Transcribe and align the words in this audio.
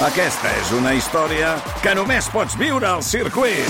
Aquesta 0.00 0.48
és 0.56 0.70
una 0.72 0.94
història 0.96 1.50
que 1.84 1.92
només 1.92 2.24
pots 2.32 2.54
viure 2.56 2.86
al 2.88 3.02
circuit. 3.04 3.66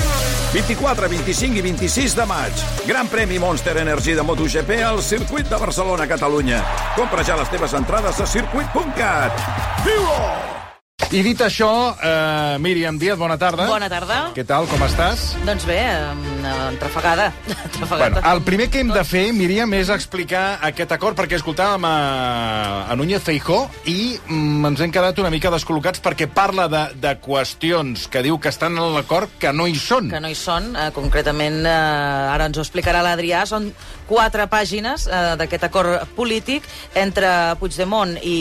24, 0.52 1.08
25 1.10 1.58
i 1.58 1.64
26 1.64 2.14
de 2.14 2.26
maig. 2.30 2.62
Gran 2.86 3.10
premi 3.10 3.40
Monster 3.42 3.74
Energy 3.82 4.14
de 4.14 4.22
MotoGP 4.22 4.78
al 4.86 5.02
circuit 5.02 5.50
de 5.50 5.58
Barcelona, 5.58 6.06
Catalunya. 6.06 6.62
Compra 6.94 7.26
ja 7.26 7.34
les 7.40 7.50
teves 7.50 7.74
entrades 7.74 8.22
a 8.22 8.28
circuit.cat. 8.30 9.42
Viu-ho! 9.82 10.22
I 11.10 11.24
dit 11.26 11.40
això, 11.42 11.96
eh, 11.98 12.58
Míriam 12.62 12.94
Díaz, 12.96 13.18
bona 13.18 13.34
tarda. 13.36 13.66
Bona 13.66 13.88
tarda. 13.90 14.30
Què 14.30 14.46
tal, 14.46 14.70
com 14.70 14.86
estàs? 14.86 15.32
Doncs 15.42 15.66
bé, 15.66 15.80
eh, 15.82 16.39
entrefagada. 16.70 17.32
Bueno, 17.90 18.20
el 18.32 18.42
primer 18.42 18.68
que 18.70 18.80
hem 18.80 18.90
de 18.92 19.02
fer, 19.04 19.32
Míriam, 19.34 19.72
és 19.74 19.88
explicar 19.90 20.60
aquest 20.68 20.92
acord, 20.94 21.16
perquè 21.18 21.38
escoltàvem 21.38 21.84
a, 21.88 21.94
a 22.92 22.96
Núñez 22.96 23.24
Feijó 23.24 23.62
i 23.88 24.14
mm, 24.20 24.68
ens 24.68 24.82
hem 24.84 24.92
quedat 24.94 25.18
una 25.20 25.32
mica 25.32 25.50
descol·locats 25.52 26.02
perquè 26.04 26.28
parla 26.30 26.68
de, 26.70 26.82
de 27.00 27.14
qüestions 27.24 28.06
que 28.12 28.22
diu 28.24 28.38
que 28.38 28.52
estan 28.52 28.78
en 28.78 28.94
l'acord 28.94 29.32
que 29.40 29.52
no 29.56 29.66
hi 29.66 29.78
són. 29.80 30.10
Que 30.12 30.20
no 30.22 30.30
hi 30.30 30.36
són. 30.38 30.70
Eh, 30.76 30.90
concretament, 30.96 31.62
eh, 31.64 31.72
ara 32.34 32.50
ens 32.50 32.60
ho 32.60 32.64
explicarà 32.64 33.02
l'Adrià, 33.04 33.42
són 33.48 33.70
quatre 34.10 34.46
pàgines 34.50 35.06
eh, 35.06 35.20
d'aquest 35.38 35.66
acord 35.68 36.14
polític 36.16 36.66
entre 36.98 37.54
Puigdemont 37.60 38.16
i, 38.18 38.38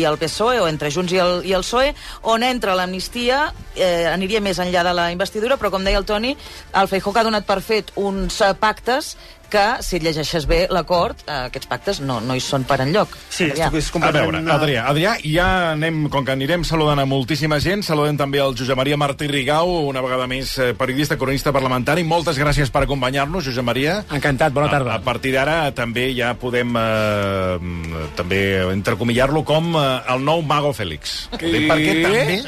i 0.00 0.04
el 0.08 0.16
PSOE, 0.20 0.60
o 0.64 0.68
entre 0.70 0.90
Junts 0.92 1.12
i 1.12 1.20
el, 1.20 1.34
i 1.44 1.54
el 1.56 1.64
PSOE, 1.66 1.92
on 2.32 2.44
entra 2.46 2.76
l'amnistia, 2.78 3.42
eh, 3.76 4.08
aniria 4.10 4.40
més 4.44 4.60
enllà 4.62 4.84
de 4.86 4.94
la 4.96 5.10
investidura, 5.12 5.58
però 5.60 5.72
com 5.74 5.84
deia 5.84 6.00
el 6.00 6.08
Toni, 6.08 6.32
el 6.80 6.88
Feijó 6.88 7.12
que 7.12 7.20
ha 7.20 7.26
donat 7.26 7.48
per 7.50 7.58
fet 7.66 7.90
uns 7.98 8.38
eh, 8.46 8.52
pactes 8.62 9.16
que, 9.50 9.64
si 9.84 9.98
et 9.98 10.04
llegeixes 10.06 10.46
bé 10.48 10.60
l'acord, 10.72 11.18
eh, 11.26 11.46
aquests 11.50 11.68
pactes 11.70 12.00
no, 12.04 12.20
no 12.24 12.36
hi 12.36 12.42
són 12.44 12.64
per 12.68 12.80
enlloc. 12.84 13.16
Sí, 13.28 13.50
Adrià. 13.50 13.70
és 13.74 13.88
A 13.90 13.94
completament... 13.96 14.38
veure, 14.40 14.54
Adrià, 14.54 14.84
Adrià, 14.90 15.14
ja 15.26 15.48
anem, 15.72 16.04
com 16.12 16.24
que 16.26 16.34
anirem 16.36 16.64
saludant 16.66 17.02
a 17.02 17.06
moltíssima 17.08 17.58
gent, 17.62 17.82
saludem 17.86 18.18
també 18.20 18.40
al 18.42 18.54
Josep 18.58 18.78
Maria 18.78 18.98
Martí 19.00 19.28
Rigau, 19.30 19.72
una 19.88 20.02
vegada 20.04 20.28
més 20.30 20.54
eh, 20.58 20.70
periodista, 20.78 21.18
cronista 21.20 21.52
parlamentari. 21.52 22.04
Moltes 22.06 22.38
gràcies 22.40 22.70
per 22.72 22.84
acompanyar-nos, 22.86 23.44
Josep 23.50 23.66
Maria. 23.66 24.00
Encantat, 24.14 24.54
bona 24.56 24.70
tarda. 24.72 24.94
A, 24.94 25.00
a 25.00 25.04
partir 25.04 25.34
d'ara 25.34 25.58
també 25.76 26.10
ja 26.16 26.32
podem 26.38 26.76
eh, 26.78 28.08
també 28.18 28.40
entrecomillar-lo 28.70 29.42
com 29.48 29.74
eh, 29.74 29.86
el 30.14 30.24
nou 30.26 30.42
Mago 30.46 30.72
Fèlix. 30.76 31.16
Ho 31.34 31.40
dic 31.42 31.66
perquè 31.70 31.96
també... 32.04 32.38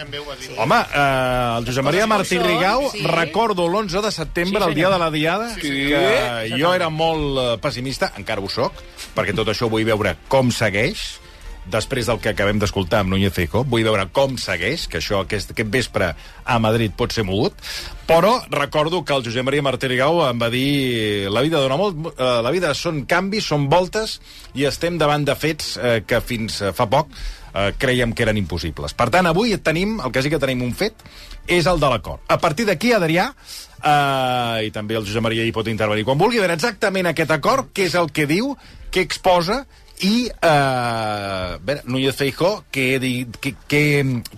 Home, 0.62 0.78
eh, 0.78 1.58
el 1.58 1.66
Josep 1.66 1.86
Maria 1.86 2.06
Martí 2.10 2.38
Rigau, 2.38 2.88
sí. 2.92 3.04
recordo 3.08 3.66
l'11 3.68 4.02
de 4.06 4.12
setembre, 4.14 4.62
Sí, 4.62 4.68
el 4.68 4.74
dia 4.76 4.90
de 4.92 4.98
la 5.00 5.10
Diada, 5.10 5.48
que 5.56 6.50
jo 6.52 6.74
era 6.74 6.91
molt 6.92 7.40
eh, 7.40 7.48
pessimista, 7.62 8.12
encara 8.20 8.42
ho 8.42 8.50
sóc, 8.52 8.78
perquè 9.16 9.34
tot 9.36 9.50
això 9.52 9.68
vull 9.72 9.86
veure 9.88 10.16
com 10.32 10.52
segueix, 10.54 11.02
després 11.72 12.08
del 12.10 12.18
que 12.18 12.32
acabem 12.32 12.58
d'escoltar 12.58 13.02
amb 13.02 13.12
Núñez 13.12 13.34
Feijóo, 13.36 13.62
vull 13.70 13.84
veure 13.86 14.08
com 14.14 14.34
segueix, 14.40 14.88
que 14.90 14.98
això 14.98 15.20
aquest, 15.22 15.52
aquest 15.54 15.70
vespre 15.70 16.08
a 16.44 16.56
Madrid 16.62 16.94
pot 16.98 17.14
ser 17.14 17.22
mogut, 17.28 17.54
però 18.08 18.34
recordo 18.50 19.04
que 19.06 19.14
el 19.14 19.22
Josep 19.26 19.46
Maria 19.46 19.62
Martí 19.62 19.90
Rigau 19.90 20.24
em 20.26 20.42
va 20.42 20.50
dir 20.50 21.30
la 21.30 21.44
vida 21.44 21.62
dona 21.62 21.78
molt, 21.78 22.00
eh, 22.12 22.32
la 22.42 22.54
vida 22.54 22.74
són 22.74 23.04
canvis, 23.06 23.46
són 23.52 23.68
voltes, 23.70 24.18
i 24.58 24.66
estem 24.66 24.98
davant 24.98 25.24
de 25.24 25.38
fets 25.38 25.76
eh, 25.78 26.00
que 26.06 26.20
fins 26.20 26.62
fa 26.74 26.90
poc 26.90 27.14
creiem 27.52 28.14
que 28.16 28.22
eren 28.24 28.38
impossibles. 28.40 28.94
Per 28.96 29.10
tant, 29.12 29.26
avui 29.28 29.50
tenim, 29.60 29.98
el 30.00 30.08
que 30.08 30.22
sí 30.24 30.30
que 30.32 30.38
tenim 30.40 30.62
un 30.64 30.70
fet, 30.72 31.02
és 31.46 31.66
el 31.66 31.80
de 31.80 31.90
l'acord. 31.90 32.22
A 32.28 32.38
partir 32.38 32.66
d'aquí, 32.68 32.92
Adrià, 32.94 33.28
eh, 33.82 34.66
i 34.66 34.70
també 34.74 34.96
el 34.98 35.06
Josep 35.06 35.24
Maria 35.24 35.44
hi 35.44 35.54
pot 35.54 35.68
intervenir 35.68 36.04
quan 36.08 36.20
vulgui, 36.20 36.40
veure 36.42 36.54
exactament 36.58 37.10
aquest 37.10 37.30
acord, 37.34 37.72
què 37.74 37.88
és 37.90 37.96
el 37.98 38.10
que 38.14 38.26
diu, 38.30 38.54
què 38.92 39.02
exposa, 39.02 39.62
i 40.02 40.26
eh, 40.28 41.58
veure, 41.62 41.82
Núñez 41.86 42.16
Feijó 42.18 42.64
què, 42.74 42.98
què, 43.70 43.82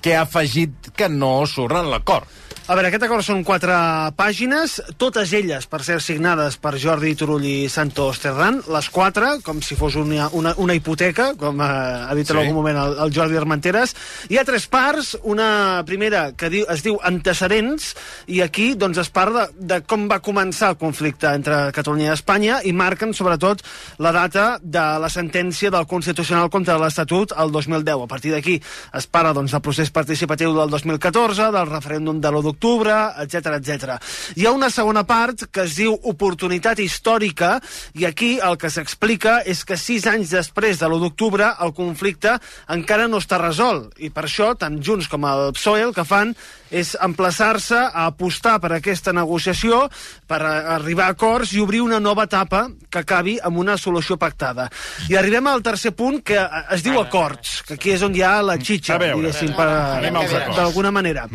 què 0.03 0.17
ha 0.17 0.25
afegit 0.27 0.91
que 0.97 1.09
no 1.09 1.37
surt 1.49 1.81
en 1.81 1.91
l'acord. 1.93 2.29
A 2.65 2.73
veure, 2.73 2.89
aquest 2.89 3.03
acord 3.05 3.21
són 3.21 3.43
quatre 3.45 3.75
pàgines, 4.17 4.79
totes 4.97 5.35
elles, 5.37 5.67
per 5.69 5.83
ser 5.85 5.99
signades 6.01 6.55
per 6.57 6.71
Jordi 6.81 7.11
Turull 7.13 7.43
i 7.45 7.67
Santos 7.69 8.23
Terran, 8.23 8.63
les 8.73 8.87
quatre, 8.89 9.35
com 9.45 9.59
si 9.61 9.77
fos 9.77 9.99
una, 10.01 10.31
una, 10.33 10.55
una 10.57 10.73
hipoteca, 10.73 11.35
com 11.37 11.61
eh, 11.61 11.67
ha 12.09 12.15
dit 12.17 12.25
Sí. 12.25 12.33
en 12.33 12.39
algun 12.41 12.57
moment 12.57 12.79
el, 12.81 12.97
el 13.05 13.13
Jordi 13.13 13.37
Armenteres. 13.37 13.93
Hi 14.33 14.39
ha 14.41 14.47
tres 14.49 14.65
parts, 14.73 15.11
una 15.29 15.83
primera 15.85 16.31
que 16.33 16.49
diu, 16.49 16.65
es 16.73 16.81
diu 16.87 16.97
antecedents, 17.05 17.91
i 18.33 18.41
aquí 18.41 18.71
doncs, 18.81 19.03
es 19.05 19.13
parla 19.13 19.45
de, 19.53 19.69
de 19.75 19.79
com 19.85 20.09
va 20.09 20.23
començar 20.25 20.73
el 20.73 20.81
conflicte 20.81 21.35
entre 21.37 21.67
Catalunya 21.77 22.09
i 22.09 22.15
Espanya, 22.15 22.63
i 22.65 22.73
marquen 22.73 23.13
sobretot 23.13 23.61
la 24.01 24.15
data 24.17 24.47
de 24.63 24.87
la 25.05 25.13
sentència 25.13 25.69
del 25.69 25.85
Constitucional 25.85 26.49
contra 26.49 26.81
l'Estatut 26.81 27.37
el 27.37 27.53
2010. 27.53 28.09
A 28.09 28.11
partir 28.17 28.33
d'aquí 28.33 28.57
es 28.97 29.05
parla 29.07 29.37
doncs, 29.37 29.53
del 29.53 29.61
procés 29.69 29.93
participatiu 29.93 30.57
del 30.57 30.73
2014, 30.73 31.53
del 31.53 31.69
referèndum 31.77 32.25
de 32.25 32.33
l'1 32.33 32.54
d'octubre, 32.55 32.95
etc 33.21 33.59
etc. 33.59 33.99
Hi 34.39 34.47
ha 34.47 34.55
una 34.55 34.71
segona 34.71 35.05
part 35.05 35.47
que 35.51 35.67
es 35.67 35.77
diu 35.77 35.95
oportunitat 35.95 36.81
històrica 36.81 37.59
i 37.99 38.07
aquí 38.07 38.39
el 38.39 38.57
que 38.57 38.71
s'explica 38.71 39.43
és 39.45 39.65
que 39.67 39.77
sis 39.77 40.07
anys 40.07 40.33
després 40.33 40.79
de 40.79 40.89
l'1 40.89 41.03
d'octubre 41.03 41.51
el 41.61 41.75
conflicte 41.75 42.39
encara 42.73 43.09
no 43.11 43.21
està 43.21 43.41
resolt 43.43 43.99
i 43.99 44.11
per 44.15 44.29
això 44.29 44.55
tant 44.59 44.81
Junts 44.85 45.09
com 45.11 45.27
el 45.27 45.51
PSOE 45.57 45.83
el 45.85 45.95
que 45.97 46.07
fan 46.07 46.35
és 46.75 46.95
emplaçar-se 46.99 47.79
a 47.87 48.07
apostar 48.09 48.57
per 48.63 48.73
aquesta 48.75 49.13
negociació, 49.15 49.85
per 50.27 50.41
arribar 50.43 51.07
a 51.07 51.15
acords 51.15 51.55
i 51.55 51.63
obrir 51.63 51.85
una 51.85 52.01
nova 52.03 52.27
etapa 52.27 52.67
que 52.91 53.05
acabi 53.05 53.37
amb 53.43 53.61
una 53.63 53.77
solució 53.79 54.19
pactada. 54.19 54.67
I 55.11 55.19
arribem 55.21 55.47
al 55.47 55.63
tercer 55.63 55.95
punt 55.95 56.23
que 56.27 56.41
es 56.75 56.83
diu 56.83 56.99
acords, 57.01 57.61
que 57.69 57.79
aquí 57.79 57.95
és 57.95 58.03
on 58.03 58.17
hi 58.17 58.25
ha 58.27 58.41
la 58.43 58.59
xitxa, 58.59 58.97
A 58.97 59.03
veure, 59.03 59.23
diguéssim, 59.23 59.55
d'alguna 59.55 60.91
manera. 60.91 61.29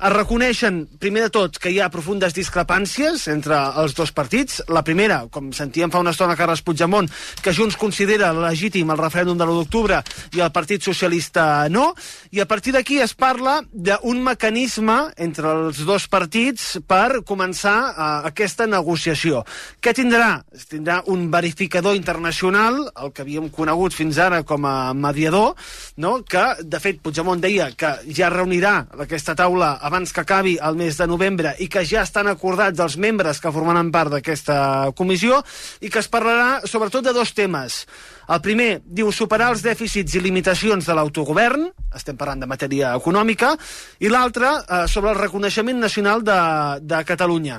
Es 0.00 0.12
reconeixen, 0.14 0.86
primer 0.96 1.26
de 1.26 1.28
tot, 1.28 1.58
que 1.60 1.68
hi 1.68 1.76
ha 1.76 1.90
profundes 1.92 2.32
discrepàncies 2.32 3.26
entre 3.28 3.58
els 3.82 3.92
dos 3.92 4.08
partits. 4.16 4.62
La 4.72 4.80
primera, 4.80 5.26
com 5.28 5.50
sentíem 5.52 5.90
fa 5.92 6.00
una 6.00 6.14
estona 6.14 6.38
Carles 6.38 6.62
Puigdemont, 6.64 7.10
que 7.44 7.52
Junts 7.52 7.76
considera 7.76 8.30
legítim 8.32 8.88
el 8.94 8.96
referèndum 8.96 9.36
de 9.36 9.44
l'1 9.44 9.58
d'octubre 9.58 9.98
i 10.32 10.40
el 10.40 10.52
Partit 10.56 10.88
Socialista 10.88 11.66
no. 11.68 11.90
I 12.32 12.40
a 12.40 12.46
partir 12.48 12.72
d'aquí 12.72 12.96
es 13.04 13.12
parla 13.12 13.58
d'un 13.72 14.22
mecanisme 14.24 14.96
entre 15.20 15.52
els 15.52 15.82
dos 15.84 16.08
partits 16.08 16.78
per 16.88 17.20
començar 17.28 17.76
uh, 17.90 18.08
aquesta 18.30 18.64
negociació. 18.64 19.44
Què 19.84 19.92
tindrà? 19.92 20.30
Tindrà 20.72 21.02
un 21.12 21.28
verificador 21.28 21.98
internacional, 21.98 22.86
el 23.04 23.12
que 23.12 23.26
havíem 23.26 23.52
conegut 23.52 23.92
fins 23.92 24.16
ara 24.16 24.40
com 24.48 24.64
a 24.64 24.94
mediador, 24.96 25.52
no? 26.00 26.16
que, 26.24 26.48
de 26.64 26.80
fet, 26.80 27.04
Puigdemont 27.04 27.44
deia 27.44 27.68
que 27.76 27.92
ja 28.08 28.32
reunirà 28.32 28.78
aquesta 28.96 29.36
taula 29.36 29.74
abans 29.90 30.14
que 30.14 30.22
acabi 30.22 30.54
el 30.62 30.78
mes 30.78 30.96
de 30.96 31.08
novembre 31.10 31.56
i 31.58 31.66
que 31.68 31.82
ja 31.84 32.04
estan 32.06 32.30
acordats 32.30 32.78
els 32.80 32.96
membres 32.96 33.42
que 33.42 33.50
formaran 33.52 33.90
part 33.90 34.14
d'aquesta 34.14 34.94
comissió 34.96 35.42
i 35.82 35.90
que 35.90 35.98
es 35.98 36.08
parlarà 36.10 36.62
sobretot 36.70 37.04
de 37.04 37.14
dos 37.16 37.34
temes. 37.34 37.82
El 38.30 38.40
primer 38.44 38.70
diu 38.86 39.10
superar 39.10 39.50
els 39.50 39.64
dèficits 39.66 40.14
i 40.14 40.22
limitacions 40.22 40.86
de 40.86 40.94
l'autogovern, 40.94 41.66
estem 41.98 42.16
parlant 42.16 42.44
de 42.44 42.48
matèria 42.50 42.94
econòmica, 42.94 43.56
i 43.98 44.08
l'altre 44.08 44.52
eh, 44.60 44.84
sobre 44.86 45.10
el 45.10 45.18
reconeixement 45.18 45.82
nacional 45.82 46.22
de, 46.22 46.40
de 46.86 47.02
Catalunya. 47.08 47.58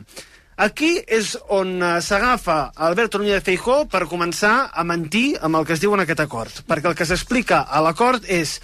Aquí 0.62 0.94
és 1.10 1.34
on 1.50 1.78
eh, 1.82 1.92
s'agafa 2.06 2.72
Alberto 2.88 3.20
Núñez 3.20 3.44
Feijó 3.44 3.82
per 3.92 4.06
començar 4.08 4.70
a 4.72 4.84
mentir 4.88 5.36
amb 5.42 5.58
el 5.58 5.68
que 5.68 5.74
es 5.74 5.84
diu 5.84 5.96
en 5.98 6.04
aquest 6.04 6.24
acord. 6.24 6.64
Perquè 6.70 6.92
el 6.92 6.98
que 6.98 7.08
s'explica 7.10 7.64
a 7.66 7.82
l'acord 7.82 8.28
és, 8.30 8.60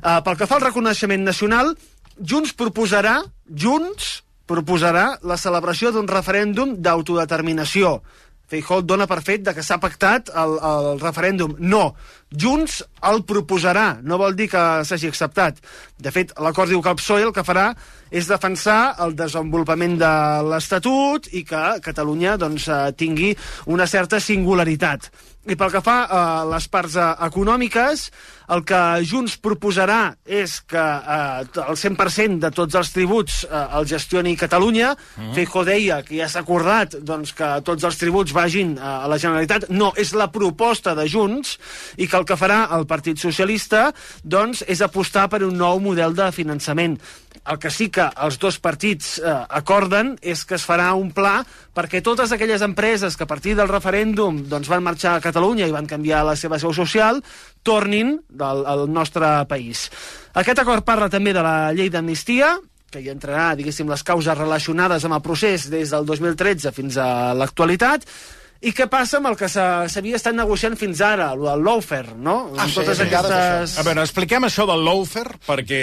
eh, 0.00 0.20
pel 0.24 0.36
que 0.38 0.46
fa 0.46 0.60
al 0.60 0.68
reconeixement 0.68 1.26
nacional, 1.26 1.74
Junts 2.20 2.52
proposarà, 2.52 3.20
Junts 3.48 4.20
proposarà 4.50 5.14
la 5.24 5.38
celebració 5.40 5.92
d'un 5.94 6.08
referèndum 6.10 6.74
d'autodeterminació. 6.82 8.00
Feijó 8.50 8.80
dona 8.82 9.06
per 9.06 9.20
fet 9.22 9.44
de 9.46 9.54
que 9.54 9.62
s'ha 9.62 9.78
pactat 9.78 10.32
el, 10.34 10.56
el 10.58 10.88
referèndum. 10.98 11.54
No, 11.62 11.94
Junts 12.34 12.80
el 13.06 13.22
proposarà, 13.24 14.00
no 14.02 14.18
vol 14.18 14.34
dir 14.36 14.48
que 14.50 14.64
s'hagi 14.84 15.08
acceptat. 15.08 15.62
De 15.96 16.10
fet, 16.10 16.34
l'acord 16.42 16.68
diu 16.68 16.82
que 16.82 16.90
el 16.90 16.98
PSOE 16.98 17.28
el 17.28 17.34
que 17.36 17.46
farà 17.46 17.70
és 18.10 18.28
defensar 18.28 18.96
el 19.06 19.14
desenvolupament 19.14 19.94
de 20.02 20.12
l'Estatut 20.50 21.30
i 21.30 21.44
que 21.46 21.64
Catalunya 21.84 22.34
doncs, 22.42 22.66
eh, 22.66 22.80
tingui 22.98 23.36
una 23.70 23.86
certa 23.86 24.18
singularitat. 24.20 25.12
I 25.48 25.56
pel 25.56 25.70
que 25.72 25.80
fa 25.80 26.02
a 26.04 26.22
les 26.44 26.66
parts 26.68 26.98
eh, 27.00 27.04
econòmiques, 27.24 28.02
el 28.52 28.60
que 28.66 28.80
Junts 29.08 29.38
proposarà 29.40 30.10
és 30.28 30.58
que 30.68 30.80
eh, 30.82 31.62
el 31.62 31.78
100% 31.80 32.42
de 32.42 32.50
tots 32.52 32.76
els 32.76 32.90
tributs 32.92 33.38
eh, 33.46 33.62
el 33.78 33.88
gestioni 33.88 34.34
Catalunya. 34.36 34.90
Mm. 35.16 35.30
Feijó 35.38 35.62
deia 35.64 36.02
que 36.04 36.18
ja 36.18 36.28
s'ha 36.28 36.42
acordat 36.44 36.98
doncs, 37.00 37.32
que 37.36 37.48
tots 37.64 37.88
els 37.88 37.96
tributs 37.96 38.36
vagin 38.36 38.74
eh, 38.76 38.84
a 38.84 39.08
la 39.08 39.16
Generalitat. 39.22 39.70
No, 39.72 39.94
és 39.96 40.12
la 40.12 40.28
proposta 40.34 40.92
de 40.98 41.08
Junts 41.08 41.56
i 41.96 42.04
que 42.10 42.20
el 42.20 42.28
que 42.28 42.36
farà 42.36 42.66
el 42.76 42.84
Partit 42.90 43.22
Socialista 43.22 43.88
doncs, 44.20 44.60
és 44.68 44.84
apostar 44.84 45.30
per 45.32 45.40
un 45.46 45.56
nou 45.56 45.80
model 45.80 46.12
de 46.18 46.28
finançament. 46.36 46.98
El 47.48 47.56
que 47.56 47.70
sí 47.72 47.88
que 47.88 48.04
els 48.20 48.36
dos 48.36 48.58
partits 48.60 49.16
eh, 49.16 49.36
acorden 49.56 50.18
és 50.20 50.44
que 50.44 50.58
es 50.58 50.66
farà 50.68 50.90
un 50.98 51.14
pla 51.16 51.38
perquè 51.72 52.02
totes 52.04 52.34
aquelles 52.34 52.60
empreses 52.66 53.16
que 53.16 53.24
a 53.24 53.30
partir 53.30 53.54
del 53.56 53.70
referèndum 53.70 54.42
doncs, 54.50 54.68
van 54.68 54.84
marxar 54.84 55.14
a 55.16 55.22
Catalunya 55.22 55.29
i 55.34 55.72
van 55.72 55.86
canviar 55.86 56.24
la 56.24 56.36
seva 56.36 56.58
seu 56.58 56.72
social 56.72 57.22
tornin 57.62 58.18
del, 58.28 58.64
al 58.66 58.88
nostre 58.90 59.46
país. 59.48 59.90
Aquest 60.34 60.58
acord 60.58 60.84
parla 60.84 61.08
també 61.08 61.32
de 61.32 61.42
la 61.42 61.72
llei 61.72 61.90
d'amnistia, 61.90 62.58
que 62.90 63.00
hi 63.00 63.10
entrarà, 63.10 63.54
diguéssim, 63.54 63.88
les 63.88 64.02
causes 64.02 64.36
relacionades 64.36 65.04
amb 65.04 65.14
el 65.14 65.22
procés 65.22 65.68
des 65.70 65.90
del 65.90 66.06
2013 66.06 66.72
fins 66.74 66.98
a 66.98 67.32
l'actualitat, 67.38 68.06
i 68.60 68.74
què 68.76 68.84
passa 68.92 69.16
amb 69.16 69.30
el 69.30 69.36
que 69.40 69.48
s'havia 69.48 70.18
estat 70.18 70.34
negociant 70.36 70.74
fins 70.76 71.00
ara, 71.00 71.30
el 71.32 71.40
del 71.46 71.62
lawfare, 71.64 72.12
no? 72.20 72.50
Ah, 72.58 72.66
Amb 72.66 72.72
sí, 72.74 72.76
totes 72.76 72.98
sí, 72.98 73.06
aquestes... 73.06 73.78
A 73.80 73.84
veure, 73.86 74.02
expliquem 74.04 74.44
això 74.44 74.66
del 74.68 74.82
lawfare, 74.84 75.38
perquè 75.46 75.78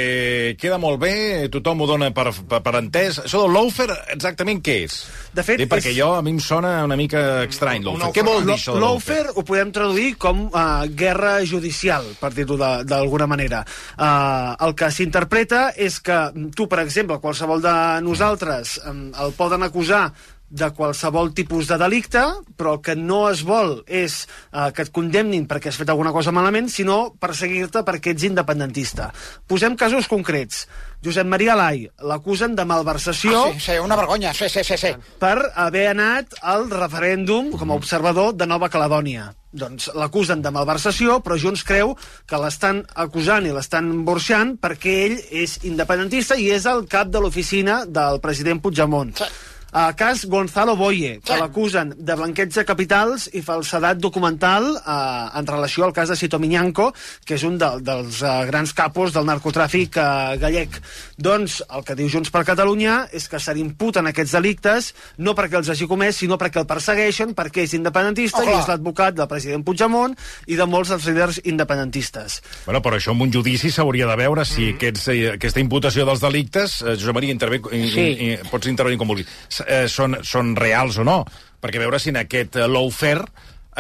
queda 0.61 0.77
molt 0.77 0.99
bé, 1.01 1.13
tothom 1.53 1.81
ho 1.81 1.87
dona 1.89 2.11
per, 2.13 2.27
per, 2.45 2.59
per 2.61 2.75
entès. 2.77 3.17
Això 3.23 3.41
del 3.47 3.55
lawfare, 3.57 3.95
exactament 4.13 4.61
què 4.61 4.75
és? 4.85 4.99
De 5.33 5.41
fet, 5.47 5.57
Dic, 5.63 5.71
perquè 5.73 5.89
és- 5.89 5.97
jo, 5.97 6.11
a 6.13 6.21
mi 6.21 6.35
em 6.35 6.39
sona 6.43 6.75
una 6.85 6.99
mica 6.99 7.23
estrany, 7.47 7.81
lawfare. 7.87 8.13
Què 8.13 8.27
vol 8.29 8.45
dir 8.45 8.53
això 8.59 8.77
de? 8.77 8.83
Lawfare 8.85 9.33
ho 9.33 9.45
podem 9.49 9.73
traduir 9.73 10.13
com 10.21 10.45
uh, 10.51 10.85
guerra 10.93 11.39
judicial, 11.49 12.05
per 12.21 12.29
dir-ho 12.37 12.59
d'alguna 12.61 13.25
manera. 13.25 13.63
Uh, 13.97 14.53
el 14.67 14.77
que 14.77 14.91
s'interpreta 14.93 15.71
és 15.75 15.97
que 16.05 16.21
tu, 16.53 16.69
per 16.69 16.83
exemple, 16.85 17.17
qualsevol 17.25 17.65
de 17.65 17.75
nosaltres 18.05 18.77
um, 18.85 19.07
el 19.17 19.33
poden 19.33 19.65
acusar 19.65 20.11
de 20.49 20.69
qualsevol 20.71 21.33
tipus 21.35 21.67
de 21.67 21.77
delicte, 21.79 22.21
però 22.55 22.77
el 22.77 22.81
que 22.83 22.95
no 22.95 23.25
es 23.29 23.43
vol 23.47 23.81
és 23.87 24.21
uh, 24.53 24.69
que 24.71 24.85
et 24.85 24.91
condemnin 24.95 25.47
perquè 25.47 25.71
has 25.71 25.79
fet 25.79 25.89
alguna 25.91 26.13
cosa 26.15 26.31
malament, 26.35 26.69
sinó 26.71 27.13
perseguir-te 27.19 27.83
perquè 27.87 28.13
ets 28.15 28.27
independentista. 28.29 29.11
Posem 29.47 29.75
casos 29.75 30.07
concrets. 30.07 30.65
Josep 31.03 31.27
Maria 31.29 31.53
Lai 31.57 31.83
l'acusen 32.09 32.55
de 32.57 32.63
malversació 32.65 33.43
Ah, 33.43 33.51
sí, 33.53 33.59
sí, 33.67 33.75
una 33.77 33.95
vergonya, 33.95 34.33
sí, 34.33 34.47
sí, 34.49 34.63
sí, 34.63 34.77
sí. 34.77 34.93
per 35.19 35.51
haver 35.55 35.89
anat 35.91 36.33
al 36.41 36.69
referèndum 36.71 37.51
com 37.53 37.71
a 37.71 37.77
observador 37.77 38.33
de 38.33 38.47
Nova 38.49 38.71
Caledònia. 38.73 39.33
Doncs 39.57 39.91
l'acusen 39.97 40.41
de 40.43 40.51
malversació, 40.53 41.19
però 41.25 41.37
Junts 41.39 41.63
creu 41.65 41.93
que 42.29 42.39
l'estan 42.41 42.83
acusant 42.95 43.45
i 43.47 43.53
l'estan 43.55 43.91
borxant 44.05 44.55
perquè 44.61 44.95
ell 45.05 45.19
és 45.43 45.59
independentista 45.69 46.37
i 46.37 46.49
és 46.53 46.65
el 46.69 46.85
cap 46.89 47.13
de 47.13 47.21
l'oficina 47.23 47.83
del 47.85 48.19
president 48.23 48.61
Puigdemont. 48.61 49.15
Sí. 49.17 49.29
A 49.77 49.93
cas 49.93 50.25
Gonzalo 50.25 50.75
Boye, 50.75 51.19
que 51.21 51.35
l'acusen 51.37 51.91
de 52.01 52.15
blanqueig 52.17 52.49
de 52.49 52.63
capitals 52.65 53.27
i 53.37 53.43
falsedat 53.45 53.99
documental 54.01 54.71
eh, 54.73 54.93
en 55.37 55.45
relació 55.45 55.85
al 55.85 55.91
cas 55.93 56.09
de 56.09 56.15
Cito 56.17 56.39
Miñanco, 56.41 56.87
que 57.21 57.35
és 57.37 57.43
un 57.45 57.59
de, 57.61 57.67
dels 57.85 58.23
eh, 58.25 58.31
grans 58.49 58.73
capos 58.73 59.13
del 59.13 59.27
narcotràfic 59.29 59.99
eh, 60.01 60.37
gallec. 60.41 60.79
Doncs 61.21 61.59
el 61.69 61.85
que 61.85 61.93
diu 61.99 62.09
Junts 62.09 62.33
per 62.33 62.41
Catalunya 62.47 62.95
és 63.13 63.29
que 63.29 63.37
se 63.37 63.53
li 63.53 63.61
imputen 63.61 64.09
aquests 64.09 64.33
delictes 64.39 64.87
no 65.21 65.35
perquè 65.37 65.59
els 65.61 65.69
hagi 65.69 65.85
comès, 65.85 66.23
sinó 66.23 66.39
perquè 66.41 66.63
el 66.63 66.65
persegueixen, 66.65 67.37
perquè 67.37 67.67
és 67.67 67.77
independentista 67.77 68.41
Oh, 68.41 68.49
i 68.49 68.57
és 68.57 68.65
l'advocat 68.71 69.13
del 69.13 69.29
president 69.29 69.61
Puigdemont 69.67 70.17
i 70.49 70.57
de 70.57 70.65
molts 70.65 70.89
dels 70.95 71.05
líders 71.11 71.39
independentistes. 71.45 72.39
Bueno, 72.65 72.81
però 72.81 72.97
això 72.97 73.13
en 73.13 73.21
un 73.27 73.35
judici 73.37 73.69
s'hauria 73.69 74.09
de 74.09 74.17
veure 74.25 74.45
si 74.45 74.71
aquests, 74.73 75.07
eh, 75.13 75.21
aquesta 75.35 75.61
imputació 75.61 76.09
dels 76.09 76.25
delictes, 76.25 76.81
eh, 76.81 76.97
Josep 76.97 77.21
Maria, 77.21 77.37
intervé, 77.37 77.61
sí. 77.69 77.93
Sí. 77.93 78.33
pots 78.49 78.73
intervenir 78.73 78.97
com 78.97 79.13
vulguis, 79.13 79.29
eh, 79.67 79.85
són, 79.91 80.17
són 80.23 80.55
reals 80.57 80.97
o 80.97 81.05
no, 81.07 81.21
perquè 81.61 81.81
veure 81.81 81.99
si 82.01 82.13
en 82.13 82.21
aquest 82.23 82.57
eh, 82.57 82.67
lawfare 82.71 83.27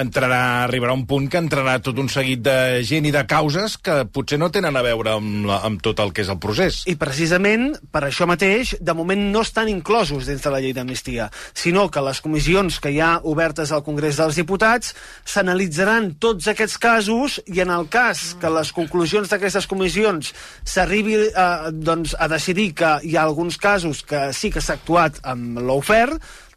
entrarà, 0.01 0.63
arribarà 0.65 0.93
un 0.95 1.05
punt 1.09 1.27
que 1.31 1.39
entrarà 1.41 1.77
tot 1.83 1.97
un 2.01 2.09
seguit 2.11 2.41
de 2.45 2.83
gent 2.87 3.07
i 3.07 3.13
de 3.13 3.23
causes 3.29 3.77
que 3.81 4.03
potser 4.13 4.39
no 4.39 4.49
tenen 4.53 4.77
a 4.77 4.83
veure 4.85 5.17
amb, 5.17 5.47
la, 5.49 5.59
amb 5.67 5.81
tot 5.83 5.99
el 6.03 6.13
que 6.13 6.23
és 6.25 6.31
el 6.31 6.39
procés. 6.43 6.83
I 6.89 6.97
precisament 6.99 7.69
per 7.93 8.03
això 8.07 8.27
mateix, 8.29 8.75
de 8.79 8.95
moment 8.97 9.27
no 9.33 9.43
estan 9.45 9.71
inclosos 9.71 10.29
dins 10.29 10.43
de 10.43 10.53
la 10.53 10.61
llei 10.63 10.75
d'amnistia, 10.77 11.29
sinó 11.57 11.87
que 11.91 12.03
les 12.05 12.21
comissions 12.23 12.79
que 12.83 12.93
hi 12.93 13.01
ha 13.03 13.17
obertes 13.27 13.73
al 13.73 13.85
Congrés 13.85 14.19
dels 14.19 14.37
Diputats 14.39 14.93
s'analitzaran 15.25 16.13
tots 16.21 16.49
aquests 16.51 16.77
casos 16.81 17.39
i 17.47 17.61
en 17.63 17.73
el 17.73 17.87
cas 17.91 18.33
que 18.41 18.51
les 18.53 18.73
conclusions 18.75 19.29
d'aquestes 19.31 19.67
comissions 19.69 20.33
s'arribi 20.63 21.17
eh, 21.27 21.47
doncs, 21.73 22.15
a 22.19 22.29
decidir 22.31 22.73
que 22.77 22.97
hi 23.03 23.15
ha 23.17 23.25
alguns 23.25 23.57
casos 23.57 24.03
que 24.07 24.27
sí 24.33 24.51
que 24.53 24.63
s'ha 24.63 24.77
actuat 24.77 25.21
amb 25.27 25.61
l'ofer, 25.63 26.07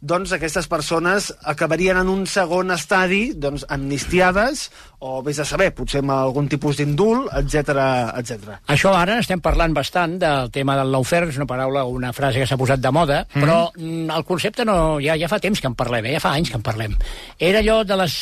doncs 0.00 0.32
aquestes 0.32 0.64
persones 0.68 1.28
acabarien 1.44 1.98
en 2.00 2.08
un 2.08 2.24
segon 2.26 2.72
estadi 2.72 3.34
doncs, 3.36 3.66
amnistiades 3.68 4.70
o, 4.98 5.20
vés 5.24 5.38
a 5.40 5.44
saber, 5.48 5.70
potser 5.76 6.00
amb 6.00 6.14
algun 6.14 6.48
tipus 6.48 6.80
d'indult, 6.80 7.28
etc 7.36 7.84
etc. 8.20 8.56
Això 8.72 8.94
ara 8.96 9.18
estem 9.20 9.42
parlant 9.44 9.76
bastant 9.76 10.16
del 10.20 10.50
tema 10.52 10.76
del 10.78 10.92
lawfare, 10.92 11.28
és 11.28 11.40
una 11.40 11.48
paraula 11.48 11.84
o 11.84 11.94
una 11.96 12.14
frase 12.16 12.40
que 12.40 12.48
s'ha 12.48 12.58
posat 12.60 12.80
de 12.80 12.92
moda, 12.92 13.22
mm. 13.28 13.44
però 13.44 13.58
mm, 13.76 14.08
el 14.16 14.26
concepte 14.28 14.64
no, 14.68 14.76
ja, 15.04 15.16
ja 15.20 15.28
fa 15.28 15.40
temps 15.40 15.60
que 15.60 15.68
en 15.68 15.76
parlem, 15.76 16.08
eh? 16.08 16.16
ja 16.16 16.24
fa 16.24 16.34
anys 16.36 16.52
que 16.52 16.60
en 16.60 16.64
parlem. 16.64 16.96
Era 17.38 17.60
allò 17.60 17.82
de 17.84 18.00
les, 18.00 18.20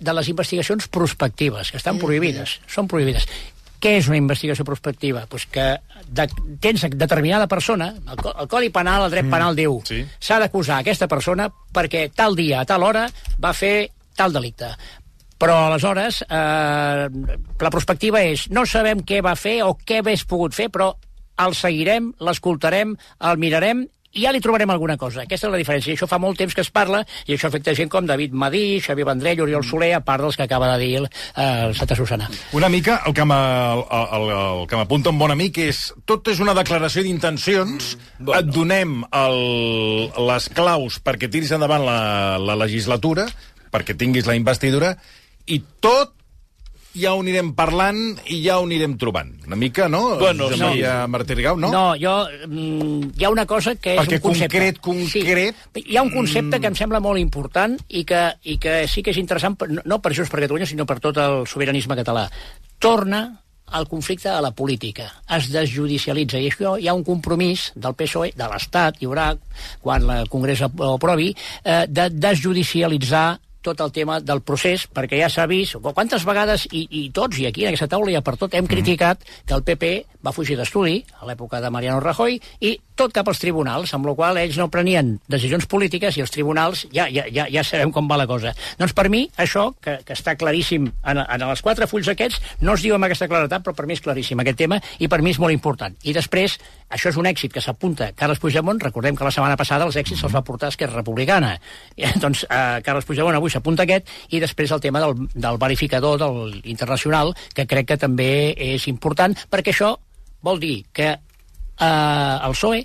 de 0.00 0.16
les 0.16 0.32
investigacions 0.32 0.88
prospectives, 0.92 1.72
que 1.72 1.80
estan 1.80 2.00
prohibides, 2.00 2.58
són 2.68 2.88
prohibides. 2.88 3.28
Què 3.82 3.96
és 3.98 4.06
una 4.06 4.20
investigació 4.20 4.64
prospectiva? 4.64 5.24
Pues 5.30 5.48
que 5.50 5.64
de, 6.06 6.28
tens 6.62 6.84
determinada 6.94 7.48
persona, 7.50 7.90
el, 7.98 8.20
el 8.30 8.48
Codi 8.48 8.70
Penal, 8.70 9.08
el 9.08 9.14
dret 9.14 9.30
penal 9.30 9.58
diu, 9.58 9.80
sí. 9.88 10.04
s'ha 10.22 10.38
d'acusar 10.42 10.78
aquesta 10.80 11.08
persona 11.10 11.48
perquè 11.74 12.06
tal 12.14 12.38
dia, 12.38 12.60
a 12.62 12.68
tal 12.68 12.86
hora, 12.86 13.08
va 13.42 13.54
fer 13.58 13.90
tal 14.14 14.34
delicte. 14.34 14.70
Però 15.42 15.56
aleshores 15.66 16.20
eh, 16.22 17.06
la 17.10 17.72
perspectiva 17.74 18.22
és 18.22 18.46
no 18.54 18.62
sabem 18.70 19.02
què 19.02 19.18
va 19.24 19.34
fer 19.34 19.58
o 19.66 19.74
què 19.74 19.98
hagués 19.98 20.22
pogut 20.30 20.54
fer, 20.54 20.68
però 20.70 20.92
el 21.42 21.56
seguirem, 21.58 22.12
l'escoltarem, 22.22 22.94
el 23.26 23.42
mirarem 23.42 23.82
i 24.12 24.22
ja 24.26 24.32
li 24.32 24.40
trobarem 24.44 24.70
alguna 24.70 24.96
cosa. 25.00 25.22
Aquesta 25.22 25.46
és 25.48 25.52
la 25.52 25.58
diferència. 25.60 25.92
I 25.92 25.96
això 25.96 26.06
fa 26.08 26.18
molt 26.20 26.36
temps 26.38 26.54
que 26.54 26.60
es 26.60 26.70
parla, 26.70 27.02
i 27.26 27.34
això 27.36 27.48
afecta 27.48 27.74
gent 27.74 27.88
com 27.92 28.06
David 28.06 28.32
Madí, 28.36 28.80
Xavier 28.84 29.06
Vendrell, 29.08 29.40
Oriol 29.44 29.64
Soler, 29.64 29.92
a 29.96 30.00
part 30.04 30.22
dels 30.22 30.36
que 30.36 30.44
acaba 30.44 30.68
de 30.76 30.84
dir 30.84 30.90
el, 31.00 31.08
el 31.36 31.74
Santa 31.74 31.96
Susana. 31.96 32.28
Una 32.52 32.68
mica 32.68 33.00
el 33.06 33.14
que 33.14 33.24
m'a- 33.24 33.74
el, 33.74 34.06
el, 34.20 34.28
el 34.62 34.66
que 34.68 34.76
m'apunta 34.76 35.10
un 35.10 35.18
bon 35.18 35.32
amic 35.32 35.58
és 35.64 35.82
tot 36.04 36.28
és 36.28 36.40
una 36.44 36.54
declaració 36.54 37.02
d'intencions, 37.06 37.96
mm, 38.18 38.32
et 38.38 38.50
donem 38.52 38.98
el, 39.10 39.40
les 40.28 40.48
claus 40.54 41.00
perquè 41.02 41.30
tiris 41.32 41.52
endavant 41.56 41.84
la, 41.86 41.98
la 42.38 42.56
legislatura, 42.66 43.26
perquè 43.72 43.96
tinguis 43.96 44.26
la 44.28 44.36
investidura, 44.36 44.94
i 45.48 45.62
tot 45.80 46.12
ja 46.94 47.14
ho 47.14 47.20
anirem 47.22 47.52
parlant 47.56 48.18
i 48.28 48.42
ja 48.44 48.58
ho 48.60 48.64
anirem 48.66 48.96
trobant. 49.00 49.30
Una 49.46 49.56
mica, 49.56 49.88
no? 49.88 50.18
Bueno, 50.20 50.44
Josep 50.50 50.60
no. 50.60 50.68
Maria 50.70 51.06
Martí 51.08 51.34
Rigau, 51.34 51.56
no? 51.56 51.70
No, 51.72 51.84
jo... 52.00 52.14
Mm, 52.48 53.12
hi 53.18 53.24
ha 53.24 53.30
una 53.30 53.46
cosa 53.46 53.74
que 53.76 53.94
és 53.94 54.00
Perquè 54.00 54.18
un 54.20 54.24
concepte. 54.28 54.58
concret, 54.58 54.80
concret, 54.80 55.56
Sí. 55.74 55.84
Hi 55.92 55.96
ha 55.96 56.02
un 56.02 56.10
concepte 56.10 56.60
que 56.60 56.66
em 56.68 56.74
sembla 56.76 57.00
molt 57.00 57.18
important 57.20 57.78
i 57.88 58.04
que, 58.04 58.22
i 58.44 58.58
que 58.58 58.86
sí 58.88 59.02
que 59.02 59.10
és 59.14 59.20
interessant, 59.20 59.56
no- 59.68 59.82
no 59.84 60.00
per 60.02 60.12
Junts 60.14 60.30
per 60.30 60.40
Catalunya, 60.40 60.66
sinó 60.66 60.84
per 60.86 60.98
tot 61.00 61.16
el 61.16 61.46
sobiranisme 61.46 61.96
català. 61.96 62.28
Torna 62.78 63.38
el 63.74 63.86
conflicte 63.88 64.28
a 64.28 64.40
la 64.44 64.50
política. 64.52 65.06
Es 65.32 65.46
desjudicialitza. 65.48 66.36
I 66.38 66.50
això 66.50 66.74
hi 66.78 66.88
ha 66.88 66.92
un 66.92 67.04
compromís 67.06 67.70
del 67.74 67.94
PSOE, 67.96 68.34
de 68.36 68.48
l'Estat, 68.50 68.98
hi 69.00 69.06
haurà, 69.08 69.30
quan 69.80 70.04
el 70.10 70.28
Congrés 70.28 70.60
ho 70.60 70.68
aprovi, 70.92 71.30
eh, 71.64 71.86
de 71.88 72.10
desjudicialitzar 72.10 73.38
tot 73.62 73.80
el 73.80 73.92
tema 73.94 74.20
del 74.20 74.42
procés, 74.42 74.86
perquè 74.90 75.22
ja 75.22 75.30
s'ha 75.32 75.46
vist 75.50 75.78
quantes 75.92 76.26
vegades, 76.28 76.66
i, 76.72 76.86
i 76.90 77.08
tots, 77.14 77.38
i 77.38 77.46
aquí 77.48 77.64
en 77.64 77.72
aquesta 77.72 77.90
taula 77.94 78.12
i 78.12 78.18
a 78.18 78.24
per 78.24 78.36
tot, 78.40 78.54
hem 78.54 78.68
criticat 78.70 79.22
que 79.46 79.54
el 79.54 79.64
PP 79.66 79.92
va 80.24 80.32
fugir 80.32 80.56
d'estudi 80.58 81.02
a 81.20 81.28
l'època 81.28 81.60
de 81.60 81.70
Mariano 81.70 82.00
Rajoy 82.00 82.38
i 82.60 82.76
tot 82.94 83.12
cap 83.14 83.28
als 83.28 83.40
tribunals, 83.40 83.92
amb 83.96 84.06
la 84.06 84.14
qual 84.14 84.38
ells 84.38 84.58
no 84.60 84.68
prenien 84.70 85.14
decisions 85.30 85.66
polítiques 85.66 86.16
i 86.16 86.22
els 86.24 86.30
tribunals 86.30 86.84
ja, 86.92 87.08
ja, 87.10 87.24
ja, 87.32 87.46
ja 87.50 87.64
sabem 87.64 87.92
com 87.92 88.08
va 88.10 88.18
la 88.20 88.28
cosa. 88.30 88.52
Doncs 88.78 88.94
per 88.96 89.08
mi, 89.12 89.24
això, 89.40 89.70
que, 89.82 89.98
que 90.06 90.14
està 90.16 90.36
claríssim 90.38 90.86
en, 90.86 91.22
en 91.22 91.46
els 91.48 91.62
quatre 91.64 91.88
fulls 91.90 92.10
aquests, 92.12 92.40
no 92.60 92.76
es 92.76 92.84
diu 92.84 92.96
amb 92.96 93.08
aquesta 93.08 93.28
claretat, 93.30 93.64
però 93.64 93.74
per 93.76 93.88
mi 93.88 93.96
és 93.96 94.04
claríssim 94.04 94.42
aquest 94.42 94.60
tema 94.60 94.78
i 95.00 95.08
per 95.08 95.22
mi 95.24 95.32
és 95.32 95.40
molt 95.42 95.54
important. 95.54 95.96
I 96.04 96.14
després, 96.14 96.58
això 96.92 97.10
és 97.10 97.18
un 97.18 97.28
èxit 97.30 97.54
que 97.54 97.64
s'apunta 97.64 98.12
Carles 98.18 98.42
Puigdemont, 98.42 98.80
recordem 98.84 99.16
que 99.16 99.26
la 99.26 99.32
setmana 99.34 99.58
passada 99.58 99.88
els 99.88 99.96
èxits 99.96 100.20
se'ls 100.22 100.36
va 100.36 100.44
portar 100.46 100.70
Esquerra 100.72 101.00
Republicana. 101.00 101.56
I, 101.96 102.06
doncs 102.22 102.44
eh, 102.44 102.78
Carles 102.84 103.08
Puigdemont 103.08 103.40
avui 103.40 103.52
s'apunta 103.52 103.86
aquest 103.88 104.12
i 104.30 104.40
després 104.42 104.72
el 104.72 104.84
tema 104.84 105.02
del, 105.02 105.26
del 105.34 105.58
verificador 105.58 106.20
del 106.20 106.60
internacional, 106.68 107.34
que 107.56 107.66
crec 107.66 107.92
que 107.92 108.00
també 108.00 108.32
és 108.72 108.86
important, 108.92 109.36
perquè 109.50 109.72
això 109.72 109.96
vol 110.42 110.60
dir 110.62 110.82
que 110.92 111.12
eh, 111.12 111.86
el 111.86 112.56
PSOE 112.56 112.82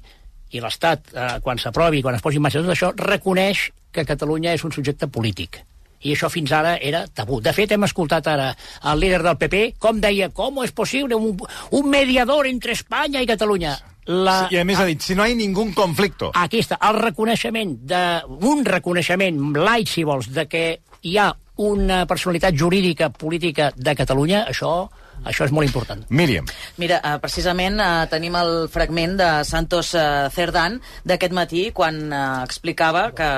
i 0.55 0.61
l'Estat, 0.63 1.11
eh, 1.13 1.31
quan 1.43 1.59
s'aprovi, 1.59 2.01
quan 2.05 2.15
es 2.15 2.23
posi 2.23 2.39
en 2.39 2.45
marxa 2.45 2.63
tot 2.63 2.73
això, 2.73 2.93
reconeix 2.95 3.67
que 3.91 4.05
Catalunya 4.05 4.53
és 4.55 4.63
un 4.63 4.71
subjecte 4.75 5.09
polític. 5.11 5.59
I 6.05 6.13
això 6.13 6.29
fins 6.29 6.51
ara 6.53 6.75
era 6.77 7.05
tabú. 7.09 7.39
De 7.41 7.51
fet, 7.57 7.73
hem 7.73 7.83
escoltat 7.87 8.27
ara 8.29 8.51
el 8.91 8.99
líder 9.01 9.23
del 9.25 9.37
PP 9.41 9.61
com 9.81 9.99
deia, 9.99 10.29
com 10.29 10.61
és 10.63 10.71
possible 10.71 11.17
un, 11.17 11.33
un 11.73 11.89
mediador 11.89 12.47
entre 12.47 12.77
Espanya 12.77 13.23
i 13.23 13.29
Catalunya? 13.29 13.75
La, 14.07 14.37
I 14.53 14.61
a 14.61 14.63
més 14.63 14.79
ha 14.79 14.85
dit, 14.87 15.01
si 15.03 15.17
no 15.17 15.25
hi 15.27 15.33
ha 15.33 15.39
ningú 15.39 15.65
conflicto. 15.75 16.29
Aquí 16.39 16.61
està, 16.63 16.77
el 16.87 17.01
reconeixement 17.01 17.73
de, 17.89 18.03
un 18.47 18.63
reconeixement 18.63 19.41
light, 19.57 19.89
si 19.91 20.05
vols, 20.07 20.29
de 20.31 20.45
que 20.47 20.63
hi 21.03 21.17
ha 21.19 21.27
una 21.57 22.05
personalitat 22.07 22.55
jurídica, 22.55 23.09
política 23.09 23.71
de 23.75 23.95
Catalunya, 23.97 24.45
això, 24.53 24.87
això 25.25 25.45
és 25.45 25.51
molt 25.51 25.67
important. 25.67 26.03
Míriam. 26.09 26.45
Mira, 26.77 27.01
eh, 27.03 27.17
precisament 27.23 27.79
eh, 27.79 28.05
tenim 28.11 28.35
el 28.35 28.67
fragment 28.69 29.17
de 29.19 29.31
Santos 29.47 29.93
eh, 29.95 30.29
Cerdán 30.33 30.81
d'aquest 31.05 31.33
matí, 31.33 31.69
quan 31.73 32.01
eh, 32.11 32.23
explicava 32.45 33.11
que 33.15 33.31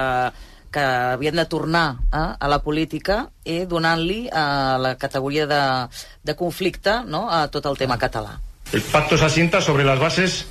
que 0.72 0.80
havien 0.80 1.36
de 1.36 1.46
tornar 1.46 1.98
eh, 2.14 2.18
a 2.40 2.48
la 2.48 2.60
política 2.62 3.24
i 3.44 3.64
donant-li 3.66 4.28
eh, 4.28 4.76
la 4.78 4.96
categoria 5.02 5.48
de, 5.50 5.62
de 6.24 6.36
conflicte 6.38 7.00
no, 7.06 7.26
a 7.30 7.48
tot 7.50 7.66
el 7.66 7.78
tema 7.78 7.98
català. 7.98 8.38
El 8.72 8.84
pacto 8.86 9.18
se 9.18 9.26
asienta 9.26 9.62
sobre 9.62 9.84
las 9.84 10.00
bases 10.00 10.46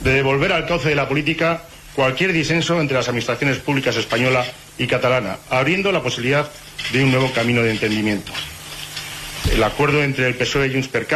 de 0.00 0.14
devolver 0.14 0.52
al 0.52 0.66
cauce 0.66 0.88
de 0.88 0.94
la 0.94 1.08
política 1.08 1.62
cualquier 1.94 2.32
disenso 2.32 2.80
entre 2.80 2.96
las 2.96 3.08
administraciones 3.08 3.58
públicas 3.58 3.96
española 3.96 4.44
y 4.78 4.86
catalana, 4.86 5.36
abriendo 5.50 5.92
la 5.92 6.02
posibilidad 6.02 6.48
de 6.92 7.04
un 7.04 7.10
nuevo 7.10 7.30
camino 7.32 7.62
de 7.62 7.72
entendimiento. 7.72 8.32
El 9.52 9.62
acuerdo 9.64 10.02
entre 10.02 10.28
el 10.28 10.36
PSOE 10.36 10.68
y 10.68 10.72
Junts 10.72 10.88
per 10.88 11.06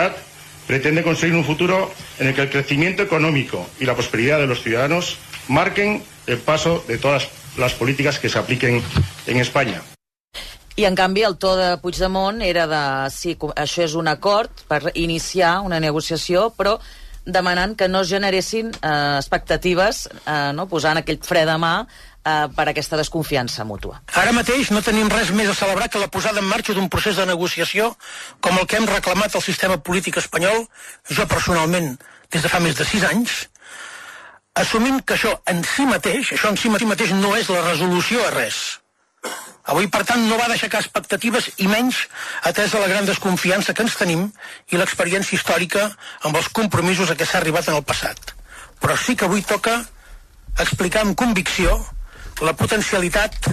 pretende 0.67 1.03
conseguir 1.03 1.37
un 1.37 1.45
futuro 1.45 1.93
en 2.19 2.29
el 2.29 2.35
que 2.35 2.43
el 2.43 2.51
crecimiento 2.51 3.03
económico 3.03 3.69
y 3.79 3.85
la 3.85 3.95
prosperidad 3.95 4.39
de 4.39 4.47
los 4.47 4.63
ciudadanos 4.63 5.17
marquen 5.49 6.03
el 6.27 6.39
paso 6.39 6.85
de 6.89 6.99
todas 6.99 7.29
las 7.57 7.75
políticas 7.75 8.19
que 8.19 8.29
se 8.29 8.39
apliquen 8.39 8.83
en 9.27 9.37
España. 9.37 9.83
I, 10.77 10.87
en 10.87 10.97
canvi, 10.97 11.23
el 11.23 11.37
to 11.39 11.55
de 11.55 11.77
Puigdemont 11.79 12.43
era 12.43 12.67
de... 12.67 12.83
Sí, 13.15 13.37
això 13.39 13.85
és 13.85 13.95
un 13.95 14.09
acord 14.11 14.51
per 14.67 14.91
iniciar 14.99 15.61
una 15.63 15.79
negociació, 15.79 16.49
però 16.59 16.81
demanant 17.25 17.77
que 17.79 17.87
no 17.87 18.01
es 18.03 18.11
generessin 18.11 18.73
eh, 18.75 19.15
expectatives, 19.21 20.09
eh, 20.27 20.51
no? 20.53 20.67
posant 20.67 20.99
aquell 20.99 21.23
fre 21.23 21.45
de 21.47 21.55
mà 21.63 21.77
eh, 22.25 22.49
per 22.57 22.69
aquesta 22.69 22.99
desconfiança 23.01 23.65
mútua. 23.69 24.01
Ara 24.21 24.33
mateix 24.37 24.71
no 24.75 24.83
tenim 24.83 25.11
res 25.13 25.31
més 25.31 25.51
a 25.51 25.57
celebrar 25.59 25.89
que 25.89 26.03
la 26.03 26.11
posada 26.13 26.41
en 26.41 26.49
marxa 26.49 26.75
d'un 26.75 26.89
procés 26.89 27.17
de 27.21 27.27
negociació 27.29 27.95
com 28.41 28.59
el 28.59 28.67
que 28.67 28.81
hem 28.81 28.89
reclamat 28.91 29.35
al 29.35 29.45
sistema 29.45 29.79
polític 29.79 30.19
espanyol, 30.23 30.67
jo 31.11 31.27
personalment, 31.31 31.95
des 32.33 32.43
de 32.43 32.51
fa 32.51 32.61
més 32.61 32.77
de 32.79 32.87
sis 32.89 33.05
anys, 33.07 33.45
assumint 34.55 35.03
que 35.03 35.19
això 35.19 35.35
en 35.51 35.63
si 35.67 35.87
mateix, 35.87 36.33
això 36.33 36.51
en 36.51 36.59
si 36.61 36.71
mateix 36.71 37.13
no 37.19 37.35
és 37.37 37.51
la 37.51 37.63
resolució 37.67 38.25
a 38.25 38.33
res. 38.35 38.81
Avui, 39.73 39.87
per 39.89 40.03
tant, 40.05 40.21
no 40.29 40.37
va 40.37 40.47
d'aixecar 40.51 40.83
expectatives 40.83 41.47
i 41.65 41.69
menys 41.71 42.03
atès 42.45 42.75
a 42.75 42.83
la 42.83 42.89
gran 42.91 43.07
desconfiança 43.09 43.73
que 43.73 43.81
ens 43.87 43.97
tenim 43.97 44.27
i 44.69 44.77
l'experiència 44.77 45.39
històrica 45.39 45.87
amb 46.29 46.37
els 46.37 46.51
compromisos 46.53 47.11
a 47.11 47.17
què 47.17 47.25
s'ha 47.25 47.41
arribat 47.41 47.71
en 47.71 47.79
el 47.79 47.87
passat. 47.89 48.35
Però 48.83 48.97
sí 49.01 49.17
que 49.17 49.25
avui 49.25 49.41
toca 49.41 49.79
explicar 50.61 51.07
amb 51.07 51.17
convicció 51.17 51.79
la 52.43 52.53
potencialitat 52.59 53.53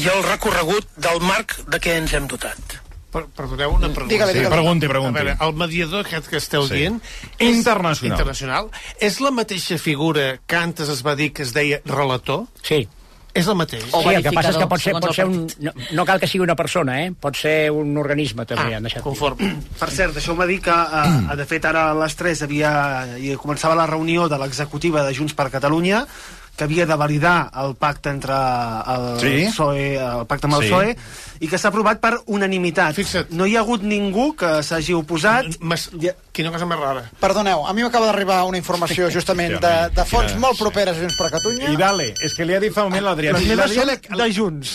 i 0.00 0.06
el 0.08 0.22
recorregut 0.24 0.86
del 0.96 1.20
marc 1.20 1.58
de 1.68 1.80
què 1.82 1.98
ens 2.00 2.14
hem 2.16 2.26
dotat. 2.30 2.78
Per, 3.12 3.26
perdoneu 3.36 3.74
una 3.76 3.90
pregunta. 3.92 4.08
Dígale, 4.14 4.32
dígale. 4.32 4.54
Pregunti, 4.54 4.88
pregunti. 4.88 5.18
A 5.20 5.22
veure, 5.22 5.36
el 5.44 5.52
mediador 5.60 6.06
aquest 6.06 6.30
que 6.30 6.38
esteu 6.40 6.64
Sí. 6.64 6.74
dient... 6.78 7.02
Internacional. 7.38 8.16
Internacional. 8.16 8.70
És 9.00 9.20
la 9.20 9.30
mateixa 9.30 9.76
figura 9.76 10.38
que 10.46 10.56
antes 10.56 10.88
es 10.88 11.02
va 11.04 11.14
dir 11.14 11.32
que 11.36 11.42
es 11.44 11.52
deia 11.52 11.82
relator? 11.84 12.46
Sí. 12.62 12.86
És 13.34 13.46
el 13.48 13.54
mateix? 13.56 13.84
O 13.92 14.00
sí, 14.02 14.14
el 14.14 14.22
que 14.24 14.32
passa 14.32 14.50
és 14.52 14.56
que 14.60 14.66
pot 14.68 14.80
ser, 14.80 14.92
pot 14.92 15.14
ser 15.16 15.24
un... 15.28 15.46
No, 15.64 15.72
no 15.96 16.04
cal 16.08 16.20
que 16.20 16.28
sigui 16.28 16.42
una 16.44 16.56
persona, 16.56 16.98
eh? 17.04 17.12
Pot 17.12 17.36
ser 17.36 17.70
un 17.72 17.96
organisme, 18.00 18.44
també. 18.48 18.74
han 18.76 18.84
Ah, 18.84 18.88
deixat. 18.88 19.02
conforme. 19.04 19.54
Per 19.80 19.88
cert, 19.90 20.12
deixeu-me 20.16 20.46
dir 20.48 20.60
que, 20.64 20.72
eh, 20.72 21.36
de 21.36 21.46
fet, 21.48 21.64
ara 21.68 21.90
a 21.90 21.94
les 21.96 22.16
3 22.16 22.42
havia, 22.44 22.72
i 23.20 23.32
començava 23.40 23.76
la 23.76 23.86
reunió 23.88 24.28
de 24.28 24.36
l'executiva 24.40 25.04
de 25.04 25.14
Junts 25.16 25.32
per 25.36 25.48
Catalunya, 25.52 26.06
que 26.56 26.64
havia 26.64 26.84
de 26.86 26.94
validar 26.96 27.50
el 27.64 27.74
pacte 27.74 28.10
entre 28.10 28.34
el 28.34 29.20
Sí. 29.20 29.46
PSOE, 29.46 29.96
el 29.96 30.26
pacte 30.26 30.46
amb 30.46 30.54
el 30.56 30.62
Sí. 30.62 30.68
PSOE, 30.68 30.96
i 31.40 31.48
que 31.48 31.58
s'ha 31.58 31.68
aprovat 31.68 31.98
per 31.98 32.18
unanimitat. 32.26 32.94
Fixa't. 32.94 33.30
No 33.30 33.46
hi 33.46 33.56
ha 33.56 33.60
hagut 33.60 33.82
ningú 33.82 34.34
que 34.36 34.62
s'hagi 34.62 34.92
oposat. 34.94 35.46
Mas, 35.60 35.90
Ja- 36.00 36.14
quina 36.32 36.50
cosa 36.50 36.64
més 36.66 36.78
rara. 36.80 37.02
Perdoneu, 37.20 37.66
a 37.68 37.72
mi 37.76 37.82
m'acaba 37.84 38.06
d'arribar 38.08 38.38
una 38.48 38.56
informació 38.56 39.10
justament 39.12 39.58
de, 39.60 39.72
de 39.92 40.04
fonts 40.08 40.32
molt 40.40 40.56
properes 40.58 40.96
a 40.96 41.00
Junts 41.02 41.16
per 41.18 41.28
Catalunya. 41.34 41.70
I 41.74 41.76
dale, 41.76 42.06
és 42.24 42.32
que 42.34 42.46
li 42.48 42.54
ha 42.56 42.60
dit 42.62 42.72
fa 42.72 42.86
un 42.86 42.90
moment 42.90 43.04
l'Adrià. 43.10 43.34
Les 43.36 43.44
meves 43.50 43.74
són 43.76 43.92
de 44.22 44.28
Junts. 44.32 44.72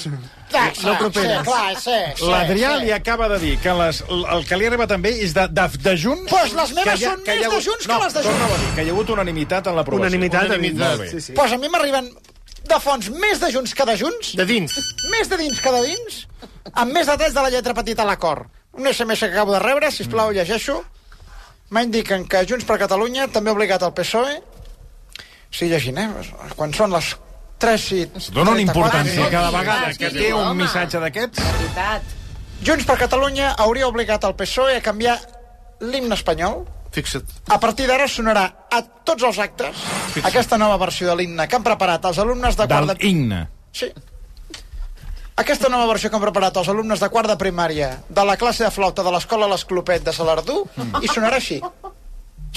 Ah, 0.53 0.69
sí, 0.73 0.85
no 0.85 0.93
properes. 1.01 1.39
Sí, 1.39 1.43
clar, 1.49 1.73
sí, 1.81 1.95
sí, 2.21 2.29
L'Adrià 2.31 2.75
sí. 2.77 2.85
li 2.85 2.91
acaba 2.95 3.27
de 3.33 3.39
dir 3.41 3.55
que 3.59 3.73
les, 3.81 4.03
el 4.07 4.45
que 4.47 4.55
li 4.61 4.67
ha 4.67 4.69
arribat 4.71 4.89
també 4.93 5.11
és 5.25 5.33
de, 5.35 5.47
de, 5.51 5.65
de 5.89 5.95
Junts... 5.99 6.29
Pues 6.31 6.53
les 6.55 6.71
meves 6.77 6.85
que 7.01 7.09
ha- 7.09 7.11
són 7.17 7.25
que 7.25 7.33
més 7.35 7.41
de 7.41 7.49
hagut- 7.49 7.65
Junts 7.67 7.87
que 7.89 7.93
no, 7.93 7.99
les 8.05 8.13
de 8.15 8.23
Junts. 8.29 8.45
a 8.45 8.61
dir, 8.61 8.69
que 8.77 8.85
hi 8.85 8.89
ha 8.89 8.95
hagut 8.95 9.09
unanimitat 9.17 9.67
en 9.67 9.75
l'aprovació. 9.81 10.05
Unanimitat, 10.07 10.45
Unanimitat. 10.53 11.03
Sí, 11.11 11.21
sí. 11.25 11.33
Pues 11.35 11.51
a 11.51 11.57
mi 11.59 11.67
m'arriben 11.73 12.07
de 12.67 12.79
fonts 12.83 13.09
més 13.17 13.41
de 13.43 13.51
Junts 13.51 13.73
que 13.75 13.85
de 13.89 13.97
Junts, 13.99 14.35
De 14.39 14.45
dins. 14.47 14.77
més 15.11 15.27
de 15.31 15.37
dins 15.41 15.59
que 15.63 15.71
de 15.75 15.81
dins, 15.89 16.21
amb 16.73 16.93
més 16.95 17.07
detalls 17.09 17.33
de 17.35 17.43
la 17.43 17.49
lletra 17.51 17.73
petita 17.73 18.03
a 18.05 18.07
l'acord. 18.07 18.47
Un 18.77 18.87
SMS 18.87 19.19
que 19.25 19.33
acabo 19.33 19.51
de 19.55 19.59
rebre, 19.59 19.91
si 19.91 20.05
plau 20.07 20.31
llegeixo. 20.31 20.83
M'indiquen 21.75 22.23
que 22.31 22.43
Junts 22.47 22.65
per 22.67 22.77
Catalunya 22.79 23.27
també 23.31 23.51
ha 23.51 23.57
obligat 23.57 23.83
al 23.83 23.93
PSOE... 23.95 24.37
Sí, 25.51 25.67
llegint, 25.71 25.97
eh? 25.99 26.07
Quan 26.55 26.73
són 26.75 26.93
les 26.95 27.13
3 27.59 27.87
i... 27.97 28.01
Dóna 28.35 28.53
una 28.53 28.61
34. 28.61 28.63
importància 28.67 29.27
cada 29.33 29.51
vegada 29.51 29.91
sí, 29.91 29.99
que 30.01 30.11
té 30.15 30.31
un 30.35 30.55
missatge 30.59 31.01
d'aquests. 31.03 31.43
Junts 32.67 32.87
per 32.87 32.97
Catalunya 32.99 33.53
hauria 33.63 33.87
obligat 33.89 34.25
el 34.27 34.35
PSOE 34.39 34.79
a 34.79 34.83
canviar 34.85 35.17
l'himne 35.83 36.15
espanyol. 36.17 36.63
Fixa't. 36.95 37.27
A 37.53 37.59
partir 37.61 37.87
d'ara 37.89 38.07
sonarà 38.09 38.45
a 38.73 38.79
tots 39.05 39.25
els 39.27 39.37
actes 39.43 39.81
aquesta 40.25 40.57
nova 40.57 40.79
versió 40.81 41.09
de 41.11 41.17
l'himne 41.19 41.45
que 41.47 41.57
han 41.59 41.65
preparat 41.65 42.07
els 42.09 42.19
alumnes 42.23 42.55
de 42.57 42.65
quart 42.65 42.87
Del 42.87 42.97
de... 42.97 43.09
himne. 43.09 43.41
Sí. 43.75 43.91
Aquesta 45.37 45.69
nova 45.69 45.85
versió 45.85 46.09
que 46.09 46.17
han 46.17 46.23
preparat 46.23 46.55
els 46.57 46.69
alumnes 46.71 47.01
de 47.01 47.09
quart 47.13 47.29
de 47.29 47.35
primària 47.37 47.91
de 48.09 48.23
la 48.25 48.37
classe 48.41 48.63
de 48.65 48.71
flauta 48.73 49.03
de 49.05 49.13
l'escola 49.13 49.49
L'Esclopet 49.51 50.01
de 50.07 50.13
Salardú 50.15 50.63
i 51.01 51.11
sonarà 51.11 51.37
així. 51.37 51.59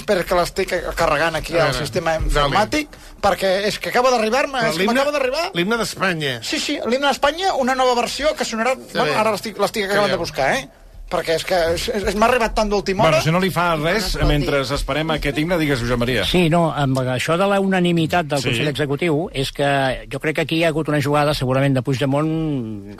Espera 0.01 0.23
que 0.25 0.37
l'estic 0.39 0.73
carregant 0.97 1.37
aquí 1.37 1.59
al 1.61 1.75
sistema 1.77 2.15
informàtic 2.17 2.95
perquè 3.21 3.51
és 3.69 3.77
que 3.77 3.91
acaba 3.93 4.09
d'arribar-me, 4.09 4.63
és 4.71 4.79
que 4.81 4.87
m'acaba 4.89 5.13
d'arribar 5.13 5.51
L'himne 5.53 5.77
d'Espanya. 5.77 6.39
Sí, 6.41 6.57
sí, 6.63 6.79
l'himne 6.87 7.05
d'Espanya, 7.11 7.53
una 7.61 7.75
nova 7.77 7.93
versió 7.99 8.33
que 8.33 8.47
sonarà... 8.49 8.73
Bueno, 8.95 9.13
ara 9.13 9.35
l'estic 9.35 9.61
acabant 9.85 10.09
de 10.15 10.17
buscar, 10.17 10.55
eh? 10.57 10.69
Perquè 11.11 11.35
és 11.35 11.43
que 11.43 11.57
és, 11.75 11.87
és, 11.91 12.15
m'ha 12.15 12.27
arribat 12.29 12.53
tant 12.55 12.69
d'última 12.71 13.03
hora... 13.03 13.17
Bueno, 13.17 13.25
si 13.25 13.31
no 13.35 13.39
li 13.43 13.49
fa 13.51 13.73
res, 13.75 14.13
escolti. 14.13 14.27
mentre 14.29 14.61
esperem 14.63 15.09
aquest 15.17 15.41
himne, 15.41 15.57
digues, 15.59 15.81
Josep 15.83 15.99
Maria. 15.99 16.23
Sí, 16.29 16.45
no, 16.53 16.69
amb 16.71 17.01
això 17.03 17.35
de 17.39 17.47
la 17.51 17.59
unanimitat 17.59 18.29
del 18.31 18.39
Sí. 18.39 18.47
Consell 18.51 18.71
Executiu 18.71 19.17
és 19.35 19.51
que 19.51 19.67
jo 20.11 20.21
crec 20.23 20.37
que 20.39 20.45
aquí 20.45 20.61
hi 20.61 20.63
ha 20.63 20.69
hagut 20.71 20.87
una 20.87 21.01
jugada 21.03 21.33
segurament 21.35 21.75
de 21.75 21.83
Puigdemont 21.83 22.31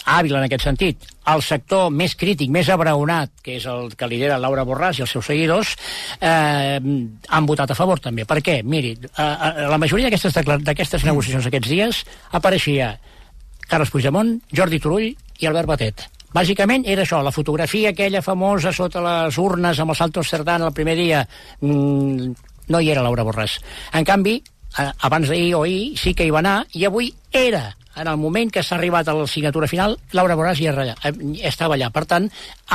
hàbil 0.04 0.36
en 0.36 0.44
aquest 0.50 0.68
sentit. 0.68 1.08
El 1.32 1.42
sector 1.46 1.90
més 1.94 2.16
crític, 2.20 2.52
més 2.52 2.68
abraonat, 2.74 3.32
que 3.46 3.56
és 3.62 3.66
el 3.72 3.94
que 3.96 4.10
lidera 4.12 4.40
Laura 4.42 4.66
Borràs 4.68 5.00
i 5.00 5.06
els 5.06 5.12
seus 5.16 5.26
seguidors, 5.32 5.76
eh, 6.20 6.80
han 6.82 7.46
votat 7.48 7.72
a 7.72 7.78
favor 7.78 8.00
també. 8.04 8.26
Per 8.28 8.42
què? 8.44 8.60
Miri, 8.64 8.98
a, 9.16 9.24
a, 9.32 9.52
la 9.72 9.80
majoria 9.82 10.10
d'aquestes 10.10 10.36
d'aquestes 10.66 11.06
negociacions 11.08 11.48
aquests 11.48 11.70
dies 11.72 12.04
apareixia 12.32 12.98
Carles 13.72 13.92
Puigdemont, 13.94 14.42
Jordi 14.52 14.80
Turull 14.84 15.14
i 15.40 15.48
Albert 15.48 15.70
Batet. 15.72 16.10
Bàsicament 16.32 16.86
era 16.88 17.04
això, 17.04 17.20
la 17.24 17.34
fotografia 17.36 17.92
aquella 17.92 18.22
famosa 18.24 18.72
sota 18.72 19.04
les 19.04 19.38
urnes 19.42 19.80
amb 19.80 19.92
el 19.92 20.00
Santos 20.00 20.30
Cerdán 20.32 20.64
el 20.64 20.72
primer 20.74 20.96
dia, 20.96 21.26
mm, 21.60 22.32
no 22.72 22.80
hi 22.80 22.90
era 22.90 23.04
Laura 23.04 23.26
Borràs. 23.28 23.60
En 23.94 24.06
canvi, 24.08 24.42
abans 24.78 25.28
d'ahir 25.28 25.54
o 25.56 25.64
ahir 25.64 25.98
sí 26.00 26.14
que 26.14 26.26
hi 26.26 26.32
va 26.32 26.40
anar, 26.40 26.66
i 26.74 26.86
avui 26.86 27.14
era 27.32 27.76
en 27.96 28.08
el 28.08 28.18
moment 28.18 28.52
que 28.52 28.64
s'ha 28.64 28.78
arribat 28.78 29.10
a 29.10 29.14
la 29.14 29.28
signatura 29.28 29.68
final, 29.68 29.98
Laura 30.14 30.38
Borràs 30.40 30.62
ja 30.62 30.96
eh, 31.04 31.14
estava 31.44 31.76
allà. 31.76 31.92
Per 31.92 32.06
tant, 32.06 32.30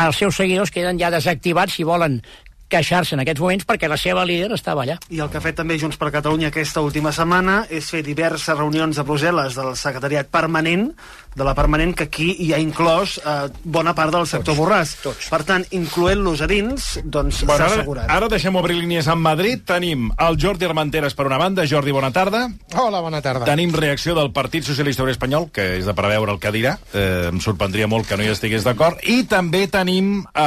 els 0.04 0.16
seus 0.16 0.36
seguidors 0.36 0.70
queden 0.70 1.00
ja 1.00 1.10
desactivats 1.10 1.72
si 1.72 1.84
volen 1.84 2.20
queixar-se 2.68 3.14
en 3.14 3.20
aquests 3.22 3.40
moments 3.40 3.66
perquè 3.68 3.88
la 3.88 3.96
seva 4.00 4.24
líder 4.26 4.50
estava 4.56 4.82
allà. 4.84 4.98
I 5.10 5.20
el 5.20 5.30
que 5.30 5.38
ha 5.38 5.44
fet 5.44 5.56
també 5.60 5.78
Junts 5.78 5.96
per 6.00 6.10
Catalunya 6.14 6.48
aquesta 6.48 6.80
última 6.82 7.12
setmana 7.12 7.64
és 7.70 7.90
fer 7.90 8.02
diverses 8.06 8.56
reunions 8.58 8.98
a 8.98 9.04
Brussel·les 9.06 9.54
del 9.58 9.76
secretariat 9.76 10.26
permanent, 10.32 10.90
de 11.36 11.44
la 11.44 11.52
permanent 11.54 11.92
que 11.94 12.06
aquí 12.08 12.30
hi 12.40 12.52
ha 12.54 12.58
inclòs 12.58 13.18
eh, 13.20 13.34
bona 13.62 13.92
part 13.94 14.10
del 14.14 14.24
sector 14.26 14.56
borràs. 14.56 14.94
tots. 15.02 15.28
Per 15.28 15.42
tant, 15.44 15.66
incloent-los 15.70 16.40
a 16.40 16.46
dins, 16.48 16.86
doncs 17.04 17.42
Bueno, 17.44 17.58
s'ha 17.58 17.64
ara, 17.66 17.74
assegurat. 17.82 18.08
ara 18.10 18.28
deixem 18.32 18.56
obrir 18.56 18.78
línies 18.78 19.06
amb 19.12 19.20
Madrid. 19.20 19.60
Tenim 19.68 20.08
el 20.16 20.38
Jordi 20.40 20.64
Armenteres 20.64 21.12
per 21.14 21.26
una 21.26 21.36
banda. 21.38 21.66
Jordi, 21.68 21.92
bona 21.92 22.10
tarda. 22.10 22.46
Hola, 22.74 23.00
bona 23.04 23.20
tarda. 23.20 23.44
Tenim 23.44 23.74
reacció 23.74 24.14
del 24.16 24.32
Partit 24.32 24.64
Socialista 24.64 25.02
Obrer 25.04 25.12
Espanyol, 25.12 25.50
que 25.52 25.76
és 25.76 25.84
de 25.84 25.92
preveure 25.94 26.32
el 26.32 26.40
que 26.40 26.50
dirà. 26.56 26.78
Eh, 26.94 27.28
em 27.28 27.38
sorprendria 27.44 27.86
molt 27.86 28.08
que 28.08 28.16
no 28.16 28.24
hi 28.24 28.32
estigués 28.32 28.64
d'acord. 28.64 28.96
I 29.04 29.24
també 29.28 29.66
tenim 29.68 30.24
eh, 30.24 30.40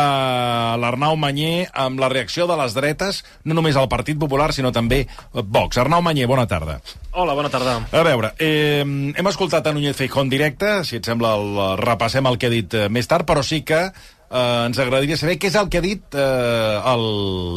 l'Arnau 0.82 1.16
Manyer 1.22 1.68
amb 1.74 2.00
la 2.02 2.09
reacció 2.10 2.48
de 2.50 2.58
les 2.60 2.76
dretes, 2.78 3.24
no 3.46 3.58
només 3.58 3.78
al 3.80 3.90
Partit 3.92 4.20
Popular, 4.20 4.52
sinó 4.54 4.74
també 4.76 5.06
a 5.34 5.44
Vox. 5.46 5.80
Arnau 5.82 6.04
Manyer, 6.06 6.28
bona 6.30 6.48
tarda. 6.50 6.80
Hola, 7.12 7.34
bona 7.38 7.50
tarda. 7.54 7.80
A 7.92 8.06
veure, 8.06 8.34
eh, 8.38 8.82
hem 8.84 9.32
escoltat 9.32 9.68
a 9.68 9.74
Núñez 9.74 9.98
Feijó 9.98 10.22
en 10.22 10.30
directe, 10.30 10.84
si 10.84 11.00
et 11.00 11.06
sembla 11.06 11.36
el, 11.40 11.60
repassem 11.80 12.26
el 12.26 12.38
que 12.38 12.48
ha 12.48 12.54
dit 12.54 12.74
eh, 12.74 12.88
més 12.90 13.08
tard, 13.08 13.28
però 13.30 13.44
sí 13.46 13.62
que 13.62 13.82
eh, 13.88 14.66
ens 14.66 14.80
agradaria 14.80 15.18
saber 15.18 15.38
què 15.40 15.50
és 15.52 15.60
el 15.60 15.70
que 15.70 15.82
ha 15.82 15.86
dit 15.86 16.16
eh, 16.16 16.82
el 16.94 17.06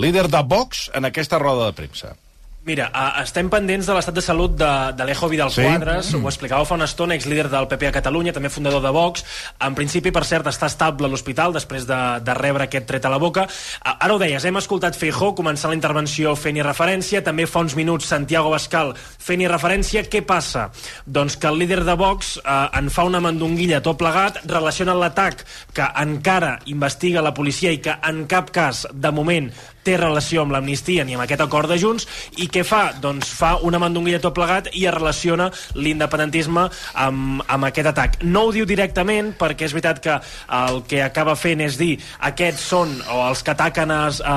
líder 0.03 0.29
de 0.33 0.43
Vox 0.49 0.89
en 0.95 1.09
aquesta 1.09 1.41
roda 1.43 1.71
de 1.71 1.77
premsa. 1.79 2.17
Mira, 2.63 2.85
uh, 2.95 3.23
estem 3.25 3.49
pendents 3.51 3.89
de 3.89 3.95
l'estat 3.97 4.15
de 4.15 4.23
salut 4.23 4.53
de, 4.55 4.71
de 4.95 5.07
l'Ejo 5.09 5.27
Vidal 5.27 5.51
Sí? 5.51 5.65
Quadres, 5.67 6.13
ho 6.15 6.29
explicava 6.31 6.63
fa 6.63 6.77
una 6.79 6.87
estona, 6.87 7.17
exlíder 7.19 7.49
del 7.51 7.67
PP 7.67 7.89
a 7.89 7.95
Catalunya, 7.97 8.35
també 8.37 8.53
fundador 8.55 8.85
de 8.85 8.93
Vox. 8.95 9.25
En 9.67 9.75
principi, 9.75 10.13
per 10.15 10.23
cert, 10.29 10.47
està 10.47 10.69
estable 10.71 11.09
a 11.09 11.11
l'hospital 11.11 11.57
després 11.57 11.89
de, 11.89 11.99
de 12.23 12.37
rebre 12.39 12.69
aquest 12.69 12.87
tret 12.87 13.09
a 13.09 13.11
la 13.11 13.19
boca. 13.19 13.49
Uh, 13.81 13.97
ara 13.97 14.15
ho 14.15 14.21
deies, 14.23 14.47
hem 14.47 14.61
escoltat 14.61 14.95
Feijó 14.95 15.33
començar 15.35 15.73
la 15.73 15.79
intervenció 15.79 16.37
fent-hi 16.39 16.63
referència, 16.63 17.25
també 17.27 17.49
fa 17.51 17.65
uns 17.67 17.75
minuts 17.75 18.07
Santiago 18.15 18.55
Bascal 18.55 18.95
fent-hi 18.95 19.51
referència. 19.51 20.07
Què 20.07 20.23
passa? 20.23 20.69
Doncs 21.03 21.41
que 21.43 21.51
el 21.51 21.59
líder 21.65 21.83
de 21.89 21.99
Vox 21.99 22.37
uh, 22.45 22.71
en 22.79 22.95
fa 22.95 23.09
una 23.11 23.25
mandonguilla 23.27 23.83
tot 23.83 23.99
plegat, 23.99 24.39
relaciona 24.47 24.95
l'atac 24.95 25.43
que 25.75 25.91
encara 26.07 26.61
investiga 26.71 27.27
la 27.27 27.35
policia 27.35 27.75
i 27.75 27.83
que 27.83 27.99
en 28.07 28.23
cap 28.31 28.55
cas, 28.55 28.87
de 28.95 29.11
moment, 29.11 29.51
té 29.85 29.97
relació 29.99 30.43
amb 30.43 30.55
l'amnistia 30.55 31.05
ni 31.05 31.17
amb 31.17 31.25
aquest 31.25 31.43
acord 31.45 31.71
de 31.71 31.79
Junts 31.81 32.07
i 32.43 32.49
què 32.53 32.65
fa? 32.67 32.83
Doncs 33.03 33.33
fa 33.37 33.57
una 33.67 33.81
mandonguilla 33.83 34.21
tot 34.23 34.35
plegat 34.37 34.71
i 34.73 34.87
es 34.87 34.95
relaciona 34.95 35.49
l'independentisme 35.75 36.69
amb, 36.95 37.43
amb 37.47 37.69
aquest 37.69 37.91
atac. 37.93 38.19
No 38.23 38.47
ho 38.47 38.53
diu 38.55 38.67
directament 38.69 39.33
perquè 39.39 39.67
és 39.67 39.75
veritat 39.75 40.03
que 40.03 40.19
el 40.63 40.83
que 40.89 41.03
acaba 41.05 41.35
fent 41.39 41.65
és 41.65 41.79
dir 41.81 41.97
aquests 42.31 42.69
són, 42.73 42.95
o 43.11 43.23
els 43.29 43.43
que 43.43 43.55
ataquen 43.55 43.91
a, 43.91 44.03
a, 44.09 44.37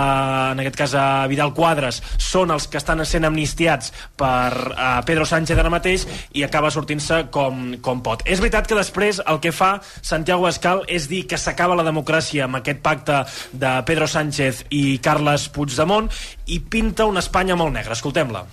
en 0.54 0.64
aquest 0.64 0.80
cas 0.80 0.96
a 0.98 1.06
Vidal 1.32 1.54
Quadres 1.56 2.02
són 2.22 2.54
els 2.56 2.68
que 2.68 2.80
estan 2.82 3.04
sent 3.06 3.28
amnistiats 3.28 3.92
per 4.18 4.74
a 4.76 4.90
Pedro 5.06 5.26
Sánchez 5.30 5.60
ara 5.60 5.74
mateix 5.74 6.08
i 6.34 6.46
acaba 6.46 6.72
sortint-se 6.74 7.26
com, 7.34 7.76
com 7.86 8.02
pot. 8.06 8.26
És 8.26 8.42
veritat 8.42 8.68
que 8.70 8.78
després 8.78 9.22
el 9.26 9.42
que 9.44 9.54
fa 9.56 9.76
Santiago 10.02 10.48
Escal 10.50 10.84
és 10.88 11.10
dir 11.12 11.26
que 11.30 11.40
s'acaba 11.40 11.78
la 11.78 11.86
democràcia 11.86 12.46
amb 12.48 12.60
aquest 12.62 12.82
pacte 12.86 13.22
de 13.54 13.76
Pedro 13.88 14.08
Sánchez 14.10 14.66
i 14.74 14.98
Carles 15.04 15.35
Puigdemont 15.50 16.12
i 16.48 16.60
pinta 16.60 17.06
una 17.06 17.22
Espanya 17.24 17.56
molt 17.56 17.74
negra. 17.74 17.94
Escoltem-la. 17.94 18.46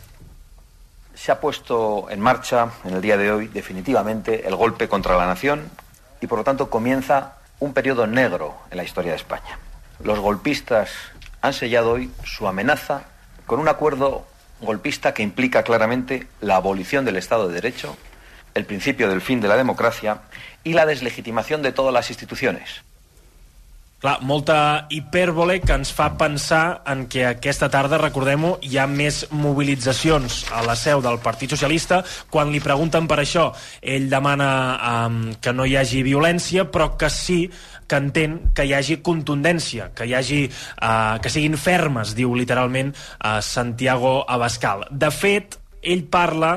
Se 1.15 1.33
ha 1.33 1.41
puesto 1.41 2.09
en 2.11 2.21
marcha 2.21 2.71
en 2.85 2.95
el 2.95 3.01
día 3.01 3.17
de 3.17 3.31
hoy 3.31 3.49
definitivamente 3.49 4.47
el 4.47 4.57
golpe 4.57 4.89
contra 4.89 5.17
la 5.17 5.27
nación 5.27 5.71
y 6.21 6.27
por 6.27 6.39
lo 6.39 6.45
tanto 6.45 6.71
comienza 6.71 7.35
un 7.61 7.73
periodo 7.73 8.07
negro 8.07 8.57
en 8.71 8.77
la 8.77 8.85
historia 8.85 9.13
de 9.13 9.19
España. 9.19 9.59
Los 10.03 10.19
golpistas 10.19 10.91
han 11.41 11.53
sellado 11.53 11.93
hoy 11.93 12.11
su 12.25 12.49
amenaza 12.49 13.05
con 13.47 13.61
un 13.61 13.69
acuerdo 13.69 14.27
golpista 14.61 15.15
que 15.15 15.23
implica 15.23 15.63
claramente 15.63 16.27
la 16.41 16.57
abolición 16.57 17.05
del 17.05 17.17
Estado 17.17 17.49
de 17.49 17.55
Derecho, 17.55 17.97
el 18.55 18.65
principio 18.65 19.09
del 19.09 19.21
fin 19.21 19.41
de 19.41 19.49
la 19.49 19.57
democracia 19.57 20.23
y 20.65 20.73
la 20.73 20.87
deslegitimación 20.87 21.63
de 21.63 21.73
todas 21.73 21.93
las 21.93 22.11
instituciones. 22.11 22.83
Clar, 24.03 24.17
molta 24.27 24.89
hipèrbole 24.91 25.61
que 25.63 25.77
ens 25.79 25.93
fa 25.95 26.09
pensar 26.19 26.81
en 26.91 27.05
que 27.07 27.21
aquesta 27.23 27.69
tarda, 27.71 28.01
recordem-ho, 28.03 28.57
hi 28.67 28.75
ha 28.83 28.89
més 28.91 29.21
mobilitzacions 29.31 30.41
a 30.51 30.65
la 30.67 30.75
seu 30.75 30.99
del 31.05 31.21
Partit 31.23 31.55
Socialista. 31.55 32.01
Quan 32.27 32.51
li 32.51 32.59
pregunten 32.59 33.07
per 33.07 33.21
això, 33.23 33.47
ell 33.79 34.11
demana 34.11 34.51
um, 34.91 35.23
que 35.39 35.55
no 35.55 35.69
hi 35.71 35.79
hagi 35.79 36.03
violència, 36.03 36.67
però 36.67 36.97
que 36.99 37.13
sí 37.15 37.39
que 37.87 38.03
entén 38.03 38.37
que 38.51 38.67
hi 38.67 38.75
hagi 38.75 38.99
contundència, 39.07 39.93
que 39.95 40.11
hi 40.11 40.19
hagi, 40.19 40.43
uh, 40.51 41.23
que 41.23 41.31
siguin 41.31 41.55
fermes, 41.55 42.17
diu 42.19 42.35
literalment 42.35 42.91
uh, 42.97 43.39
Santiago 43.39 44.25
Abascal. 44.27 44.89
De 44.91 45.15
fet, 45.15 45.61
ell 45.79 46.09
parla 46.11 46.57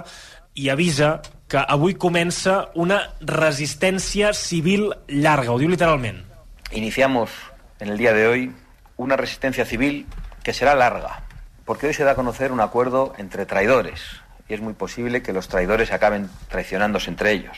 i 0.57 0.73
avisa 0.73 1.19
que 1.45 1.61
avui 1.61 1.93
comença 1.93 2.63
una 2.73 3.03
resistència 3.21 4.33
civil 4.33 4.95
llarga, 5.13 5.53
ho 5.53 5.61
diu 5.61 5.69
literalment. 5.69 6.25
Iniciamos 6.71 7.31
en 7.79 7.89
el 7.89 7.97
día 7.97 8.13
de 8.13 8.27
hoy 8.27 8.51
una 8.97 9.17
resistencia 9.17 9.65
civil 9.65 10.05
que 10.43 10.53
será 10.53 10.75
larga, 10.75 11.23
porque 11.65 11.87
hoy 11.87 11.93
se 11.93 12.03
da 12.03 12.11
a 12.11 12.15
conocer 12.15 12.51
un 12.51 12.59
acuerdo 12.59 13.13
entre 13.17 13.45
traidores 13.45 14.01
y 14.47 14.53
es 14.53 14.61
muy 14.61 14.73
posible 14.73 15.21
que 15.21 15.33
los 15.33 15.47
traidores 15.47 15.91
acaben 15.91 16.29
traicionándose 16.49 17.09
entre 17.09 17.31
ellos. 17.31 17.57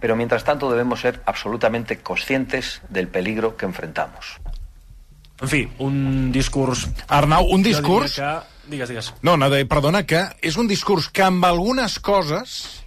Pero 0.00 0.16
mientras 0.16 0.44
tanto 0.44 0.70
debemos 0.70 1.00
ser 1.00 1.22
absolutamente 1.24 1.98
conscientes 1.98 2.82
del 2.90 3.08
peligro 3.08 3.56
que 3.56 3.64
enfrentamos. 3.64 4.38
En 5.40 5.48
fi, 5.48 5.68
un 5.78 6.32
discurs... 6.32 6.88
Arnau, 7.08 7.44
un 7.44 7.62
discurs... 7.62 8.14
Que... 8.14 8.38
Digues, 8.68 8.88
digues. 8.88 9.14
No, 9.22 9.36
no, 9.36 9.48
perdona, 9.68 10.02
que 10.04 10.18
és 10.42 10.56
un 10.58 10.66
discurs 10.66 11.06
que 11.14 11.22
amb 11.22 11.44
algunes 11.46 12.00
coses 12.02 12.82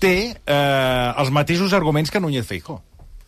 té 0.00 0.14
eh, 0.32 1.12
els 1.20 1.30
mateixos 1.34 1.74
arguments 1.76 2.10
que 2.10 2.22
Núñez 2.22 2.46
Feijó. 2.48 2.80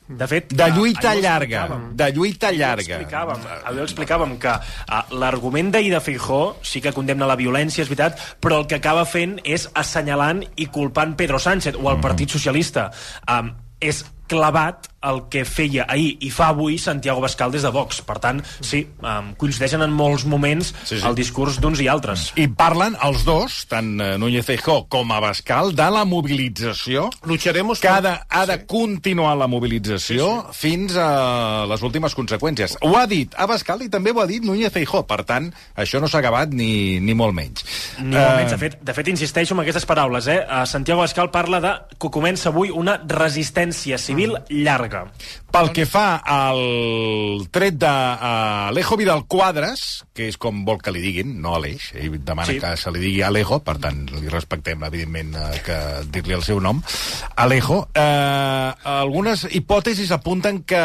De 0.08 0.26
fet, 0.28 0.52
De 0.52 0.66
lluita 0.74 1.14
llarga, 1.14 1.62
de 1.94 2.08
lluita 2.12 2.50
llarga. 2.52 2.98
Explicàvem, 2.98 3.44
ho 3.70 3.84
explicàvem 3.84 4.34
que 4.42 4.52
uh, 4.52 5.02
l'argument 5.16 5.70
d'ahir 5.72 5.92
de 5.94 6.00
Feijó 6.04 6.56
sí 6.62 6.82
que 6.84 6.92
condemna 6.92 7.28
la 7.30 7.36
violència, 7.38 7.84
és 7.86 7.88
veritat, 7.88 8.18
però 8.42 8.58
el 8.60 8.66
que 8.66 8.80
acaba 8.82 9.06
fent 9.08 9.38
és 9.44 9.68
assenyalant 9.72 10.42
i 10.56 10.66
culpant 10.66 11.14
Pedro 11.16 11.38
Sánchez 11.38 11.78
o 11.78 11.88
el 11.88 11.96
Mm. 11.96 12.02
Partit 12.02 12.30
Socialista. 12.34 12.90
Um, 13.30 13.54
és 13.80 14.04
clavat 14.28 14.88
el 15.02 15.24
que 15.32 15.42
feia 15.44 15.82
ahir 15.90 16.12
i 16.22 16.28
fa 16.30 16.52
avui 16.52 16.76
Santiago 16.78 17.20
Bascal 17.24 17.50
des 17.50 17.64
de 17.66 17.70
Vox. 17.74 17.98
Per 18.06 18.20
tant, 18.22 18.38
sí, 18.62 18.84
um, 19.02 19.32
coincideixen 19.34 19.82
en 19.82 19.90
molts 19.90 20.22
moments 20.30 20.70
Sí, 20.84 20.94
sí. 20.94 21.00
el 21.06 21.16
discurs 21.18 21.58
d'uns 21.60 21.80
i 21.82 21.88
altres. 21.90 22.28
I 22.38 22.46
parlen 22.46 22.94
els 23.02 23.24
dos, 23.26 23.56
tant 23.66 23.88
eh, 24.00 24.12
Núñez 24.22 24.46
Feijó 24.46 24.84
com 24.88 25.10
Abascal, 25.12 25.72
de 25.74 25.88
la 25.90 26.04
mobilització 26.06 27.08
Lucharemos 27.26 27.80
que 27.82 27.88
ha 27.90 28.00
de, 28.00 28.12
ha 28.28 28.44
de 28.46 28.60
continuar 28.66 29.34
la 29.36 29.48
mobilització 29.50 30.28
sí, 30.52 30.52
sí. 30.52 30.58
fins 30.68 30.94
a 30.96 31.66
les 31.66 31.82
últimes 31.82 32.14
conseqüències. 32.14 32.78
Ho 32.86 32.94
ha 32.96 33.04
dit 33.10 33.34
Abascal 33.36 33.82
i 33.82 33.90
també 33.90 34.14
ho 34.14 34.22
ha 34.22 34.28
dit 34.30 34.46
Núñez 34.46 34.70
Feijó. 34.70 35.02
Per 35.10 35.24
tant, 35.26 35.50
això 35.74 35.98
no 36.00 36.06
s'ha 36.06 36.22
acabat 36.22 36.54
ni, 36.54 37.00
ni 37.02 37.14
molt 37.18 37.34
menys. 37.34 37.66
Ni 37.98 38.14
molt 38.14 38.38
menys. 38.38 38.52
Eh, 38.52 38.54
De 38.54 38.58
fet, 38.60 38.78
de 38.86 38.94
fet, 38.94 39.08
insisteixo 39.08 39.54
en 39.56 39.64
aquestes 39.64 39.86
paraules. 39.88 40.26
Eh? 40.30 40.38
Uh, 40.46 40.62
Santiago 40.68 41.00
Bascal 41.02 41.30
parla 41.34 41.58
de 41.64 41.72
que 41.98 42.10
comença 42.12 42.50
avui 42.52 42.70
una 42.70 43.00
resistència 43.02 43.98
civil 43.98 44.21
llarga. 44.48 45.06
Pel 45.52 45.68
que 45.76 45.84
fa 45.84 46.16
al 46.24 47.42
tret 47.52 47.74
de 47.76 47.88
uh, 47.90 48.68
Alejo 48.70 48.96
Vidal 48.96 49.26
Quadres, 49.28 50.02
que 50.16 50.28
és 50.30 50.38
com 50.40 50.62
vol 50.64 50.78
que 50.80 50.92
li 50.94 51.02
diguin, 51.04 51.34
no 51.44 51.54
Aleix, 51.58 51.90
ell 51.94 52.14
demana 52.24 52.48
Sí. 52.48 52.58
que 52.62 52.70
se 52.80 52.90
li 52.94 53.02
digui 53.02 53.20
Alejo, 53.26 53.58
per 53.60 53.76
tant, 53.82 54.00
li 54.16 54.28
respectem, 54.32 54.80
evidentment, 54.88 55.34
uh, 55.36 55.50
que 55.66 55.76
dir-li 56.14 56.32
el 56.38 56.42
seu 56.46 56.60
nom, 56.64 56.80
Alejo, 57.36 57.82
uh, 57.92 58.72
algunes 58.96 59.44
hipòtesis 59.50 60.10
apunten 60.16 60.62
que 60.64 60.80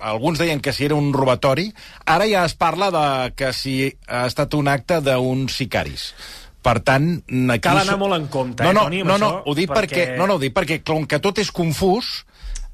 alguns 0.00 0.38
deien 0.40 0.60
que 0.64 0.72
si 0.72 0.84
era 0.88 0.94
un 0.96 1.12
robatori, 1.12 1.68
ara 2.06 2.26
ja 2.30 2.44
es 2.48 2.54
parla 2.54 2.90
de 2.90 3.32
que 3.36 3.52
si 3.52 3.92
ha 4.08 4.24
estat 4.26 4.54
un 4.54 4.68
acte 4.68 5.00
d'uns 5.04 5.52
sicaris. 5.60 6.14
Per 6.60 6.76
tant, 6.84 7.22
aquí... 7.52 7.62
Cal 7.64 7.78
anar 7.84 7.96
molt 7.96 8.12
en 8.18 8.26
compte, 8.28 8.64
no, 8.64 8.70
eh, 8.70 8.74
no, 8.76 8.82
Toni, 8.88 8.98
amb 9.00 9.08
no, 9.08 9.18
no, 9.18 9.28
això, 9.30 9.42
ho 9.48 9.54
dic 9.56 9.70
perquè... 9.72 9.94
perquè- 9.96 10.16
No, 10.18 10.26
no, 10.28 10.34
ho 10.36 10.42
dic 10.42 10.52
perquè 10.56 10.82
com 10.84 11.06
que 11.08 11.18
tot 11.24 11.38
és 11.40 11.48
confús, 11.56 12.26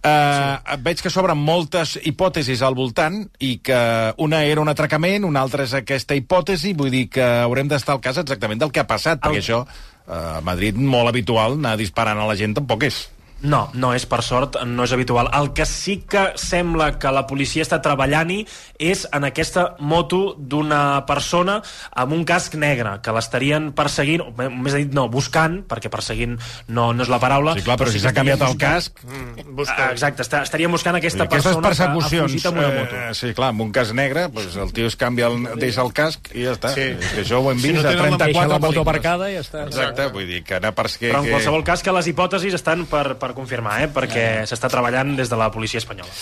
eh, 0.02 0.56
sí. 0.56 0.78
veig 0.85 1.02
que 1.02 1.12
s'obren 1.12 1.38
moltes 1.38 1.96
hipòtesis 2.02 2.62
al 2.62 2.76
voltant 2.78 3.22
i 3.38 3.56
que 3.64 3.80
una 4.22 4.44
era 4.44 4.62
un 4.62 4.72
atracament, 4.72 5.24
una 5.24 5.42
altra 5.46 5.66
és 5.66 5.74
aquesta 5.78 6.18
hipòtesi, 6.18 6.74
vull 6.78 6.92
dir 6.92 7.06
que 7.12 7.26
haurem 7.42 7.68
d'estar 7.68 7.96
al 7.96 8.04
cas 8.04 8.20
exactament 8.22 8.62
del 8.62 8.72
que 8.72 8.82
ha 8.82 8.88
passat, 8.88 9.22
perquè 9.22 9.42
això 9.42 9.64
eh, 9.64 10.38
a 10.38 10.40
Madrid 10.44 10.78
molt 10.78 11.12
habitual 11.12 11.59
anar 11.61 11.76
disparant 11.80 12.20
a 12.20 12.28
la 12.28 12.38
gent 12.38 12.56
tampoc 12.61 12.88
és. 12.90 13.06
No, 13.42 13.66
no 13.77 13.90
és 13.92 14.07
per 14.09 14.22
sort, 14.25 14.57
no 14.64 14.85
és 14.87 14.92
habitual. 14.96 15.29
El 15.37 15.51
que 15.53 15.66
sí 15.68 15.99
que 16.09 16.33
sembla 16.40 16.99
que 16.99 17.11
la 17.12 17.27
policia 17.29 17.62
està 17.62 17.83
treballant-hi 17.85 18.46
és 18.81 19.03
en 19.12 19.27
aquesta 19.29 19.75
moto 19.79 20.35
d'una 20.38 21.05
persona 21.07 21.59
amb 21.92 22.14
un 22.16 22.25
casc 22.25 22.55
negre, 22.57 22.94
que 23.05 23.12
l'estarien 23.12 23.68
perseguint, 23.77 24.22
o 24.25 24.33
més 24.51 24.75
dit, 24.79 24.94
no, 24.96 25.05
buscant, 25.12 25.59
perquè 25.68 25.90
perseguint 25.92 26.38
no, 26.68 26.88
no 26.96 27.05
és 27.05 27.11
la 27.12 27.18
paraula. 27.20 27.53
Sí, 27.59 27.62
clar, 27.66 27.77
però 27.77 27.92
si 27.92 28.01
que 28.01 28.07
s'ha 28.07 28.14
canviat 28.16 28.40
el 28.49 28.57
casc... 28.57 29.05
buscant- 29.53 29.85
Ah, 29.87 29.90
Exacte, 29.92 30.25
està, 30.25 30.40
estaríem 30.46 30.72
buscant 30.72 30.96
aquesta 30.96 31.25
Aquestes 31.27 31.53
persona 31.53 31.61
que 31.61 31.66
ha 31.66 31.87
persecucions, 31.92 32.33
fugit 32.33 32.46
amb 32.49 32.59
una 32.62 32.68
moto. 32.72 32.96
eh, 32.96 33.14
sí, 33.14 33.35
clar, 33.37 33.51
amb 33.53 33.61
un 33.66 33.72
cas 33.72 33.92
negre, 33.92 34.29
pues, 34.33 34.57
el 34.57 34.72
tio 34.72 34.87
es 34.88 34.96
canvia, 34.96 35.27
el, 35.29 35.44
deixa 35.61 35.83
el 35.85 35.92
casc 35.92 36.31
i 36.35 36.44
ja 36.46 36.55
està. 36.57 36.72
Sí. 36.72 36.88
És 36.96 37.12
que 37.12 37.22
això 37.27 37.42
ho 37.42 37.51
hem 37.53 37.61
Si 37.61 37.68
vist 37.68 37.83
no 37.83 37.88
a 37.88 37.92
tenen 37.92 38.03
la- 38.16 38.16
34 38.16 38.33
Deixa 38.33 38.49
la 38.49 38.59
moto 38.64 38.81
aparcada 38.81 39.31
i 39.31 39.35
ja 39.37 39.44
està. 39.44 39.66
Exacte, 39.68 40.09
vull 40.14 40.27
dir 40.27 40.42
que 40.42 40.57
anar 40.57 40.72
per... 40.75 40.87
Que, 40.96 41.11
Però 41.12 41.20
en 41.20 41.25
que... 41.29 41.35
qualsevol 41.37 41.64
cas 41.68 41.83
que 41.85 41.92
les 41.92 42.07
hipòtesis 42.09 42.55
estan 42.57 42.87
per, 42.87 43.05
per 43.20 43.25
confirmar, 43.34 43.80
eh? 43.82 43.88
perquè 43.92 44.26
s'està 44.46 44.70
treballant 44.70 45.16
des 45.18 45.30
de 45.32 45.38
la 45.40 45.50
policia 45.50 45.80
espanyola. 45.82 46.12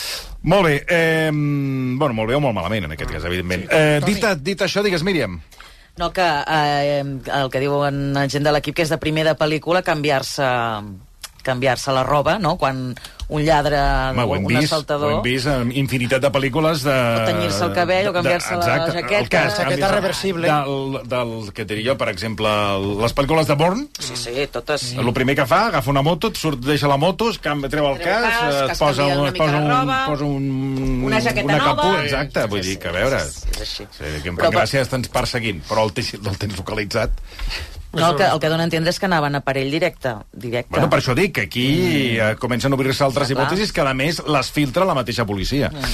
Molt 0.43 0.69
bé, 0.69 0.77
eh, 0.89 1.31
bueno, 1.33 2.15
molt 2.15 2.31
bé 2.31 2.39
o 2.39 2.41
molt 2.41 2.57
malament, 2.57 2.87
en 2.89 2.97
aquest 2.97 3.11
cas, 3.11 3.27
evidentment. 3.29 3.67
Eh, 3.69 4.01
dit, 4.07 4.25
dit 4.41 4.65
això, 4.65 4.83
digues, 4.87 5.05
Míriam. 5.05 5.41
No, 5.97 6.11
que 6.13 6.25
eh, 6.27 7.03
el 7.03 7.51
que 7.51 7.61
diuen 7.63 8.15
la 8.17 8.27
gent 8.29 8.47
de 8.47 8.55
l'equip, 8.55 8.75
que 8.75 8.83
és 8.83 8.91
de 8.91 8.99
primer 8.99 9.27
de 9.29 9.37
pel·lícula 9.39 9.85
canviar-se 9.87 10.49
canviar-se 11.45 11.93
la 11.93 12.03
roba, 12.03 12.39
no?, 12.41 12.57
quan 12.59 12.95
un 13.27 13.41
lladre, 13.43 13.79
Home, 14.13 14.25
un 14.37 14.45
vist, 14.47 14.67
assaltador... 14.69 15.13
ho 15.13 15.17
hem 15.17 15.23
vist 15.25 15.47
en 15.49 15.71
infinitat 15.81 16.21
de 16.21 16.29
pel·lícules 16.35 16.83
de... 16.85 16.93
O 16.93 17.23
tenyir-se 17.25 17.63
el 17.65 17.73
cabell 17.73 18.09
o 18.09 18.13
de- 18.13 18.19
canviar-se 18.19 18.57
la 18.59 18.67
jaqueta. 18.93 19.19
el 19.19 19.29
cas, 19.33 19.55
Jaqueta 19.57 19.81
canvis- 19.87 19.95
reversible. 19.95 20.51
Del, 20.51 20.99
del, 21.09 21.33
que 21.57 21.65
diria 21.65 21.93
jo, 21.93 21.97
per 22.03 22.11
exemple, 22.13 22.53
les 23.01 23.15
pel·lícules 23.17 23.49
de 23.49 23.57
Bourne, 23.61 23.87
Sí, 23.99 24.17
sí, 24.17 24.35
totes... 24.53 24.91
el 24.93 25.13
primer 25.17 25.37
que 25.39 25.47
fa, 25.49 25.67
agafa 25.71 25.91
una 25.95 26.03
moto, 26.05 26.29
et 26.29 26.37
surt, 26.37 26.61
deixa 26.69 26.89
la 26.91 26.99
moto, 27.01 27.31
es 27.33 27.39
canvia, 27.41 27.71
treu 27.73 27.89
el 27.93 27.99
Treu 28.03 28.13
cas, 28.13 28.29
casc, 28.29 28.61
et 28.67 28.75
es 28.77 28.85
posa, 28.85 29.07
un, 29.09 29.19
una 29.25 29.33
es 29.33 29.39
posa, 29.41 29.57
un, 29.57 29.69
roba, 29.73 29.99
posa 30.13 30.25
un, 30.29 31.03
una 31.09 31.21
jaqueta 31.25 31.47
una 31.49 31.59
nova. 31.63 31.75
caput, 31.83 32.05
exacte, 32.05 32.45
vull 32.53 32.61
Sí, 32.63 32.69
dir 32.69 32.77
sí, 32.77 32.81
que 32.85 32.89
a 32.93 32.97
veure... 33.01 33.23
és- 33.25 33.41
és 33.55 33.61
així. 33.65 33.89
Sí, 33.97 34.13
que 34.23 34.29
em 34.35 34.37
Però 34.43 34.53
gràcia, 34.53 34.85
estàs 34.85 35.09
perseguint, 35.13 35.65
però 35.69 35.89
el, 35.89 35.95
tens- 35.97 36.15
el 36.21 36.37
tens 36.45 36.57
localitzat. 36.61 37.25
No, 38.01 38.11
el 38.11 38.17
que, 38.17 38.25
el 38.25 38.41
que 38.41 38.49
dona 38.49 38.63
a 38.65 38.69
entendre 38.69 38.91
és 38.91 38.99
que 38.99 39.07
anaven 39.07 39.35
a 39.37 39.41
per 39.41 39.57
ell 39.59 39.71
directe. 39.71 40.15
directe. 40.33 40.71
Bueno, 40.71 40.89
per 40.91 41.01
això 41.01 41.15
dic 41.15 41.33
que 41.35 41.43
aquí 41.49 41.67
mm. 42.19 42.39
comencen 42.39 42.73
a 42.73 42.75
obrir-se 42.77 43.05
altres 43.05 43.29
Clar. 43.29 43.37
hipòtesis 43.45 43.73
que, 43.73 43.81
a 43.81 43.95
més, 43.95 44.23
les 44.27 44.51
filtra 44.51 44.85
la 44.85 44.95
mateixa 44.95 45.25
policia. 45.25 45.71
Mm. 45.71 45.85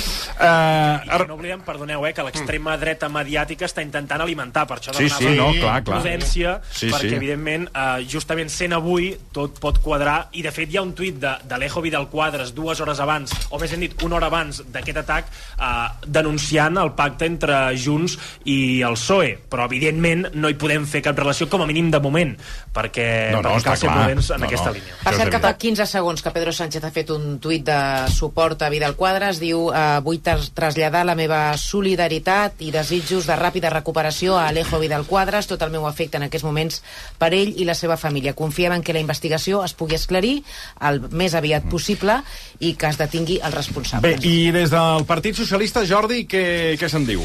I 0.40 1.20
Uh, 1.20 1.26
no 1.28 1.34
oblidem, 1.34 1.60
perdoneu, 1.60 2.04
eh, 2.06 2.12
que 2.14 2.22
l'extrema 2.24 2.76
dreta 2.80 3.08
mediàtica 3.12 3.66
està 3.66 3.82
intentant 3.84 4.20
alimentar, 4.22 4.66
per 4.66 4.78
això 4.78 4.94
Sí, 4.94 5.04
demanava 5.04 5.20
sí, 5.20 5.36
no, 5.36 5.48
clar, 5.60 5.82
clar. 5.84 5.98
prudència, 6.00 6.60
Sí, 6.72 6.88
perquè, 6.90 7.08
sí. 7.10 7.14
evidentment, 7.16 7.68
eh, 7.74 8.06
justament 8.08 8.48
sent 8.50 8.72
avui, 8.72 9.10
tot 9.32 9.58
pot 9.60 9.78
quadrar, 9.82 10.28
i, 10.32 10.42
de 10.42 10.50
fet, 10.52 10.70
hi 10.72 10.78
ha 10.78 10.82
un 10.82 10.94
tuit 10.94 11.18
de- 11.20 11.36
d'Alejo 11.48 11.80
Vidal 11.82 12.08
Quadres 12.08 12.54
dues 12.54 12.80
hores 12.80 13.00
abans, 13.00 13.32
o 13.50 13.58
més 13.58 13.70
ben 13.70 13.80
dit, 13.80 14.02
una 14.02 14.16
hora 14.16 14.26
abans 14.26 14.62
d'aquest 14.72 14.96
atac, 15.02 15.26
eh, 15.58 15.88
denunciant 16.06 16.76
el 16.78 16.92
pacte 16.92 17.26
entre 17.26 17.76
Junts 17.76 18.18
i 18.44 18.80
el 18.82 18.94
PSOE, 18.94 19.38
però, 19.50 19.66
evidentment, 19.66 20.28
no 20.34 20.48
hi 20.48 20.54
podem 20.54 20.86
fer 20.86 21.02
cap 21.02 21.18
relació, 21.18 21.48
com 21.48 21.62
a 21.62 21.66
mínim 21.66 21.89
de 21.90 22.00
moment, 22.00 22.36
perquè, 22.74 23.30
No, 23.32 23.42
no, 23.42 23.50
perquè 23.50 23.58
està 23.58 23.70
cal 23.70 23.78
ser 23.78 23.88
clar. 23.88 23.98
prudents 24.04 24.30
en 24.30 24.40
No, 24.40 24.46
aquesta 24.46 24.66
no. 24.66 24.72
línia. 24.74 24.94
Per 25.02 25.14
cert, 25.14 25.32
fa 25.32 25.38
evident. 25.38 25.58
15 25.60 25.86
segons 25.86 26.22
que 26.22 26.30
Pedro 26.30 26.52
Sánchez 26.52 26.84
ha 26.84 26.90
fet 26.90 27.10
un 27.10 27.38
tuit 27.40 27.64
de 27.64 27.78
suport 28.14 28.62
a 28.62 28.68
Vidal 28.70 28.94
Quadras, 28.96 29.40
diu 29.40 29.70
eh, 29.72 30.00
vull 30.04 30.20
tras 30.22 30.50
traslladar 30.54 31.04
la 31.06 31.14
meva 31.14 31.56
solidaritat 31.58 32.60
i 32.62 32.70
desitjos 32.70 33.26
de 33.26 33.36
ràpida 33.36 33.70
recuperació 33.72 34.36
a 34.38 34.48
Alejo 34.48 34.78
Vidal 34.78 35.04
Quadras, 35.06 35.46
tot 35.50 35.62
el 35.62 35.70
meu 35.74 35.86
afecte 35.88 36.16
en 36.20 36.24
aquests 36.28 36.44
moments 36.46 36.82
per 37.18 37.32
ell 37.34 37.54
i 37.56 37.64
la 37.64 37.74
seva 37.74 37.96
família. 37.96 38.34
Confiem 38.34 38.72
en 38.78 38.82
que 38.82 38.92
la 38.92 39.00
investigació 39.02 39.64
es 39.64 39.74
pugui 39.74 39.96
esclarir 39.96 40.42
el 40.86 41.00
més 41.10 41.34
aviat 41.34 41.64
possible 41.70 42.20
i 42.60 42.74
que 42.74 42.86
es 42.86 42.98
detingui 42.98 43.40
el 43.42 43.52
responsable. 43.52 44.16
bé, 44.16 44.18
i 44.28 44.50
des 44.52 44.70
del 44.70 45.04
Partit 45.06 45.34
Socialista, 45.36 45.84
Jordi, 45.86 46.26
què, 46.26 46.76
què 46.78 46.88
se'n 46.88 47.06
diu? 47.06 47.24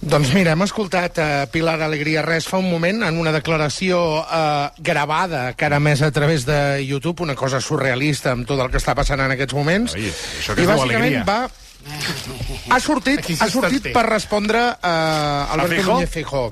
Doncs 0.00 0.30
mira, 0.32 0.54
hem 0.56 0.62
escoltat 0.64 1.18
uh, 1.20 1.24
Pilar 1.52 1.76
Alegria 1.84 2.22
Res 2.24 2.46
fa 2.48 2.56
un 2.56 2.70
moment 2.72 3.02
en 3.04 3.18
una 3.20 3.34
declaració 3.34 3.98
uh, 4.22 4.70
gravada 4.80 5.50
que 5.52 5.66
ara 5.68 5.76
més 5.76 6.00
a 6.00 6.08
través 6.10 6.46
de 6.48 6.80
YouTube, 6.86 7.20
una 7.26 7.36
cosa 7.36 7.60
surrealista 7.60 8.32
amb 8.32 8.48
tot 8.48 8.62
el 8.64 8.70
que 8.72 8.80
està 8.80 8.94
passant 8.96 9.20
en 9.20 9.34
aquests 9.34 9.56
moments. 9.58 9.96
Ai, 9.98 10.08
això 10.08 10.56
que 10.56 10.64
I 10.64 10.70
bàsicament 10.70 11.20
alegria. 11.20 11.24
va... 11.28 11.42
Ha 12.72 12.78
sortit, 12.80 13.28
ha 13.40 13.48
sortit 13.52 13.90
per 13.92 14.04
respondre 14.08 14.60
A 14.84 14.94
Alberto? 15.52 15.94
Núñez 15.94 16.12
Feijó. 16.12 16.46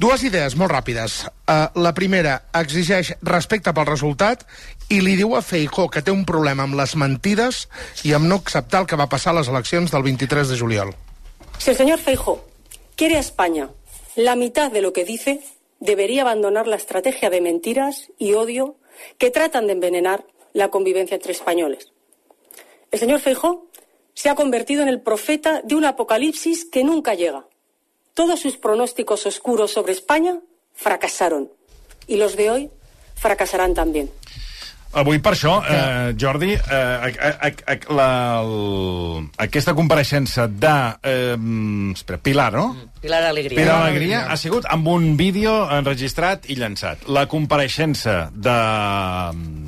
Dues 0.00 0.22
idees 0.26 0.54
molt 0.58 0.70
ràpides. 0.72 1.20
Uh, 1.44 1.66
la 1.82 1.92
primera, 1.94 2.36
exigeix 2.58 3.12
respecte 3.26 3.74
pel 3.74 3.88
resultat 3.90 4.46
i 4.90 5.00
li 5.02 5.16
diu 5.18 5.34
a 5.34 5.42
Feijó 5.42 5.88
que 5.90 6.02
té 6.06 6.14
un 6.14 6.22
problema 6.26 6.68
amb 6.70 6.78
les 6.78 6.94
mentides 6.94 7.64
i 8.06 8.14
amb 8.14 8.30
no 8.30 8.38
acceptar 8.44 8.84
el 8.84 8.90
que 8.90 8.98
va 8.98 9.10
passar 9.10 9.34
a 9.34 9.40
les 9.40 9.50
eleccions 9.50 9.90
del 9.90 10.06
23 10.06 10.54
de 10.54 10.58
juliol. 10.58 10.94
Si 11.58 11.74
el 11.74 11.76
señor 11.76 11.98
Feijo 11.98 12.38
quiere 13.00 13.16
a 13.16 13.20
España 13.20 13.70
la 14.14 14.36
mitad 14.36 14.70
de 14.70 14.82
lo 14.82 14.92
que 14.92 15.06
dice, 15.06 15.40
debería 15.78 16.20
abandonar 16.20 16.66
la 16.66 16.76
estrategia 16.76 17.30
de 17.30 17.40
mentiras 17.40 18.12
y 18.18 18.34
odio 18.34 18.76
que 19.16 19.30
tratan 19.30 19.66
de 19.66 19.72
envenenar 19.72 20.26
la 20.52 20.68
convivencia 20.68 21.14
entre 21.14 21.32
españoles. 21.32 21.94
El 22.90 22.98
señor 22.98 23.20
Feijo 23.20 23.68
se 24.12 24.28
ha 24.28 24.34
convertido 24.34 24.82
en 24.82 24.88
el 24.88 25.00
profeta 25.00 25.62
de 25.64 25.76
un 25.76 25.86
apocalipsis 25.86 26.66
que 26.66 26.84
nunca 26.84 27.14
llega. 27.14 27.46
Todos 28.12 28.38
sus 28.38 28.58
pronósticos 28.58 29.24
oscuros 29.24 29.70
sobre 29.70 29.94
España 29.94 30.38
fracasaron. 30.74 31.50
Y 32.06 32.16
los 32.16 32.36
de 32.36 32.50
hoy 32.50 32.70
fracasarán 33.14 33.72
también. 33.72 34.10
Avui, 34.92 35.20
per 35.22 35.36
això, 35.36 35.60
eh, 35.62 36.14
Jordi, 36.18 36.50
eh, 36.50 36.74
a, 36.74 37.10
a, 37.30 37.50
a, 37.70 37.76
la, 37.94 38.08
el, 38.42 39.28
aquesta 39.38 39.74
compareixença 39.78 40.48
de... 40.50 40.72
Eh, 41.06 41.36
espera, 41.94 42.18
Pilar, 42.18 42.50
no? 42.56 42.64
Pilar 43.00 43.22
Alegria. 43.28 43.56
Pilar 43.60 43.76
Alegria 43.84 44.24
ha 44.26 44.36
sigut 44.36 44.66
amb 44.66 44.90
un 44.90 45.14
vídeo 45.16 45.52
enregistrat 45.76 46.50
i 46.50 46.58
llançat. 46.58 47.06
La 47.06 47.28
compareixença 47.30 48.16
de 48.34 48.56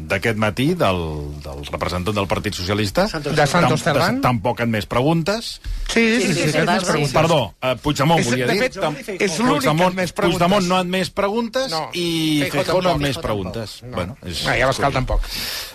d'aquest 0.08 0.36
matí 0.38 0.74
del, 0.74 0.98
del 1.44 1.64
representant 1.70 2.14
del 2.16 2.26
Partit 2.26 2.54
Socialista 2.54 3.04
De 3.22 3.46
Santos 3.46 3.82
Cerdán. 3.82 4.20
tampoc 4.20 4.60
admès 4.60 4.86
preguntes 4.86 5.60
Sí, 5.92 6.20
sí, 6.20 6.20
sí, 6.20 6.34
sí, 6.34 6.34
sí, 6.34 6.52
sí, 6.52 6.92
sí, 6.92 7.06
sí. 7.06 7.12
Perdó, 7.12 7.54
eh, 7.62 7.76
Puigdemont 7.82 8.20
És- 8.20 8.26
volia 8.30 8.46
de 8.46 8.52
dir 8.52 8.62
fet, 8.62 8.78
tam- 8.80 8.96
és 8.96 9.38
l'únic 9.38 9.62
que 9.62 9.68
ha 9.68 9.72
Puigdemont, 9.72 9.90
admès 9.92 10.12
preguntes. 10.12 10.38
Puigdemont 10.38 10.66
no 10.68 10.76
ha 10.76 10.80
admès 10.80 11.10
preguntes 11.10 11.70
No, 11.70 11.88
i 11.92 12.44
Feijóo 12.50 12.54
no 12.54 12.60
ha 12.62 12.64
tampoc. 12.64 12.92
admès 12.96 13.14
Feijóo 13.16 13.22
preguntes 13.22 13.82
No. 13.82 13.94
bueno, 13.96 14.16
és, 14.26 14.46
Ah, 14.46 14.56
ja 14.58 14.66
vas 14.66 14.78
cal 14.78 14.92
tampoc. 14.92 15.20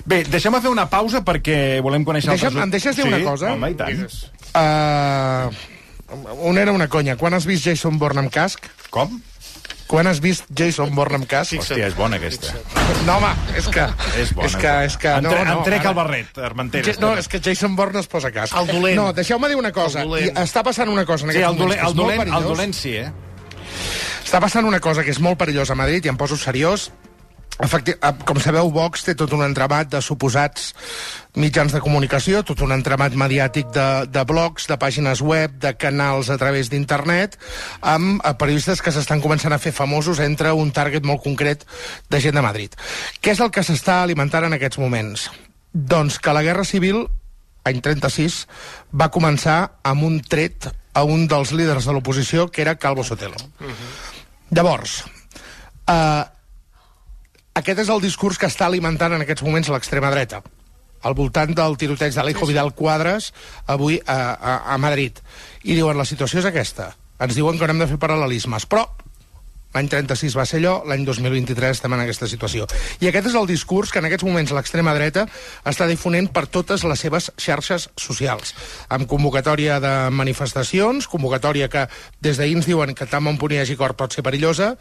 Bé, 0.05 0.23
deixem 0.23 0.53
fer 0.61 0.69
una 0.69 0.89
pausa 0.89 1.23
perquè 1.23 1.81
volem 1.81 2.03
conèixer... 2.05 2.31
Deixa'm- 2.31 2.47
altres- 2.47 2.63
em 2.63 2.71
deixes 2.71 2.95
dir 2.95 3.03
sí, 3.03 3.07
una 3.13 3.23
cosa? 3.23 3.53
Home, 3.53 3.71
i 3.71 3.75
tant. 3.75 4.07
Uh, 4.57 5.51
una 6.49 6.61
era 6.61 6.71
una 6.71 6.87
conya. 6.87 7.15
Quan 7.17 7.33
has 7.33 7.45
vist 7.45 7.65
Jason 7.65 7.97
Bourne 7.99 8.19
amb 8.23 8.31
casc? 8.31 8.65
Com? 8.89 9.21
Quan 9.87 10.07
has 10.07 10.19
vist 10.19 10.43
Jason 10.51 10.91
Bourne 10.95 11.15
amb 11.21 11.27
casc? 11.31 11.53
Hòstia, 11.55 11.87
és 11.87 11.93
bona 11.95 12.17
aquesta. 12.19 12.51
No, 13.07 13.13
home, 13.21 13.29
és 13.55 13.69
que... 13.71 13.85
És 14.19 14.33
bona. 14.35 14.49
És 14.49 14.57
que, 14.59 14.73
és 14.89 14.97
que, 14.99 15.13
no, 15.23 15.31
no, 15.31 15.53
em 15.53 15.61
trec 15.63 15.79
ara- 15.79 15.93
el 15.93 15.95
barret, 15.95 16.41
Armenteres. 16.43 16.99
No, 16.99 17.13
és 17.15 17.29
que 17.31 17.39
Jason 17.39 17.77
Bourne 17.77 18.01
es 18.03 18.09
posa 18.11 18.33
casc. 18.35 18.51
El 18.59 18.67
dolent. 18.67 18.97
No, 18.99 19.05
deixeu-me 19.15 19.47
dir 19.47 19.55
una 19.55 19.71
cosa. 19.71 20.03
El 20.03 20.11
dolent. 20.11 20.27
I 20.27 20.43
està 20.43 20.63
passant 20.67 20.91
una 20.91 21.05
cosa 21.07 21.25
en 21.29 21.31
Sí, 21.37 21.39
el 21.39 21.55
dolent, 21.55 21.79
el 21.87 21.95
dolent, 21.95 22.27
el 22.27 22.43
dolent 22.51 22.75
sí, 22.75 22.97
eh? 22.99 23.07
Està 24.27 24.41
passant 24.43 24.67
una 24.67 24.81
cosa 24.83 25.05
que 25.07 25.13
és 25.15 25.21
molt 25.23 25.39
perillosa 25.39 25.71
a 25.71 25.79
Madrid, 25.79 26.03
i 26.05 26.11
em 26.11 26.17
poso 26.19 26.35
seriós. 26.35 26.89
Efecti 27.63 27.95
eh, 27.95 28.13
com 28.25 28.37
sabeu, 28.41 28.69
Vox 28.73 29.01
té 29.07 29.15
tot 29.17 29.31
un 29.33 29.41
entramat 29.41 29.89
de 29.89 30.01
suposats 30.05 30.69
mitjans 31.37 31.73
de 31.73 31.81
comunicació, 31.81 32.43
tot 32.45 32.61
un 32.65 32.73
entramat 32.75 33.15
mediàtic 33.17 33.71
de, 33.73 33.87
de 34.13 34.23
blogs, 34.29 34.67
de 34.69 34.77
pàgines 34.77 35.21
web, 35.25 35.57
de 35.61 35.73
canals 35.77 36.29
a 36.33 36.37
través 36.37 36.69
d'internet, 36.73 37.37
amb 37.81 38.21
eh, 38.21 38.33
periodistes 38.37 38.81
que 38.85 38.93
s'estan 38.93 39.23
començant 39.23 39.53
a 39.53 39.61
fer 39.61 39.73
famosos 39.73 40.21
entre 40.21 40.53
un 40.53 40.71
target 40.73 41.05
molt 41.05 41.23
concret 41.25 41.65
de 42.09 42.21
gent 42.21 42.37
de 42.37 42.45
Madrid. 42.45 42.77
Què 43.21 43.33
és 43.33 43.41
el 43.41 43.53
que 43.53 43.65
s'està 43.65 44.03
alimentant 44.03 44.45
en 44.45 44.57
aquests 44.57 44.81
moments? 44.81 45.29
Doncs 45.73 46.21
que 46.21 46.33
la 46.33 46.45
Guerra 46.45 46.65
Civil, 46.65 47.07
any 47.65 47.81
36, 47.81 48.43
va 48.93 49.11
començar 49.13 49.59
amb 49.85 50.05
un 50.05 50.21
tret 50.21 50.69
a 50.97 51.03
un 51.05 51.27
dels 51.29 51.51
líders 51.53 51.85
de 51.85 51.93
l'oposició, 51.93 52.47
que 52.49 52.63
era 52.63 52.77
Calvo 52.77 53.03
Sotelo. 53.05 53.37
Llavors, 54.49 55.03
eh, 55.85 56.23
aquest 57.57 57.81
és 57.81 57.89
el 57.89 58.03
discurs 58.03 58.37
que 58.37 58.49
està 58.51 58.67
alimentant 58.67 59.15
en 59.15 59.23
aquests 59.23 59.45
moments 59.45 59.71
l'extrema 59.73 60.11
dreta 60.13 60.43
al 61.07 61.15
voltant 61.17 61.53
del 61.55 61.77
tiroteig 61.79 62.13
d'Alejo 62.13 62.47
Vidal 62.49 62.73
Quadres 62.75 63.31
avui 63.69 63.99
a, 64.05 64.17
a, 64.33 64.53
a 64.73 64.77
Madrid. 64.81 65.19
I 65.63 65.77
diuen, 65.77 65.97
la 65.97 66.07
situació 66.09 66.41
és 66.41 66.47
aquesta. 66.49 66.91
Ens 67.21 67.37
diuen 67.37 67.57
que 67.57 67.67
no 67.67 67.75
hem 67.75 67.83
de 67.83 67.89
fer 67.89 67.99
paral·lelismes, 68.01 68.65
però 68.69 68.85
l'any 69.75 69.89
36 69.91 70.35
va 70.37 70.45
ser 70.47 70.57
allò, 70.61 70.79
l'any 70.89 71.03
2023 71.05 71.75
estem 71.75 71.93
en 71.93 72.01
aquesta 72.01 72.27
situació. 72.29 72.65
I 73.03 73.09
aquest 73.09 73.29
és 73.29 73.37
el 73.37 73.49
discurs 73.49 73.91
que 73.93 74.01
en 74.01 74.07
aquests 74.09 74.25
moments 74.25 74.53
l'extrema 74.55 74.93
dreta 74.97 75.27
està 75.69 75.87
difonent 75.89 76.31
per 76.33 76.47
totes 76.49 76.85
les 76.87 77.03
seves 77.03 77.29
xarxes 77.37 77.89
socials, 77.99 78.55
amb 78.89 79.09
convocatòria 79.11 79.77
de 79.83 79.93
manifestacions, 80.09 81.09
convocatòria 81.11 81.69
que 81.69 81.85
des 82.23 82.39
d'ahir 82.39 82.57
ens 82.57 82.69
diuen 82.69 82.95
que 82.97 83.09
tant 83.09 83.27
punt 83.37 83.53
hi 83.53 83.61
hagi 83.61 83.77
cor 83.77 83.93
pot 83.99 84.13
ser 84.13 84.25
perillosa, 84.25 84.75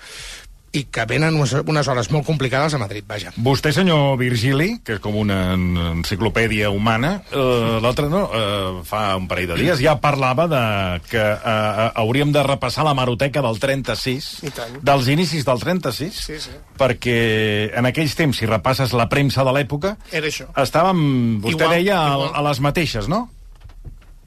i 0.76 0.84
que 0.92 1.06
venen 1.08 1.34
unes, 1.38 1.54
unes 1.64 1.88
hores 1.88 2.10
molt 2.12 2.26
complicades 2.28 2.74
a 2.76 2.78
Madrid, 2.78 3.04
vaja. 3.08 3.32
Vostè, 3.40 3.72
senyor 3.72 4.18
Virgili, 4.20 4.80
que 4.84 4.98
és 4.98 5.00
com 5.00 5.16
una 5.16 5.54
en- 5.54 5.76
enciclopèdia 5.96 6.68
humana, 6.70 7.22
eh, 7.32 7.78
l'altre 7.82 8.10
no, 8.12 8.26
eh, 8.28 8.82
fa 8.84 9.16
un 9.16 9.26
parell 9.30 9.48
de 9.54 9.56
dies 9.62 9.80
ja 9.80 9.96
parlava 10.00 10.46
de 10.50 10.62
que 11.08 11.18
eh, 11.22 11.36
eh, 11.46 11.90
hauríem 11.94 12.32
de 12.32 12.42
repassar 12.44 12.84
la 12.84 12.94
maroteca 12.94 13.40
del 13.42 13.58
36, 13.58 14.42
I 14.44 14.50
tant. 14.50 14.78
dels 14.82 15.08
inicis 15.08 15.44
del 15.48 15.58
36, 15.60 16.14
Sí, 16.26 16.38
sí. 16.40 16.50
perquè 16.76 17.70
en 17.76 17.86
aquells 17.88 18.14
temps, 18.18 18.36
si 18.36 18.46
repasses 18.46 18.92
la 18.92 19.08
premsa 19.08 19.44
de 19.44 19.52
l'època, 19.56 19.96
Era 20.12 20.26
això. 20.28 20.46
estàvem, 20.56 21.40
vostè 21.40 21.62
Igual, 21.64 21.76
deia, 21.78 22.00
a, 22.02 22.12
igual. 22.14 22.30
a 22.34 22.42
les 22.50 22.60
mateixes, 22.60 23.08
no? 23.08 23.30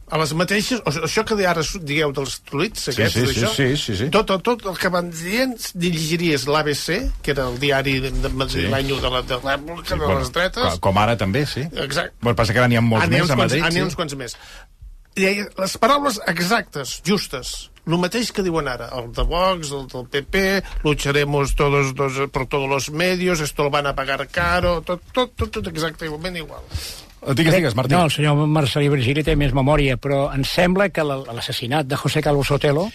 A 0.09 0.17
les 0.17 0.31
mateixes... 0.33 0.79
O 0.85 0.93
això 1.05 1.21
que 1.27 1.35
ara 1.45 1.61
digueu 1.85 2.11
dels 2.17 2.39
tuits, 2.49 2.87
Sí, 2.87 2.91
aquests, 2.95 3.13
sí, 3.13 3.25
sí, 3.27 3.43
això, 3.43 3.51
sí, 3.53 3.67
sí, 3.77 3.97
sí. 3.99 4.07
Tot, 4.09 4.25
tot, 4.31 4.41
tot 4.43 4.65
el 4.71 4.77
que 4.81 4.89
van 4.89 5.11
dient 5.13 5.53
llegiries 5.75 6.47
l'ABC, 6.49 6.97
que 7.21 7.31
era 7.35 7.45
el 7.51 7.59
diari 7.61 7.99
de, 8.01 8.09
de 8.11 8.29
madrileny 8.33 8.89
de 8.89 9.09
la- 9.13 9.21
de 9.21 9.37
l'època 9.45 9.99
de 10.01 10.13
les 10.15 10.31
dretes. 10.33 10.63
com- 10.79 10.79
com 10.89 10.97
ara 11.03 11.15
també, 11.17 11.45
sí. 11.45 11.61
Exacte. 11.71 12.15
Bueno, 12.21 12.35
passa 12.35 12.53
que 12.53 12.59
ara 12.59 12.67
n'hi 12.67 12.77
ha 12.77 12.81
molts 12.81 13.07
més 13.09 13.29
a 13.29 13.35
Madrid. 13.35 13.61
n'hi 13.61 13.67
ha 13.67 13.71
sí. 13.71 13.81
uns 13.85 13.95
quants 13.95 14.15
més. 14.15 14.35
I 15.19 15.45
les 15.57 15.77
paraules 15.81 16.19
exactes, 16.31 17.01
justes, 17.05 17.69
el 17.89 17.97
mateix 17.97 18.31
que 18.31 18.43
diuen 18.45 18.67
ara, 18.69 18.87
el 18.95 19.11
de 19.11 19.23
Vox, 19.25 19.71
el 19.75 19.87
del 19.89 20.05
PP, 20.07 20.63
lucharemos 20.85 21.55
todos, 21.55 21.93
dos, 21.95 22.13
por 22.31 22.45
todos 22.47 22.69
los 22.69 22.89
medios, 22.91 23.41
esto 23.41 23.63
lo 23.63 23.69
van 23.69 23.87
a 23.87 23.95
pagar 23.95 24.27
caro, 24.29 24.81
tot, 24.81 25.01
tot, 25.11 25.33
tot, 25.35 25.49
tot 25.51 25.67
exactament 25.67 26.37
igual. 26.37 26.61
Digues, 27.35 27.53
digues, 27.53 27.75
Martí. 27.75 27.93
No, 27.93 28.05
el 28.05 28.11
senyor 28.11 28.35
Marcelí 28.47 28.87
Virgili 28.89 29.23
té 29.27 29.35
més 29.35 29.51
memòria, 29.53 29.97
però 29.97 30.29
em 30.33 30.43
sembla 30.47 30.87
que 30.89 31.03
la- 31.03 31.19
l'assassinat 31.33 31.85
de 31.85 31.97
José 31.99 32.21
Calvo 32.23 32.43
Sotelo 32.47 32.87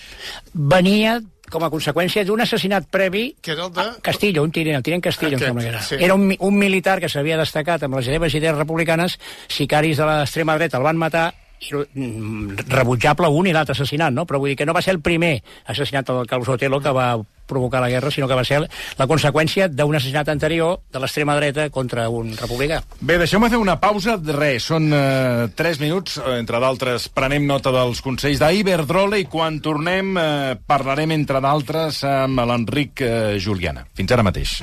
venia 0.54 1.20
com 1.52 1.62
a 1.62 1.68
conseqüència 1.70 2.24
d'un 2.24 2.40
assassinat 2.40 2.86
previ 2.90 3.34
Que 3.44 3.52
era 3.52 3.66
el 3.66 3.72
de... 3.72 3.80
a 3.82 4.00
Castillo, 4.02 4.42
un 4.42 4.50
tinent, 4.50 4.76
el 4.80 4.82
tinent 4.82 5.02
Castillo, 5.04 5.36
Aquest, 5.36 5.42
em 5.44 5.48
sembla 5.52 5.62
que 5.62 5.68
era. 5.68 5.82
sí. 5.82 5.96
Era 6.00 6.14
un, 6.14 6.32
un 6.38 6.56
militar 6.58 6.98
que 7.00 7.08
s'havia 7.12 7.36
destacat 7.38 7.82
amb 7.84 7.98
les 8.00 8.06
seves 8.08 8.34
idees 8.34 8.56
republicanes, 8.56 9.18
sicaris 9.48 10.00
de 10.00 10.06
l'extrema 10.08 10.56
dreta 10.56 10.80
el 10.80 10.86
van 10.88 10.96
matar 10.96 11.26
rebutjable 11.72 13.28
un 13.28 13.48
i 13.48 13.54
l'altre 13.54 13.76
assassinat, 13.76 14.12
no? 14.14 14.26
Però 14.26 14.40
vull 14.40 14.52
dir 14.52 14.58
que 14.58 14.66
no 14.66 14.74
va 14.76 14.82
ser 14.84 14.94
el 14.94 15.02
primer 15.04 15.38
assassinat 15.66 16.10
del 16.10 16.26
Carlos 16.30 16.50
Sotelo 16.50 16.80
que 16.80 16.92
va 16.94 17.14
provocar 17.46 17.80
la 17.80 17.90
guerra, 17.90 18.10
sinó 18.10 18.28
que 18.28 18.36
va 18.38 18.44
ser 18.44 18.62
la 18.64 19.06
conseqüència 19.06 19.68
d'un 19.68 19.94
assassinat 19.96 20.30
anterior 20.32 20.78
de 20.92 21.02
l'extrema 21.02 21.36
dreta 21.36 21.68
contra 21.70 22.06
un 22.08 22.32
republicà. 22.36 22.80
Bé, 23.00 23.18
deixeu-me 23.20 23.50
fer 23.52 23.60
una 23.60 23.76
pausa. 23.80 24.16
Res, 24.16 24.70
són 24.70 24.88
eh, 24.96 25.48
3 25.56 25.82
minuts. 25.82 26.18
Entre 26.38 26.60
d'altres, 26.60 27.08
prenem 27.14 27.46
nota 27.48 27.72
dels 27.74 28.00
consells 28.04 28.40
d'Iberdrola 28.42 29.20
i 29.20 29.28
quan 29.30 29.60
tornem 29.64 30.14
eh, 30.16 30.54
parlarem, 30.66 31.14
entre 31.16 31.42
d'altres, 31.44 32.00
amb 32.08 32.46
l'Enric 32.48 33.04
eh, 33.04 33.12
Juliana. 33.40 33.86
Fins 33.94 34.16
ara 34.16 34.26
mateix. 34.26 34.58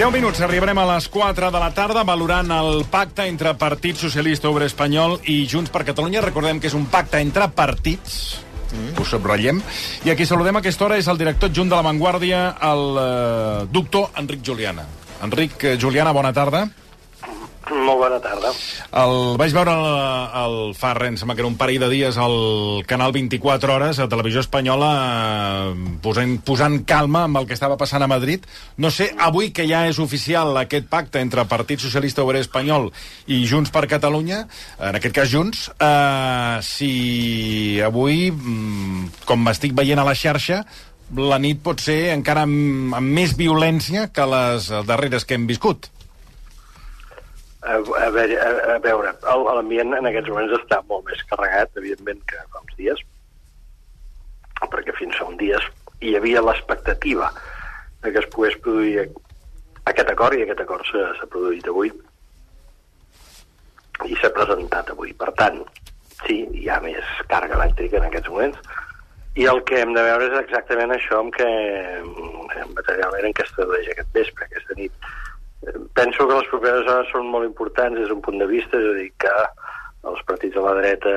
10 0.00 0.14
minuts, 0.16 0.40
arribarem 0.40 0.78
a 0.80 0.86
les 0.94 1.10
4 1.12 1.50
de 1.52 1.60
la 1.60 1.74
tarda 1.76 2.00
valorant 2.08 2.48
el 2.56 2.86
pacte 2.88 3.26
entre 3.28 3.50
Partit 3.60 3.98
Socialista 4.00 4.48
Obrer 4.48 4.70
Espanyol 4.70 5.18
i 5.28 5.42
Junts 5.44 5.68
per 5.68 5.82
Catalunya. 5.84 6.22
Recordem 6.24 6.56
que 6.56 6.70
és 6.70 6.76
un 6.78 6.86
pacte 6.88 7.20
entre 7.20 7.50
partits, 7.52 8.14
mm. 8.70 8.94
ho 8.96 9.04
subratllem, 9.04 9.60
i 10.08 10.14
aquí 10.14 10.24
saludem 10.24 10.56
a 10.56 10.62
aquesta 10.64 10.86
hora 10.86 10.96
és 10.96 11.10
el 11.12 11.20
director 11.20 11.52
adjunt 11.52 11.68
de 11.68 11.76
La 11.76 11.84
Vanguardia, 11.84 12.40
el 12.70 12.84
eh, 13.02 13.66
doctor 13.68 14.08
Enric 14.16 14.40
Juliana. 14.40 14.86
Enric 15.20 15.68
eh, 15.68 15.76
Juliana, 15.76 16.16
bona 16.16 16.32
tarda. 16.32 16.64
Molt 17.68 18.00
bona 18.00 18.16
tarda. 18.24 18.50
El 18.96 19.36
vaig 19.38 19.52
veure 19.52 19.72
el, 19.76 19.88
el 20.40 20.54
fa 20.78 20.94
res, 20.96 21.12
em 21.12 21.18
sembla 21.20 21.36
que 21.36 21.42
era 21.44 21.50
un 21.50 21.58
parell 21.60 21.82
de 21.82 21.90
dies 21.92 22.16
al 22.18 22.80
canal 22.88 23.12
24 23.12 23.74
Hores, 23.74 24.00
a 24.00 24.08
Televisió 24.08 24.40
Espanyola, 24.40 24.88
eh, 25.68 25.90
posant, 26.02 26.38
posant 26.46 26.78
calma 26.88 27.26
amb 27.28 27.42
el 27.42 27.46
que 27.46 27.54
estava 27.54 27.76
passant 27.80 28.02
a 28.02 28.08
Madrid. 28.10 28.48
No 28.80 28.90
sé, 28.90 29.10
avui 29.20 29.52
que 29.52 29.68
ja 29.68 29.84
és 29.90 30.00
oficial 30.02 30.56
aquest 30.56 30.88
pacte 30.90 31.20
entre 31.20 31.44
Partit 31.52 31.84
Socialista 31.84 32.24
Obrer 32.24 32.42
Espanyol 32.46 32.88
i 33.28 33.44
Junts 33.46 33.70
per 33.74 33.84
Catalunya, 33.92 34.46
en 34.80 34.98
aquest 34.98 35.20
cas 35.20 35.30
Junts, 35.30 35.68
eh, 35.76 36.58
si 36.64 36.92
avui, 37.84 38.30
mm, 38.32 39.24
com 39.28 39.44
m'estic 39.44 39.76
veient 39.76 40.00
a 40.00 40.08
la 40.08 40.16
xarxa, 40.16 40.64
la 41.14 41.38
nit 41.42 41.60
pot 41.62 41.80
ser 41.82 42.14
encara 42.14 42.48
amb, 42.48 42.94
amb 42.96 43.16
més 43.20 43.36
violència 43.36 44.08
que 44.14 44.26
les 44.26 44.72
darreres 44.88 45.26
que 45.26 45.36
hem 45.36 45.46
viscut. 45.50 45.90
A, 47.60 47.76
a, 47.76 48.08
veure, 48.14 48.36
a, 48.40 48.74
a 48.74 48.78
veure, 48.80 49.12
l'ambient 49.56 49.92
en 49.98 50.08
aquests 50.08 50.30
moments 50.32 50.54
està 50.56 50.80
molt 50.88 51.04
més 51.10 51.20
carregat, 51.28 51.74
evidentment, 51.76 52.22
que 52.30 52.40
fa 52.52 52.62
uns 52.62 52.76
dies, 52.78 53.02
perquè 54.70 54.94
fins 54.96 55.16
fa 55.18 55.26
uns 55.26 55.40
dies 55.40 55.64
hi 56.00 56.14
havia 56.16 56.40
l'expectativa 56.44 57.28
que 58.00 58.16
es 58.16 58.28
pogués 58.32 58.56
produir 58.64 59.10
aquest 59.90 60.12
acord, 60.12 60.36
i 60.36 60.44
aquest 60.46 60.62
acord 60.64 60.86
s'ha 60.88 61.28
produït 61.28 61.66
avui, 61.68 61.90
i 64.08 64.16
s'ha 64.16 64.30
presentat 64.32 64.92
avui. 64.94 65.12
Per 65.20 65.28
tant, 65.36 65.60
sí, 66.24 66.40
hi 66.56 66.68
ha 66.72 66.78
més 66.84 67.04
càrrega 67.28 67.58
elèctrica 67.58 68.00
en 68.00 68.08
aquests 68.08 68.32
moments, 68.32 68.60
i 69.36 69.46
el 69.50 69.60
que 69.68 69.82
hem 69.82 69.92
de 69.94 70.04
veure 70.06 70.30
és 70.30 70.38
exactament 70.40 70.94
això 70.94 71.20
amb 71.20 71.34
què 71.36 71.50
materialment 72.74 73.28
en 73.28 73.36
què 73.36 73.44
es 73.44 73.52
tradueix 73.56 73.90
aquest 73.92 74.16
vespre, 74.16 74.48
aquesta 74.48 74.76
nit. 74.78 75.10
Penso 75.94 76.26
que 76.26 76.36
les 76.38 76.48
properes 76.48 76.86
hores 76.88 77.10
són 77.12 77.26
molt 77.28 77.44
importants 77.44 77.98
des 77.98 78.08
d'un 78.08 78.22
punt 78.24 78.38
de 78.40 78.48
vista, 78.48 78.78
és 78.80 78.86
a 78.88 78.94
dir, 78.96 79.10
que 79.20 79.34
els 80.10 80.22
partits 80.28 80.56
de 80.56 80.62
la 80.64 80.76
dreta 80.78 81.10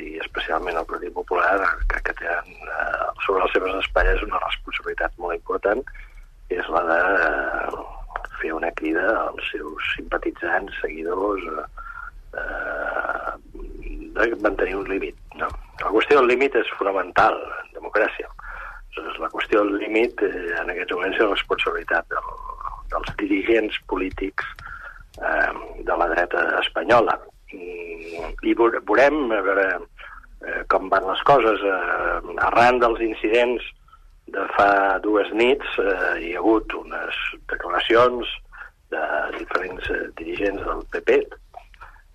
i 0.00 0.16
especialment 0.24 0.78
el 0.80 0.88
Partit 0.90 1.14
Popular 1.14 1.58
que, 1.90 2.00
que 2.02 2.14
tenen 2.18 2.48
eh, 2.66 3.04
sobre 3.26 3.44
les 3.44 3.54
seves 3.54 3.76
espatlles 3.78 4.24
una 4.26 4.40
responsabilitat 4.42 5.14
molt 5.22 5.36
important 5.36 5.84
és 6.50 6.70
la 6.74 6.82
de 6.88 6.98
eh, 7.28 7.84
fer 8.40 8.50
una 8.56 8.72
crida 8.80 9.04
als 9.20 9.46
seus 9.52 9.86
simpatitzants, 9.94 10.74
seguidors 10.82 11.46
eh, 11.52 11.66
eh, 12.42 13.32
de 14.18 14.28
mantenir 14.42 14.80
un 14.80 14.90
límit. 14.90 15.20
No? 15.38 15.48
La 15.84 15.94
qüestió 15.94 16.18
del 16.18 16.32
límit 16.34 16.58
és 16.58 16.74
fonamental 16.80 17.38
en 17.38 17.70
democràcia. 17.78 18.26
Aleshores, 18.94 19.22
la 19.22 19.30
qüestió 19.30 19.62
del 19.62 19.78
límit 19.78 20.26
eh, 20.26 20.34
en 20.58 20.74
aquests 20.74 20.98
moments 20.98 21.22
és 21.22 21.30
responsabilitat 21.30 22.10
del, 22.10 22.34
dels 22.94 23.12
dirigents 23.20 23.76
polítics 23.90 24.46
eh, 25.20 25.52
de 25.84 25.96
la 26.00 26.08
dreta 26.14 26.46
espanyola. 26.62 27.18
I, 27.54 28.18
i 28.42 28.54
veure- 28.58 28.80
veurem 28.88 29.28
a 29.36 29.42
veure 29.46 29.66
eh, 29.76 30.62
com 30.72 30.88
van 30.90 31.06
les 31.10 31.22
coses. 31.28 31.60
Eh, 31.62 32.38
arran 32.48 32.80
dels 32.82 33.02
incidents 33.04 33.66
de 34.34 34.46
fa 34.56 34.98
dues 35.04 35.28
nits 35.36 35.76
eh, 35.78 36.14
hi 36.24 36.32
ha 36.34 36.40
hagut 36.40 36.72
unes 36.78 37.18
declaracions 37.52 38.30
de 38.94 39.02
diferents 39.38 39.90
eh, 39.92 40.00
dirigents 40.18 40.62
del 40.64 40.82
PP 40.94 41.18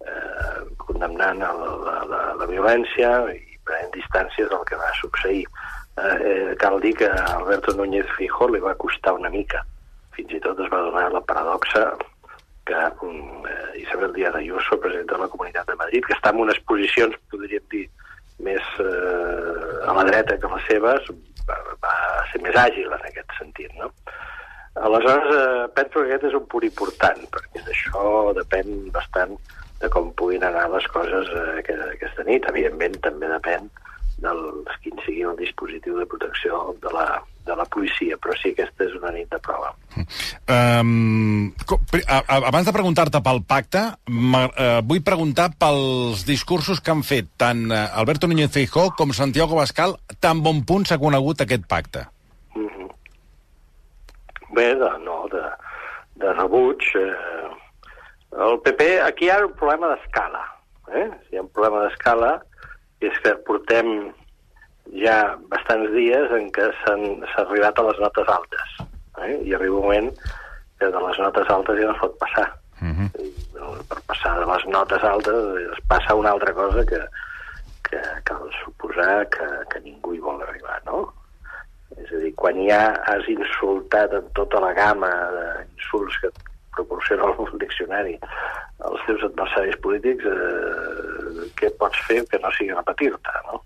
eh, 0.08 0.60
condemnant 0.82 1.42
el, 1.46 1.62
la, 1.86 1.98
la, 2.10 2.22
la 2.40 2.48
violència 2.50 3.12
i 3.36 3.58
prenent 3.68 3.92
distàncies 3.94 4.50
del 4.50 4.64
que 4.66 4.80
va 4.80 4.90
succeir. 5.00 5.44
Eh, 6.00 6.16
eh, 6.32 6.56
cal 6.62 6.80
dir 6.82 6.96
que 6.98 7.10
a 7.12 7.26
Alberto 7.38 7.74
Núñez 7.78 8.08
Fijo 8.18 8.48
li 8.50 8.62
va 8.64 8.76
costar 8.80 9.14
una 9.20 9.30
mica. 9.30 9.62
Donar 11.00 11.14
la 11.14 11.22
paradoxa 11.22 11.96
que 12.66 12.76
mm, 12.76 13.46
eh, 13.48 13.80
Isabel 13.82 14.14
Díaz 14.14 14.36
Ayuso, 14.36 14.80
presidenta 14.80 15.16
de 15.16 15.22
la 15.22 15.28
Comunitat 15.28 15.68
de 15.68 15.76
Madrid, 15.76 16.04
que 16.06 16.14
està 16.14 16.30
en 16.34 16.42
unes 16.44 16.60
posicions, 16.68 17.16
podríem 17.32 17.64
dir, 17.72 17.86
més 18.40 18.62
eh, 18.80 19.88
a 19.88 19.94
la 19.96 20.04
dreta 20.08 20.38
que 20.40 20.48
les 20.54 20.68
seves, 20.70 21.08
va, 21.48 21.58
va 21.84 21.94
ser 22.32 22.42
més 22.44 22.56
àgil 22.56 22.92
en 22.92 23.08
aquest 23.10 23.32
sentit, 23.40 23.72
no? 23.80 23.90
Aleshores, 24.80 25.34
eh, 25.36 25.68
penso 25.76 26.04
que 26.04 26.08
aquest 26.14 26.28
és 26.30 26.36
un 26.38 26.46
punt 26.52 26.64
important, 26.68 27.24
perquè 27.34 27.64
d'això 27.66 28.04
depèn 28.38 28.92
bastant 28.96 29.34
de 29.82 29.90
com 29.92 30.12
puguin 30.20 30.44
anar 30.44 30.68
les 30.72 30.86
coses 30.94 31.28
eh, 31.36 31.60
aquest- 31.64 31.88
aquesta 31.96 32.24
nit. 32.28 32.46
Evidentment, 32.52 33.00
també 33.04 33.28
depèn 33.32 33.68
del 34.20 34.40
quin 34.84 35.00
sigui 35.06 35.24
el 35.24 35.36
dispositiu 35.40 35.98
de 36.00 36.06
protecció 36.06 36.76
de 36.84 36.92
la, 36.96 37.08
de 37.50 37.58
la 37.58 37.66
policia, 37.66 38.18
però 38.22 38.36
sí 38.40 38.54
que 38.56 38.66
aquesta 38.66 38.86
és 38.86 38.96
una 39.00 39.12
nit 39.16 39.30
de 39.32 39.40
prova. 39.44 39.74
Um, 40.50 41.50
abans 42.28 42.70
de 42.70 42.76
preguntar-te 42.76 43.22
pel 43.26 43.42
pacte, 43.50 43.84
uh, 44.10 44.80
vull 44.86 45.04
preguntar 45.06 45.50
pels 45.60 46.26
discursos 46.28 46.82
que 46.84 46.94
han 46.94 47.04
fet 47.08 47.32
tant 47.42 47.66
uh, 47.72 47.88
Alberto 48.00 48.30
Núñez 48.30 48.54
Feijó 48.54 48.90
com 48.98 49.14
Santiago 49.16 49.58
Bascal, 49.60 49.98
tan 50.22 50.44
bon 50.46 50.64
punt 50.68 50.88
s'ha 50.88 51.00
conegut 51.02 51.42
aquest 51.42 51.66
pacte. 51.70 52.06
Mhm. 52.56 52.90
Bé, 54.54 54.70
de, 54.76 54.92
no, 55.06 55.24
de, 55.32 55.44
de 56.22 56.34
rebuig. 56.34 56.86
Eh, 56.96 57.50
el 58.46 58.60
PP, 58.66 58.88
aquí 59.06 59.28
hi 59.28 59.34
ha 59.34 59.44
un 59.46 59.54
problema 59.58 59.92
d'escala. 59.94 60.42
Eh? 60.94 61.08
Hi 61.32 61.38
ha 61.38 61.46
un 61.46 61.52
problema 61.54 61.86
d'escala, 61.86 62.32
és 63.06 63.16
que 63.24 63.36
portem 63.48 64.10
ja 64.98 65.18
bastants 65.52 65.92
dies 65.94 66.32
en 66.36 66.50
què 66.56 66.70
s'ha 66.82 66.96
arribat 67.44 67.80
a 67.80 67.88
les 67.90 68.00
notes 68.04 68.32
altes. 68.36 68.78
Eh? 69.26 69.36
I 69.46 69.56
arriba 69.56 69.78
un 69.78 69.86
moment 69.86 70.10
que 70.80 70.90
de 70.90 71.04
les 71.06 71.20
notes 71.20 71.50
altes 71.50 71.80
ja 71.80 71.90
no 71.90 71.96
es 71.96 72.02
pot 72.02 72.18
passar. 72.22 72.48
I, 73.20 73.32
no, 73.58 73.74
per 73.92 74.00
passar 74.08 74.38
de 74.40 74.48
les 74.48 74.66
notes 74.72 75.04
altes 75.04 75.40
es 75.66 75.82
passa 75.92 76.16
una 76.16 76.32
altra 76.32 76.54
cosa 76.56 76.86
que, 76.88 77.00
que 77.90 78.02
cal 78.30 78.46
suposar 78.64 79.26
que, 79.34 79.48
que 79.72 79.82
ningú 79.84 80.16
hi 80.16 80.24
vol 80.24 80.42
arribar, 80.46 80.80
no? 80.88 81.08
És 81.98 82.12
a 82.14 82.22
dir, 82.22 82.32
quan 82.40 82.60
ja 82.64 82.84
has 83.12 83.28
insultat 83.32 84.14
en 84.16 84.30
tota 84.38 84.62
la 84.64 84.72
gamma 84.78 85.10
d'insults 85.36 86.20
que 86.22 86.32
proporciona 86.78 87.28
el 87.34 87.58
diccionari 87.60 88.16
als 88.88 89.02
teus 89.08 89.26
adversaris 89.28 89.76
polítics, 89.84 90.24
eh, 90.24 91.50
què 91.60 91.74
pots 91.82 92.00
fer 92.08 92.22
que 92.32 92.40
no 92.40 92.54
sigui 92.56 92.78
repetir-te, 92.78 93.34
no? 93.50 93.60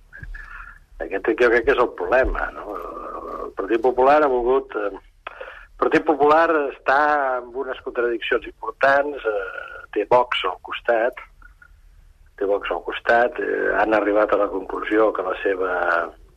Aquest 1.04 1.30
jo 1.40 1.50
crec 1.52 1.68
que 1.68 1.76
és 1.76 1.82
el 1.84 1.92
problema, 2.00 2.48
no? 2.56 2.78
El 3.48 3.52
Partit 3.58 3.84
Popular 3.84 4.22
ha 4.24 4.32
volgut... 4.32 4.76
Eh, 4.80 4.94
el 5.74 5.90
Partit 5.90 6.06
Popular 6.08 6.48
està 6.70 6.98
amb 7.42 7.56
unes 7.60 7.80
contradiccions 7.84 8.46
importants, 8.48 9.26
eh, 9.28 9.80
té 9.92 10.06
Vox 10.10 10.46
al 10.48 10.56
costat, 10.64 11.18
té 12.40 12.48
Vox 12.48 12.72
al 12.72 12.84
costat, 12.86 13.40
eh, 13.44 13.74
han 13.82 13.96
arribat 13.98 14.32
a 14.32 14.40
la 14.46 14.48
conclusió 14.54 15.10
que 15.12 15.26
la 15.26 15.34
seva 15.42 15.74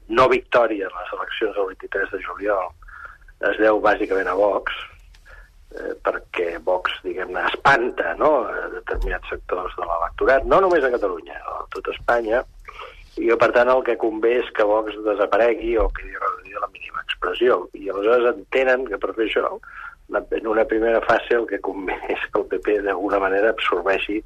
no 0.08 0.26
victòria 0.32 0.88
en 0.88 0.98
les 0.98 1.14
eleccions 1.18 1.54
del 1.54 1.70
23 1.74 2.12
de 2.14 2.20
juliol 2.24 2.68
es 3.50 3.58
deu 3.60 3.80
bàsicament 3.84 4.28
a 4.30 4.34
Vox, 4.38 4.72
eh, 5.76 5.94
perquè 6.06 6.56
Vox, 6.64 6.98
diguem-ne, 7.04 7.42
espanta 7.52 8.14
no? 8.20 8.32
a 8.48 8.68
determinats 8.72 9.30
sectors 9.32 9.74
de 9.78 9.84
l'electorat, 9.84 10.46
no 10.48 10.60
només 10.64 10.84
a 10.84 10.92
Catalunya, 10.94 11.36
a 11.38 11.64
tot 11.74 11.90
Espanya, 11.92 12.42
i 13.16 13.30
que, 13.30 13.36
per 13.40 13.48
tant, 13.56 13.70
el 13.72 13.82
que 13.86 13.96
convé 14.00 14.34
és 14.42 14.48
que 14.56 14.66
Vox 14.68 14.96
desaparegui 15.06 15.76
o 15.80 15.88
quedi 15.96 16.12
reduïda 16.12 16.60
a 16.60 16.66
la 16.66 16.72
mínima 16.74 17.02
expressió. 17.04 17.62
I 17.72 17.88
aleshores 17.88 18.28
entenen 18.34 18.84
que 18.90 18.98
per 19.00 19.14
fer 19.16 19.28
això, 19.30 19.52
en 20.12 20.50
una 20.52 20.66
primera 20.68 21.00
fase, 21.06 21.38
el 21.38 21.46
que 21.48 21.62
convé 21.64 21.96
és 22.14 22.26
que 22.28 22.42
el 22.42 22.48
PP 22.52 22.80
d'alguna 22.84 23.22
manera 23.22 23.54
absorbeixi 23.54 24.20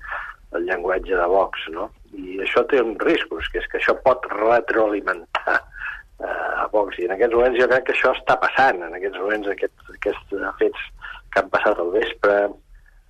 el 0.58 0.66
llenguatge 0.66 1.14
de 1.14 1.26
Vox, 1.30 1.68
no? 1.70 1.86
I 2.18 2.40
això 2.42 2.64
té 2.66 2.80
uns 2.82 2.98
riscos, 3.06 3.46
que 3.52 3.60
és 3.62 3.68
que 3.70 3.78
això 3.78 3.94
pot 4.02 4.26
retroalimentar 4.32 5.60
eh, 5.60 6.64
a 6.64 6.66
Vox. 6.72 6.98
I 6.98 7.06
en 7.06 7.14
aquests 7.14 7.38
moments 7.38 7.60
jo 7.60 7.68
crec 7.70 7.86
que 7.86 7.94
això 7.94 8.10
està 8.16 8.34
passant, 8.42 8.82
en 8.82 8.98
aquests 8.98 9.22
moments 9.22 9.52
aquests, 9.54 9.94
aquests 9.94 10.34
fets 10.58 10.90
que 11.30 11.44
han 11.44 11.54
passat 11.54 11.78
al 11.78 11.94
vespre, 11.94 12.36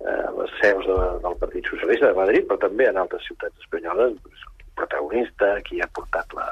eh, 0.05 0.27
les 0.37 0.53
seus 0.61 0.85
de, 0.85 0.99
del 1.25 1.41
Partit 1.41 1.73
Socialista 1.73 2.11
de 2.11 2.19
Madrid, 2.21 2.45
però 2.45 2.61
també 2.61 2.89
en 2.91 3.01
altres 3.01 3.25
ciutats 3.25 3.65
espanyoles, 3.65 4.13
doncs, 4.21 4.45
protagonista, 4.81 5.53
qui 5.67 5.79
ha 5.81 5.89
portat 5.95 6.35
la, 6.37 6.49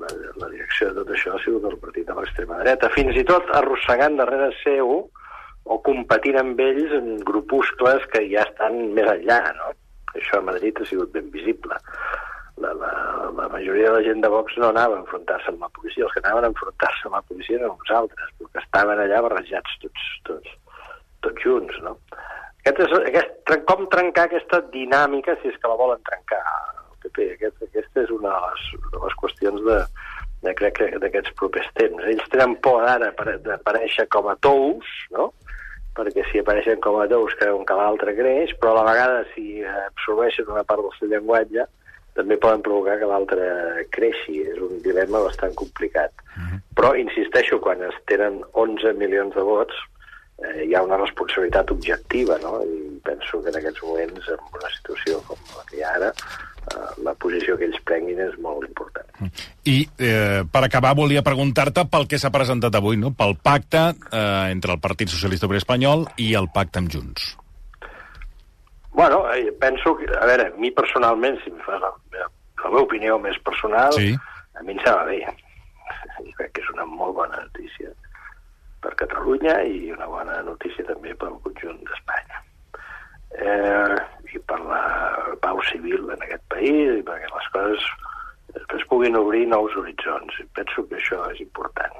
la, 0.00 0.10
la 0.40 0.50
direcció 0.54 0.90
de 0.90 1.02
tot 1.02 1.14
això 1.14 1.36
ha 1.36 1.42
sigut 1.44 1.68
el 1.68 1.78
partit 1.82 2.08
de 2.08 2.16
l'extrema 2.16 2.60
dreta, 2.62 2.90
fins 2.96 3.16
i 3.20 3.24
tot 3.28 3.48
arrossegant 3.60 4.18
darrere 4.20 4.50
seu 4.62 5.08
o 5.68 5.76
competint 5.84 6.38
amb 6.40 6.60
ells 6.64 6.94
en 6.96 7.18
grupuscles 7.28 8.06
que 8.12 8.24
ja 8.32 8.46
estan 8.46 8.80
més 8.96 9.10
enllà, 9.12 9.40
no? 9.58 9.74
Això 10.16 10.40
a 10.40 10.46
Madrid 10.46 10.80
ha 10.80 10.86
sigut 10.88 11.12
ben 11.12 11.28
visible. 11.34 11.76
La, 12.58 12.72
la, 12.74 12.92
la 13.36 13.48
majoria 13.52 13.90
de 13.90 13.98
la 13.98 14.06
gent 14.06 14.22
de 14.24 14.30
Vox 14.32 14.56
no 14.58 14.72
anava 14.72 14.96
a 14.96 15.02
enfrontar-se 15.04 15.52
amb 15.52 15.60
la 15.62 15.70
policia, 15.76 16.06
els 16.06 16.14
que 16.14 16.22
anaven 16.24 16.48
a 16.48 16.50
enfrontar-se 16.50 17.06
amb 17.06 17.18
la 17.18 17.26
policia 17.28 17.58
eren 17.60 17.74
uns 17.74 17.92
altres, 18.00 18.32
perquè 18.40 18.64
estaven 18.64 19.02
allà 19.04 19.20
barrejats 19.28 19.76
tots, 19.84 20.08
tots, 20.30 20.56
tots 21.26 21.44
junts, 21.44 21.78
no? 21.84 21.94
Aquest 22.64 22.82
és, 22.88 22.96
aquest, 23.12 23.54
com 23.68 23.86
trencar 23.92 24.26
aquesta 24.26 24.62
dinàmica, 24.72 25.36
si 25.38 25.52
és 25.52 25.60
que 25.60 25.70
la 25.70 25.78
volen 25.78 26.02
trencar, 26.08 26.42
PP. 27.02 27.32
Aquest, 27.36 27.62
aquesta 27.68 28.04
és 28.04 28.14
una 28.14 28.34
de 28.34 28.46
les, 28.46 28.68
de 28.92 29.02
les 29.04 29.18
qüestions 29.22 29.66
de, 29.66 29.78
de 30.46 30.54
crec 30.60 30.78
que 30.78 31.02
d'aquests 31.02 31.34
propers 31.40 31.68
temps. 31.78 32.04
Ells 32.04 32.30
tenen 32.32 32.56
por 32.64 32.86
ara 32.86 33.12
d'aparèixer 33.46 34.08
com 34.14 34.30
a 34.30 34.36
tous, 34.44 34.94
no? 35.14 35.32
perquè 35.98 36.22
si 36.28 36.38
apareixen 36.38 36.78
com 36.78 37.00
a 37.00 37.08
tous 37.10 37.34
creuen 37.40 37.64
que 37.66 37.74
l'altre 37.74 38.14
creix, 38.14 38.52
però 38.60 38.76
a 38.76 38.78
la 38.78 38.86
vegada 38.92 39.24
si 39.32 39.64
absorbeixen 39.66 40.46
una 40.52 40.62
part 40.62 40.84
del 40.84 40.94
seu 40.94 41.10
llenguatge 41.10 41.66
també 42.18 42.38
poden 42.38 42.62
provocar 42.66 42.96
que 43.00 43.08
l'altre 43.10 43.44
creixi. 43.94 44.40
És 44.52 44.58
un 44.62 44.80
dilema 44.82 45.22
bastant 45.26 45.54
complicat. 45.58 46.24
Però, 46.78 46.92
insisteixo, 46.98 47.60
quan 47.62 47.82
es 47.86 47.94
tenen 48.10 48.40
11 48.58 48.94
milions 48.98 49.34
de 49.34 49.44
vots, 49.46 49.78
eh, 50.42 50.64
hi 50.66 50.74
ha 50.74 50.82
una 50.86 50.98
responsabilitat 50.98 51.70
objectiva, 51.74 52.38
no? 52.42 52.58
I 52.62 52.98
penso 53.06 53.42
que 53.42 53.50
en 53.50 53.58
aquests 53.60 53.82
moments, 53.86 54.30
en 54.34 54.44
una 54.58 54.70
situació 54.76 55.22
com 55.26 55.38
la 55.56 55.66
que 55.70 55.78
hi 55.78 55.84
ha 55.86 55.94
ara, 55.98 56.12
la 57.04 57.14
posició 57.14 57.56
que 57.58 57.66
ells 57.68 57.80
prenguin 57.86 58.20
és 58.24 58.36
molt 58.42 58.66
important. 58.68 59.06
I, 59.64 59.82
eh, 59.98 60.44
per 60.50 60.62
acabar, 60.64 60.94
volia 60.94 61.22
preguntar-te 61.26 61.84
pel 61.90 62.06
que 62.10 62.18
s'ha 62.18 62.30
presentat 62.34 62.74
avui, 62.78 62.96
no? 62.96 63.12
pel 63.16 63.36
pacte 63.42 63.82
eh, 63.90 64.50
entre 64.52 64.72
el 64.76 64.80
Partit 64.80 65.10
Socialista 65.12 65.46
Obrer 65.46 65.62
Espanyol 65.62 66.06
i 66.16 66.32
el 66.38 66.48
pacte 66.54 66.82
amb 66.82 66.92
Junts. 66.92 67.36
Bueno, 68.92 69.22
eh, 69.32 69.52
penso 69.60 69.96
que, 69.96 70.06
a 70.10 70.26
veure, 70.26 70.48
a 70.48 70.56
mi 70.58 70.70
personalment, 70.74 71.38
si 71.44 71.52
em 71.52 71.58
fas 71.62 71.80
la, 71.82 71.92
la 72.18 72.70
meva 72.70 72.82
opinió 72.82 73.18
més 73.22 73.38
personal, 73.46 73.92
Sí. 73.94 74.14
a 74.58 74.62
mi 74.62 74.74
em 74.74 74.80
sembla 74.82 75.04
bé. 75.04 75.20
I 76.24 76.32
crec 76.34 76.52
que 76.56 76.64
és 76.64 76.70
una 76.74 76.84
molt 76.84 77.14
bona 77.14 77.38
notícia 77.44 77.92
per 78.82 78.94
Catalunya 78.98 79.60
i 79.62 79.92
una 79.94 80.06
bona 80.10 80.40
notícia 80.42 80.84
també 80.86 81.14
pel 81.14 81.38
conjunt 81.44 81.78
d'Espanya. 81.86 82.42
Eh, 83.36 83.96
I 84.34 84.38
per 84.44 84.58
la 84.60 84.80
pau 85.40 85.60
civil 85.70 86.08
en 86.12 86.22
aquest 86.24 86.42
país 86.52 86.98
i 86.98 87.04
perquè 87.04 87.28
les 87.32 87.48
coses 87.54 87.84
després 88.54 88.84
puguin 88.90 89.16
obrir 89.16 89.46
nous 89.48 89.72
horitzons. 89.76 90.40
Penso 90.56 90.84
que 90.88 90.96
això 91.00 91.22
és 91.32 91.40
important. 91.44 91.94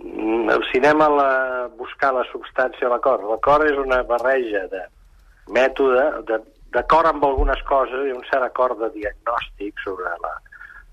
Mm, 0.00 0.50
El 0.50 0.64
cinema, 0.72 1.08
la, 1.08 1.30
buscar 1.78 2.12
la 2.16 2.24
substància 2.32 2.88
l'acord. 2.92 3.24
L'acord 3.28 3.64
és 3.68 3.78
una 3.78 4.02
barreja 4.02 4.66
de 4.72 4.82
mètode, 5.48 6.04
de- 6.28 6.42
d'acord 6.74 7.06
amb 7.06 7.24
algunes 7.24 7.60
coses 7.68 8.06
i 8.08 8.12
un 8.12 8.24
cert 8.30 8.42
acord 8.42 8.78
de 8.80 8.90
diagnòstic 8.96 9.78
sobre 9.84 10.10
la, 10.24 10.32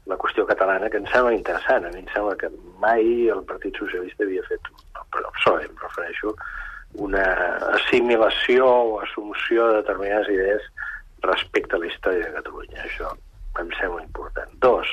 la 0.07 0.17
qüestió 0.17 0.45
catalana 0.47 0.89
que 0.89 0.97
em 1.01 1.07
sembla 1.07 1.33
interessant. 1.33 1.85
A 1.85 1.91
mi 1.95 2.03
em 2.03 2.11
sembla 2.13 2.35
que 2.37 2.51
mai 2.79 3.27
el 3.29 3.43
Partit 3.43 3.75
Socialista 3.79 4.23
havia 4.23 4.43
fet, 4.47 4.61
però 5.11 5.25
el 5.27 5.33
PSOE 5.39 5.65
em 5.65 5.75
refereixo, 5.81 6.35
una 6.93 7.25
assimilació 7.77 8.67
o 8.67 8.99
assumpció 9.01 9.67
de 9.69 9.81
determinades 9.81 10.29
idees 10.29 10.67
respecte 11.21 11.75
a 11.75 11.79
la 11.79 11.87
història 11.87 12.25
de 12.27 12.33
Catalunya. 12.39 12.85
Això 12.85 13.11
em 13.61 13.69
sembla 13.79 14.03
important. 14.03 14.51
Dos, 14.63 14.89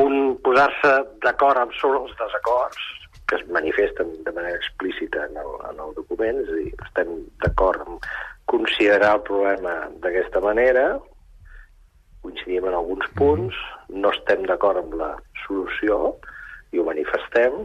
un 0.00 0.36
posar-se 0.44 0.92
d'acord 1.24 1.58
amb 1.58 1.76
sobre 1.78 2.02
els 2.04 2.16
desacords 2.18 2.88
que 3.30 3.36
es 3.38 3.46
manifesten 3.48 4.10
de 4.24 4.32
manera 4.32 4.56
explícita 4.56 5.26
en 5.26 5.36
el, 5.38 5.50
en 5.70 5.78
el 5.84 5.94
document, 5.94 6.40
és 6.42 6.50
a 6.50 6.58
dir, 6.58 6.72
estem 6.86 7.12
d'acord 7.44 7.86
en 7.86 8.00
considerar 8.50 9.12
el 9.18 9.22
problema 9.28 9.74
d'aquesta 10.02 10.42
manera, 10.42 10.98
coincidim 12.24 12.66
en 12.66 12.74
alguns 12.74 13.06
punts, 13.18 13.60
no 13.88 14.10
estem 14.10 14.42
d'acord 14.50 14.82
amb 14.82 14.96
la 14.98 15.12
solució 15.44 16.16
i 16.74 16.82
ho 16.82 16.86
manifestem, 16.88 17.62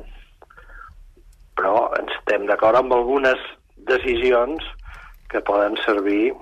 però 1.60 1.88
estem 2.02 2.46
d'acord 2.50 2.80
amb 2.80 2.94
algunes 2.96 3.42
decisions 3.90 4.66
que 5.32 5.42
poden 5.46 5.78
servir 5.84 6.34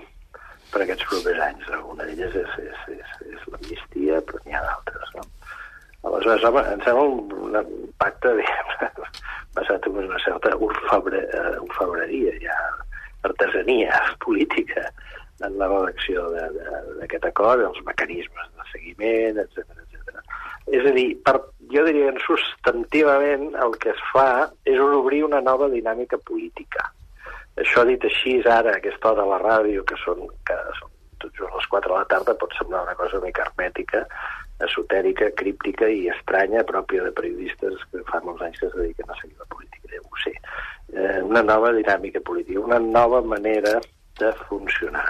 per 0.73 0.83
aquests 0.83 1.05
propers 1.09 1.41
anys. 1.47 1.69
Una 1.93 2.07
d'elles 2.07 2.35
és, 2.39 2.57
és, 2.63 2.85
és, 2.97 3.13
és 3.35 3.47
l'amnistia, 3.51 4.21
però 4.27 4.41
n'hi 4.43 4.57
ha 4.57 4.63
d'altres. 4.65 5.13
No? 5.17 5.25
Aleshores, 6.09 6.45
home, 6.49 6.63
em 6.73 6.81
sembla 6.83 7.05
un, 7.13 7.53
un 7.53 7.91
pacte 8.01 8.33
diguem, 8.39 8.73
basat 9.57 9.87
en 9.87 10.01
una 10.03 10.19
certa 10.25 10.55
orfebre, 10.67 11.21
eh, 11.29 11.55
orfebreria, 11.61 12.33
ja, 12.43 12.57
artesania 13.29 14.01
política 14.25 14.89
en 15.43 15.57
la 15.59 15.69
redacció 15.71 16.25
d'aquest 16.33 17.25
acord, 17.29 17.63
els 17.67 17.79
mecanismes 17.87 18.51
de 18.57 18.67
seguiment, 18.71 19.39
etc. 19.43 19.83
És 20.73 20.85
a 20.89 20.93
dir, 20.95 21.07
per, 21.25 21.35
jo 21.73 21.83
diria 21.85 22.11
que 22.15 22.25
substantivament 22.25 23.51
el 23.61 23.75
que 23.81 23.91
es 23.93 24.03
fa 24.11 24.49
és 24.69 24.79
obrir 24.81 25.23
una 25.27 25.41
nova 25.45 25.69
dinàmica 25.69 26.17
política. 26.25 26.87
Això 27.61 27.83
dit 27.85 28.01
així, 28.09 28.39
ara, 28.41 28.73
a 28.73 28.79
aquesta 28.79 29.11
hora 29.11 29.21
de 29.21 29.29
la 29.29 29.41
ràdio, 29.43 29.83
que 29.85 29.97
són, 30.01 30.25
que 30.47 30.57
són 30.79 30.89
tot 31.21 31.35
just 31.37 31.53
les 31.53 31.67
4 31.71 31.93
de 31.93 31.99
la 31.99 32.07
tarda, 32.09 32.35
pot 32.41 32.55
semblar 32.57 32.81
una 32.87 32.95
cosa 32.99 33.21
mica 33.23 33.45
hermètica, 33.45 34.01
esotèrica, 34.65 35.29
críptica 35.37 35.89
i 35.89 36.07
estranya, 36.13 36.65
pròpia 36.67 37.05
de 37.05 37.13
periodistes 37.19 37.85
que 37.91 38.01
fa 38.09 38.21
molts 38.25 38.41
anys 38.47 38.59
que 38.61 38.69
es 38.69 38.75
dediquen 38.79 39.13
a 39.13 39.19
seguir 39.21 39.37
la 39.37 39.49
política, 39.53 39.93
ja 39.93 40.01
ho 40.01 40.21
sé. 40.23 40.33
Eh, 40.93 41.21
una 41.21 41.43
nova 41.45 41.71
dinàmica 41.77 42.21
política, 42.25 42.65
una 42.65 42.79
nova 42.79 43.21
manera 43.21 43.79
de 44.19 44.33
funcionar, 44.49 45.07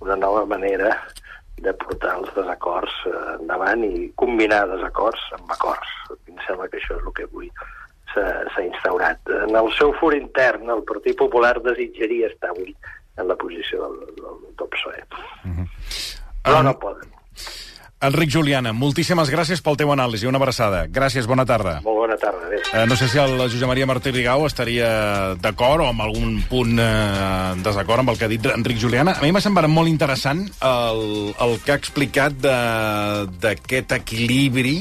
una 0.00 0.16
nova 0.16 0.44
manera 0.48 0.92
de 1.64 1.72
portar 1.80 2.18
els 2.20 2.32
desacords 2.36 2.94
eh, 3.08 3.16
endavant 3.38 3.84
i 3.86 4.10
combinar 4.20 4.66
desacords 4.70 5.22
amb 5.38 5.52
acords. 5.56 5.94
Em 6.28 6.38
sembla 6.46 6.68
que 6.68 6.80
això 6.80 6.98
és 6.98 7.06
el 7.06 7.16
que 7.16 7.26
avui 7.28 7.50
s'ha 8.16 8.62
instaurat. 8.64 9.20
En 9.44 9.56
el 9.58 9.68
seu 9.76 9.92
fur 10.00 10.14
intern, 10.16 10.70
el 10.72 10.84
Partit 10.88 11.18
Popular 11.18 11.56
desitjaria 11.64 12.30
estar 12.30 12.52
avui 12.52 12.72
en 13.16 13.28
la 13.28 13.36
posició 13.36 13.82
del, 13.82 14.14
del, 14.20 14.38
del 14.60 14.70
PSOE. 14.72 15.02
Però 16.46 16.62
no 16.64 16.72
poden. 16.80 17.12
Enric 18.04 18.28
Juliana, 18.28 18.74
moltíssimes 18.76 19.30
gràcies 19.32 19.62
pel 19.64 19.76
teu 19.80 19.88
anàlisi. 19.94 20.26
Una 20.28 20.36
abraçada. 20.36 20.82
Gràcies, 20.92 21.24
bona 21.26 21.46
tarda. 21.48 21.78
Molt 21.80 21.96
bona 22.02 22.16
tarda. 22.20 22.42
Adéu. 22.44 22.60
Eh, 22.76 22.84
no 22.90 22.96
sé 23.00 23.08
si 23.08 23.16
el 23.18 23.38
Josep 23.48 23.64
Maria 23.70 23.86
Martí 23.88 24.12
Rigau 24.12 24.44
estaria 24.46 24.90
d'acord 25.40 25.80
o 25.80 25.86
amb 25.88 26.04
algun 26.04 26.42
punt 26.50 26.76
eh, 26.76 27.54
desacord 27.64 28.04
amb 28.04 28.12
el 28.12 28.18
que 28.20 28.26
ha 28.28 28.28
dit 28.28 28.44
Enric 28.52 28.82
Juliana. 28.82 29.14
A 29.16 29.24
mi 29.24 29.32
m'ha 29.32 29.40
semblat 29.40 29.72
molt 29.72 29.88
interessant 29.88 30.44
el, 30.60 31.00
el 31.40 31.56
que 31.64 31.72
ha 31.72 31.78
explicat 31.80 32.36
de- 32.36 33.24
d'aquest 33.40 33.96
equilibri 33.96 34.76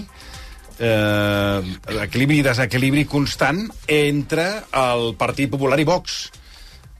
eh, 0.77 1.61
equilibri 2.03 2.41
i 2.41 2.45
desequilibri 2.49 3.05
constant 3.07 3.63
entre 3.87 4.49
el 4.75 5.13
Partit 5.15 5.49
Popular 5.55 5.79
i 5.79 5.87
Vox. 5.87 6.25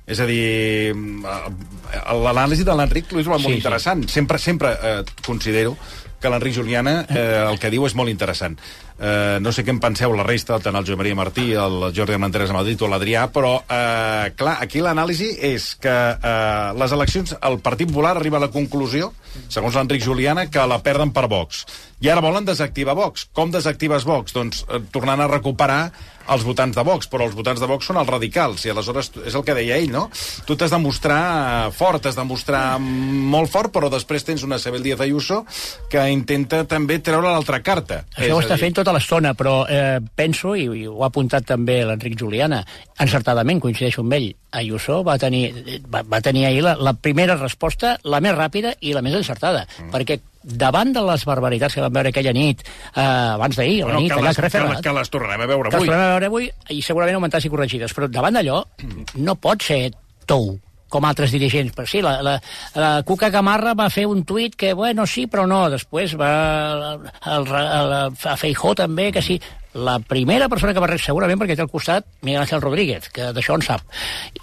És 0.08 0.20
a 0.22 0.26
dir, 0.30 0.94
eh, 0.96 2.16
l'anàlisi 2.24 2.64
de 2.64 2.72
l'Enric 2.78 3.12
Luis 3.12 3.28
va 3.28 3.36
molt 3.36 3.50
Sí, 3.50 3.52
sí. 3.52 3.58
interessant. 3.60 4.08
Sempre, 4.08 4.40
sempre 4.40 4.74
eh, 4.82 5.04
considero 5.26 5.76
que 6.22 6.32
l'Enric 6.32 6.56
Juliana 6.58 7.00
eh, 7.10 7.44
el 7.46 7.60
que 7.62 7.72
diu 7.74 7.86
és 7.88 7.96
molt 7.98 8.12
interessant. 8.12 8.58
Eh, 8.96 9.40
no 9.44 9.52
sé 9.52 9.66
què 9.68 9.74
en 9.74 9.82
penseu 9.84 10.14
la 10.16 10.24
resta, 10.24 10.56
tant 10.64 10.78
el 10.78 10.86
Josep 10.88 11.02
Maria 11.02 11.18
Martí, 11.20 11.50
el 11.60 11.90
Jordi 11.96 12.16
Armenteres 12.16 12.54
a 12.54 12.56
Madrid 12.56 12.80
o 12.80 12.88
l'Adrià, 12.88 13.26
però, 13.34 13.58
eh, 13.68 14.32
clar, 14.40 14.56
aquí 14.64 14.80
l'anàlisi 14.80 15.34
és 15.50 15.74
que 15.84 15.92
eh, 15.92 16.70
les 16.80 16.96
eleccions, 16.96 17.36
el 17.42 17.60
Partit 17.66 17.92
Popular 17.92 18.16
arriba 18.16 18.40
a 18.40 18.46
la 18.46 18.52
conclusió, 18.54 19.12
segons 19.52 19.76
l'Enric 19.76 20.06
Juliana, 20.06 20.48
que 20.48 20.64
la 20.64 20.80
perden 20.84 21.12
per 21.12 21.28
Vox. 21.28 21.66
I 22.00 22.12
ara 22.12 22.24
volen 22.24 22.48
desactivar 22.48 22.96
Vox. 22.96 23.28
Com 23.36 23.52
desactives 23.52 24.08
Vox? 24.08 24.36
Doncs 24.36 24.64
eh, 24.70 24.80
tornant 24.96 25.24
a 25.24 25.32
recuperar 25.32 25.90
els 26.32 26.44
votants 26.46 26.76
de 26.76 26.84
Vox, 26.86 27.08
però 27.10 27.28
els 27.28 27.36
votants 27.38 27.60
de 27.62 27.68
Vox 27.70 27.86
són 27.86 28.00
els 28.02 28.10
radicals, 28.10 28.64
i 28.66 28.72
aleshores 28.72 29.12
és 29.28 29.36
el 29.38 29.44
que 29.46 29.54
deia 29.58 29.78
ell, 29.78 29.92
no? 29.94 30.08
Tu 30.48 30.56
t'has 30.58 30.74
de 30.74 30.80
mostrar 30.82 31.20
eh, 31.68 31.72
fort, 31.76 32.08
has 32.08 32.18
de 32.18 32.26
mostrar 32.26 32.64
molt 32.80 33.52
fort, 33.52 33.74
però 33.76 33.92
després 33.94 34.26
tens 34.26 34.46
una 34.48 34.58
Isabel 34.62 34.84
Díaz 34.86 35.04
Ayuso 35.06 35.44
que 35.92 36.02
intenta 36.12 36.64
també 36.70 36.98
treure 37.04 37.30
l'altra 37.30 37.62
carta. 37.66 38.04
Això 38.16 38.40
ho 38.40 38.42
està 38.42 38.58
fent 38.62 38.74
tota 38.86 38.94
l'estona, 39.00 39.34
però 39.34 39.66
eh, 39.66 39.98
penso, 40.16 40.54
i, 40.56 40.68
i 40.70 40.86
ho 40.86 41.02
ha 41.02 41.10
apuntat 41.10 41.48
també 41.50 41.80
l'Enric 41.88 42.18
Juliana, 42.20 42.62
encertadament, 43.02 43.60
coincideixo 43.64 44.06
amb 44.06 44.14
ell, 44.20 44.30
Ayuso 44.56 45.02
va 45.04 45.18
tenir, 45.20 45.50
va, 45.92 46.04
va 46.08 46.22
tenir 46.24 46.46
ahir 46.48 46.62
la, 46.64 46.76
la 46.78 46.94
primera 46.94 47.36
resposta, 47.40 47.96
la 48.06 48.22
més 48.24 48.38
ràpida 48.38 48.76
i 48.86 48.94
la 48.96 49.02
més 49.06 49.18
encertada, 49.18 49.66
mm. 49.66 49.90
perquè 49.96 50.20
davant 50.46 50.94
de 50.94 51.02
les 51.02 51.26
barbaritats 51.26 51.74
que 51.74 51.82
vam 51.82 51.98
veure 51.98 52.14
aquella 52.14 52.36
nit, 52.38 52.62
eh, 52.94 53.02
abans 53.02 53.58
d'ahir, 53.58 53.82
a 53.82 53.88
la 53.88 53.96
Bueno, 53.96 54.04
nit, 54.06 54.14
que, 54.14 54.20
allà 54.22 54.30
les, 54.36 54.54
que, 54.54 54.64
les, 54.70 54.86
que 54.86 54.96
les 55.00 55.12
tornarem 55.18 55.42
a 55.42 55.50
veure 55.50 55.72
que 55.72 55.80
els 55.80 55.82
avui. 55.82 55.90
tornarem 55.90 56.06
a 56.06 56.14
veure 56.14 56.32
avui 56.32 56.52
i 56.78 56.86
segurament 56.86 57.18
augmentar 57.18 57.42
i 57.42 57.52
corregides, 57.52 57.98
però 57.98 58.12
davant 58.12 58.38
d'allò 58.38 58.62
no 59.26 59.36
pot 59.42 59.66
ser 59.66 59.82
tou 60.30 60.54
com 60.90 61.06
altres 61.08 61.34
dirigents. 61.36 61.74
Però 61.76 61.88
sí, 61.90 62.02
la, 62.06 62.18
la, 62.26 62.38
la 62.78 62.94
Cuca 63.08 63.32
Gamarra 63.34 63.76
va 63.78 63.92
fer 63.94 64.06
un 64.10 64.24
tuit 64.28 64.56
que, 64.56 64.74
bueno, 64.74 65.08
sí, 65.10 65.28
però 65.32 65.46
no. 65.50 65.66
Després 65.74 66.16
va 66.20 66.32
el, 66.76 67.06
el, 67.36 67.54
el, 67.54 67.96
a 68.16 68.36
Feijó 68.40 68.76
també, 68.78 69.12
que 69.16 69.24
sí. 69.26 69.40
La 69.76 69.98
primera 70.00 70.48
persona 70.48 70.72
que 70.72 70.80
va 70.80 70.88
res, 70.88 71.04
segurament 71.04 71.40
perquè 71.42 71.58
té 71.58 71.64
al 71.66 71.72
costat 71.72 72.06
Miguel 72.24 72.46
Ángel 72.46 72.62
Rodríguez, 72.64 73.10
que 73.12 73.34
d'això 73.36 73.58
en 73.60 73.66
sap, 73.66 73.82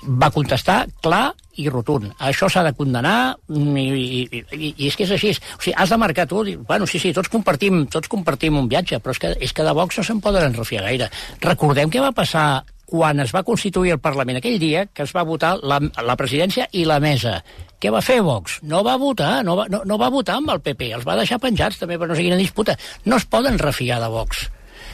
va 0.04 0.28
contestar 0.34 0.82
clar 1.00 1.30
i 1.56 1.70
rotund. 1.72 2.10
Això 2.20 2.50
s'ha 2.52 2.64
de 2.66 2.74
condenar 2.76 3.38
i, 3.48 3.86
i, 3.86 4.20
i, 4.28 4.74
i 4.76 4.90
és 4.90 4.96
que 4.96 5.06
és 5.06 5.14
així. 5.16 5.32
O 5.32 5.62
sigui, 5.62 5.72
has 5.72 5.92
de 5.92 5.98
marcar 6.00 6.26
tu. 6.28 6.44
Bueno, 6.68 6.88
sí, 6.88 7.00
sí, 7.00 7.14
tots 7.16 7.32
compartim, 7.32 7.86
tots 7.92 8.12
compartim 8.12 8.60
un 8.60 8.68
viatge, 8.68 9.00
però 9.00 9.16
és 9.16 9.22
que, 9.24 9.32
és 9.48 9.56
que 9.56 9.64
de 9.64 9.72
Vox 9.76 10.00
no 10.00 10.04
se'n 10.04 10.20
poden 10.20 10.50
enrefiar 10.50 10.84
gaire. 10.84 11.08
Recordem 11.40 11.92
què 11.92 12.04
va 12.04 12.12
passar 12.16 12.46
quan 12.92 13.22
es 13.24 13.32
va 13.32 13.40
constituir 13.46 13.94
el 13.94 14.00
Parlament 14.04 14.36
aquell 14.36 14.58
dia 14.60 14.84
que 14.92 15.06
es 15.06 15.14
va 15.16 15.24
votar 15.24 15.54
la, 15.64 15.78
la 15.80 16.16
presidència 16.20 16.66
i 16.76 16.84
la 16.84 16.98
mesa. 17.00 17.38
Què 17.80 17.90
va 17.90 18.02
fer 18.04 18.18
Vox? 18.22 18.58
No 18.68 18.82
va 18.84 18.98
votar, 19.00 19.38
no 19.46 19.56
va, 19.56 19.64
no, 19.72 19.80
no 19.88 19.96
va 19.98 20.10
votar 20.12 20.36
amb 20.42 20.52
el 20.52 20.60
PP, 20.60 20.90
els 20.98 21.06
va 21.08 21.16
deixar 21.16 21.40
penjats 21.40 21.80
també 21.80 21.96
per 21.98 22.10
no 22.10 22.18
sé 22.18 22.26
quina 22.26 22.36
disputa. 22.36 22.76
No 23.08 23.16
es 23.16 23.24
poden 23.24 23.56
refiar 23.62 24.02
de 24.02 24.10
Vox 24.12 24.50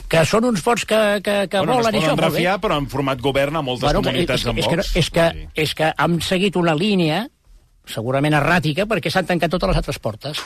que 0.08 0.22
són 0.24 0.46
uns 0.48 0.62
vots 0.64 0.86
que, 0.88 0.98
que, 1.24 1.34
que 1.52 1.58
bueno, 1.60 1.82
volen 1.82 1.92
no 1.92 2.00
es 2.00 2.06
poden 2.06 2.22
refiar, 2.22 2.54
però 2.62 2.78
han 2.80 2.86
format 2.88 3.20
govern 3.20 3.58
a 3.58 3.62
moltes 3.64 3.84
Bueno, 3.84 4.00
comunitats 4.06 4.40
és, 4.40 4.46
amb 4.48 4.62
és, 4.62 4.68
que, 4.68 4.78
Vox. 4.78 4.94
és, 4.96 5.10
que, 5.12 5.26
és 5.64 5.74
que 5.76 5.90
han 6.04 6.16
seguit 6.24 6.56
una 6.56 6.72
línia 6.78 7.26
segurament 7.88 8.36
erràtica 8.38 8.86
perquè 8.88 9.12
s'han 9.12 9.28
tancat 9.28 9.52
totes 9.52 9.72
les 9.72 9.82
altres 9.82 10.00
portes. 10.00 10.40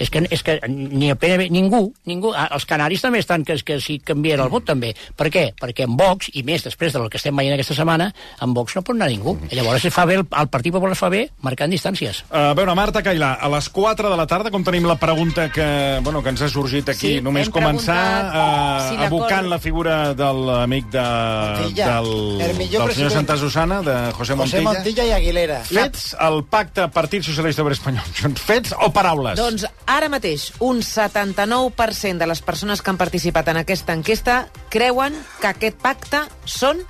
És 0.00 0.10
que, 0.10 0.24
és 0.34 0.42
que 0.42 0.58
ni 0.68 1.10
el 1.12 1.18
PNB, 1.20 1.48
ningú, 1.54 1.84
ningú, 2.08 2.32
els 2.34 2.66
canaris 2.68 3.04
també 3.04 3.20
estan 3.22 3.44
que, 3.46 3.56
que 3.64 3.78
si 3.80 3.98
canvien 4.02 4.40
el 4.42 4.50
vot 4.50 4.66
també. 4.66 4.92
Per 5.16 5.28
què? 5.32 5.44
Perquè 5.60 5.86
en 5.86 5.96
Vox, 6.00 6.32
i 6.34 6.42
més 6.46 6.64
després 6.66 6.94
del 6.96 7.08
que 7.12 7.20
estem 7.20 7.36
veient 7.38 7.54
aquesta 7.54 7.76
setmana, 7.78 8.08
en 8.42 8.56
Vox 8.56 8.76
no 8.76 8.82
pot 8.82 8.96
anar 8.96 9.10
ningú. 9.12 9.36
I 9.50 9.58
llavors 9.58 9.84
es 9.86 9.94
fa 9.94 10.06
bé, 10.08 10.18
el, 10.20 10.26
el 10.26 10.50
Partit 10.50 10.74
Popular 10.74 10.96
es 10.96 11.02
fa 11.02 11.12
bé 11.12 11.22
marcant 11.46 11.70
distàncies. 11.70 12.24
Uh, 12.30 12.50
a 12.50 12.56
veure, 12.58 12.74
Marta 12.78 13.04
Cailà, 13.04 13.34
a 13.38 13.52
les 13.52 13.68
4 13.72 14.10
de 14.10 14.18
la 14.18 14.26
tarda, 14.26 14.50
com 14.54 14.66
tenim 14.66 14.88
la 14.90 14.98
pregunta 15.00 15.48
que, 15.54 15.68
bueno, 16.02 16.24
que 16.24 16.34
ens 16.34 16.42
ha 16.42 16.50
sorgit 16.50 16.90
aquí, 16.90 17.16
Sí, 17.18 17.22
només 17.24 17.50
començar 17.52 18.00
preguntat 18.00 18.34
uh, 18.34 18.88
si 18.88 19.06
evocant 19.06 19.50
la 19.52 19.60
figura 19.62 19.96
de 20.18 20.32
l'amic 20.48 20.90
de, 20.92 21.06
Montilla, 21.06 21.88
del, 21.92 22.12
el 22.40 22.42
del 22.42 22.60
senyor 22.62 22.86
president. 22.88 23.16
Santa 23.20 23.36
Susana, 23.38 23.82
de 23.86 23.96
José 24.16 24.32
José 24.32 24.36
Montilla. 24.36 24.62
Montilla 24.72 25.04
i 25.04 25.12
Aguilera. 25.16 25.60
Fets 25.68 26.12
el 26.20 26.42
pacte 26.50 26.86
Partit 26.94 27.24
Socialista 27.26 27.64
Obrer 27.64 27.76
Espanyol. 27.76 28.08
Junts, 28.20 28.42
Fets 28.46 28.74
o 28.78 28.90
paraules? 28.94 29.36
Doncs 29.38 29.66
ara 29.86 30.08
mateix, 30.12 30.50
un 30.60 30.82
79% 30.84 32.18
de 32.18 32.28
les 32.30 32.42
persones 32.42 32.82
que 32.82 32.90
han 32.92 33.00
participat 33.00 33.52
en 33.52 33.62
aquesta 33.62 33.96
enquesta 33.96 34.46
creuen 34.72 35.16
que 35.40 35.50
aquest 35.50 35.78
pacte 35.82 36.24
són 36.44 36.82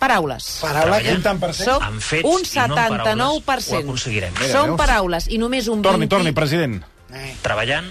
paraules. 0.00 0.46
Paraula 0.64 1.00
que... 1.00 1.12
Quin 1.12 1.24
tant 1.24 1.40
per 1.42 1.52
cent? 1.54 1.76
Som 1.78 1.98
fets 2.04 2.28
un 2.28 2.44
i 2.44 2.60
no 2.60 2.64
amb 2.64 2.76
paraules, 2.76 3.26
ho 3.26 3.40
79%. 3.46 3.82
aconseguirem. 3.84 4.38
Són 4.50 4.76
paraules 4.80 5.28
i 5.30 5.40
només 5.42 5.68
un 5.68 5.82
Torni, 5.84 6.08
20... 6.08 6.14
torni, 6.16 6.36
president. 6.36 6.80
Treballant 7.44 7.90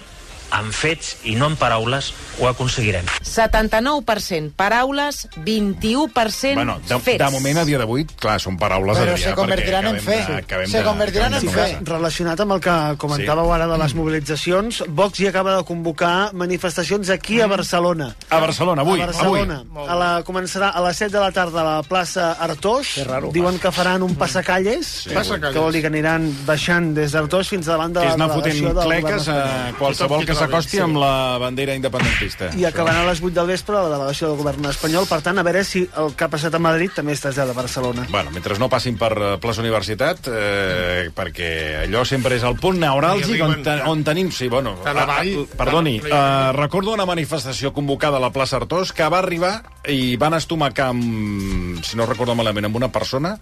amb 0.52 0.72
fets 0.74 1.18
i 1.24 1.36
no 1.36 1.45
amb 1.45 1.58
paraules 1.60 2.14
ho 2.39 2.47
aconseguirem. 2.47 3.06
79% 3.24 4.52
paraules, 4.56 5.28
21% 5.45 6.56
Bueno, 6.56 6.80
de, 6.88 7.00
fets. 7.00 7.18
de 7.26 7.30
moment, 7.32 7.58
a 7.60 7.66
dia 7.66 7.78
d'avui, 7.78 8.06
clar, 8.06 8.39
són 8.41 8.58
paraules 8.58 8.97
Però 8.97 9.14
Adrià, 9.14 9.30
se 9.30 9.34
convertiran 9.36 9.88
en 9.88 10.00
fe. 10.00 10.18
de- 10.18 10.68
Se 10.68 10.78
de- 10.80 10.84
convertiran 10.84 11.34
en 11.34 11.50
fe. 11.50 11.78
Relacionat 11.82 12.39
amb 12.39 12.54
el 12.54 12.60
que 12.62 12.76
comentàveu 12.97 13.52
ara 13.54 13.68
de 13.68 13.78
les 13.78 13.93
mobilitzacions, 13.95 14.84
Vox 14.89 15.20
ja 15.20 15.30
acaba 15.30 15.56
de 15.58 15.64
convocar 15.64 16.34
manifestacions 16.34 17.10
aquí 17.10 17.41
a 17.41 17.47
Barcelona. 17.47 18.16
A 18.30 18.39
Barcelona, 18.39 18.82
avui, 18.82 19.02
A 19.02 19.06
Barcelona. 19.08 19.64
A 19.88 19.95
la, 19.95 20.24
començarà 20.24 20.70
a 20.74 20.82
les 20.88 20.97
7 20.97 21.12
de 21.12 21.20
la 21.20 21.32
tarda 21.32 21.62
a 21.62 21.64
la 21.78 21.84
plaça 21.84 22.34
Artós. 22.39 22.93
Que 22.95 23.04
raro. 23.04 23.30
Diuen 23.32 23.60
que 23.60 23.72
faran 23.72 24.04
un 24.04 24.16
passacalles, 24.16 24.86
Sí. 25.04 25.10
Passacalles. 25.10 25.54
que 25.54 25.60
vol 25.60 25.72
dir 25.74 25.82
que 25.82 25.88
aniran 25.88 26.34
baixant 26.45 26.93
des 26.95 27.12
d'Artós 27.12 27.47
fins 27.50 27.66
davant 27.66 27.93
de 27.93 28.00
la 28.02 28.08
és 28.08 28.14
anar 28.14 28.28
delegació 28.30 28.68
fotent 28.70 28.76
del 28.76 28.88
cleques 28.88 29.26
govern 29.28 29.47
a 29.70 29.74
qualsevol 29.78 30.26
que 30.26 30.36
s'acosti 30.40 30.78
trobi, 30.78 30.86
amb 30.88 31.02
la 31.02 31.14
bandera 31.42 31.76
independentista. 31.78 32.52
I 32.58 32.66
acabaran 32.70 33.04
a 33.04 33.10
les 33.10 33.22
8 33.22 33.34
del 33.36 33.50
vespre 33.52 33.78
a 33.78 33.84
la 33.86 33.94
delegació 33.94 34.32
del 34.32 34.40
govern 34.40 34.70
espanyol. 34.72 35.08
Per 35.10 35.22
tant, 35.26 35.40
a 35.40 35.46
veure 35.46 35.64
si 35.68 35.86
el 36.02 36.14
que 36.16 36.28
ha 36.28 36.32
passat 36.32 36.56
a 36.56 36.62
Madrid 36.64 36.94
també 36.96 37.16
es 37.16 37.24
trasllada 37.24 37.56
a 37.56 37.58
Barcelona. 37.58 38.08
Bueno, 38.10 38.34
mentre 38.36 38.58
no 38.60 38.70
passin 38.72 38.98
per 39.00 39.12
eh, 39.16 39.32
plaça 39.42 39.64
Universitat, 39.64 40.30
eh, 40.32 41.10
perquè 41.16 41.52
allò 41.86 42.06
sempre 42.08 42.40
és 42.40 42.46
el 42.48 42.58
punt 42.62 42.80
neuràlgic 42.82 43.44
on, 43.46 43.58
te, 43.64 43.78
ja. 43.82 43.90
on 43.92 44.04
tenim... 44.08 44.32
Sí, 44.36 44.50
bueno, 44.52 44.78
avall, 44.86 45.34
ah, 45.44 45.58
perdoni, 45.60 45.98
eh, 46.04 46.52
recordo 46.58 46.96
una 46.96 47.08
manifestació 47.10 47.74
convocada 47.74 48.18
a 48.18 48.24
la 48.24 48.34
plaça 48.36 48.60
Artós 48.60 48.94
que 48.94 49.08
va 49.10 49.22
arribar 49.24 49.54
i 49.88 50.17
van 50.19 50.34
estomacar 50.36 50.89
amb, 50.91 51.80
si 51.88 51.95
no 51.95 52.05
recordo 52.05 52.36
malament, 52.36 52.65
amb 52.67 52.75
una 52.75 52.89
persona 52.91 53.38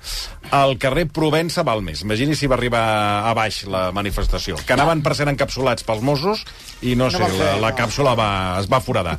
al 0.53 0.77
carrer 0.77 1.07
Provença 1.09 1.63
Balmes. 1.65 2.03
Imagini 2.05 2.35
si 2.38 2.45
va 2.47 2.55
arribar 2.55 2.83
a 3.27 3.33
baix 3.33 3.63
la 3.65 3.88
manifestació. 3.91 4.55
Que 4.67 4.75
anaven 4.77 5.01
per 5.03 5.15
ser 5.17 5.25
encapsulats 5.31 5.83
pels 5.83 6.03
Mossos 6.05 6.43
i 6.85 6.93
no, 6.95 7.09
sé, 7.09 7.17
va 7.17 7.27
la, 7.27 7.33
fer, 7.33 7.49
la 7.63 7.71
no. 7.71 7.75
càpsula 7.79 8.13
va, 8.15 8.29
es 8.61 8.69
va 8.69 8.79
foradar. 8.85 9.17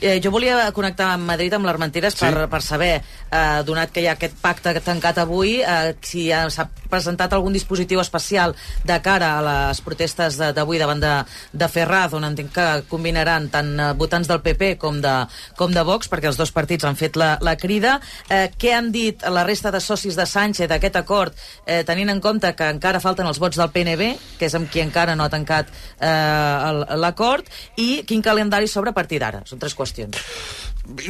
Eh, 0.00 0.20
jo 0.22 0.30
volia 0.30 0.70
connectar 0.72 1.10
amb 1.16 1.26
Madrid, 1.32 1.52
amb 1.58 1.66
l'Armenteres, 1.66 2.14
per, 2.14 2.30
Sí. 2.34 2.46
per 2.54 2.62
saber, 2.62 2.92
eh, 3.30 3.62
donat 3.66 3.90
que 3.90 4.00
hi 4.04 4.06
ha 4.06 4.14
aquest 4.14 4.38
pacte 4.40 4.72
tancat 4.80 5.18
avui, 5.18 5.56
eh, 5.60 5.96
si 6.06 6.28
ja 6.30 6.44
s'ha 6.50 6.68
presentat 6.88 7.32
algun 7.34 7.52
dispositiu 7.52 7.98
especial 8.00 8.54
de 8.84 9.00
cara 9.02 9.32
a 9.40 9.42
les 9.42 9.80
protestes 9.82 10.38
de- 10.38 10.52
d'avui 10.54 10.78
davant 10.78 11.00
de, 11.02 11.14
de 11.52 11.68
Ferraz, 11.68 12.14
on 12.14 12.24
entenc 12.24 12.52
que 12.54 12.68
combinaran 12.88 13.50
tant 13.50 13.74
eh, 13.80 13.92
votants 13.98 14.28
del 14.30 14.40
PP 14.40 14.76
com 14.78 15.00
de, 15.02 15.16
com 15.58 15.74
de 15.74 15.82
Vox, 15.82 16.08
perquè 16.08 16.30
els 16.30 16.36
dos 16.38 16.53
partits 16.54 16.86
han 16.86 16.98
fet 16.98 17.18
la, 17.20 17.34
la 17.44 17.56
crida. 17.60 17.98
Eh, 18.28 18.48
què 18.58 18.74
han 18.76 18.90
dit 18.94 19.22
la 19.30 19.44
resta 19.46 19.72
de 19.74 19.82
socis 19.82 20.16
de 20.16 20.26
Sánchez 20.26 20.70
d'aquest 20.70 20.96
acord, 21.00 21.34
eh, 21.66 21.82
tenint 21.86 22.12
en 22.12 22.22
compte 22.24 22.54
que 22.56 22.70
encara 22.76 23.02
falten 23.02 23.26
els 23.28 23.40
vots 23.42 23.58
del 23.60 23.72
PNB, 23.74 24.14
que 24.38 24.48
és 24.48 24.54
amb 24.56 24.70
qui 24.70 24.82
encara 24.84 25.16
no 25.18 25.26
ha 25.26 25.32
tancat 25.32 25.70
eh, 25.98 26.96
l'acord, 27.00 27.48
i 27.76 28.04
quin 28.08 28.22
calendari 28.22 28.70
s'obre 28.70 28.94
a 28.94 28.96
partir 28.96 29.20
d'ara? 29.22 29.42
Són 29.48 29.60
tres 29.60 29.76
qüestions. 29.76 30.22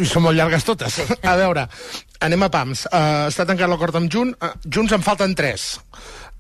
Són 0.06 0.22
molt 0.22 0.38
llargues 0.38 0.64
totes. 0.66 1.00
A 1.26 1.34
veure, 1.38 1.66
anem 2.22 2.46
a 2.46 2.50
pams. 2.52 2.86
Uh, 2.90 3.26
està 3.30 3.46
tancat 3.48 3.70
l'acord 3.70 3.96
amb 3.98 4.12
Junts. 4.12 4.38
Uh, 4.38 4.54
Junts 4.70 4.94
en 4.94 5.02
falten 5.02 5.34
tres. 5.38 5.74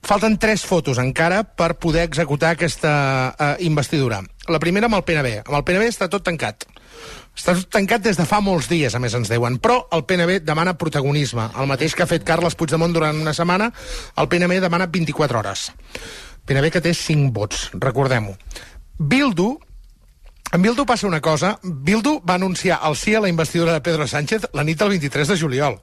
Falten 0.04 0.36
tres 0.38 0.62
fotos 0.68 1.00
encara 1.00 1.42
per 1.44 1.74
poder 1.80 2.04
executar 2.06 2.54
aquesta 2.54 2.94
uh, 3.32 3.50
investidura. 3.64 4.22
La 4.52 4.60
primera 4.62 4.90
amb 4.90 5.00
el 5.00 5.04
PNB. 5.08 5.40
Amb 5.46 5.58
el 5.58 5.66
PNB 5.66 5.90
està 5.90 6.10
tot 6.12 6.24
tancat. 6.26 6.68
Està 7.34 7.56
tancat 7.70 8.04
des 8.04 8.18
de 8.18 8.26
fa 8.28 8.40
molts 8.44 8.68
dies, 8.70 8.94
a 8.94 9.00
més 9.02 9.14
ens 9.16 9.30
diuen. 9.30 9.58
Però 9.62 9.80
el 9.92 10.04
PNB 10.06 10.40
demana 10.46 10.76
protagonisme. 10.78 11.48
El 11.58 11.70
mateix 11.70 11.94
que 11.94 12.04
ha 12.04 12.10
fet 12.10 12.26
Carles 12.26 12.54
Puigdemont 12.54 12.94
durant 12.94 13.18
una 13.20 13.34
setmana, 13.34 13.70
el 14.16 14.30
PNB 14.30 14.60
demana 14.62 14.86
24 14.86 15.42
hores. 15.42 15.68
PNB 16.44 16.70
que 16.70 16.84
té 16.84 16.94
5 16.94 17.32
vots, 17.34 17.70
recordem-ho. 17.80 18.36
Bildu, 18.98 19.54
en 20.54 20.62
Bildu 20.62 20.84
passa 20.86 21.08
una 21.08 21.20
cosa. 21.20 21.56
Bildu 21.62 22.20
va 22.22 22.36
anunciar 22.38 22.78
el 22.86 22.94
sí 22.96 23.14
a 23.14 23.20
la 23.20 23.28
investidura 23.28 23.72
de 23.72 23.80
Pedro 23.80 24.06
Sánchez 24.06 24.50
la 24.52 24.62
nit 24.62 24.78
del 24.78 24.94
23 24.94 25.28
de 25.28 25.38
juliol. 25.40 25.80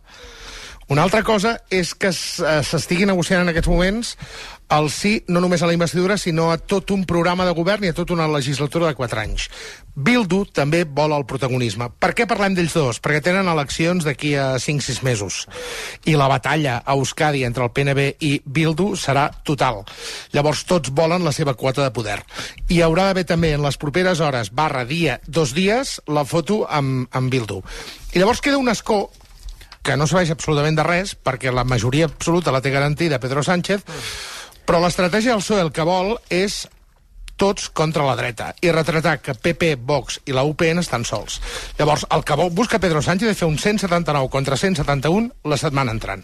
Una 0.92 1.04
altra 1.04 1.24
cosa 1.24 1.54
és 1.72 1.94
que 1.96 2.10
eh, 2.12 2.62
s'estigui 2.68 3.06
negociant 3.08 3.44
en 3.44 3.52
aquests 3.52 3.70
moments 3.72 4.16
el 4.72 4.90
sí 4.90 5.20
no 5.28 5.42
només 5.44 5.62
a 5.62 5.68
la 5.68 5.76
investidura, 5.76 6.18
sinó 6.18 6.50
a 6.52 6.58
tot 6.58 6.92
un 6.96 7.04
programa 7.06 7.46
de 7.46 7.54
govern 7.56 7.84
i 7.84 7.92
a 7.92 7.96
tota 7.98 8.16
una 8.16 8.28
legislatura 8.32 8.88
de 8.88 8.96
4 8.96 9.22
anys. 9.22 9.50
Bildu 9.92 10.46
també 10.56 10.86
vol 10.88 11.12
el 11.12 11.26
protagonisme. 11.28 11.90
Per 12.00 12.14
què 12.16 12.28
parlem 12.28 12.56
d'ells 12.56 12.76
dos? 12.78 13.02
Perquè 13.04 13.20
tenen 13.26 13.50
eleccions 13.52 14.08
d'aquí 14.08 14.34
a 14.40 14.56
5-6 14.64 15.02
mesos. 15.04 15.42
I 16.08 16.16
la 16.16 16.30
batalla 16.32 16.80
a 16.80 16.96
Euskadi 16.96 17.44
entre 17.44 17.68
el 17.68 17.74
PNB 17.76 18.08
i 18.24 18.34
Bildu 18.46 18.94
serà 18.96 19.28
total. 19.44 19.84
Llavors 20.32 20.64
tots 20.70 20.94
volen 20.96 21.28
la 21.28 21.36
seva 21.36 21.58
quota 21.60 21.84
de 21.84 21.92
poder. 21.92 22.22
I 22.70 22.80
hi 22.80 22.84
haurà 22.86 23.10
d'haver 23.10 23.28
també 23.28 23.52
en 23.54 23.66
les 23.66 23.78
properes 23.78 24.24
hores, 24.24 24.54
barra 24.56 24.86
dia, 24.88 25.20
dos 25.28 25.52
dies, 25.54 26.00
la 26.08 26.24
foto 26.24 26.64
amb, 26.70 27.10
amb 27.12 27.32
Bildu. 27.32 27.60
I 28.16 28.24
llavors 28.24 28.40
queda 28.42 28.62
un 28.62 28.72
escó 28.72 29.10
que 29.84 29.98
no 29.98 30.06
serveix 30.08 30.32
absolutament 30.32 30.78
de 30.78 30.86
res, 30.86 31.16
perquè 31.18 31.52
la 31.52 31.66
majoria 31.66 32.08
absoluta 32.08 32.54
la 32.54 32.62
té 32.62 32.72
garantida 32.74 33.20
Pedro 33.20 33.44
Sánchez, 33.44 33.84
però 34.66 34.82
l'estratègia 34.84 35.34
del 35.36 35.44
PSOE 35.44 35.66
el 35.66 35.74
que 35.76 35.88
vol 35.88 36.16
és 36.30 36.64
tots 37.42 37.72
contra 37.74 38.06
la 38.06 38.16
dreta 38.20 38.52
i 38.62 38.70
retratar 38.70 39.18
que 39.24 39.34
PP, 39.34 39.76
Vox 39.82 40.20
i 40.30 40.36
la 40.36 40.46
UPN 40.46 40.84
estan 40.84 41.06
sols. 41.08 41.40
Llavors, 41.80 42.06
el 42.14 42.24
que 42.24 42.38
busca 42.54 42.80
Pedro 42.80 43.02
Sánchez 43.02 43.34
és 43.34 43.40
fer 43.40 43.50
un 43.50 43.58
179 43.58 44.30
contra 44.30 44.58
171 44.58 45.50
la 45.50 45.58
setmana 45.58 45.96
entrant. 45.96 46.22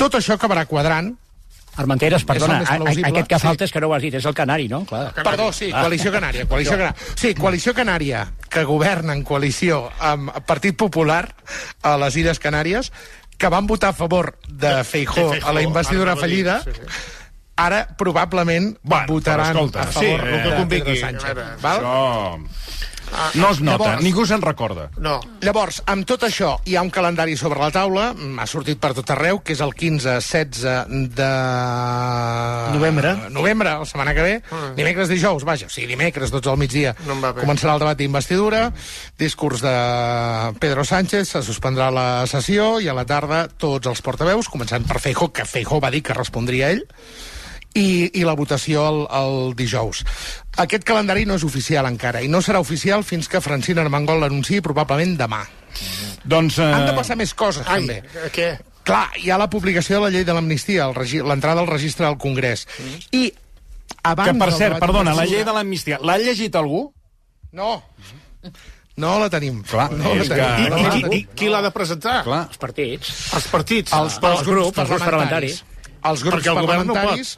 Tot 0.00 0.16
això 0.18 0.34
acabarà 0.34 0.66
quadrant 0.66 1.14
Armenteres, 1.76 2.24
perdona, 2.26 2.58
a, 2.66 2.74
a, 2.82 2.94
aquest 3.08 3.28
que 3.30 3.38
sí. 3.38 3.46
falta 3.46 3.64
és 3.64 3.72
que 3.72 3.80
no 3.80 3.88
ho 3.88 3.94
has 3.94 4.02
dit, 4.02 4.14
és 4.18 4.26
el 4.26 4.34
canari, 4.34 4.66
no? 4.68 4.82
Clar. 4.88 5.12
Perdó, 5.14 5.48
sí, 5.54 5.70
coalició 5.70 6.10
canària. 6.12 6.44
Coalició 6.50 6.74
canària. 6.76 7.14
Sí, 7.14 7.30
coalició 7.38 7.74
canària, 7.78 8.24
que 8.50 8.64
governa 8.68 9.14
en 9.14 9.22
coalició 9.24 9.84
amb 10.02 10.34
Partit 10.48 10.76
Popular 10.76 11.22
a 11.86 11.94
les 12.02 12.18
Illes 12.20 12.42
Canàries, 12.42 12.90
que 13.38 13.48
van 13.48 13.70
votar 13.70 13.94
a 13.94 13.96
favor 13.96 14.34
de 14.50 14.82
Feijó 14.84 15.30
a 15.32 15.54
la 15.56 15.62
investidura 15.62 16.16
fallida, 16.18 16.58
ara 17.66 17.84
probablement 17.98 18.74
Bueno, 18.82 19.06
votaran 19.12 19.52
però 19.52 19.66
escolta, 19.68 19.82
a 19.82 19.92
favor 19.92 20.20
sí, 20.20 20.26
de 20.26 20.36
el 20.36 20.42
que 20.48 20.56
convingui. 20.56 20.96
Sánchez. 21.00 21.30
A 21.30 21.34
veure, 21.34 21.48
Val? 21.62 21.80
Això... 21.84 22.68
No 23.34 23.48
es 23.50 23.58
nota, 23.58 23.96
Llavors- 23.96 24.02
ningú 24.06 24.22
se'n 24.22 24.38
recorda. 24.38 24.84
No. 25.02 25.16
Llavors, 25.42 25.80
amb 25.90 26.06
tot 26.06 26.22
això, 26.28 26.52
hi 26.64 26.76
ha 26.78 26.82
un 26.86 26.92
calendari 26.94 27.32
sobre 27.36 27.58
la 27.58 27.72
taula, 27.74 28.12
mm, 28.14 28.38
ha 28.38 28.46
sortit 28.46 28.78
per 28.78 28.92
tot 28.94 29.10
arreu, 29.10 29.40
que 29.42 29.56
és 29.56 29.60
el 29.66 29.72
15-16 29.74 31.10
de... 31.18 31.30
Novembre. 32.78 33.16
Novembre, 33.34 33.72
la 33.80 33.84
setmana 33.84 34.14
que 34.14 34.22
ve. 34.22 34.36
Mm. 34.46 34.76
Dimecres, 34.78 35.10
dijous, 35.10 35.42
vaja, 35.42 35.66
o 35.66 35.70
sigui, 35.74 35.88
dimecres, 35.90 36.30
12 36.30 36.52
al 36.52 36.60
migdia. 36.62 36.94
No. 37.08 37.16
Començarà 37.34 37.74
el 37.74 37.82
debat 37.82 37.98
d'investidura, 37.98 38.62
discurs 39.18 39.64
de 39.66 39.74
Pedro 40.62 40.84
Sánchez, 40.86 41.34
se 41.34 41.42
suspendrà 41.42 41.90
la 41.90 42.06
sessió 42.30 42.76
i 42.78 42.86
a 42.86 42.94
la 42.94 43.06
tarda 43.10 43.48
tots 43.50 43.90
els 43.90 44.02
portaveus, 44.06 44.46
començant 44.48 44.86
per 44.86 45.00
Feijó, 45.02 45.32
que 45.34 45.44
Feijó 45.50 45.80
va 45.82 45.90
dir 45.90 46.02
que 46.06 46.14
respondria 46.14 46.70
ell, 46.70 46.86
i, 47.74 48.10
i 48.18 48.24
la 48.26 48.34
votació 48.34 48.82
el, 48.88 49.00
el 49.14 49.54
dijous. 49.58 50.02
Aquest 50.58 50.84
calendari 50.86 51.26
no 51.28 51.36
és 51.38 51.44
oficial 51.46 51.86
encara, 51.86 52.22
i 52.24 52.28
no 52.30 52.40
serà 52.42 52.60
oficial 52.62 53.04
fins 53.06 53.28
que 53.30 53.40
Francina 53.44 53.84
Armengol 53.84 54.20
l'anunciï 54.24 54.62
probablement 54.64 55.16
demà. 55.20 55.44
Doncs... 56.24 56.58
Eh... 56.58 56.66
Han 56.66 56.88
de 56.90 56.96
passar 56.98 57.16
més 57.20 57.34
coses, 57.34 57.66
Ai, 57.68 57.84
també. 57.86 58.26
què? 58.34 58.50
Clar, 58.86 59.04
hi 59.20 59.30
ha 59.30 59.38
la 59.38 59.46
publicació 59.52 59.98
de 59.98 60.06
la 60.06 60.10
llei 60.10 60.24
de 60.26 60.34
l'amnistia, 60.34 60.88
l'entrada 60.90 61.62
al 61.62 61.68
registre 61.70 62.06
del 62.08 62.18
Congrés. 62.18 62.66
I 63.14 63.28
abans... 64.02 64.32
Que, 64.32 64.38
per 64.40 64.50
cert, 64.56 64.80
perdona, 64.82 65.14
la 65.14 65.28
llei 65.28 65.44
de 65.46 65.54
l'amnistia, 65.54 66.00
l'ha 66.02 66.16
llegit 66.18 66.56
algú? 66.58 66.88
No. 67.52 67.76
No 69.00 69.12
la 69.20 69.28
tenim. 69.32 69.62
Clar, 69.68 69.90
no 69.94 70.14
la 70.16 70.24
tenim. 70.26 70.34
que- 70.34 70.64
I, 70.64 70.70
No 70.70 70.80
i, 70.80 71.02
la 71.04 71.34
qui, 71.38 71.52
l'ha 71.52 71.62
de 71.64 71.70
presentar? 71.76 72.16
Clar. 72.26 72.42
Els 72.50 72.58
partits. 72.60 73.12
Els 73.36 73.46
partits. 73.52 73.94
Els, 73.96 74.18
els 74.18 74.42
grups, 74.48 74.74
els 74.80 74.90
grups 74.90 75.04
parlamentaris. 75.06 75.62
Els 76.10 76.24
grups 76.26 76.36
Perquè 76.40 76.52
el 76.52 76.60
govern 76.64 76.88
no 76.88 76.96
parlamentaris 76.96 77.36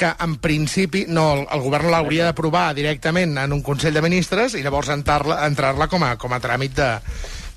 que 0.00 0.10
en 0.24 0.38
principi 0.40 1.04
no, 1.08 1.26
el, 1.36 1.44
el 1.52 1.64
govern 1.64 1.90
l'hauria 1.92 2.30
d'aprovar 2.30 2.70
directament 2.76 3.36
en 3.42 3.52
un 3.52 3.60
Consell 3.66 3.96
de 3.96 4.04
Ministres 4.04 4.56
i 4.56 4.64
llavors 4.64 4.88
entrar-la 4.94 5.42
entrar 5.46 5.74
com, 5.92 6.06
a, 6.06 6.14
com 6.20 6.32
a 6.32 6.40
tràmit 6.40 6.74
de, 6.78 6.88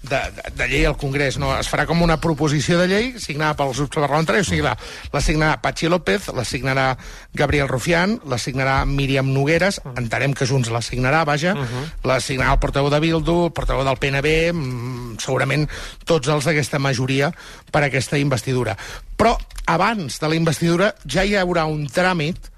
de, 0.03 0.19
de, 0.35 0.51
de 0.55 0.67
llei 0.67 0.85
al 0.85 0.97
Congrés. 0.97 1.37
No? 1.39 1.53
Es 1.57 1.69
farà 1.71 1.87
com 1.89 2.01
una 2.03 2.19
proposició 2.21 2.77
de 2.79 2.87
llei 2.91 3.07
signada 3.23 3.55
pels 3.57 3.79
grups 3.79 3.95
parlamentaris, 3.95 4.45
o 4.45 4.51
sigui, 4.51 4.63
la, 4.65 4.75
la 5.13 5.21
signarà 5.23 5.57
Patxi 5.63 5.89
López, 5.91 6.29
la 6.35 6.45
signarà 6.47 6.85
Gabriel 7.33 7.69
Rufián, 7.71 8.19
la 8.29 8.37
signarà 8.41 8.83
Míriam 8.89 9.31
Nogueres, 9.33 9.79
entenem 9.95 10.35
que 10.37 10.47
Junts 10.49 10.71
la 10.73 10.83
signarà, 10.85 11.23
vaja, 11.27 11.55
la 12.03 12.19
signarà 12.23 12.57
el 12.57 12.61
portaveu 12.61 12.91
de 12.93 13.01
Bildu, 13.03 13.37
el 13.47 13.55
portaveu 13.55 13.87
del 13.87 13.99
PNB, 14.01 14.35
mm, 14.51 15.17
segurament 15.23 15.67
tots 16.05 16.29
els 16.29 16.45
d'aquesta 16.49 16.81
majoria 16.83 17.31
per 17.71 17.85
aquesta 17.87 18.19
investidura. 18.19 18.77
Però 19.17 19.37
abans 19.65 20.19
de 20.19 20.29
la 20.29 20.35
investidura 20.35 20.93
ja 21.07 21.23
hi 21.23 21.37
haurà 21.39 21.65
un 21.69 21.87
tràmit 21.87 22.51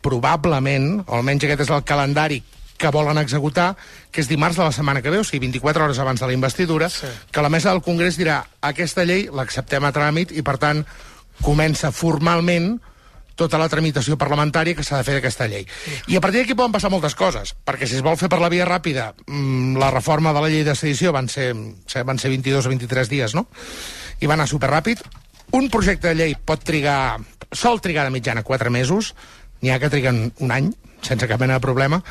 probablement, 0.00 1.04
o 1.06 1.18
almenys 1.18 1.44
aquest 1.44 1.66
és 1.66 1.70
el 1.74 1.84
calendari 1.84 2.40
que 2.80 2.90
volen 2.90 3.20
executar, 3.20 3.74
que 4.10 4.24
és 4.24 4.28
dimarts 4.30 4.56
de 4.56 4.64
la 4.64 4.72
setmana 4.72 5.04
que 5.04 5.12
ve, 5.12 5.20
o 5.20 5.24
sigui, 5.28 5.44
24 5.44 5.84
hores 5.84 6.00
abans 6.00 6.20
de 6.20 6.26
la 6.26 6.34
investidura, 6.34 6.88
sí. 6.88 7.06
que 7.30 7.44
la 7.44 7.52
mesa 7.52 7.74
del 7.74 7.84
Congrés 7.84 8.16
dirà 8.16 8.40
aquesta 8.64 9.04
llei 9.04 9.28
l'acceptem 9.28 9.84
a 9.84 9.92
tràmit 9.92 10.32
i, 10.32 10.42
per 10.46 10.56
tant, 10.58 10.80
comença 11.44 11.92
formalment 11.92 12.78
tota 13.40 13.60
la 13.60 13.70
tramitació 13.72 14.18
parlamentària 14.20 14.76
que 14.76 14.84
s'ha 14.84 14.98
de 15.00 15.06
fer 15.06 15.16
d'aquesta 15.16 15.46
llei. 15.48 15.64
I 16.12 16.18
a 16.18 16.20
partir 16.24 16.42
d'aquí 16.42 16.56
poden 16.56 16.74
passar 16.74 16.90
moltes 16.92 17.16
coses, 17.16 17.54
perquè 17.64 17.88
si 17.88 17.96
es 17.96 18.04
vol 18.04 18.18
fer 18.20 18.28
per 18.32 18.40
la 18.40 18.50
via 18.52 18.68
ràpida, 18.68 19.14
mm, 19.26 19.78
la 19.80 19.90
reforma 19.94 20.34
de 20.36 20.42
la 20.44 20.50
llei 20.52 20.64
de 20.64 20.74
sedició 20.76 21.12
van 21.12 21.28
ser, 21.28 21.54
van 22.04 22.18
ser 22.18 22.32
22 22.32 22.66
o 22.66 22.72
23 22.72 23.08
dies, 23.08 23.34
no? 23.34 23.46
I 24.20 24.26
va 24.28 24.36
anar 24.36 24.48
superràpid. 24.48 25.00
Un 25.56 25.70
projecte 25.70 26.08
de 26.08 26.14
llei 26.14 26.36
pot 26.36 26.62
trigar, 26.62 27.18
sol 27.52 27.80
trigar 27.80 28.04
de 28.04 28.10
mitjana 28.10 28.42
4 28.42 28.70
mesos, 28.70 29.14
n'hi 29.60 29.70
ha 29.70 29.80
que 29.80 29.90
triguen 29.90 30.32
un 30.38 30.52
any, 30.52 30.72
sense 31.00 31.26
cap 31.26 31.40
mena 31.40 31.56
de 31.56 31.64
problema, 31.64 32.02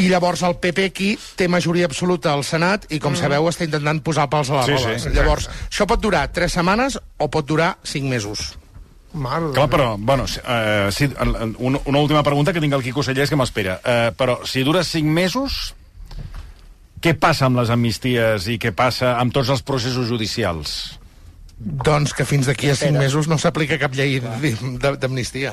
i 0.00 0.08
llavors 0.08 0.42
el 0.46 0.56
PP 0.62 0.86
aquí 0.90 1.10
té 1.36 1.48
majoria 1.52 1.86
absoluta 1.88 2.32
al 2.32 2.44
Senat 2.46 2.86
i, 2.88 2.98
com 2.98 3.12
mm. 3.12 3.20
sabeu, 3.20 3.48
està 3.50 3.66
intentant 3.68 4.00
posar 4.04 4.28
pals 4.32 4.50
a 4.50 4.60
les 4.62 4.66
Sí, 4.66 4.72
rodes. 4.72 4.86
sí, 4.86 4.94
exacte. 4.96 5.16
llavors, 5.18 5.48
això 5.68 5.86
pot 5.90 6.00
durar 6.00 6.24
3 6.32 6.56
setmanes 6.60 6.96
o 7.18 7.28
pot 7.28 7.46
durar 7.46 7.74
5 7.84 8.08
mesos. 8.08 8.54
Mare 9.12 9.48
de 9.48 9.56
Clar, 9.58 9.66
però, 9.68 9.96
bueno, 9.98 10.26
si- 10.30 10.38
eh, 10.46 10.88
sí, 10.94 11.08
una, 11.58 11.80
una 11.84 11.98
última 11.98 12.22
pregunta 12.22 12.52
que 12.52 12.60
tinc 12.62 12.72
el 12.72 12.82
Quico 12.82 13.02
Sallés 13.02 13.28
que 13.28 13.36
m'espera. 13.36 13.80
Eh, 13.84 14.12
però, 14.16 14.38
si 14.46 14.62
dura 14.62 14.84
5 14.84 15.10
mesos, 15.10 15.74
què 17.02 17.16
passa 17.18 17.46
amb 17.48 17.58
les 17.58 17.70
amnisties 17.74 18.46
i 18.52 18.58
què 18.60 18.70
passa 18.76 19.16
amb 19.18 19.32
tots 19.34 19.48
els 19.50 19.62
processos 19.66 20.06
judicials? 20.06 20.99
Doncs 21.60 22.14
que 22.16 22.24
fins 22.24 22.46
d'aquí 22.48 22.70
a 22.72 22.74
5 22.74 22.96
mesos 22.96 23.26
no 23.28 23.36
s'aplica 23.36 23.76
cap 23.76 23.92
llei 23.92 24.14
d'amnistia. 24.20 25.50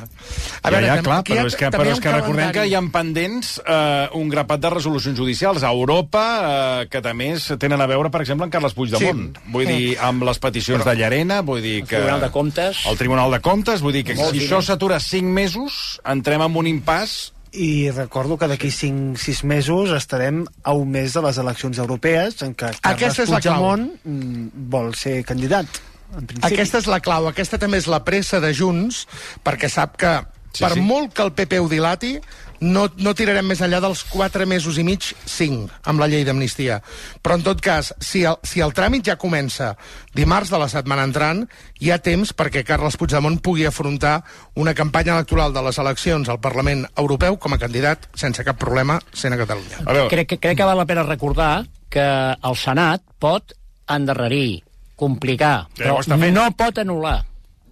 A 0.63 0.71
ja, 0.71 0.79
ja, 0.79 0.95
tam- 1.01 1.03
clar, 1.03 1.17
però 1.27 1.43
és 1.49 1.57
que, 1.59 1.67
però 1.73 1.91
és 1.91 1.99
que 1.99 2.13
recordem 2.13 2.47
calendari. 2.47 2.55
que 2.55 2.65
hi 2.71 2.75
ha 2.79 2.81
pendents 2.93 3.49
eh, 3.59 4.07
un 4.15 4.31
grapat 4.31 4.63
de 4.63 4.71
resolucions 4.71 5.19
judicials 5.19 5.67
a 5.67 5.73
Europa 5.75 6.23
eh, 6.39 6.87
que 6.87 7.03
també 7.03 7.33
tenen 7.59 7.83
a 7.83 7.89
veure, 7.91 8.07
per 8.13 8.23
exemple, 8.23 8.47
amb 8.47 8.55
Carles 8.55 8.77
Puigdemont. 8.77 9.35
Sí. 9.35 9.51
Vull 9.51 9.67
dir, 9.67 9.97
amb 9.99 10.23
les 10.23 10.39
peticions 10.39 10.87
de 10.87 10.95
Llarena, 10.95 11.41
vull 11.41 11.59
dir 11.61 11.81
que... 11.83 11.97
Tribunal 11.97 12.23
de 12.23 12.31
Comptes. 12.31 12.85
El 12.87 12.97
Tribunal 12.97 13.35
de 13.35 13.41
Comptes, 13.43 13.83
vull 13.83 13.99
dir 13.99 14.05
que 14.07 14.15
Molt 14.15 14.31
si 14.31 14.39
diners. 14.39 14.51
això 14.53 14.63
s'atura 14.63 15.01
5 15.03 15.27
mesos, 15.27 15.99
entrem 16.07 16.41
en 16.47 16.55
un 16.55 16.71
impàs 16.71 17.33
I 17.57 17.89
recordo 17.91 18.37
que 18.37 18.47
d'aquí 18.47 18.67
5-6 18.69 19.43
mesos 19.47 19.91
estarem 19.95 20.43
a 20.63 20.73
un 20.75 20.91
mes 20.91 21.13
de 21.15 21.21
les 21.23 21.37
eleccions 21.39 21.79
europees 21.79 22.41
en 22.43 22.53
què 22.53 22.73
Carles 22.75 23.17
Aquesta. 23.17 23.25
Puigdemont 23.31 23.87
mm, 24.03 24.67
vol 24.69 24.93
ser 24.99 25.23
candidat. 25.25 25.79
En 26.15 26.25
principi. 26.25 26.53
Aquesta 26.53 26.77
és 26.79 26.87
la 26.87 26.99
clau, 27.03 27.27
aquesta 27.27 27.57
també 27.59 27.77
és 27.81 27.87
la 27.91 28.03
pressa 28.07 28.39
de 28.39 28.53
Junts, 28.53 29.05
perquè 29.43 29.69
sap 29.69 29.97
que 29.97 30.15
Sí, 30.57 30.63
per 30.63 30.71
sí. 30.73 30.79
sí. 30.79 30.85
molt 30.87 31.11
que 31.13 31.21
el 31.21 31.33
PP 31.35 31.59
ho 31.59 31.67
dilati, 31.69 32.15
no, 32.61 32.87
no 32.97 33.11
tirarem 33.13 33.45
més 33.45 33.59
enllà 33.61 33.77
dels 33.83 33.99
4 34.09 34.47
mesos 34.49 34.79
i 34.79 34.83
mig, 34.87 35.03
5, 35.29 35.67
amb 35.85 35.99
la 36.01 36.07
llei 36.09 36.23
d'amnistia. 36.25 36.79
Però, 37.21 37.35
en 37.37 37.43
tot 37.45 37.59
cas, 37.61 37.91
si 38.01 38.23
el, 38.25 38.39
si 38.47 38.63
el 38.65 38.73
tràmit 38.73 39.05
ja 39.05 39.17
comença 39.21 39.75
dimarts 40.15 40.49
de 40.49 40.57
la 40.57 40.69
setmana 40.71 41.03
entrant, 41.05 41.43
hi 41.83 41.91
ha 41.93 41.99
temps 42.01 42.31
perquè 42.33 42.63
Carles 42.65 42.97
Puigdemont 42.97 43.37
pugui 43.43 43.67
afrontar 43.69 44.23
una 44.55 44.73
campanya 44.73 45.13
electoral 45.19 45.53
de 45.53 45.61
les 45.67 45.77
eleccions 45.77 46.29
al 46.29 46.39
Parlament 46.41 46.87
Europeu 46.95 47.37
com 47.37 47.53
a 47.53 47.59
candidat 47.61 48.07
sense 48.17 48.41
cap 48.47 48.57
problema 48.57 48.97
sent 49.13 49.35
a 49.35 49.37
Catalunya. 49.43 49.83
A 49.85 49.93
veure, 49.93 50.09
Crec, 50.15 50.27
que- 50.29 50.39
crec 50.39 50.57
que 50.57 50.63
val 50.71 50.77
la 50.79 50.87
pena 50.89 51.03
recordar 51.03 51.67
que 51.89 52.01
el 52.01 52.55
Senat 52.55 53.03
pot 53.19 53.53
endarrerir, 53.87 54.63
complicar, 54.97 55.67
Ja 55.77 55.93
però 55.93 56.17
no 56.33 56.47
pot 56.57 56.81
anul·lar. 56.81 57.19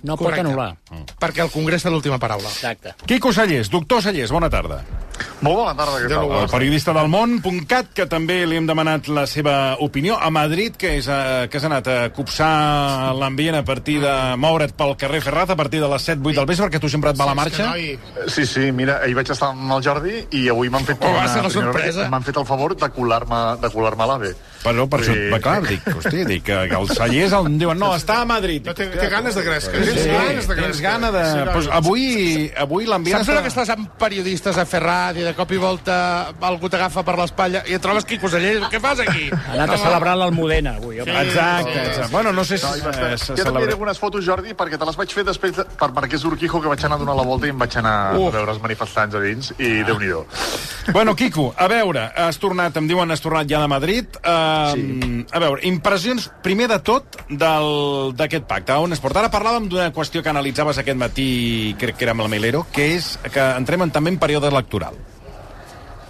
No 0.05 0.15
Correcte. 0.15 0.43
pot 0.43 0.45
anul·lar. 0.45 0.69
Perquè 1.19 1.41
el 1.45 1.51
Congrés 1.51 1.83
té 1.83 1.89
l'última 1.89 2.19
paraula. 2.19 2.49
Exacte. 2.49 2.95
Quico 3.05 3.31
Sallés, 3.33 3.69
doctor 3.69 4.01
Sallés, 4.01 4.31
bona 4.31 4.49
tarda. 4.49 4.81
Molt 5.41 5.55
bona 5.55 5.73
tarda, 5.77 5.99
què 6.03 6.09
tal? 6.11 6.31
El 6.41 6.49
periodista 6.51 6.91
del 6.95 7.07
món.cat, 7.07 7.93
que 7.95 8.05
també 8.11 8.41
li 8.47 8.57
hem 8.59 8.65
demanat 8.67 9.07
la 9.07 9.23
seva 9.27 9.75
opinió. 9.79 10.17
A 10.19 10.29
Madrid, 10.29 10.75
que, 10.75 10.97
és, 10.99 11.07
eh, 11.07 11.47
que 11.51 11.57
has 11.57 11.63
anat 11.67 11.87
a 11.87 11.97
copsar 12.15 13.13
l'ambient 13.15 13.55
a 13.55 13.63
partir 13.63 13.99
de 14.03 14.11
moure't 14.37 14.73
pel 14.75 14.95
carrer 14.99 15.21
Ferraz 15.23 15.49
a 15.49 15.55
partir 15.55 15.79
de 15.81 15.87
les 15.91 16.03
7-8 16.09 16.35
del 16.35 16.45
vespre, 16.49 16.67
perquè 16.67 16.81
tu 16.83 16.89
sempre 16.91 17.11
et 17.11 17.19
va 17.19 17.23
a 17.23 17.31
la 17.31 17.35
marxa. 17.35 17.71
Sí, 18.27 18.45
sí, 18.45 18.71
mira, 18.75 18.99
ahir 19.03 19.15
vaig 19.15 19.31
estar 19.31 19.53
amb 19.53 19.71
el 19.77 19.83
Jordi 19.85 20.17
i 20.35 20.47
avui 20.51 20.69
m'han 20.69 20.83
fet, 20.85 20.97
Oh, 21.05 21.13
una 21.15 21.49
sorpresa. 21.49 22.09
m'han 22.09 22.23
fet 22.23 22.37
el 22.37 22.45
favor 22.45 22.75
de 22.75 22.89
colar-me 22.89 23.61
de 23.61 23.69
colar 23.71 23.93
a 23.97 24.05
l'AVE. 24.07 24.35
Però 24.65 24.87
per 24.89 25.03
Sí. 25.03 25.11
això, 25.11 25.31
va, 25.31 25.39
clar, 25.39 25.61
dic, 25.61 25.87
hosti, 25.95 26.23
dic 26.25 26.43
que, 26.43 26.55
que 26.69 26.75
el 26.75 26.89
Sallés 26.89 27.31
em 27.37 27.57
diuen, 27.59 27.77
no, 27.77 27.93
està 27.95 28.21
a 28.21 28.25
Madrid. 28.25 28.65
No, 28.65 28.73
té, 28.73 28.87
té 28.87 29.07
ganes 29.09 29.35
de 29.35 29.43
gresca. 29.43 29.77
Sí, 29.77 29.93
Tens 29.93 30.07
ganes 30.07 30.47
de 30.47 30.55
tens 30.55 30.67
gresca. 30.67 30.84
Gana 30.85 31.11
de... 31.11 31.23
Sí, 31.31 31.43
pues 31.51 31.67
avui, 31.73 32.05
avui 32.57 32.85
l'ambient 32.89 33.19
Saps 33.19 33.31
allò 33.33 33.41
que 33.45 33.51
estàs 33.51 33.71
amb 33.73 33.89
periodistes 33.99 34.57
a 34.61 34.65
Ferrat 34.69 35.17
i 35.19 35.25
de 35.25 35.33
cop 35.37 35.51
i 35.55 35.59
volta 35.61 35.97
algú 36.45 36.69
t'agafa 36.71 37.03
per 37.07 37.17
l'espatlla 37.19 37.63
i 37.69 37.75
et 37.77 37.83
trobes 37.83 38.05
Quico 38.07 38.29
Sallés? 38.31 38.63
Què 38.71 38.79
fas 38.83 39.01
aquí? 39.03 39.27
Ha 39.33 39.55
anat 39.57 39.75
a 39.75 39.79
celebrar 39.81 40.15
l'Almudena, 40.19 40.75
avui. 40.79 40.99
home. 41.03 41.15
Exacte, 41.25 41.75
exacte. 41.89 42.11
Bueno, 42.13 42.31
no 42.33 42.45
sé 42.47 42.57
si... 42.57 42.65
No, 42.65 42.93
fer- 42.93 43.11
eh, 43.15 43.19
jo 43.35 43.43
també 43.49 43.65
hi 43.65 43.71
algunes 43.73 43.99
fotos, 44.01 44.25
Jordi, 44.25 44.53
perquè 44.57 44.77
te 44.79 44.85
les 44.87 44.97
vaig 44.99 45.11
fer 45.17 45.25
després 45.27 45.55
de, 45.57 45.65
per 45.79 45.91
Marquès 45.95 46.23
d'Urquijo, 46.25 46.61
que 46.61 46.71
vaig 46.71 46.85
anar 46.85 46.99
a 46.99 47.03
donar 47.03 47.15
la 47.17 47.25
volta 47.27 47.49
i 47.49 47.53
em 47.53 47.59
vaig 47.59 47.75
anar 47.81 47.95
Uf. 48.19 48.29
a 48.29 48.37
veure 48.37 48.55
els 48.55 48.61
manifestants 48.63 49.15
a 49.17 49.21
dins, 49.23 49.51
i 49.59 49.81
déu 49.87 49.99
nhi 49.99 50.11
Bueno, 50.93 51.15
Quico, 51.15 51.53
a 51.57 51.67
veure, 51.67 52.05
has 52.15 52.37
tornat, 52.37 52.75
em 52.77 52.87
diuen, 52.87 53.09
has 53.11 53.21
tornat 53.23 53.47
ja 53.49 53.59
de 53.63 53.67
Madrid. 53.71 54.19
Uh, 54.21 54.73
sí. 54.75 55.25
A 55.33 55.39
veure, 55.41 55.63
impressions, 55.65 56.27
primer 56.45 56.67
de 56.69 56.77
tot, 56.85 57.17
del- 57.29 58.13
d'aquest 58.15 58.45
pacte. 58.45 58.75
On 58.85 58.93
es 58.93 59.01
porta? 59.01 59.23
Ara 59.23 59.31
parlàvem 59.33 59.65
d'una 59.71 59.89
qüestió 59.95 60.21
que 60.21 60.29
analitzaves 60.65 60.81
aquest 60.81 60.97
matí, 60.97 61.75
crec 61.77 61.97
que 61.97 62.05
era 62.05 62.13
amb 62.13 62.25
la 62.25 62.29
Melero, 62.29 62.65
que 62.71 62.95
és 62.95 63.17
que 63.31 63.41
entrem 63.57 63.85
en, 63.85 63.91
també 63.91 64.09
en 64.09 64.17
període 64.17 64.49
electoral. 64.49 64.95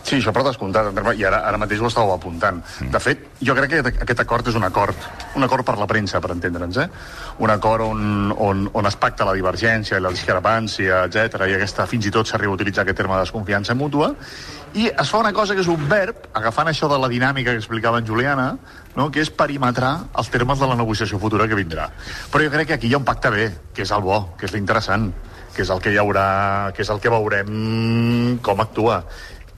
Sí, 0.06 0.20
això 0.20 0.30
per 0.30 0.44
descomptat, 0.46 0.92
i 1.18 1.24
ara, 1.26 1.40
ara 1.50 1.58
mateix 1.58 1.80
ho 1.82 1.88
estàveu 1.90 2.14
apuntant. 2.14 2.60
De 2.94 3.00
fet, 3.02 3.24
jo 3.42 3.56
crec 3.58 3.72
que 3.72 3.80
aquest 4.06 4.20
acord 4.22 4.48
és 4.48 4.56
un 4.56 4.64
acord, 4.64 4.96
un 5.36 5.44
acord 5.44 5.66
per 5.66 5.80
la 5.80 5.88
premsa, 5.90 6.22
per 6.22 6.30
entendre'ns, 6.36 6.78
eh? 6.78 6.86
Un 7.42 7.50
acord 7.50 7.88
on, 7.88 8.30
on, 8.38 8.68
on 8.72 8.86
es 8.86 9.00
pacta 9.02 9.26
la 9.26 9.34
divergència 9.34 9.98
i 9.98 10.04
la 10.06 10.14
discrepància, 10.14 11.08
etc 11.10 11.50
i 11.50 11.58
aquesta, 11.58 11.88
fins 11.90 12.06
i 12.06 12.14
tot 12.14 12.30
s'arriba 12.30 12.54
a 12.54 12.60
utilitzar 12.60 12.86
aquest 12.86 13.02
terme 13.02 13.18
de 13.18 13.26
desconfiança 13.26 13.74
mútua, 13.74 14.14
i 14.78 14.92
es 14.92 15.10
fa 15.10 15.24
una 15.24 15.34
cosa 15.34 15.58
que 15.58 15.66
és 15.66 15.74
un 15.74 15.90
verb, 15.90 16.30
agafant 16.38 16.70
això 16.70 16.92
de 16.92 17.02
la 17.02 17.10
dinàmica 17.10 17.56
que 17.56 17.64
explicava 17.64 17.98
en 17.98 18.06
Juliana, 18.06 18.52
no? 18.96 19.12
que 19.12 19.22
és 19.24 19.32
perimetrar 19.32 19.94
els 20.18 20.32
termes 20.34 20.60
de 20.60 20.70
la 20.72 20.80
negociació 20.80 21.20
futura 21.22 21.48
que 21.48 21.60
vindrà. 21.60 21.90
Però 22.32 22.44
jo 22.44 22.52
crec 22.54 22.72
que 22.72 22.80
aquí 22.80 22.92
hi 22.92 22.98
ha 22.98 23.02
un 23.02 23.08
pacte 23.08 23.32
bé, 23.34 23.50
que 23.74 23.86
és 23.86 23.94
el 23.96 24.04
bo, 24.06 24.22
que 24.40 24.50
és 24.50 24.56
l'interessant, 24.56 25.12
que 25.56 25.64
és 25.64 25.72
el 25.72 25.80
que 25.84 25.94
hi 25.94 26.02
haurà, 26.02 26.74
que 26.76 26.84
és 26.84 26.92
el 26.92 27.00
que 27.00 27.12
veurem 27.14 28.40
com 28.44 28.60
actua 28.64 29.04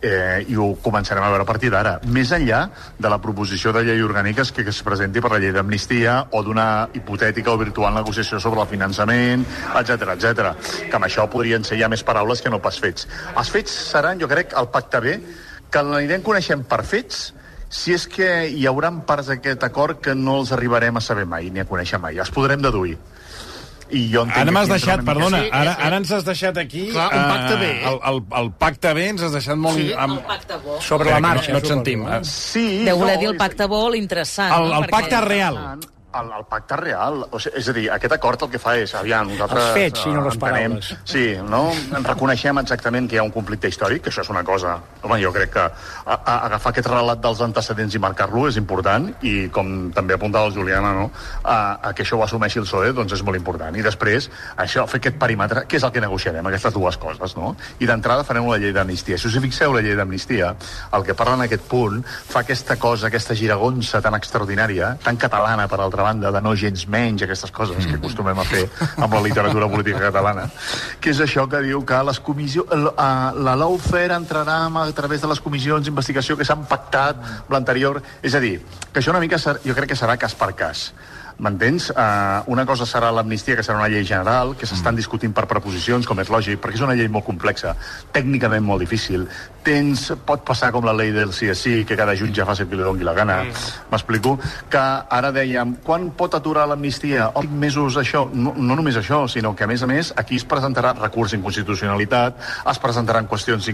eh, 0.02 0.46
i 0.48 0.56
ho 0.58 0.68
començarem 0.84 1.24
a 1.24 1.30
veure 1.32 1.46
a 1.46 1.50
partir 1.50 1.72
d'ara. 1.74 1.98
Més 2.14 2.32
enllà 2.36 2.64
de 3.00 3.10
la 3.10 3.20
proposició 3.24 3.74
de 3.74 3.84
llei 3.88 4.04
orgànica 4.06 4.46
que 4.54 4.68
es 4.70 4.82
presenti 4.86 5.22
per 5.24 5.32
la 5.34 5.40
llei 5.42 5.54
d'amnistia 5.56 6.18
o 6.32 6.44
d'una 6.44 6.90
hipotètica 6.94 7.54
o 7.54 7.58
virtual 7.58 7.96
negociació 7.98 8.40
sobre 8.40 8.62
el 8.62 8.70
finançament, 8.70 9.46
etc 9.74 10.14
etc. 10.16 10.54
Que 10.90 10.96
amb 11.00 11.10
això 11.10 11.28
podrien 11.32 11.66
ser 11.66 11.80
ja 11.82 11.90
més 11.90 12.06
paraules 12.06 12.42
que 12.42 12.54
no 12.54 12.62
pas 12.62 12.80
fets. 12.80 13.08
Els 13.36 13.50
fets 13.54 13.74
seran, 13.92 14.20
jo 14.22 14.30
crec, 14.30 14.54
el 14.58 14.70
pacte 14.74 15.02
B, 15.02 15.18
que 15.72 15.84
l'anirem 15.84 16.24
coneixent 16.24 16.64
per 16.70 16.84
fets, 16.88 17.32
si 17.70 17.93
és 17.93 18.07
que 18.07 18.47
hi 18.49 18.65
haurà 18.70 18.91
parts 19.05 19.28
d'aquest 19.32 19.63
acord 19.68 19.99
que 20.01 20.15
no 20.15 20.38
els 20.41 20.51
arribarem 20.55 20.97
a 20.97 21.01
saber 21.03 21.26
mai, 21.26 21.49
ni 21.51 21.59
a 21.59 21.65
conèixer 21.68 21.99
mai. 21.99 22.18
Els 22.18 22.32
podrem 22.32 22.61
deduir. 22.63 22.97
I 23.88 24.01
jo 24.11 24.26
Ara 24.36 24.51
m'has 24.51 24.68
deixat, 24.68 24.99
perdona, 25.07 25.39
Sí, 25.45 25.49
ara, 25.55 25.74
sí. 25.78 25.82
ara 25.88 25.97
ens 26.01 26.09
has 26.11 26.26
deixat 26.28 26.57
aquí... 26.59 26.89
Clar, 26.91 27.07
un 27.07 27.28
pacte 27.32 27.53
eh, 27.53 27.59
B. 27.61 27.70
El, 27.88 27.99
el, 28.11 28.18
el 28.41 28.49
pacte 28.59 28.91
B 28.97 29.05
ens 29.13 29.22
has 29.24 29.32
deixat 29.32 29.55
molt... 29.55 29.80
Sí, 29.80 29.93
amb... 29.95 30.18
el 30.18 30.26
pacte 30.28 30.57
bo. 30.63 30.80
Sobre 30.84 31.13
la 31.13 31.22
marxa. 31.24 31.53
No, 31.53 31.59
no 31.59 31.63
et 31.63 31.70
sentim. 31.72 32.03
Eh, 32.07 32.20
Sí, 32.28 32.65
Deu 32.84 32.99
voler 32.99 33.15
no, 33.15 33.22
dir 33.22 33.30
el 33.32 33.38
pacte 33.39 33.68
bo, 33.72 33.86
l'interessant. 33.93 34.51
El- 34.57 34.74
no? 34.74 34.82
el 34.82 34.89
pacte 34.91 35.22
real. 35.24 35.61
El, 36.18 36.32
el 36.34 36.45
pacte 36.49 36.78
real, 36.80 37.20
o 37.30 37.39
sigui, 37.41 37.59
és 37.61 37.68
a 37.70 37.74
dir, 37.76 37.86
aquest 37.93 38.15
acord 38.15 38.45
el 38.45 38.51
que 38.53 38.61
fa 38.61 38.74
és, 38.80 38.93
aviam, 38.97 39.30
nosaltres... 39.30 39.68
Els 39.68 39.78
fets, 39.78 40.05
i 40.07 40.13
no 40.15 40.24
les 40.26 40.38
eh, 40.38 40.41
paraules. 40.41 40.91
Sí, 41.05 41.26
no? 41.45 41.61
Reconeixem 42.07 42.61
exactament 42.63 43.09
que 43.09 43.18
hi 43.18 43.22
ha 43.22 43.26
un 43.28 43.34
conflicte 43.36 43.70
històric, 43.70 44.05
que 44.05 44.13
això 44.13 44.24
és 44.26 44.32
una 44.34 44.43
cosa... 44.47 44.78
Home, 45.03 45.20
jo 45.22 45.32
crec 45.36 45.53
que 45.53 45.63
a, 45.63 46.15
a, 46.15 46.38
agafar 46.47 46.74
aquest 46.74 46.89
relat 46.89 47.22
dels 47.24 47.43
antecedents 47.45 47.95
i 47.95 48.01
marcar-lo 48.01 48.47
és 48.49 48.57
important, 48.59 49.09
i 49.22 49.36
com 49.53 49.91
també 49.95 50.18
apuntava 50.18 50.49
el 50.49 50.55
Juliana, 50.55 50.93
no? 50.97 51.09
A, 51.43 51.57
a 51.89 51.93
que 51.93 52.05
això 52.05 52.18
ho 52.18 52.26
assumeixi 52.26 52.61
el 52.63 52.68
PSOE, 52.68 52.95
doncs 52.97 53.18
és 53.20 53.24
molt 53.28 53.39
important. 53.39 53.78
I 53.78 53.86
després, 53.86 54.30
això, 54.57 54.88
fer 54.89 55.01
aquest 55.03 55.22
perímetre, 55.22 55.68
què 55.70 55.80
és 55.80 55.86
el 55.86 55.93
que 55.93 56.03
negociarem, 56.03 56.49
aquestes 56.49 56.74
dues 56.76 56.97
coses, 57.01 57.38
no? 57.38 57.53
I 57.84 57.89
d'entrada 57.89 58.26
farem 58.28 58.49
la 58.49 58.57
llei 58.61 58.74
d'amnistia. 58.76 59.20
Si 59.22 59.30
us 59.30 59.38
hi 59.38 59.43
fixeu, 59.45 59.76
la 59.76 59.86
llei 59.86 59.95
d'amnistia, 59.99 60.53
el 60.97 61.05
que 61.07 61.15
parla 61.18 61.38
en 61.38 61.45
aquest 61.45 61.70
punt, 61.70 62.01
fa 62.07 62.41
aquesta 62.41 62.80
cosa, 62.82 63.11
aquesta 63.11 63.38
giragonsa 63.38 64.01
tan 64.01 64.18
extraordinària, 64.18 64.95
tan 65.03 65.20
catalana, 65.22 65.68
per 65.70 65.82
altra 65.84 66.07
banda, 66.08 66.32
de 66.32 66.41
no 66.41 66.55
gens 66.55 66.88
menys, 66.88 67.26
aquestes 67.28 67.51
coses 67.51 67.86
que 67.86 67.99
acostumem 67.99 68.39
a 68.39 68.47
fer 68.47 68.64
amb 68.95 69.14
la 69.14 69.22
literatura 69.28 69.70
política 69.72 70.08
catalana, 70.08 70.47
que 71.03 71.12
és 71.14 71.22
això 71.24 71.47
que 71.51 71.62
diu 71.68 71.84
que 71.88 71.99
les 72.10 72.22
comissions, 72.24 72.72
la 72.97 73.55
lawfare 73.60 74.16
entrarà 74.18 74.60
a 74.82 74.88
través 74.97 75.22
de 75.22 75.30
les 75.32 75.43
comissions 75.43 75.86
d'investigació 75.86 76.38
que 76.39 76.47
s'han 76.47 76.66
pactat 76.70 77.22
l'anterior... 77.53 78.01
És 78.24 78.36
a 78.36 78.41
dir, 78.43 78.58
que 78.91 79.01
això 79.01 79.14
una 79.14 79.22
mica 79.24 79.39
ser- 79.41 79.60
jo 79.66 79.76
crec 79.78 79.93
que 79.93 79.99
serà 79.99 80.18
cas 80.20 80.36
per 80.38 80.53
cas. 80.58 80.89
M'entens? 81.38 81.91
Uh, 81.93 82.41
una 82.49 82.64
cosa 82.66 82.88
serà 82.89 83.12
l'amnistia, 83.14 83.53
que 83.60 83.62
serà 83.66 83.78
una 83.78 83.89
llei 83.93 84.01
general, 84.10 84.55
que 84.58 84.66
s'estan 84.66 84.97
discutint 84.97 85.36
per 85.38 85.45
preposicions, 85.45 86.08
com 86.10 86.18
és 86.24 86.32
lògic, 86.34 86.58
perquè 86.64 86.80
és 86.80 86.86
una 86.88 86.95
llei 86.97 87.12
molt 87.14 87.28
complexa, 87.28 87.76
tècnicament 88.16 88.66
molt 88.66 88.82
difícil. 88.82 89.28
Tens, 89.68 90.05
pot 90.24 90.45
passar 90.47 90.70
com 90.72 90.86
la 90.88 90.93
llei 90.95 91.09
del 91.11 91.34
sí 91.36 91.49
és 91.51 91.59
sí, 91.59 91.72
que 91.84 91.97
cada 91.99 92.13
jutge 92.15 92.45
fa 92.47 92.53
el 92.55 92.70
que 92.70 92.78
li 92.80 92.86
doni 92.86 93.03
la 93.03 93.11
gana. 93.11 93.41
M'explico? 93.91 94.38
Que 94.72 94.80
ara 95.11 95.34
dèiem, 95.36 95.74
quan 95.84 96.05
pot 96.15 96.38
aturar 96.38 96.63
l'amnistia? 96.72 97.26
Oh, 97.36 97.43
mesos 97.43 97.97
això. 97.99 98.22
No, 98.32 98.53
no 98.55 98.78
només 98.80 98.95
això, 98.95 99.26
sinó 99.28 99.51
que, 99.59 99.65
a 99.65 99.68
més 99.68 99.84
a 99.84 99.89
més, 99.89 100.13
aquí 100.15 100.39
es 100.39 100.45
presentarà 100.47 100.93
recurs 100.95 101.36
d'inconstitucionalitat, 101.36 102.39
es 102.72 102.80
presentaran 102.80 103.28
qüestions, 103.28 103.68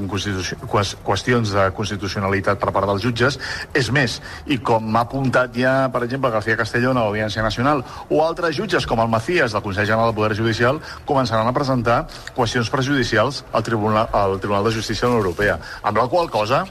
qüestions 1.05 1.53
de 1.59 1.67
constitucionalitat 1.77 2.57
per 2.63 2.73
part 2.73 2.89
dels 2.89 3.05
jutges. 3.05 3.37
És 3.77 3.91
més, 3.93 4.17
i 4.49 4.57
com 4.57 4.89
m'ha 4.89 5.05
apuntat 5.05 5.53
ja, 5.61 5.75
per 5.93 6.01
exemple, 6.07 6.33
García 6.33 6.57
Castellón 6.57 6.97
a 6.97 7.05
l'Audiència 7.05 7.45
Nacional, 7.45 7.85
o 8.09 8.23
altres 8.25 8.57
jutges, 8.57 8.89
com 8.89 9.05
el 9.05 9.13
Macías, 9.13 9.53
del 9.53 9.61
Consell 9.61 9.85
General 9.91 10.09
del 10.09 10.17
Poder 10.17 10.41
Judicial, 10.41 10.81
començaran 11.05 11.45
a 11.45 11.53
presentar 11.53 12.01
qüestions 12.33 12.73
prejudicials 12.73 13.43
al 13.53 13.69
Tribunal, 13.69 14.09
al 14.09 14.39
Tribunal 14.39 14.65
de 14.65 14.75
Justícia 14.81 15.05
de 15.07 15.13
la 15.13 15.21
Europea. 15.21 15.61
Amb 15.83 15.97
la 15.99 16.07
qual 16.07 16.29
cosa, 16.31 16.63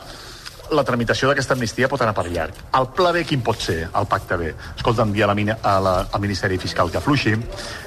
la 0.72 0.84
tramitació 0.88 1.28
d'aquesta 1.30 1.54
amnistia 1.56 1.88
pot 1.92 2.02
anar 2.02 2.14
per 2.16 2.26
llarg. 2.30 2.56
El 2.78 2.88
pla 2.96 3.12
B 3.12 3.24
quin 3.28 3.42
pot 3.44 3.60
ser? 3.60 3.78
El 3.88 4.08
pacte 4.10 4.38
B. 4.40 4.52
Escolta, 4.76 5.04
enviar 5.06 5.28
la, 5.28 5.36
a 5.62 5.78
la, 5.80 5.94
al 6.10 6.20
Ministeri 6.20 6.58
Fiscal 6.58 6.90
que 6.90 6.98
afluixi, 6.98 7.34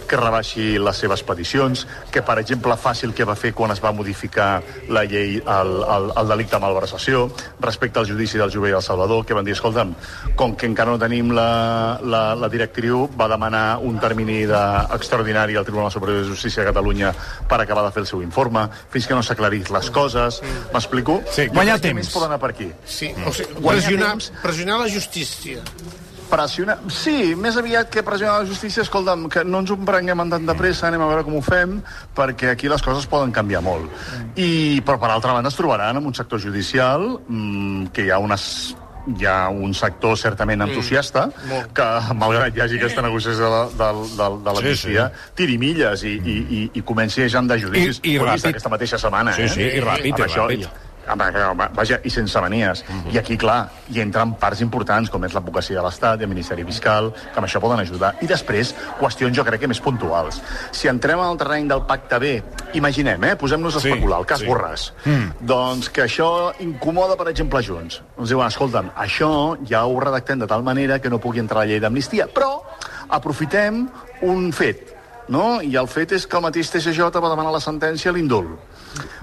que 0.06 0.18
rebaixi 0.20 0.78
les 0.78 1.00
seves 1.02 1.24
peticions, 1.26 1.86
que, 2.14 2.22
per 2.22 2.38
exemple, 2.40 2.76
faci 2.78 3.08
el 3.08 3.14
que 3.18 3.26
va 3.26 3.36
fer 3.36 3.54
quan 3.58 3.74
es 3.74 3.82
va 3.84 3.92
modificar 3.96 4.62
la 4.94 5.04
llei, 5.10 5.40
el, 5.40 5.72
el, 5.82 6.12
el 6.22 6.34
delicte 6.34 6.56
de 6.56 6.62
malversació, 6.62 7.26
respecte 7.62 8.00
al 8.00 8.10
judici 8.10 8.38
del 8.38 8.54
Jove 8.54 8.70
i 8.70 8.76
del 8.76 8.86
Salvador, 8.86 9.26
que 9.26 9.38
van 9.38 9.48
dir, 9.48 9.56
escolta'm, 9.58 9.96
com 10.38 10.56
que 10.56 10.70
encara 10.70 10.94
no 10.94 11.02
tenim 11.02 11.34
la, 11.36 12.00
la, 12.06 12.24
la 12.38 12.52
directriu, 12.54 13.08
va 13.18 13.30
demanar 13.32 13.66
un 13.82 14.00
termini 14.00 14.44
de, 14.46 14.64
extraordinari 14.96 15.58
al 15.58 15.66
Tribunal 15.66 15.92
Superior 15.92 16.22
de 16.22 16.30
Justícia 16.30 16.64
de 16.64 16.70
Catalunya 16.70 17.14
per 17.50 17.62
acabar 17.62 17.88
de 17.88 17.94
fer 17.96 18.06
el 18.06 18.10
seu 18.12 18.22
informe, 18.22 18.68
fins 18.94 19.10
que 19.10 19.18
no 19.18 19.26
s'aclarís 19.26 19.74
les 19.74 19.90
coses. 19.90 20.42
M'explico? 20.74 21.22
Sí, 21.32 21.50
guanyar 21.54 21.80
temps. 21.82 22.04
Més 22.04 22.14
pot 22.14 22.28
anar 22.28 22.40
per 22.42 22.54
aquí. 22.54 22.70
Sí, 22.86 23.14
o 23.26 23.32
sigui, 23.34 23.56
pressionar, 23.64 24.10
temps. 24.18 24.32
pressionar 24.44 24.80
la 24.84 24.90
justícia. 24.90 25.62
Pressionar... 26.30 26.80
Sí, 26.90 27.36
més 27.38 27.56
aviat 27.62 27.90
que 27.94 28.02
pressionar 28.04 28.40
la 28.42 28.48
justícia, 28.50 28.82
escolta'm, 28.82 29.28
que 29.30 29.44
no 29.46 29.60
ens 29.62 29.70
ho 29.70 29.78
prenguem 29.86 30.24
amb 30.24 30.34
tant 30.34 30.48
de 30.50 30.56
pressa, 30.58 30.88
anem 30.90 31.04
a 31.06 31.10
veure 31.12 31.24
com 31.28 31.36
ho 31.38 31.42
fem, 31.46 31.76
perquè 32.18 32.50
aquí 32.56 32.68
les 32.72 32.82
coses 32.82 33.06
poden 33.12 33.32
canviar 33.36 33.62
molt. 33.62 33.92
I, 34.36 34.82
però, 34.86 34.98
per 35.00 35.12
altra 35.14 35.36
banda, 35.38 35.52
es 35.54 35.60
trobaran 35.60 36.00
en 36.02 36.10
un 36.10 36.16
sector 36.18 36.42
judicial 36.42 37.06
mmm, 37.28 37.92
que 37.94 38.08
hi 38.08 38.10
ha 38.12 38.18
unes 38.20 38.48
hi 39.06 39.28
ha 39.30 39.52
un 39.54 39.70
sector 39.78 40.16
certament 40.18 40.64
entusiasta 40.66 41.28
molt. 41.46 41.68
que, 41.78 41.86
malgrat 42.18 42.56
hi 42.58 42.64
hagi 42.64 42.80
aquesta 42.80 43.04
negociació 43.06 43.52
de, 43.54 43.60
de, 43.78 43.90
de, 44.18 44.30
de 44.48 44.56
l'amnistia, 44.58 45.04
Sí, 45.14 45.28
tiri 45.38 45.60
milles 45.62 46.02
i, 46.10 46.16
i, 46.18 46.38
i, 46.58 46.62
i 46.74 46.82
comenci 46.82 47.22
a 47.22 47.28
de 47.46 47.60
judicis. 47.62 48.00
I- 48.02 48.16
i 48.16 48.18
ràpid. 48.18 48.50
aquesta 48.50 48.72
mateixa 48.74 48.98
setmana, 48.98 49.36
Sí, 49.38 49.44
eh? 49.46 49.50
sí, 49.54 49.62
i 49.62 49.84
ràpid, 49.86 50.10
Amb 50.18 50.24
i 50.24 50.26
això, 50.26 50.48
ràpid. 50.50 50.58
i- 50.58 50.66
amb, 50.66 50.74
va- 50.74 50.85
vaja, 51.06 52.00
i 52.04 52.10
sense 52.10 52.42
manies. 52.42 52.84
I 53.12 53.18
aquí, 53.18 53.38
clar, 53.38 53.70
hi 53.90 54.02
entren 54.02 54.34
parts 54.40 54.62
importants, 54.62 55.10
com 55.10 55.24
és 55.26 55.34
l'advocacia 55.34 55.78
de 55.78 55.84
l'Estat 55.86 56.22
i 56.22 56.28
el 56.28 56.32
Ministeri 56.32 56.66
Fiscal, 56.66 57.12
que 57.14 57.40
amb 57.40 57.48
això 57.48 57.62
poden 57.62 57.80
ajudar. 57.80 58.16
I 58.22 58.28
després, 58.28 58.74
qüestions, 59.00 59.36
jo 59.36 59.46
crec 59.46 59.62
que 59.62 59.70
més 59.72 59.82
puntuals. 59.82 60.42
Si 60.72 60.90
entrem 60.92 61.20
al 61.20 61.38
terreny 61.38 61.70
del 61.70 61.86
pacte 61.86 62.20
B, 62.20 62.34
imaginem, 62.74 63.24
eh? 63.24 63.36
Posem-nos 63.36 63.78
a 63.78 63.84
Sí, 63.84 63.90
especular, 63.90 64.20
el 64.20 64.26
cas 64.26 64.40
sí. 64.40 64.50
Borràs. 64.50 64.90
Mm. 65.06 65.46
Doncs 65.46 65.90
que 65.90 66.06
això 66.06 66.54
incomoda, 66.60 67.16
per 67.16 67.30
exemple, 67.30 67.62
Junts. 67.64 68.02
Ens 68.18 68.30
diuen, 68.30 68.48
escolta'm, 68.48 68.92
això 68.96 69.32
ja 69.68 69.86
ho 69.86 70.00
redactem 70.00 70.40
de 70.40 70.48
tal 70.48 70.64
manera 70.64 71.00
que 71.00 71.10
no 71.10 71.20
pugui 71.20 71.40
entrar 71.40 71.64
la 71.64 71.70
llei 71.70 71.80
d'amnistia, 71.80 72.28
però 72.28 72.62
aprofitem 73.10 73.86
un 74.26 74.52
fet, 74.56 74.96
no? 75.30 75.62
I 75.62 75.76
el 75.76 75.88
fet 75.92 76.16
és 76.18 76.26
que 76.28 76.38
el 76.38 76.46
mateix 76.46 76.72
TSJ 76.72 77.10
va 77.14 77.30
demanar 77.30 77.54
la 77.54 77.64
sentència 77.64 78.12
a 78.12 78.16
l'indult. 78.16 78.75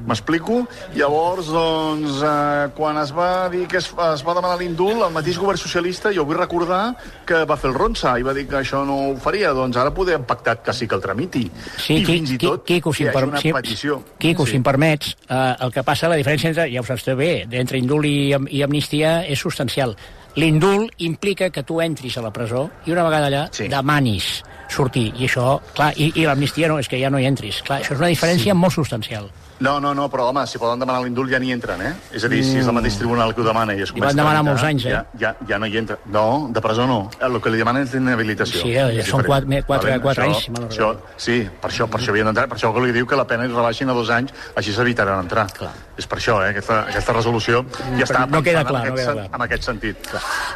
M'explico? 0.07 0.66
Llavors, 0.95 1.47
doncs, 1.53 2.20
eh, 2.23 2.68
quan 2.77 2.99
es 3.03 3.12
va 3.14 3.49
dir 3.53 3.66
que 3.68 3.79
es, 3.79 3.89
es 3.89 4.25
va 4.27 4.35
demanar 4.35 4.59
l'indult, 4.61 5.03
el 5.07 5.12
mateix 5.14 5.39
govern 5.39 5.59
socialista, 5.61 6.12
jo 6.14 6.25
vull 6.29 6.39
recordar 6.41 6.95
que 7.27 7.45
va 7.49 7.57
fer 7.57 7.70
el 7.70 7.77
ronsa 7.79 8.14
i 8.18 8.27
va 8.27 8.35
dir 8.37 8.47
que 8.49 8.59
això 8.61 8.85
no 8.87 8.99
ho 9.11 9.16
faria. 9.16 9.53
Doncs 9.57 9.77
ara 9.77 9.93
podem 9.95 10.25
pactar 10.29 10.59
que 10.62 10.73
sí 10.73 10.89
que 10.89 10.95
el 10.99 11.03
tramiti. 11.03 11.45
Sí, 11.77 11.99
I 12.01 12.05
Qui- 12.05 12.07
fins 12.18 12.31
i 12.33 12.39
Qui- 12.39 12.49
tot 12.49 12.64
Quico, 12.66 12.93
si 12.93 13.05
hi 13.05 13.09
hagi 13.09 13.25
una 13.29 13.39
si, 13.41 13.53
petició. 13.53 14.03
Quico, 14.18 14.45
Sí. 14.47 14.51
si 14.53 14.57
em 14.57 14.62
permets, 14.62 15.16
eh, 15.29 15.55
el 15.61 15.73
que 15.73 15.83
passa, 15.83 16.09
la 16.09 16.16
diferència 16.16 16.49
entre, 16.49 16.70
ja 16.73 16.81
ho 16.81 16.85
saps 16.85 17.05
bé, 17.16 17.47
entre 17.51 17.79
indult 17.79 18.05
i, 18.07 18.35
i 18.51 18.62
amnistia 18.62 19.25
és 19.27 19.39
substancial. 19.39 19.97
L'indult 20.35 20.93
implica 21.05 21.51
que 21.51 21.62
tu 21.62 21.81
entris 21.83 22.16
a 22.16 22.23
la 22.23 22.31
presó 22.33 22.70
i 22.87 22.93
una 22.93 23.03
vegada 23.05 23.27
allà 23.29 23.49
sí. 23.53 23.66
demanis 23.68 24.43
sortir. 24.73 25.12
I 25.18 25.27
això, 25.29 25.59
clar, 25.75 25.93
i, 26.01 26.11
i 26.16 26.25
l'amnistia 26.25 26.68
no, 26.68 26.79
és 26.79 26.89
que 26.89 26.99
ja 26.99 27.11
no 27.11 27.18
hi 27.20 27.27
entris. 27.27 27.61
Clar, 27.62 27.83
això 27.83 27.93
és 27.93 27.99
una 28.01 28.09
diferència 28.09 28.55
sí. 28.55 28.59
molt 28.59 28.73
substancial. 28.73 29.29
No, 29.62 29.76
no, 29.80 29.92
no, 29.94 30.08
però 30.10 30.24
home, 30.32 30.42
si 30.50 30.58
poden 30.58 30.80
demanar 30.82 31.00
l'indult 31.04 31.30
ja 31.30 31.38
n'hi 31.38 31.52
entren, 31.54 31.80
eh? 31.86 31.92
És 32.18 32.24
a 32.26 32.28
dir, 32.32 32.40
si 32.44 32.56
és 32.58 32.66
el 32.66 32.74
mateix 32.74 32.96
tribunal 32.98 33.30
que 33.34 33.42
ho 33.42 33.44
demana 33.46 33.76
i 33.78 33.82
es 33.84 33.92
comença 33.94 34.10
van 34.10 34.18
a 34.18 34.22
demanar 34.24 34.42
molts 34.48 34.64
anys, 34.66 34.86
eh? 34.86 34.94
Ja, 34.96 35.02
ja, 35.20 35.30
ja 35.48 35.58
no 35.62 35.68
hi 35.70 35.76
entra. 35.78 35.98
No, 36.10 36.48
de 36.50 36.60
presó 36.64 36.86
no. 36.90 36.96
El 37.22 37.38
que 37.40 37.52
li 37.54 37.60
demanen 37.62 37.86
és 37.86 37.94
l'inhabilitació. 37.94 38.60
Sí, 38.64 38.72
eh, 38.74 38.88
És 38.98 39.06
són 39.06 39.22
diferent. 39.22 39.26
quatre- 39.28 39.48
me- 39.48 39.62
quatre- 39.62 39.90
Vale? 39.92 40.02
quatre 40.02 40.24
Això- 40.24 40.34
anys, 40.34 40.44
si 40.44 40.50
mal 40.50 40.62
no 40.64 40.68
això, 40.68 40.90
Sí, 41.16 41.48
per 41.60 41.70
això, 41.70 41.86
per 41.88 42.00
això 42.00 42.10
havien 42.10 42.26
d'entrar, 42.26 42.48
per 42.48 42.58
això 42.58 42.72
que 42.74 42.80
li 42.86 42.92
diu 42.92 43.06
que 43.06 43.14
la 43.16 43.26
pena 43.26 43.44
es 43.44 43.52
rebaixin 43.52 43.88
a 43.88 43.92
dos 43.92 44.10
anys, 44.10 44.32
així 44.56 44.72
s'evitaran 44.72 45.20
entrar. 45.20 45.46
Clar. 45.52 45.70
És 45.99 46.07
per 46.09 46.16
això, 46.18 46.38
eh? 46.40 46.51
Aquesta, 46.55 46.78
aquesta 46.88 47.12
resolució 47.12 47.59
ja 47.99 48.07
està 48.07 48.22
no 48.26 48.40
queda 48.43 48.62
clar, 48.64 48.86
en, 48.86 48.88
no 48.88 48.95
aquest, 48.95 48.97
queda 48.97 49.07
sen- 49.12 49.18
clar. 49.18 49.36
en 49.36 49.43
aquest 49.47 49.66
sentit. 49.68 50.09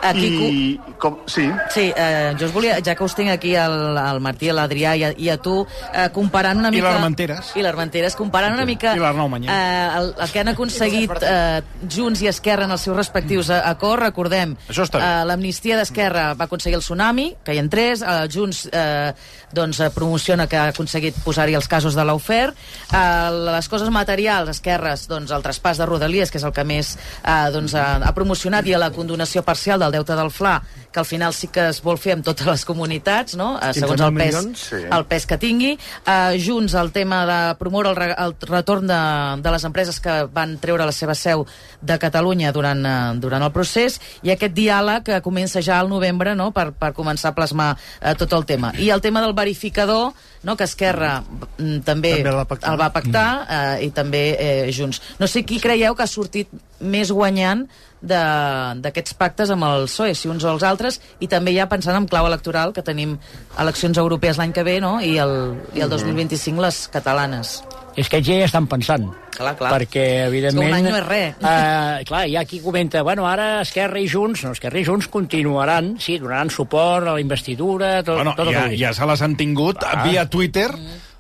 A 0.03 0.13
Quico- 0.17 0.47
I 0.49 0.81
com... 0.99 1.19
Sí, 1.29 1.45
Sí, 1.75 1.93
eh, 1.95 2.35
jo 2.41 2.47
us 2.47 2.53
volia, 2.55 2.79
ja 2.83 2.95
que 2.97 3.05
us 3.05 3.15
tinc 3.15 3.29
aquí 3.35 3.55
el, 3.55 3.75
el 4.01 4.21
Martí, 4.25 4.49
l'Adrià 4.51 4.95
i, 4.97 5.05
a- 5.05 5.13
i 5.17 5.29
a 5.29 5.37
tu, 5.37 5.59
eh, 5.93 6.09
comparant 6.15 6.57
una 6.63 6.69
I 6.73 6.79
mica... 6.79 6.89
l'Armenteres. 6.95 7.53
I 7.55 7.63
l'Armenteres, 7.67 8.17
comparant 8.17 8.55
una 8.57 8.65
mica... 8.65 8.95
I. 8.97 9.01
Eh, 9.53 9.99
el, 10.01 10.15
el 10.25 10.33
que 10.33 10.41
han 10.41 10.49
aconseguit 10.55 11.13
eh, 11.21 11.61
Junts 11.85 12.23
i 12.25 12.31
Esquerra 12.33 12.65
en 12.65 12.73
els 12.73 12.81
seus 12.89 12.97
respectius 12.97 13.51
acords, 13.51 14.03
recordem, 14.07 14.57
eh, 15.05 15.25
l'amnistia 15.29 15.77
d'Esquerra 15.77 16.31
va 16.35 16.49
aconseguir 16.49 16.81
el 16.81 16.83
tsunami, 16.87 17.29
que 17.45 17.55
hi 17.55 17.61
entrés, 17.61 18.01
eh, 18.03 18.17
Junts 18.33 18.65
eh, 18.73 19.13
doncs, 19.53 19.81
eh, 19.85 19.91
promociona 19.95 20.47
que 20.49 20.57
ha 20.57 20.71
aconseguit 20.73 21.15
posar-hi 21.25 21.55
els 21.61 21.69
casos 21.69 21.95
de 21.95 22.05
l'Aufer, 22.09 22.49
eh, 22.89 23.31
les 23.53 23.69
coses 23.69 23.93
materials, 23.93 24.49
Esquerres, 24.57 25.07
doncs, 25.13 25.26
el 25.35 25.45
traspàs 25.45 25.81
de 25.81 25.87
Rodalies, 25.89 26.31
que 26.31 26.41
és 26.41 26.47
el 26.47 26.55
que 26.57 26.65
més 26.67 26.95
eh, 26.97 27.37
doncs, 27.55 27.75
ha, 27.79 27.87
ha 28.03 28.15
promocionat, 28.17 28.67
i 28.67 28.77
a 28.77 28.83
la 28.83 28.93
condonació 28.95 29.43
parcial 29.47 29.83
del 29.83 29.95
deute 29.99 30.17
del 30.19 30.31
Fla, 30.31 30.59
que 30.97 31.03
al 31.03 31.09
final 31.09 31.35
sí 31.37 31.51
que 31.53 31.67
es 31.69 31.83
vol 31.85 31.99
fer 32.01 32.15
amb 32.17 32.25
totes 32.25 32.47
les 32.49 32.65
comunitats, 32.65 33.35
no? 33.37 33.51
Eh, 33.61 33.75
segons 33.77 34.01
el 34.01 34.15
15.000 34.15 34.17
pes, 34.23 34.35
milions? 34.39 34.63
Sí. 34.71 34.81
el 34.97 35.05
pes 35.11 35.27
que 35.29 35.37
tingui. 35.43 35.75
Uh, 36.07 36.33
junts, 36.41 36.73
el 36.81 36.89
tema 36.95 37.19
de 37.29 37.39
promoure 37.61 37.91
el, 37.93 37.97
re- 38.01 38.15
el 38.17 38.33
retorn 38.49 38.89
de, 38.89 39.01
de 39.45 39.53
les 39.53 39.67
empreses 39.69 40.01
que 40.01 40.15
van 40.33 40.57
treure 40.63 40.87
la 40.89 40.95
seva 40.97 41.13
seu 41.15 41.45
de 41.85 41.99
Catalunya 42.01 42.55
durant, 42.57 42.81
eh, 42.89 42.95
durant 43.21 43.45
el 43.45 43.53
procés 43.53 43.99
i 44.25 44.33
aquest 44.33 44.55
diàleg 44.57 45.05
que 45.11 45.21
comença 45.23 45.61
ja 45.63 45.77
al 45.83 45.91
novembre 45.93 46.33
no? 46.35 46.49
per, 46.57 46.71
per 46.73 46.95
començar 46.97 47.35
a 47.35 47.37
plasmar 47.37 47.75
eh, 48.01 48.15
tot 48.17 48.33
el 48.33 48.47
tema. 48.49 48.73
I 48.81 48.89
el 48.95 49.03
tema 49.05 49.21
del 49.21 49.35
verificador, 49.37 50.15
no? 50.43 50.57
que 50.57 50.65
Esquerra 50.65 51.19
mm, 51.23 51.83
també, 51.85 52.15
També 52.17 52.31
el 52.33 52.39
va 52.41 52.47
pactar. 52.49 52.73
el 52.73 52.81
va 52.81 52.89
pactar 52.95 53.27
eh, 53.45 53.85
i 53.87 53.91
també 53.93 54.25
eh, 54.39 54.73
Junts. 54.73 55.03
No 55.21 55.29
sé 55.29 55.45
qui 55.45 55.61
creieu 55.61 55.95
que 55.95 56.07
ha 56.07 56.11
sortit 56.11 56.49
més 56.81 57.13
guanyant 57.13 57.67
d'aquests 58.03 59.15
pactes 59.19 59.51
amb 59.51 59.65
el 59.67 59.87
PSOE, 59.89 60.15
si 60.15 60.29
uns 60.29 60.45
o 60.45 60.53
els 60.53 60.65
altres, 60.67 61.01
i 61.21 61.29
també 61.31 61.55
ja 61.57 61.69
pensant 61.71 61.97
en 61.97 62.07
clau 62.11 62.27
electoral, 62.29 62.73
que 62.77 62.85
tenim 62.87 63.17
eleccions 63.59 63.99
europees 63.99 64.39
l'any 64.39 64.53
que 64.53 64.65
ve, 64.67 64.79
no? 64.81 64.99
I 65.01 65.17
el, 65.23 65.37
i 65.75 65.83
el 65.85 65.91
2025 65.93 66.63
les 66.63 66.83
catalanes. 66.93 67.63
És 67.97 68.11
que 68.13 68.19
ells 68.21 68.29
ja 68.29 68.35
hi 68.37 68.45
estan 68.45 68.67
pensant. 68.69 69.07
Clar, 69.37 69.55
clar. 69.57 69.71
Perquè, 69.73 70.05
evidentment... 70.27 70.69
És 70.69 70.73
un 70.73 70.77
any 70.77 70.85
no 70.91 70.99
és 70.99 71.07
res. 71.07 71.35
Eh, 71.47 72.05
clar, 72.09 72.23
hi 72.29 72.37
ha 72.37 72.45
qui 72.49 72.61
comenta, 72.61 73.03
bueno, 73.05 73.25
ara 73.29 73.63
Esquerra 73.63 74.01
i 74.01 74.09
Junts, 74.09 74.45
no, 74.45 74.53
Esquerra 74.57 74.81
i 74.81 74.85
Junts 74.85 75.09
continuaran, 75.13 75.95
sí, 76.01 76.19
donaran 76.21 76.51
suport 76.53 77.09
a 77.09 77.17
la 77.17 77.21
investidura, 77.21 78.03
tot, 78.05 78.17
Bueno, 78.21 78.35
tot 78.37 78.47
el 78.49 78.53
ja, 78.53 78.59
que 78.59 78.65
vulguis. 78.71 78.81
ja 78.85 78.93
se 78.97 79.09
les 79.09 79.23
han 79.25 79.37
tingut 79.37 79.81
Va. 79.85 80.03
via 80.05 80.27
Twitter. 80.29 80.69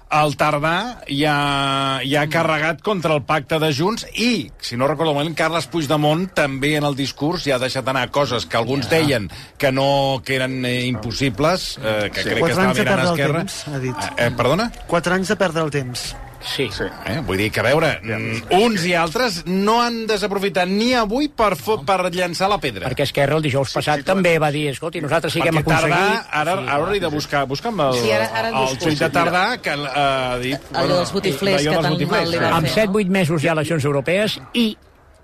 El 0.07 0.37
Tardà 0.39 1.03
ja, 1.11 1.99
ja 2.07 2.21
ha 2.23 2.29
carregat 2.31 2.79
contra 2.87 3.11
el 3.17 3.25
pacte 3.27 3.59
de 3.59 3.73
Junts 3.75 4.05
i, 4.15 4.53
si 4.63 4.77
no 4.79 4.87
recordo 4.87 5.11
malament, 5.17 5.35
Carles 5.35 5.67
Puigdemont 5.67 6.29
també 6.37 6.77
en 6.79 6.87
el 6.87 6.95
discurs 6.95 7.43
ja 7.49 7.57
ha 7.57 7.59
deixat 7.59 7.89
anar 7.91 8.05
coses 8.15 8.47
que 8.47 8.57
alguns 8.57 8.87
deien 8.89 9.27
que 9.59 9.73
no 9.75 10.23
que 10.25 10.37
eren 10.39 10.61
eh, 10.65 10.87
impossibles, 10.87 11.79
eh, 11.83 12.11
que 12.15 12.23
Sí. 12.23 12.29
crec 12.31 12.45
que 12.45 12.53
estava 12.53 12.75
mirant 12.75 13.01
a 13.01 13.11
Esquerra. 13.11 13.43
temps, 13.43 13.59
ha 13.67 13.79
dit. 13.83 13.97
Eh, 14.17 14.27
eh, 14.27 14.31
perdona? 14.39 14.71
Quatre 14.87 15.15
anys 15.19 15.29
de 15.35 15.37
perdre 15.43 15.63
el 15.67 15.71
temps. 15.75 16.15
Sí. 16.41 16.68
sí. 16.72 16.84
Eh, 17.07 17.20
vull 17.26 17.39
dir 17.39 17.51
que, 17.53 17.61
a 17.61 17.64
veure, 17.66 17.91
mm, 18.03 18.53
uns 18.62 18.84
i 18.87 18.95
altres 18.95 19.43
no 19.47 19.80
han 19.82 20.07
desaprofitat 20.07 20.68
ni 20.68 20.93
avui 20.95 21.28
per, 21.28 21.55
fo 21.57 21.78
per 21.84 22.11
llançar 22.14 22.49
la 22.49 22.59
pedra. 22.62 22.89
Perquè 22.89 23.07
Esquerra 23.07 23.37
el 23.37 23.43
dijous 23.43 23.72
passat 23.74 24.05
també 24.07 24.37
va 24.39 24.51
dir, 24.55 24.68
escolti, 24.70 25.01
nosaltres 25.01 25.32
sí 25.32 25.41
que 25.41 25.49
hem 25.49 25.61
Perquè 25.61 25.72
Tardà, 25.74 26.01
aconseguit... 26.01 26.32
ara, 26.32 26.53
ara 26.53 26.76
hauria 26.76 27.01
de 27.01 27.12
buscar, 27.12 27.45
busca'm 27.47 27.80
el, 27.89 27.95
Sí, 28.01 28.11
ara- 28.12 28.30
ara 28.32 28.49
el 28.49 28.55
el 28.55 28.61
busco. 28.68 28.84
tuit 28.84 28.99
de 28.99 29.11
Tardà, 29.11 29.45
que 29.62 29.70
eh, 29.70 29.89
ha 29.97 30.39
dit... 30.43 30.72
Allò 30.72 30.97
dels 31.03 31.12
botiflers 31.12 31.62
que 31.66 31.76
botiflers, 31.76 32.11
mal 32.11 32.30
li 32.30 32.37
sí. 32.39 32.43
va 32.45 32.51
Amb 32.57 32.66
fer, 32.68 32.89
7-8 32.89 33.09
mesos 33.20 33.43
hi 33.45 33.49
ha 33.49 33.53
eleccions 33.57 33.84
europees 33.84 34.41
i 34.55 34.66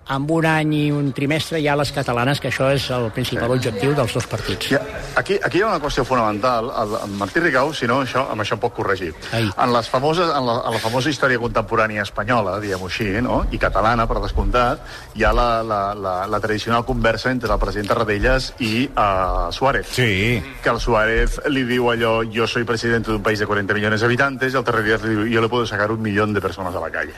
amb 0.07 0.31
un 0.31 0.47
any 0.47 0.73
i 0.75 0.83
un 0.93 1.13
trimestre 1.15 1.61
hi 1.61 1.69
ha 1.71 1.77
les 1.79 1.93
catalanes, 1.95 2.41
que 2.41 2.51
això 2.51 2.69
és 2.75 2.89
el 2.95 3.09
principal 3.15 3.55
objectiu 3.55 3.95
dels 3.95 4.15
dos 4.17 4.27
partits. 4.27 4.73
Ja, 4.75 4.81
aquí, 5.17 5.39
aquí 5.43 5.61
hi 5.61 5.63
ha 5.63 5.71
una 5.71 5.81
qüestió 5.83 6.05
fonamental. 6.05 6.71
El, 6.83 6.97
el 7.05 7.15
Martí 7.21 7.41
Rigau, 7.41 7.73
si 7.77 7.87
no, 7.91 8.01
això, 8.03 8.25
amb 8.33 8.43
això 8.43 8.57
em 8.59 8.63
pot 8.63 8.75
corregir. 8.75 9.13
En, 9.33 9.73
les 9.73 9.89
famoses, 9.89 10.29
en, 10.29 10.47
la, 10.47 10.59
en 10.67 10.77
la 10.77 10.83
famosa 10.83 11.13
història 11.13 11.41
contemporània 11.43 12.03
espanyola, 12.07 12.59
diguem-ho 12.63 12.91
així, 12.91 13.09
no? 13.25 13.43
i 13.53 13.61
catalana, 13.63 14.09
per 14.11 14.19
descomptat, 14.25 14.83
hi 15.19 15.27
ha 15.27 15.33
la, 15.37 15.49
la, 15.67 15.83
la, 15.95 16.17
la 16.31 16.43
tradicional 16.43 16.87
conversa 16.89 17.31
entre 17.31 17.53
el 17.53 17.63
president 17.63 17.93
Tarradellas 17.93 18.53
i 18.61 18.89
uh, 18.89 19.51
Suárez. 19.55 19.87
Sí. 19.95 20.43
Que 20.63 20.75
el 20.75 20.81
Suárez 20.83 21.39
li 21.53 21.67
diu 21.69 21.91
allò, 21.93 22.21
yo 22.23 22.47
soy 22.47 22.65
presidente 22.65 23.11
de 23.11 23.19
un 23.19 23.23
país 23.23 23.39
de 23.39 23.47
40 23.47 23.75
millones 23.75 24.01
de 24.01 24.11
habitantes, 24.11 24.53
i 24.53 24.59
el 24.59 24.67
Tarradellas 24.67 25.07
li 25.07 25.15
diu, 25.15 25.27
yo 25.37 25.45
le 25.45 25.53
puedo 25.53 25.67
sacar 25.67 25.93
un 25.93 26.03
millón 26.03 26.35
de 26.35 26.41
personas 26.41 26.75
a 26.75 26.81
la 26.81 26.91
calle. 26.91 27.15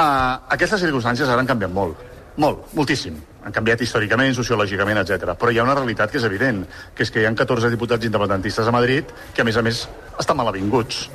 Uh, 0.00 0.38
aquestes 0.54 0.80
circumstàncies 0.80 1.28
ara 1.28 1.42
han 1.42 1.48
canviat 1.48 1.72
molt. 1.76 1.98
Molt, 2.40 2.70
moltíssim. 2.76 3.18
Han 3.44 3.52
canviat 3.52 3.82
històricament, 3.84 4.32
sociològicament, 4.36 5.00
etc. 5.02 5.34
Però 5.36 5.52
hi 5.52 5.58
ha 5.60 5.64
una 5.66 5.74
realitat 5.76 6.12
que 6.12 6.20
és 6.20 6.24
evident, 6.28 6.62
que 6.96 7.04
és 7.04 7.12
que 7.12 7.20
hi 7.20 7.26
ha 7.28 7.32
14 7.36 7.72
diputats 7.72 8.08
independentistes 8.08 8.68
a 8.68 8.72
Madrid 8.72 9.10
que, 9.34 9.42
a 9.42 9.48
més 9.48 9.58
a 9.60 9.64
més, 9.66 9.82
estan 10.20 10.38
malavinguts. 10.40 11.08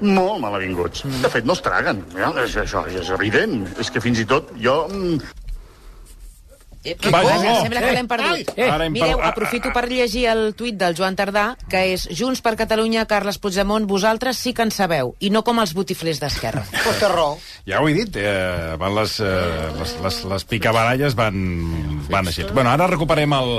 Molt 0.00 0.40
malavinguts. 0.44 1.04
De 1.22 1.32
fet, 1.32 1.44
no 1.48 1.56
es 1.56 1.64
traguen. 1.64 2.02
Ja, 2.16 2.30
és, 2.44 2.56
això 2.64 2.84
és 2.88 3.10
evident. 3.16 3.66
És 3.80 3.92
que 3.92 4.04
fins 4.04 4.24
i 4.24 4.28
tot 4.28 4.52
jo... 4.60 4.78
Eh, 6.86 7.10
Vaja, 7.10 7.36
no. 7.42 7.54
sembla 7.64 7.82
que 7.82 7.92
l'hem 7.96 8.08
perdut. 8.10 8.52
Eh, 8.54 8.68
hem 8.70 8.92
Mireu, 8.94 9.18
ah, 9.18 9.32
aprofito 9.32 9.72
per 9.74 9.88
llegir 9.90 10.26
el 10.30 10.52
tuit 10.54 10.76
del 10.78 10.94
Joan 10.94 11.16
Tardà, 11.18 11.46
que 11.70 11.82
és 11.96 12.06
Junts 12.14 12.42
per 12.44 12.54
Catalunya, 12.60 13.06
Carles 13.10 13.40
Puigdemont, 13.42 13.88
vosaltres 13.90 14.38
sí 14.38 14.54
que 14.54 14.62
en 14.62 14.70
sabeu, 14.70 15.16
i 15.18 15.32
no 15.34 15.42
com 15.46 15.58
els 15.62 15.74
botiflers 15.74 16.22
d'Esquerra. 16.22 16.62
Pues 16.86 17.00
té 17.02 17.08
raó. 17.10 17.34
Ja 17.66 17.80
ho 17.82 17.88
he 17.90 17.96
dit, 17.96 18.14
eh, 18.20 18.76
van 18.78 18.94
les, 18.94 19.18
eh, 19.18 19.72
les, 19.80 19.96
les, 20.04 20.20
les 20.30 20.46
picabaralles 20.46 21.16
van, 21.18 21.34
van 22.06 22.30
així. 22.30 22.46
Bueno, 22.52 22.70
ara 22.70 22.86
recuperem 22.86 23.34
el, 23.34 23.56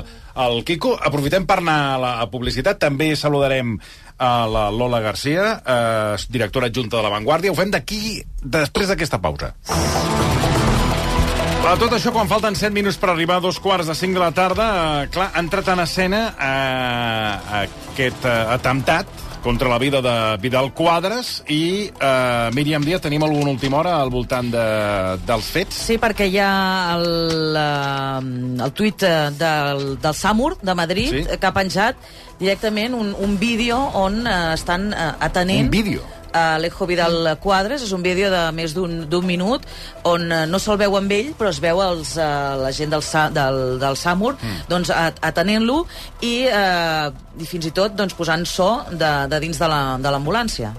el 0.47 0.63
Quico. 0.63 0.95
Aprofitem 0.95 1.45
per 1.49 1.59
anar 1.59 1.79
a 1.89 1.97
la 1.99 2.13
a 2.23 2.29
publicitat. 2.31 2.79
També 2.79 3.11
saludarem 3.19 3.75
a 4.17 4.31
la 4.49 4.69
Lola 4.71 5.01
Garcia, 5.03 5.57
eh, 5.59 6.15
directora 6.29 6.71
adjunta 6.71 6.97
de 6.97 7.03
La 7.03 7.11
Vanguardia. 7.13 7.51
Ho 7.51 7.59
fem 7.59 7.75
d'aquí, 7.75 8.21
després 8.41 8.87
d'aquesta 8.87 9.19
pausa. 9.21 9.53
A 11.67 11.73
tot 11.75 11.91
això, 11.91 12.13
quan 12.15 12.29
falten 12.31 12.55
7 12.55 12.71
minuts 12.71 12.95
per 12.95 13.09
arribar 13.11 13.41
a 13.41 13.43
dos 13.43 13.57
quarts 13.59 13.89
de 13.89 13.95
5 13.99 14.15
de 14.15 14.21
la 14.21 14.31
tarda, 14.31 14.67
eh, 15.03 15.07
clar, 15.11 15.25
ha 15.33 15.41
entrat 15.43 15.67
en 15.73 15.81
escena 15.83 16.21
eh, 16.31 17.65
aquest 17.65 18.23
eh, 18.23 18.35
atemptat 18.53 19.25
contra 19.43 19.67
la 19.67 19.77
vida 19.77 19.99
de 20.01 20.13
Vidal 20.39 20.71
Quadres 20.73 21.43
i, 21.51 21.91
eh, 21.91 22.49
Míriam 22.55 22.85
Díaz, 22.87 23.01
tenim 23.03 23.23
alguna 23.27 23.51
última 23.51 23.81
hora 23.81 23.97
al 23.99 24.09
voltant 24.09 24.47
de, 24.51 24.63
dels 25.27 25.51
fets? 25.51 25.81
Sí, 25.89 25.97
perquè 25.99 26.29
hi 26.31 26.39
ha 26.39 26.53
el, 26.95 27.59
eh, 27.59 28.63
el 28.63 28.71
tuit 28.71 29.03
eh, 29.03 29.29
del, 29.35 29.97
del 29.99 30.15
SAMUR 30.15 30.57
de 30.61 30.75
Madrid 30.75 31.11
sí? 31.17 31.25
que 31.35 31.51
ha 31.51 31.53
penjat 31.55 31.99
directament 32.39 32.93
un, 32.95 33.13
un 33.17 33.37
vídeo 33.39 33.77
on 33.97 34.25
eh, 34.27 34.53
estan 34.53 34.93
eh, 34.93 35.11
atenent... 35.19 35.65
Un 35.67 35.71
vídeo? 35.71 36.03
a 36.37 36.55
Alejo 36.55 36.85
Vidal 36.85 37.37
Quadres, 37.41 37.81
és 37.81 37.91
un 37.95 38.03
vídeo 38.03 38.27
de 38.29 38.41
més 38.53 38.73
d'un 38.75 39.05
d'un 39.09 39.25
minut 39.25 39.63
on 40.05 40.25
eh, 40.31 40.41
no 40.45 40.59
se'l 40.59 40.75
veu 40.77 40.97
amb 40.99 41.11
ell, 41.15 41.31
però 41.39 41.49
es 41.49 41.61
veu 41.63 41.79
els, 41.81 42.11
eh, 42.19 42.25
la 42.61 42.69
gent 42.75 42.91
del, 42.93 43.01
Sa- 43.01 43.29
del, 43.33 43.79
del 43.81 43.95
SAMUR 43.97 44.35
mm. 44.35 44.67
doncs, 44.69 44.91
at- 44.93 45.21
atenent-lo 45.23 45.79
i, 46.21 46.33
eh, 46.51 47.07
i 47.41 47.47
fins 47.47 47.69
i 47.71 47.73
tot 47.73 47.95
doncs, 47.97 48.13
posant 48.19 48.43
so 48.45 48.83
de, 48.91 49.11
de 49.31 49.39
dins 49.39 49.57
de 49.57 49.71
la- 49.71 49.97
de 50.03 50.11
l'ambulància. 50.13 50.73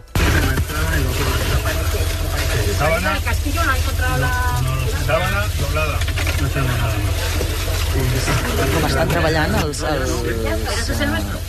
Sábana. 2.79 3.17
El 3.17 3.23
castillo 3.25 3.65
no 3.65 3.73
ha 3.73 3.77
encontrado 3.79 4.19
la... 4.19 4.33
Sábana 5.07 5.45
doblada. 5.59 5.99
No 6.39 6.49
nada 6.69 7.19
com 8.69 8.85
estan 8.89 9.09
treballant 9.11 9.55
els, 9.65 9.81
els 9.83 10.11
infermers 10.13 10.69
Sí, 10.79 10.93
del, 10.93 10.93
és 10.95 11.01
el 11.01 11.15
del 11.15 11.48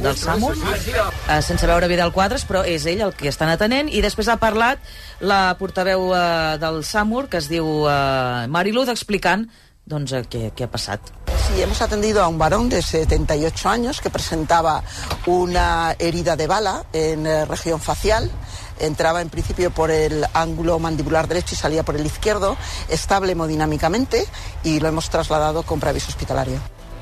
nostre, 0.00 0.32
SAMUR, 0.32 0.56
sí, 0.56 0.84
sí. 0.86 0.92
eh, 0.96 1.40
sense 1.42 1.68
veure 1.68 1.88
Vidal 1.90 2.12
Quadres, 2.12 2.46
però 2.48 2.64
és 2.64 2.86
ell 2.88 3.02
el 3.04 3.14
que 3.14 3.28
estan 3.28 3.52
atenent, 3.52 3.90
i 3.92 4.00
després 4.00 4.30
ha 4.32 4.38
parlat 4.40 4.80
la 5.20 5.56
portaveu 5.60 6.14
eh, 6.14 6.56
del 6.62 6.84
SAMUR, 6.84 7.28
que 7.28 7.42
es 7.42 7.50
diu 7.52 7.84
eh, 7.90 8.46
Mari 8.48 8.72
Luz, 8.72 8.88
explicant 8.88 9.48
doncs, 9.90 10.14
eh, 10.14 10.24
què, 10.30 10.50
què 10.56 10.66
ha 10.66 10.70
passat. 10.70 11.12
Sí, 11.50 11.62
hemos 11.62 11.82
atendido 11.82 12.22
a 12.22 12.28
un 12.28 12.38
varón 12.38 12.68
de 12.68 12.80
78 12.80 13.68
años 13.68 14.00
que 14.00 14.10
presentaba 14.10 14.84
una 15.26 15.96
herida 15.98 16.36
de 16.36 16.46
bala 16.46 16.84
en 16.92 17.26
eh, 17.26 17.44
región 17.44 17.80
facial. 17.80 18.30
Entraba 18.78 19.20
en 19.20 19.28
principio 19.28 19.70
por 19.70 19.90
el 19.90 20.24
ángulo 20.32 20.78
mandibular 20.78 21.28
derecho 21.28 21.54
y 21.54 21.58
salía 21.58 21.82
por 21.82 21.96
el 21.96 22.06
izquierdo, 22.06 22.56
estable 22.88 23.32
hemodinámicamente, 23.32 24.26
y 24.62 24.80
lo 24.80 24.88
hemos 24.88 25.10
trasladado 25.10 25.64
con 25.64 25.80
preaviso 25.80 26.08
hospitalario. 26.08 26.60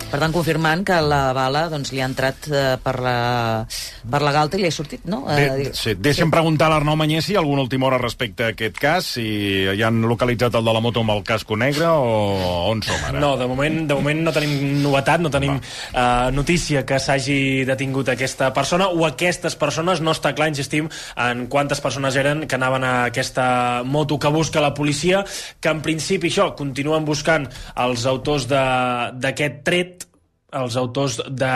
Per 0.09 0.17
tant, 0.23 0.33
confirmant 0.33 0.81
que 0.89 0.97
la 1.05 1.35
bala 1.37 1.67
doncs, 1.69 1.91
li 1.93 1.99
ha 2.01 2.07
entrat 2.09 2.47
eh, 2.49 2.61
per, 2.81 2.95
la, 3.05 3.67
per 4.09 4.21
la 4.25 4.31
galta 4.33 4.57
i 4.57 4.63
li 4.63 4.69
ha 4.71 4.73
sortit, 4.73 5.03
no? 5.05 5.19
De, 5.29 5.43
Eh, 5.69 5.73
sí, 5.77 5.93
deixa'm 6.01 6.31
preguntar 6.33 6.71
a 6.71 6.73
l'Arnau 6.73 6.97
Mañé 6.97 7.19
si 7.21 7.35
hi 7.35 7.37
ha 7.37 7.43
alguna 7.43 7.61
última 7.67 7.87
hora 7.91 7.99
respecte 8.01 8.47
a 8.47 8.55
aquest 8.55 8.79
cas, 8.81 9.05
si 9.19 9.25
hi 9.69 9.83
han 9.85 9.99
localitzat 10.09 10.57
el 10.57 10.65
de 10.65 10.73
la 10.73 10.81
moto 10.81 11.03
amb 11.05 11.13
el 11.13 11.21
casco 11.29 11.59
negre 11.61 11.91
o 11.93 12.71
on 12.71 12.81
som 12.87 13.05
ara? 13.11 13.21
No, 13.21 13.35
de 13.37 13.51
moment, 13.51 13.77
de 13.91 13.99
moment 13.99 14.23
no 14.31 14.33
tenim 14.33 14.81
novetat, 14.81 15.21
no 15.21 15.29
tenim 15.35 15.59
uh, 15.61 16.31
notícia 16.33 16.87
que 16.89 16.97
s'hagi 17.05 17.67
detingut 17.69 18.09
aquesta 18.15 18.49
persona 18.57 18.89
o 18.89 19.05
aquestes 19.11 19.59
persones, 19.61 20.01
no 20.01 20.17
està 20.17 20.33
clar, 20.33 20.49
insistim, 20.49 20.89
en 21.21 21.45
quantes 21.53 21.85
persones 21.85 22.17
eren 22.17 22.47
que 22.49 22.57
anaven 22.57 22.89
a 22.89 22.95
aquesta 23.13 23.83
moto 23.85 24.17
que 24.19 24.33
busca 24.33 24.65
la 24.65 24.73
policia, 24.73 25.21
que 25.61 25.69
en 25.69 25.85
principi 25.85 26.33
això, 26.33 26.49
continuen 26.57 27.05
buscant 27.05 27.45
els 27.77 28.09
autors 28.09 28.49
de- 28.49 29.13
d'aquest 29.21 29.63
tret, 29.69 29.95
els 30.57 30.77
autors 30.81 31.19
de... 31.29 31.51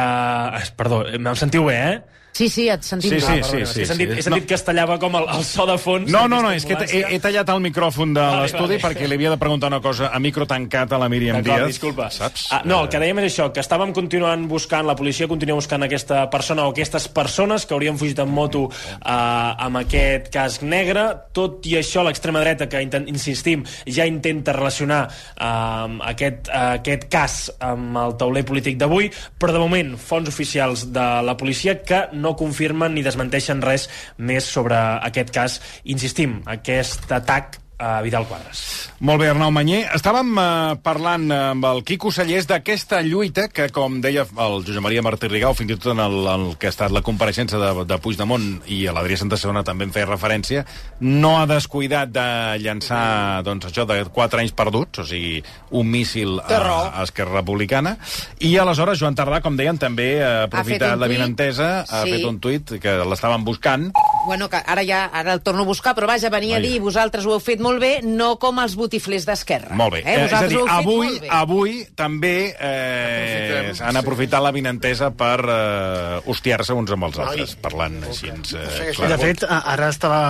Perdó, 0.77 1.03
em 1.09 1.31
sentiu 1.39 1.69
bé, 1.71 1.79
eh? 1.93 2.22
Sí, 2.33 2.49
sí, 2.49 2.65
et 2.73 2.81
sentim. 2.83 3.11
Sí, 3.13 3.19
sí, 3.21 3.27
Ah, 3.29 3.35
sí, 3.45 3.51
perdona, 3.53 3.67
sí, 3.67 3.81
he 3.83 3.87
sentit, 3.87 4.11
sí. 4.13 4.19
he 4.19 4.23
sentit 4.25 4.47
que 4.49 4.55
es 4.57 4.63
tallava 4.65 4.95
com 4.99 5.15
el, 5.19 5.27
el 5.37 5.43
so 5.45 5.67
de 5.69 5.75
fons. 5.79 6.09
No, 6.11 6.23
no, 6.33 6.39
no, 6.41 6.51
és 6.57 6.65
que 6.65 6.79
he, 6.89 7.03
he 7.13 7.19
tallat 7.21 7.51
el 7.53 7.61
micròfon 7.61 8.15
de 8.17 8.23
Vale, 8.25 8.47
l'estudi 8.47 8.79
vale. 8.79 8.81
perquè 8.87 9.09
li 9.11 9.19
havia 9.19 9.31
de 9.35 9.37
preguntar 9.37 9.69
una 9.69 9.83
cosa 9.85 10.09
a 10.09 10.19
micro 10.19 10.47
tancat 10.49 10.95
a 10.97 10.99
la 11.03 11.11
Míriam 11.13 11.37
D'acord, 11.43 11.67
Díaz. 11.67 11.75
disculpa. 11.75 12.07
Saps? 12.11 12.47
Ah, 12.57 12.63
no, 12.65 12.79
el 12.85 12.89
que 12.89 12.99
dèiem 13.03 13.21
és 13.21 13.29
això, 13.35 13.51
que 13.53 13.61
estàvem 13.61 13.93
continuant 13.93 14.47
buscant, 14.49 14.87
la 14.89 14.97
policia 14.97 15.29
continua 15.29 15.59
buscant 15.61 15.85
aquesta 15.85 16.23
persona 16.33 16.65
o 16.65 16.73
aquestes 16.73 17.07
persones 17.13 17.67
que 17.69 17.75
haurien 17.77 17.99
fugit 18.01 18.19
en 18.25 18.33
moto 18.33 18.65
eh, 18.73 19.11
amb 19.13 19.83
aquest 19.83 20.33
casc 20.33 20.65
negre. 20.65 21.05
Tot 21.37 21.67
i 21.69 21.77
això, 21.83 22.01
l'extrema 22.07 22.41
dreta, 22.41 22.67
que 22.73 22.81
insistim, 23.13 23.67
ja 23.87 24.07
intenta 24.09 24.57
relacionar 24.57 25.03
eh, 25.37 25.99
aquest, 26.15 26.49
eh, 26.49 26.65
aquest 26.81 27.07
cas 27.13 27.39
amb 27.61 28.01
el 28.07 28.17
tauler 28.17 28.45
polític 28.49 28.81
d'avui, 28.81 29.13
però 29.39 29.53
de 29.53 29.61
moment, 29.63 29.95
fonts 30.01 30.33
oficials 30.33 30.89
de 30.97 31.07
la 31.29 31.37
policia 31.37 31.77
que 31.85 32.07
no 32.23 32.37
confirmen 32.39 32.95
ni 32.95 33.05
desmenteixen 33.05 33.63
res 33.65 33.89
més 34.19 34.47
sobre 34.47 34.79
aquest 35.03 35.35
cas. 35.35 35.59
Insistim, 35.85 36.41
aquest 36.47 37.11
atac 37.13 37.62
a 37.79 38.01
Vidal 38.03 38.27
Quadras. 38.29 38.91
Molt 39.03 39.19
bé, 39.21 39.29
Arnau 39.33 39.51
Manyer. 39.51 39.89
Estàvem 39.97 40.29
eh, 40.39 40.77
parlant 40.85 41.25
eh, 41.33 41.39
amb 41.53 41.65
el 41.67 41.81
Quico 41.83 42.13
Sallés 42.15 42.47
d'aquesta 42.47 43.01
lluita 43.03 43.49
que, 43.51 43.67
com 43.75 43.97
deia 44.05 44.23
el 44.23 44.61
Josep 44.63 44.85
Maria 44.85 45.03
Martí 45.03 45.27
Rigau, 45.27 45.55
fins 45.59 45.73
i 45.75 45.77
tot 45.81 45.91
en 45.97 46.03
el, 46.05 46.15
el 46.31 46.45
que 46.61 46.69
ha 46.69 46.73
estat 46.75 46.95
la 46.95 47.03
compareixença 47.03 47.59
de, 47.59 47.73
de 47.89 47.99
Puigdemont 47.99 48.47
i 48.71 48.85
a 48.87 48.95
l'Adrià 48.95 49.19
Santa 49.19 49.39
Segona 49.41 49.65
també 49.67 49.89
en 49.89 49.95
feia 49.97 50.07
referència, 50.07 50.63
no 51.01 51.33
ha 51.41 51.47
descuidat 51.51 52.13
de 52.15 52.27
llançar 52.63 53.43
doncs, 53.47 53.67
això 53.73 53.87
de 53.91 53.99
quatre 54.15 54.45
anys 54.45 54.55
perduts, 54.55 55.03
o 55.03 55.07
sigui, 55.09 55.43
un 55.75 55.91
míssil 55.91 56.39
a, 56.45 56.61
a 57.01 57.03
Esquerra 57.03 57.41
Republicana, 57.41 57.97
i 58.39 58.55
aleshores 58.63 59.01
Joan 59.03 59.19
Tardà, 59.19 59.41
com 59.43 59.59
deien, 59.59 59.81
també 59.83 60.13
ha 60.23 60.45
aprofitat 60.47 60.99
la 61.03 61.11
vinentesa, 61.11 61.73
ha 61.89 62.03
Sí. 62.07 62.13
fet 62.17 62.25
un 62.29 62.39
tuit 62.43 62.77
que 62.83 62.97
l'estaven 63.07 63.45
buscant, 63.47 63.91
Bueno, 64.25 64.47
que 64.49 64.61
ara 64.71 64.85
ja 64.87 65.07
ara 65.13 65.33
el 65.35 65.41
torno 65.43 65.65
a 65.65 65.67
buscar, 65.67 65.97
però 65.97 66.07
vaja, 66.07 66.29
venia 66.31 66.55
a 66.57 66.61
Vaja. 66.61 66.71
dir, 66.71 66.79
vosaltres 66.81 67.25
ho 67.27 67.33
heu 67.35 67.41
fet 67.43 67.59
molt 67.63 67.83
bé, 67.83 67.93
no 68.05 68.35
com 68.43 68.59
els 68.63 68.75
botiflers 68.79 69.27
d'Esquerra. 69.29 69.75
Molt 69.79 69.97
bé. 69.97 70.03
Eh? 70.05 70.17
Eh, 70.17 70.25
és 70.27 70.33
a 70.33 70.43
Vosaltres 70.43 70.53
dir, 70.53 70.63
avui, 70.77 71.19
avui 71.33 71.77
també 71.99 72.37
eh, 72.53 73.73
han 73.81 74.01
aprofitat 74.01 74.45
la 74.45 74.53
vinentesa 74.55 75.13
per 75.17 75.39
eh, 75.47 76.31
hostiar-se 76.33 76.77
uns 76.77 76.93
amb 76.95 77.09
els 77.09 77.21
altres, 77.23 77.55
parlant 77.63 78.01
així. 78.09 78.33
Eh, 78.33 78.97
De 79.13 79.21
fet, 79.21 79.47
ara 79.49 79.91
estava 79.93 80.23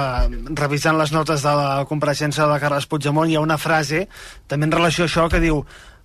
revisant 0.58 1.00
les 1.00 1.14
notes 1.14 1.44
de 1.44 1.54
la 1.58 1.86
compareixença 1.88 2.48
de 2.50 2.60
Carles 2.62 2.88
Puigdemont 2.90 3.30
i 3.30 3.36
hi 3.36 3.40
ha 3.40 3.44
una 3.44 3.58
frase 3.60 4.06
també 4.50 4.68
en 4.68 4.76
relació 4.76 5.06
a 5.06 5.10
això 5.10 5.28
que 5.32 5.40
diu 5.42 5.62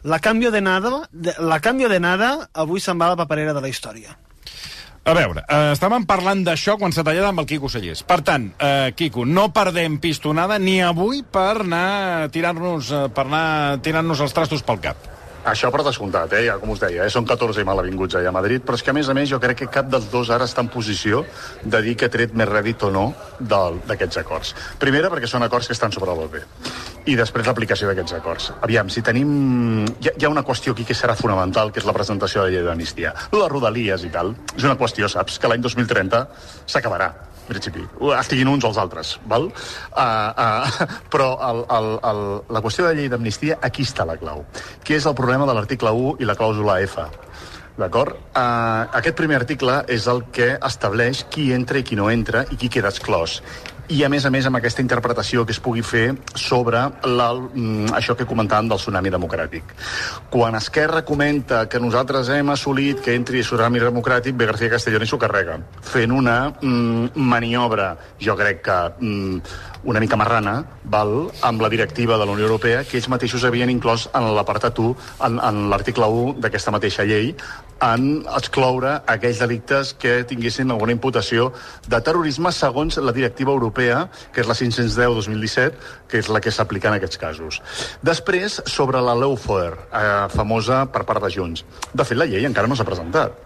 la 0.08 0.20
canvio 0.24 0.52
de 0.52 0.62
nada, 0.62 0.92
de, 1.12 1.34
la 1.40 1.60
canvio 1.60 1.90
de 1.90 2.00
nada 2.00 2.50
avui 2.54 2.80
se'n 2.80 3.00
va 3.02 3.10
a 3.10 3.16
la 3.16 3.20
paperera 3.20 3.54
de 3.54 3.62
la 3.62 3.70
història. 3.72 4.16
A 5.08 5.14
veure, 5.16 5.40
eh, 5.48 5.72
estàvem 5.72 6.04
parlant 6.04 6.42
d'això 6.44 6.74
quan 6.76 6.92
s'ha 6.92 7.04
tallat 7.08 7.30
amb 7.30 7.40
el 7.40 7.46
Quico 7.48 7.70
Sallés. 7.72 8.02
Per 8.04 8.18
tant, 8.28 8.50
eh, 8.60 8.92
Quico, 8.92 9.24
no 9.24 9.54
perdem 9.56 9.96
pistonada 10.04 10.60
ni 10.60 10.82
avui 10.84 11.24
per 11.24 11.62
anar 11.62 12.28
tirant-nos 12.30 12.92
eh, 12.92 13.06
per 13.16 13.24
anar 13.30 13.80
tirant-nos 13.80 14.20
els 14.20 14.36
trastos 14.36 14.68
pel 14.68 14.82
cap. 14.84 15.17
Això 15.48 15.70
per 15.72 15.80
descomptat, 15.86 16.34
eh? 16.36 16.42
ja, 16.50 16.58
com 16.60 16.74
us 16.74 16.82
deia, 16.82 17.06
eh? 17.06 17.12
són 17.14 17.24
14 17.28 17.64
malavinguts 17.68 18.18
allà 18.20 18.34
a 18.34 18.36
Madrid, 18.36 18.66
però 18.68 18.76
és 18.76 18.82
que 18.84 18.92
a 18.92 18.96
més 18.98 19.08
a 19.08 19.14
més 19.16 19.30
jo 19.32 19.40
crec 19.40 19.62
que 19.62 19.68
cap 19.72 19.88
dels 19.88 20.10
dos 20.12 20.28
ara 20.34 20.44
està 20.44 20.60
en 20.66 20.68
posició 20.74 21.22
de 21.64 21.80
dir 21.86 21.94
que 21.96 22.10
ha 22.10 22.12
tret 22.12 22.34
més 22.36 22.50
rèdit 22.50 22.84
o 22.84 22.90
no 22.92 23.06
d'aquests 23.40 24.20
acords. 24.20 24.52
Primera, 24.82 25.08
perquè 25.14 25.30
són 25.32 25.48
acords 25.48 25.70
que 25.72 25.78
estan 25.78 25.96
sobre 25.96 26.12
el 26.12 26.20
paper. 26.26 26.44
I 27.08 27.16
després 27.16 27.48
l'aplicació 27.48 27.88
d'aquests 27.88 28.18
acords. 28.20 28.50
Aviam, 28.68 28.92
si 28.92 29.06
tenim... 29.08 29.32
Hi 29.88 30.12
ha, 30.12 30.16
hi 30.20 30.28
ha 30.28 30.34
una 30.34 30.44
qüestió 30.44 30.76
aquí 30.76 30.84
que 30.84 30.98
serà 30.98 31.16
fonamental, 31.16 31.72
que 31.72 31.80
és 31.80 31.88
la 31.88 31.96
presentació 31.96 32.44
de 32.44 32.50
la 32.50 32.58
llei 32.58 32.68
d'amnistia. 32.68 33.16
Les 33.32 33.50
rodalies 33.54 34.04
i 34.04 34.12
tal, 34.12 34.36
és 34.58 34.68
una 34.68 34.76
qüestió, 34.76 35.08
saps, 35.08 35.40
que 35.40 35.48
l'any 35.48 35.64
2030 35.64 36.26
s'acabarà 36.68 37.14
principi, 37.50 37.86
estiguin 38.18 38.52
uns 38.52 38.66
o 38.66 38.72
els 38.72 38.80
altres, 38.82 39.14
val? 39.30 39.50
Uh, 39.50 40.02
uh, 40.02 40.90
però 41.14 41.30
el, 41.50 41.64
el, 41.78 41.90
el, 42.12 42.22
la 42.58 42.64
qüestió 42.66 42.86
de 42.86 42.92
la 42.94 43.00
llei 43.00 43.12
d'amnistia, 43.14 43.60
aquí 43.62 43.86
està 43.88 44.08
la 44.08 44.18
clau, 44.20 44.44
que 44.84 44.98
és 44.98 45.08
el 45.08 45.16
problema 45.18 45.48
de 45.50 45.56
l'article 45.58 45.94
1 45.94 46.18
i 46.24 46.30
la 46.30 46.38
clàusula 46.40 46.80
F. 46.86 47.08
D'acord? 47.78 48.18
Uh, 48.34 48.88
aquest 48.98 49.18
primer 49.18 49.38
article 49.38 49.84
és 49.94 50.08
el 50.10 50.24
que 50.34 50.56
estableix 50.66 51.26
qui 51.34 51.52
entra 51.54 51.78
i 51.78 51.86
qui 51.86 51.98
no 52.00 52.10
entra 52.10 52.48
i 52.50 52.58
qui 52.58 52.72
queda 52.74 52.90
exclòs 52.90 53.42
i 53.90 54.04
a 54.04 54.10
més 54.12 54.26
a 54.28 54.32
més 54.34 54.46
amb 54.48 54.60
aquesta 54.60 54.84
interpretació 54.84 55.46
que 55.48 55.54
es 55.56 55.60
pugui 55.64 55.84
fer 55.86 56.12
sobre 56.36 56.82
la, 57.08 57.28
mm, 57.34 57.94
això 57.96 58.16
que 58.20 58.28
comentàvem 58.28 58.68
del 58.68 58.82
tsunami 58.82 59.10
democràtic. 59.10 59.64
Quan 60.30 60.56
Esquerra 60.56 61.04
comenta 61.06 61.68
que 61.70 61.80
nosaltres 61.80 62.30
hem 62.30 62.50
assolit 62.50 63.02
que 63.02 63.16
entri 63.16 63.42
tsunami 63.42 63.80
democràtic, 63.80 64.36
ve 64.36 64.46
García 64.46 64.70
Castellón 64.70 65.04
i 65.04 65.08
s'ho 65.08 65.18
carrega, 65.18 65.60
fent 65.82 66.12
una 66.12 66.54
mm, 66.62 67.16
maniobra, 67.16 67.96
jo 68.20 68.36
crec 68.36 68.62
que 68.62 68.78
mm, 69.00 69.42
una 69.84 70.00
mica 70.00 70.18
marrana, 70.20 70.64
val, 70.84 71.30
amb 71.42 71.62
la 71.62 71.70
directiva 71.70 72.18
de 72.18 72.26
la 72.26 72.32
Unió 72.32 72.46
Europea, 72.46 72.84
que 72.84 72.98
ells 72.98 73.10
mateixos 73.12 73.46
havien 73.48 73.70
inclòs 73.70 74.08
en 74.18 74.30
l'apartat 74.36 74.80
1, 74.80 74.96
en, 75.28 75.40
en 75.44 75.64
l'article 75.72 76.08
1 76.08 76.38
d'aquesta 76.44 76.74
mateixa 76.74 77.06
llei, 77.08 77.34
en 77.84 78.24
excloure 78.34 78.96
aquells 79.06 79.42
delictes 79.44 79.94
que 80.02 80.24
tinguessin 80.30 80.72
alguna 80.74 80.96
imputació 80.96 81.52
de 81.88 82.00
terrorisme 82.02 82.52
segons 82.52 82.98
la 82.98 83.14
directiva 83.14 83.54
europea, 83.54 84.08
que 84.34 84.42
és 84.42 84.50
la 84.50 84.58
510-2017, 84.58 85.92
que 86.10 86.22
és 86.24 86.32
la 86.34 86.42
que 86.42 86.54
s'aplica 86.54 86.90
en 86.90 86.98
aquests 86.98 87.22
casos. 87.22 87.62
Després, 88.02 88.62
sobre 88.66 89.02
la 89.04 89.16
lawfare, 89.16 89.78
eh, 89.92 90.28
famosa 90.34 90.86
per 90.92 91.06
part 91.06 91.22
de 91.24 91.32
Junts. 91.34 91.66
De 91.94 92.04
fet, 92.04 92.18
la 92.18 92.26
llei 92.26 92.46
encara 92.50 92.68
no 92.68 92.76
s'ha 92.76 92.88
presentat 92.88 93.46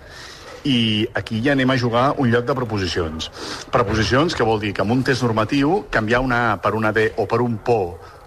i 0.68 1.08
aquí 1.18 1.42
ja 1.44 1.56
anem 1.56 1.72
a 1.72 1.78
jugar 1.80 2.06
un 2.18 2.32
lloc 2.32 2.46
de 2.46 2.56
proposicions. 2.56 3.32
Preposicions 3.72 4.36
que 4.36 4.48
vol 4.48 4.60
dir 4.62 4.74
que 4.74 4.84
amb 4.86 4.94
un 4.94 5.04
test 5.04 5.26
normatiu 5.26 5.86
canviar 5.90 6.22
una 6.22 6.42
A 6.52 6.58
per 6.62 6.74
una 6.76 6.92
D 6.92 7.12
o 7.18 7.28
per 7.28 7.42
un 7.42 7.58
PO, 7.58 7.82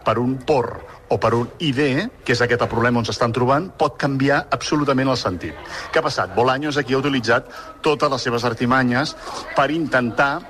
per 0.04 0.18
un 0.18 0.36
POR 0.36 0.68
o 1.08 1.18
per 1.20 1.34
un 1.34 1.50
ID, 1.58 2.08
que 2.24 2.32
és 2.34 2.42
aquest 2.42 2.64
el 2.64 2.70
problema 2.70 3.00
on 3.00 3.06
s'estan 3.06 3.32
trobant, 3.32 3.68
pot 3.78 3.96
canviar 4.00 4.44
absolutament 4.50 5.10
el 5.12 5.20
sentit. 5.20 5.54
Què 5.92 6.00
ha 6.00 6.06
passat? 6.06 6.34
Bolaños 6.36 6.78
aquí 6.80 6.94
ha 6.94 7.02
utilitzat 7.02 7.50
totes 7.84 8.10
les 8.10 8.26
seves 8.28 8.44
artimanyes 8.44 9.14
per 9.56 9.70
intentar 9.70 10.40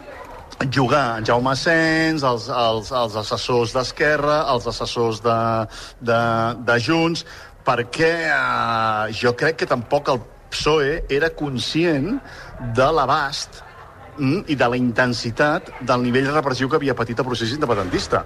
jugar 0.73 1.19
en 1.19 1.27
Jaume 1.27 1.51
Asens, 1.53 2.23
els, 2.23 2.47
els, 2.49 2.93
els 2.95 3.17
assessors 3.25 3.75
d'Esquerra, 3.75 4.45
els 4.53 4.69
assessors 4.71 5.21
de, 5.25 5.41
de, 6.01 6.21
de 6.65 6.79
Junts, 6.81 7.25
perquè 7.67 8.13
eh, 8.29 9.13
jo 9.19 9.35
crec 9.37 9.63
que 9.63 9.69
tampoc 9.69 10.13
el 10.13 10.23
PSOE 10.55 11.05
era 11.13 11.33
conscient 11.35 12.15
de 12.79 12.89
l'abast 12.97 13.61
mm, 14.17 14.47
i 14.49 14.57
de 14.57 14.71
la 14.71 14.79
intensitat 14.81 15.71
del 15.83 16.07
nivell 16.07 16.31
repressiu 16.33 16.71
que 16.71 16.81
havia 16.81 16.97
patit 16.97 17.21
el 17.21 17.29
procés 17.29 17.55
independentista. 17.57 18.25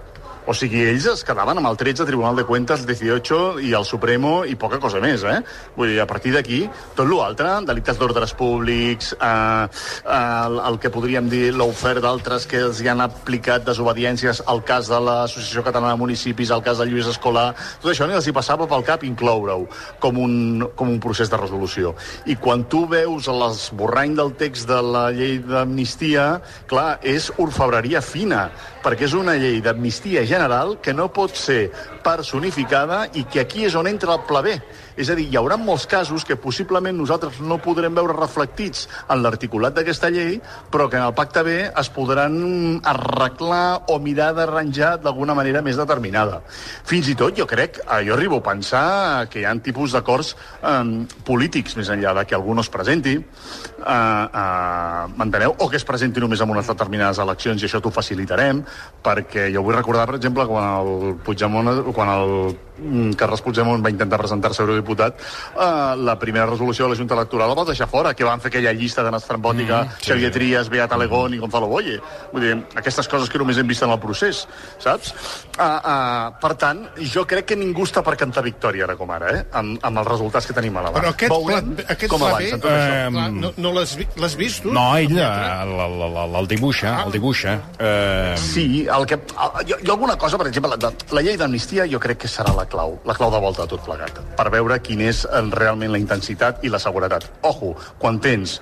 O 0.48 0.54
sigui, 0.56 0.80
ells 0.88 1.04
es 1.10 1.20
quedaven 1.28 1.58
amb 1.60 1.68
el 1.68 1.76
13 1.76 2.06
Tribunal 2.08 2.38
de 2.38 2.44
Cuentas, 2.48 2.80
el 2.80 2.88
18 2.88 3.58
i 3.68 3.74
el 3.76 3.84
Supremo 3.84 4.46
i 4.48 4.54
poca 4.56 4.78
cosa 4.80 4.96
més, 5.02 5.20
eh? 5.28 5.42
Vull 5.76 5.90
dir, 5.92 5.98
a 6.00 6.06
partir 6.08 6.30
d'aquí, 6.32 6.62
tot 6.96 7.04
l'altre, 7.10 7.50
delictes 7.68 7.98
d'ordres 8.00 8.32
públics, 8.38 9.10
eh, 9.12 9.26
eh, 9.28 10.14
el, 10.16 10.56
el 10.70 10.78
que 10.80 10.88
podríem 10.94 11.28
dir 11.28 11.50
l'oferta 11.52 12.06
d'altres 12.06 12.46
que 12.48 12.62
els 12.64 12.80
hi 12.80 12.88
han 12.88 13.04
aplicat 13.04 13.66
desobediències, 13.66 14.40
al 14.48 14.62
cas 14.64 14.88
de 14.88 15.02
l'Associació 15.04 15.66
Catalana 15.66 15.92
de 15.92 16.00
Municipis, 16.00 16.54
al 16.54 16.64
cas 16.64 16.80
de 16.80 16.88
Lluís 16.88 17.12
Escolar, 17.12 17.50
tot 17.82 17.92
això 17.92 18.08
ni 18.08 18.16
els 18.16 18.30
hi 18.30 18.32
passava 18.32 18.64
pel 18.72 18.86
cap 18.88 19.04
incloure-ho 19.04 19.68
com, 20.00 20.22
un, 20.24 20.64
com 20.80 20.94
un 20.94 20.96
procés 21.04 21.28
de 21.28 21.42
resolució. 21.42 21.92
I 22.24 22.38
quan 22.40 22.64
tu 22.72 22.86
veus 22.88 23.28
l'esborrany 23.28 24.16
del 24.16 24.32
text 24.40 24.72
de 24.72 24.80
la 24.80 25.10
llei 25.12 25.42
d'amnistia, 25.44 26.38
clar, 26.72 26.88
és 27.04 27.28
orfebreria 27.36 28.00
fina, 28.00 28.46
perquè 28.88 29.04
és 29.04 29.12
una 29.12 29.34
llei 29.36 29.58
d'amnistia 29.60 30.22
general 30.24 30.78
que 30.80 30.94
no 30.96 31.10
pot 31.12 31.34
ser 31.36 31.66
personificada 32.00 33.02
i 33.20 33.26
que 33.28 33.42
aquí 33.42 33.66
és 33.68 33.74
on 33.76 33.90
entra 33.90 34.14
el 34.16 34.22
pla 34.24 34.40
B. 34.40 34.54
És 34.98 35.06
a 35.12 35.14
dir, 35.14 35.28
hi 35.30 35.38
haurà 35.38 35.54
molts 35.60 35.86
casos 35.86 36.24
que 36.26 36.34
possiblement 36.34 36.96
nosaltres 36.98 37.38
no 37.38 37.60
podrem 37.62 37.94
veure 37.94 38.16
reflectits 38.16 38.88
en 39.06 39.22
l'articulat 39.22 39.76
d'aquesta 39.76 40.10
llei, 40.10 40.40
però 40.72 40.88
que 40.90 40.98
en 40.98 41.04
el 41.06 41.14
pacte 41.14 41.44
B 41.46 41.54
es 41.68 41.90
podran 41.94 42.80
arreglar 42.82 43.84
o 43.94 44.00
mirar 44.02 44.32
d'arranjar 44.34 44.96
d'alguna 45.04 45.36
manera 45.38 45.62
més 45.62 45.78
determinada. 45.78 46.40
Fins 46.88 47.12
i 47.12 47.14
tot, 47.14 47.36
jo 47.38 47.46
crec, 47.46 47.78
eh, 47.84 48.00
jo 48.08 48.16
arribo 48.16 48.40
a 48.42 48.46
pensar 48.50 49.28
que 49.30 49.44
hi 49.44 49.46
ha 49.46 49.54
tipus 49.62 49.94
d'acords 49.94 50.34
eh, 50.34 51.06
polítics, 51.24 51.78
més 51.78 51.92
enllà 51.94 52.16
de 52.18 52.26
que 52.26 52.34
algú 52.34 52.58
no 52.58 52.66
es 52.66 52.72
presenti, 52.74 53.14
eh, 53.14 54.26
eh, 54.42 55.04
m'enteneu? 55.14 55.54
O 55.62 55.70
que 55.70 55.78
es 55.78 55.86
presenti 55.86 56.18
només 56.18 56.42
en 56.42 56.50
unes 56.50 56.66
determinades 56.66 57.22
eleccions 57.22 57.62
i 57.62 57.70
això 57.70 57.78
t'ho 57.80 57.94
facilitarem, 57.94 58.64
perquè 59.04 59.46
jo 59.54 59.62
vull 59.62 59.78
recordar, 59.78 60.08
per 60.10 60.18
exemple, 60.18 60.46
quan 60.50 60.68
el 60.80 61.16
Puigdemont, 61.22 61.72
quan 61.94 62.14
el 62.16 62.34
mm, 62.82 63.16
Carles 63.20 63.46
Puigdemont 63.46 63.84
va 63.84 63.94
intentar 63.94 64.18
presentar-se 64.18 64.62
a 64.62 64.66
eurodiputat, 64.66 64.87
eh, 64.96 65.96
la 65.96 66.18
primera 66.18 66.46
resolució 66.46 66.84
de 66.86 66.90
la 66.94 66.96
Junta 66.98 67.14
Electoral 67.14 67.48
la 67.48 67.54
va 67.54 67.64
deixar 67.64 67.88
fora, 67.88 68.14
que 68.14 68.24
van 68.24 68.40
fer 68.40 68.48
aquella 68.52 68.72
llista 68.72 69.02
de 69.02 69.10
Estrambòtica, 69.16 69.82
mm, 69.84 69.88
sí. 70.00 70.10
Xavier 70.12 70.30
Trias, 70.32 70.68
Beat 70.68 70.92
Alegón 70.92 71.34
i 71.34 71.38
Gonzalo 71.38 71.66
Boye. 71.66 72.00
Vull 72.32 72.42
dir, 72.42 72.54
aquestes 72.76 73.08
coses 73.08 73.28
que 73.28 73.38
només 73.38 73.58
hem 73.58 73.66
vist 73.66 73.82
en 73.82 73.90
el 73.90 73.98
procés, 73.98 74.46
saps? 74.78 75.12
Uh, 75.58 75.62
uh, 75.62 76.38
per 76.40 76.54
tant, 76.54 76.84
jo 77.12 77.24
crec 77.26 77.46
que 77.46 77.56
ningú 77.56 77.82
està 77.84 78.02
per 78.04 78.16
cantar 78.16 78.42
victòria 78.44 78.84
ara 78.84 78.96
com 78.96 79.10
ara, 79.10 79.32
eh? 79.34 79.44
amb, 79.52 79.78
amb 79.82 79.98
els 79.98 80.06
resultats 80.08 80.46
que 80.46 80.52
tenim 80.54 80.76
a 80.78 80.82
la 80.82 80.90
mà. 80.92 81.00
Però 81.00 81.10
aquest, 81.14 81.32
Veurem 81.32 81.74
pla, 81.74 81.84
aquest 81.94 82.10
com 82.12 82.20
pla 82.22 82.36
B, 82.38 82.50
eh, 82.52 82.58
clar, 82.60 83.30
no, 83.32 83.52
no 83.56 83.72
l'has 83.72 83.96
vi- 83.98 84.06
l'has 84.16 84.36
vist, 84.36 84.62
tu? 84.62 84.72
No, 84.72 84.86
ell 84.96 85.16
eh, 85.18 85.62
el, 85.62 85.74
el, 85.86 86.16
el, 86.22 86.36
el 86.42 86.48
dibuixa, 86.48 86.94
el 87.06 87.12
dibuixa. 87.12 87.58
Eh, 87.78 88.34
Sí, 88.38 88.86
el 88.86 89.04
que, 89.06 89.18
jo, 89.66 89.76
jo 89.84 89.92
alguna 89.92 90.16
cosa, 90.16 90.38
per 90.38 90.46
exemple, 90.48 90.70
la, 90.80 90.92
la 91.12 91.22
llei 91.22 91.36
d'amnistia 91.36 91.86
jo 91.90 91.98
crec 92.00 92.18
que 92.24 92.28
serà 92.30 92.54
la 92.56 92.64
clau, 92.66 92.98
la 93.04 93.14
clau 93.14 93.30
de 93.34 93.40
volta 93.42 93.62
de 93.66 93.68
tot 93.74 93.82
plegat, 93.84 94.20
per 94.38 94.48
veure 94.50 94.77
quin 94.84 95.02
és 95.04 95.24
realment 95.54 95.92
la 95.92 96.00
intensitat 96.00 96.64
i 96.64 96.72
la 96.72 96.80
seguretat. 96.82 97.26
Ojo, 97.46 97.74
quan 97.98 98.20
tens 98.22 98.58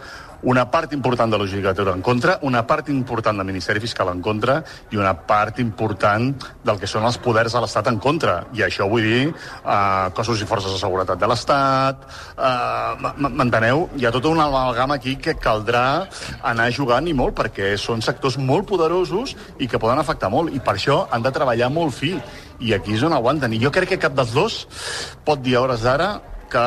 una 0.47 0.63
part 0.71 0.93
important 0.95 1.33
de 1.33 1.39
la 1.39 1.47
judicatura 1.47 1.93
en 1.93 2.03
contra, 2.07 2.39
una 2.43 2.63
part 2.67 2.89
important 2.89 3.37
del 3.39 3.49
Ministeri 3.49 3.81
Fiscal 3.83 4.13
en 4.13 4.21
contra 4.23 4.61
i 4.95 4.97
una 4.97 5.13
part 5.27 5.59
important 5.59 6.29
del 6.63 6.79
que 6.79 6.87
són 6.87 7.03
els 7.09 7.19
poders 7.19 7.57
de 7.57 7.63
l'Estat 7.65 7.91
en 7.91 7.99
contra. 7.99 8.37
I 8.55 8.63
això 8.63 8.87
vull 8.87 9.03
dir 9.03 9.25
eh, 9.27 10.07
cossos 10.15 10.43
i 10.43 10.47
forces 10.47 10.71
de 10.71 10.79
seguretat 10.79 11.19
de 11.19 11.31
l'Estat, 11.31 12.07
eh, 12.39 13.11
m'enteneu? 13.27 13.89
Hi 13.99 14.07
ha 14.07 14.15
tota 14.15 14.31
una 14.31 14.47
amalgama 14.47 15.01
aquí 15.01 15.17
que 15.19 15.35
caldrà 15.35 16.07
anar 16.47 16.71
jugant 16.71 17.11
i 17.11 17.17
molt 17.17 17.35
perquè 17.35 17.75
són 17.81 18.05
sectors 18.07 18.39
molt 18.39 18.71
poderosos 18.71 19.35
i 19.59 19.67
que 19.67 19.83
poden 19.83 19.99
afectar 19.99 20.31
molt 20.31 20.55
i 20.55 20.63
per 20.63 20.77
això 20.77 21.03
han 21.11 21.27
de 21.27 21.35
treballar 21.35 21.73
molt 21.75 21.99
fi 21.99 22.15
i 22.63 22.73
aquí 22.73 22.95
és 22.95 23.03
on 23.03 23.19
aguanten. 23.19 23.51
I 23.51 23.61
jo 23.67 23.75
crec 23.75 23.97
que 23.97 24.03
cap 24.07 24.15
dels 24.15 24.31
dos 24.37 24.63
pot 25.27 25.43
dir 25.43 25.59
a 25.59 25.67
hores 25.67 25.83
d'ara 25.83 26.15
que, 26.51 26.65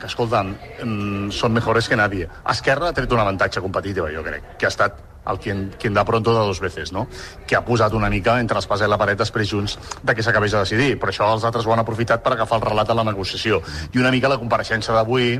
que 0.00 0.10
escolta'm, 0.10 0.54
mm, 0.82 1.32
són 1.32 1.54
mejores 1.56 1.88
que 1.88 1.96
nadie. 1.96 2.28
Esquerra 2.50 2.90
ha 2.90 2.96
tret 2.96 3.12
un 3.12 3.24
avantatge 3.24 3.62
competitiu, 3.64 4.08
jo 4.14 4.24
crec, 4.26 4.54
que 4.58 4.66
ha 4.66 4.72
estat 4.72 5.02
el 5.26 5.38
quien, 5.38 5.74
quien 5.78 5.94
da 5.94 6.04
pronto 6.04 6.32
de 6.32 6.40
dos 6.46 6.60
veces, 6.60 6.92
no? 6.92 7.06
que 7.46 7.56
ha 7.56 7.64
posat 7.64 7.92
una 7.94 8.10
mica 8.10 8.38
entre 8.40 8.58
l'espasa 8.58 8.84
i 8.84 8.90
la 8.90 8.98
paret 9.00 9.18
després 9.18 9.48
junts 9.48 9.78
de 10.02 10.14
que 10.14 10.22
s'acabés 10.22 10.52
de 10.52 10.60
decidir. 10.60 10.98
Però 11.00 11.12
això 11.12 11.30
els 11.32 11.46
altres 11.48 11.66
ho 11.66 11.72
han 11.72 11.80
aprofitat 11.80 12.22
per 12.22 12.34
agafar 12.34 12.60
el 12.60 12.66
relat 12.68 12.88
de 12.88 12.98
la 12.98 13.06
negociació. 13.08 13.62
I 13.94 14.02
una 14.02 14.12
mica 14.12 14.28
la 14.28 14.38
compareixença 14.38 14.92
d'avui, 14.92 15.38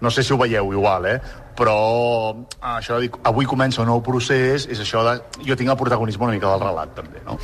no 0.00 0.10
sé 0.10 0.22
si 0.22 0.32
ho 0.32 0.38
veieu 0.38 0.72
igual, 0.72 1.10
eh? 1.10 1.18
però 1.56 2.36
això 2.60 2.98
de 2.98 3.06
dir, 3.06 3.10
avui 3.24 3.46
comença 3.48 3.80
un 3.80 3.88
nou 3.88 4.02
procés, 4.04 4.68
és 4.68 4.80
això 4.82 5.02
de... 5.06 5.18
Jo 5.46 5.56
tinc 5.56 5.72
el 5.72 5.78
protagonisme 5.80 6.28
una 6.28 6.36
mica 6.36 6.52
del 6.52 6.66
relat, 6.68 6.92
també, 6.98 7.22
no? 7.24 7.38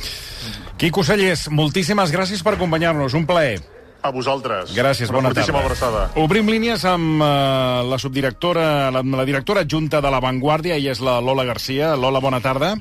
Quico 0.77 1.03
Cellers, 1.03 1.47
moltíssimes 1.49 2.13
gràcies 2.13 2.45
per 2.45 2.53
acompanyar-nos. 2.53 3.17
Un 3.17 3.25
plaer. 3.25 3.72
A 4.03 4.11
vosaltres. 4.11 4.73
Gràcies, 4.75 5.07
bona 5.07 5.29
Una 5.31 5.37
tarda. 5.37 5.59
abraçada. 5.63 6.01
Obrim 6.19 6.49
línies 6.51 6.83
amb 6.83 7.21
uh, 7.23 7.83
la 7.87 7.97
subdirectora, 7.97 8.91
la, 8.91 8.99
la 9.01 9.25
directora 9.25 9.63
adjunta 9.63 10.01
de 10.03 10.11
La 10.11 10.19
Vanguardia, 10.19 10.75
i 10.75 10.89
és 10.91 10.99
la 10.99 11.21
Lola 11.23 11.45
Garcia. 11.47 11.95
Lola, 11.95 12.19
bona 12.19 12.41
tarda. 12.43 12.73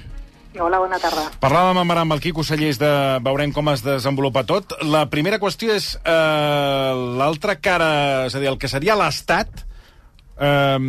Hola, 0.59 0.83
bona 0.83 0.99
tarda. 1.01 1.29
Parlàvem 1.41 1.79
amb, 1.81 1.95
ara 1.95 2.03
amb 2.05 2.13
el 2.13 2.21
Quico 2.21 2.43
Cellers 2.45 2.77
de 2.83 2.91
veurem 3.25 3.55
com 3.55 3.71
es 3.73 3.81
desenvolupa 3.87 4.43
tot. 4.45 4.75
La 4.83 5.07
primera 5.09 5.39
qüestió 5.41 5.73
és 5.73 5.95
uh, 6.03 7.17
l'altra 7.17 7.55
cara, 7.63 8.27
és 8.27 8.35
a 8.35 8.43
dir, 8.43 8.51
el 8.51 8.59
que 8.59 8.69
seria 8.69 8.99
l'Estat, 8.99 9.63
Um, 10.33 10.87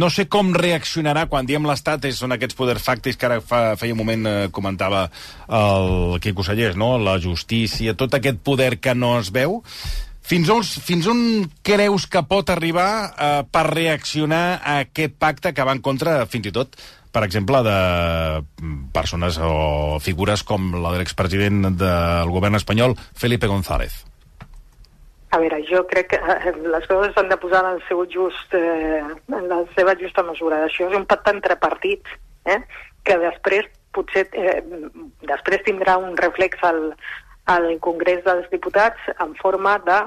no 0.00 0.10
sé 0.10 0.26
com 0.26 0.50
reaccionarà 0.52 1.24
quan 1.30 1.46
diem 1.46 1.64
l'Estat, 1.68 2.08
són 2.12 2.34
aquests 2.34 2.58
poders 2.58 2.82
fàctics 2.82 3.16
que 3.16 3.28
ara 3.28 3.38
fa, 3.40 3.60
feia 3.78 3.94
un 3.94 4.00
moment 4.02 4.26
eh, 4.26 4.36
comentava 4.50 5.04
el 5.46 6.18
Quico 6.20 6.44
Sallés, 6.44 6.74
no? 6.76 6.96
la 6.98 7.16
justícia, 7.22 7.94
tot 7.94 8.18
aquest 8.18 8.42
poder 8.42 8.74
que 8.82 8.96
no 8.98 9.14
es 9.20 9.30
veu. 9.32 9.60
Fins 10.26 10.50
on, 10.52 10.66
fins 10.66 11.06
on 11.10 11.22
creus 11.66 12.04
que 12.10 12.22
pot 12.26 12.50
arribar 12.52 12.90
eh, 13.14 13.30
per 13.50 13.64
reaccionar 13.70 14.44
a 14.58 14.80
aquest 14.84 15.16
pacte 15.22 15.54
que 15.54 15.66
va 15.66 15.78
en 15.78 15.82
contra, 15.86 16.20
fins 16.26 16.50
i 16.50 16.54
tot, 16.54 16.76
per 17.14 17.24
exemple, 17.26 17.62
de 17.66 17.78
persones 18.94 19.38
o 19.42 19.98
figures 20.02 20.44
com 20.46 20.74
la 20.82 20.92
de 20.94 21.02
l'expresident 21.02 21.72
del 21.78 22.30
govern 22.30 22.58
espanyol, 22.58 22.98
Felipe 23.14 23.50
González? 23.50 24.04
A 25.30 25.38
veure, 25.38 25.60
jo 25.68 25.84
crec 25.86 26.08
que 26.10 26.18
eh, 26.18 26.52
les 26.58 26.86
coses 26.90 27.12
s'han 27.14 27.28
de 27.30 27.38
posar 27.38 27.62
en, 27.62 27.76
el 27.76 27.82
seu 27.86 28.02
just, 28.10 28.54
eh, 28.54 29.02
en 29.30 29.48
la 29.50 29.60
seva 29.76 29.94
justa 30.00 30.24
mesura. 30.26 30.64
Això 30.66 30.88
és 30.88 30.96
un 30.98 31.06
pacte 31.06 31.30
entre 31.30 31.56
partits, 31.60 32.16
eh, 32.50 32.58
que 33.06 33.18
després 33.22 33.68
potser 33.94 34.26
eh, 34.32 34.62
després 35.26 35.62
tindrà 35.66 35.96
un 35.98 36.16
reflex 36.18 36.62
al, 36.66 36.90
al 37.50 37.68
Congrés 37.82 38.24
dels 38.26 38.50
Diputats 38.50 39.10
en 39.18 39.36
forma 39.38 39.76
de 39.86 40.00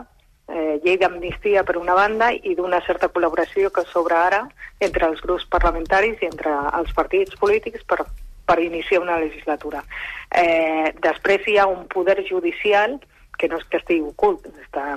eh, 0.48 0.80
llei 0.84 0.98
d'amnistia 1.00 1.64
per 1.64 1.78
una 1.80 1.96
banda 1.96 2.32
i 2.34 2.56
d'una 2.56 2.82
certa 2.88 3.10
col·laboració 3.12 3.72
que 3.72 3.86
s'obre 3.90 4.20
ara 4.20 4.44
entre 4.84 5.08
els 5.08 5.24
grups 5.24 5.48
parlamentaris 5.52 6.22
i 6.22 6.30
entre 6.32 6.54
els 6.80 6.92
partits 6.96 7.40
polítics 7.40 7.84
per, 7.88 8.04
per 8.46 8.60
iniciar 8.60 9.02
una 9.04 9.20
legislatura. 9.24 9.84
Eh, 10.32 10.94
després 11.04 11.48
hi 11.48 11.58
ha 11.58 11.68
un 11.68 11.88
poder 11.88 12.24
judicial 12.28 13.00
que 13.00 13.13
no 13.50 13.58
és 13.60 13.66
que 13.70 13.80
estigui 13.82 14.02
ocult, 14.08 14.46
està 14.64 14.96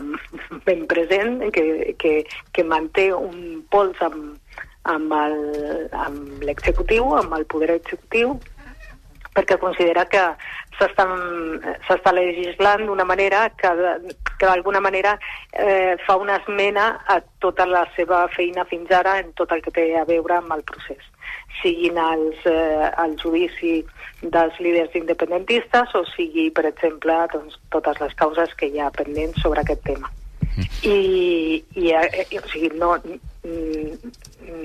ben 0.67 0.87
present, 0.87 1.41
que, 1.53 1.95
que, 1.99 2.13
que 2.53 2.65
manté 2.65 3.09
un 3.15 3.65
pols 3.71 3.99
amb, 4.05 4.37
amb 4.85 5.13
el- 5.13 5.89
amb 5.93 6.45
l'executiu, 6.47 7.15
amb 7.17 7.35
el 7.35 7.47
poder 7.47 7.73
executiu, 7.75 8.37
perquè 9.35 9.59
considera 9.61 10.07
que 10.09 10.23
s'està 10.79 12.13
legislant 12.13 12.87
d'una 12.87 13.05
manera 13.05 13.49
que, 13.57 13.69
que 14.39 14.47
d'alguna 14.47 14.81
manera 14.81 15.19
eh, 15.53 15.97
fa 16.07 16.17
una 16.17 16.37
esmena 16.37 17.03
a 17.09 17.21
tota 17.41 17.67
la 17.67 17.87
seva 17.97 18.27
feina 18.37 18.65
fins 18.65 18.91
ara 18.93 19.19
en 19.21 19.33
tot 19.33 19.53
el 19.53 19.63
que 19.65 19.73
té 19.73 19.87
a 19.97 20.05
veure 20.09 20.37
amb 20.39 20.53
el 20.57 20.63
procés 20.69 21.05
siguin 21.63 21.99
els, 21.99 22.45
eh, 22.47 22.91
el 23.05 23.17
judici 23.21 23.81
dels 24.23 24.59
líders 24.61 24.95
independentistes 24.97 25.95
o 25.95 26.05
sigui, 26.15 26.51
per 26.51 26.67
exemple, 26.69 27.17
doncs, 27.33 27.59
totes 27.75 28.01
les 28.01 28.15
causes 28.15 28.55
que 28.55 28.71
hi 28.71 28.81
ha 28.81 28.93
pendents 28.95 29.41
sobre 29.43 29.63
aquest 29.63 29.85
tema. 29.85 30.13
I, 30.83 31.63
i, 31.77 31.91
eh, 31.93 32.41
o 32.41 32.49
sigui, 32.49 32.71
no, 32.81 32.95
mm, 33.45 34.13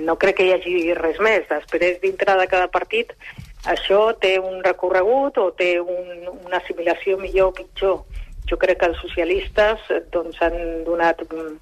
no 0.07 0.15
crec 0.15 0.39
que 0.39 0.47
hi 0.47 0.53
hagi 0.55 0.93
res 0.99 1.19
més. 1.19 1.47
Després, 1.49 1.99
dintre 2.03 2.37
de 2.39 2.47
cada 2.51 2.69
partit, 2.71 3.11
això 3.71 4.11
té 4.21 4.37
un 4.39 4.61
recorregut 4.63 5.37
o 5.37 5.49
té 5.57 5.73
un, 5.81 6.29
una 6.45 6.61
assimilació 6.61 7.17
millor 7.19 7.51
o 7.51 7.57
pitjor. 7.59 7.99
Jo 8.49 8.57
crec 8.61 8.79
que 8.81 8.89
els 8.91 9.03
socialistes 9.03 9.83
eh, 9.91 10.01
doncs, 10.13 10.39
han 10.41 10.57
donat 10.87 11.21
mm, 11.27 11.59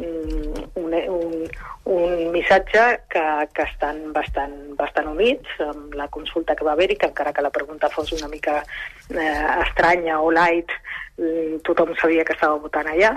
un, 0.00 0.94
un, 1.08 1.50
un 1.84 2.32
missatge 2.32 3.00
que, 3.08 3.24
que 3.54 3.66
estan 3.68 4.12
bastant, 4.12 4.54
bastant 4.78 5.10
units 5.12 5.58
amb 5.64 5.94
la 5.98 6.08
consulta 6.08 6.56
que 6.56 6.66
va 6.66 6.72
haver-hi, 6.72 6.96
que 6.96 7.10
encara 7.10 7.32
que 7.32 7.44
la 7.44 7.52
pregunta 7.54 7.90
fos 7.92 8.12
una 8.12 8.28
mica 8.28 8.62
eh, 9.10 9.46
estranya 9.66 10.20
o 10.20 10.30
light, 10.32 10.72
mm, 11.18 11.60
tothom 11.66 11.94
sabia 12.00 12.24
que 12.24 12.34
estava 12.36 12.58
votant 12.62 12.90
allà, 12.90 13.12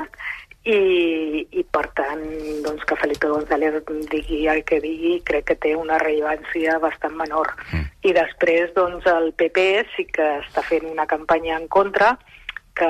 i, 0.68 1.48
i 1.56 1.64
per 1.64 1.86
tant, 1.96 2.24
doncs, 2.66 2.84
que 2.88 2.98
Felipe 3.00 3.30
González 3.32 3.80
digui 4.12 4.46
el 4.52 4.64
que 4.68 4.82
digui, 4.84 5.18
crec 5.28 5.48
que 5.48 5.60
té 5.64 5.74
una 5.80 6.00
rellevància 6.02 6.78
bastant 6.84 7.16
menor. 7.16 7.54
Mm. 7.72 7.86
I 8.10 8.16
després, 8.18 8.74
doncs, 8.76 9.08
el 9.08 9.32
PP 9.40 9.68
sí 9.96 10.08
que 10.12 10.28
està 10.42 10.64
fent 10.68 10.90
una 10.90 11.08
campanya 11.08 11.56
en 11.56 11.70
contra, 11.72 12.18
que, 12.78 12.90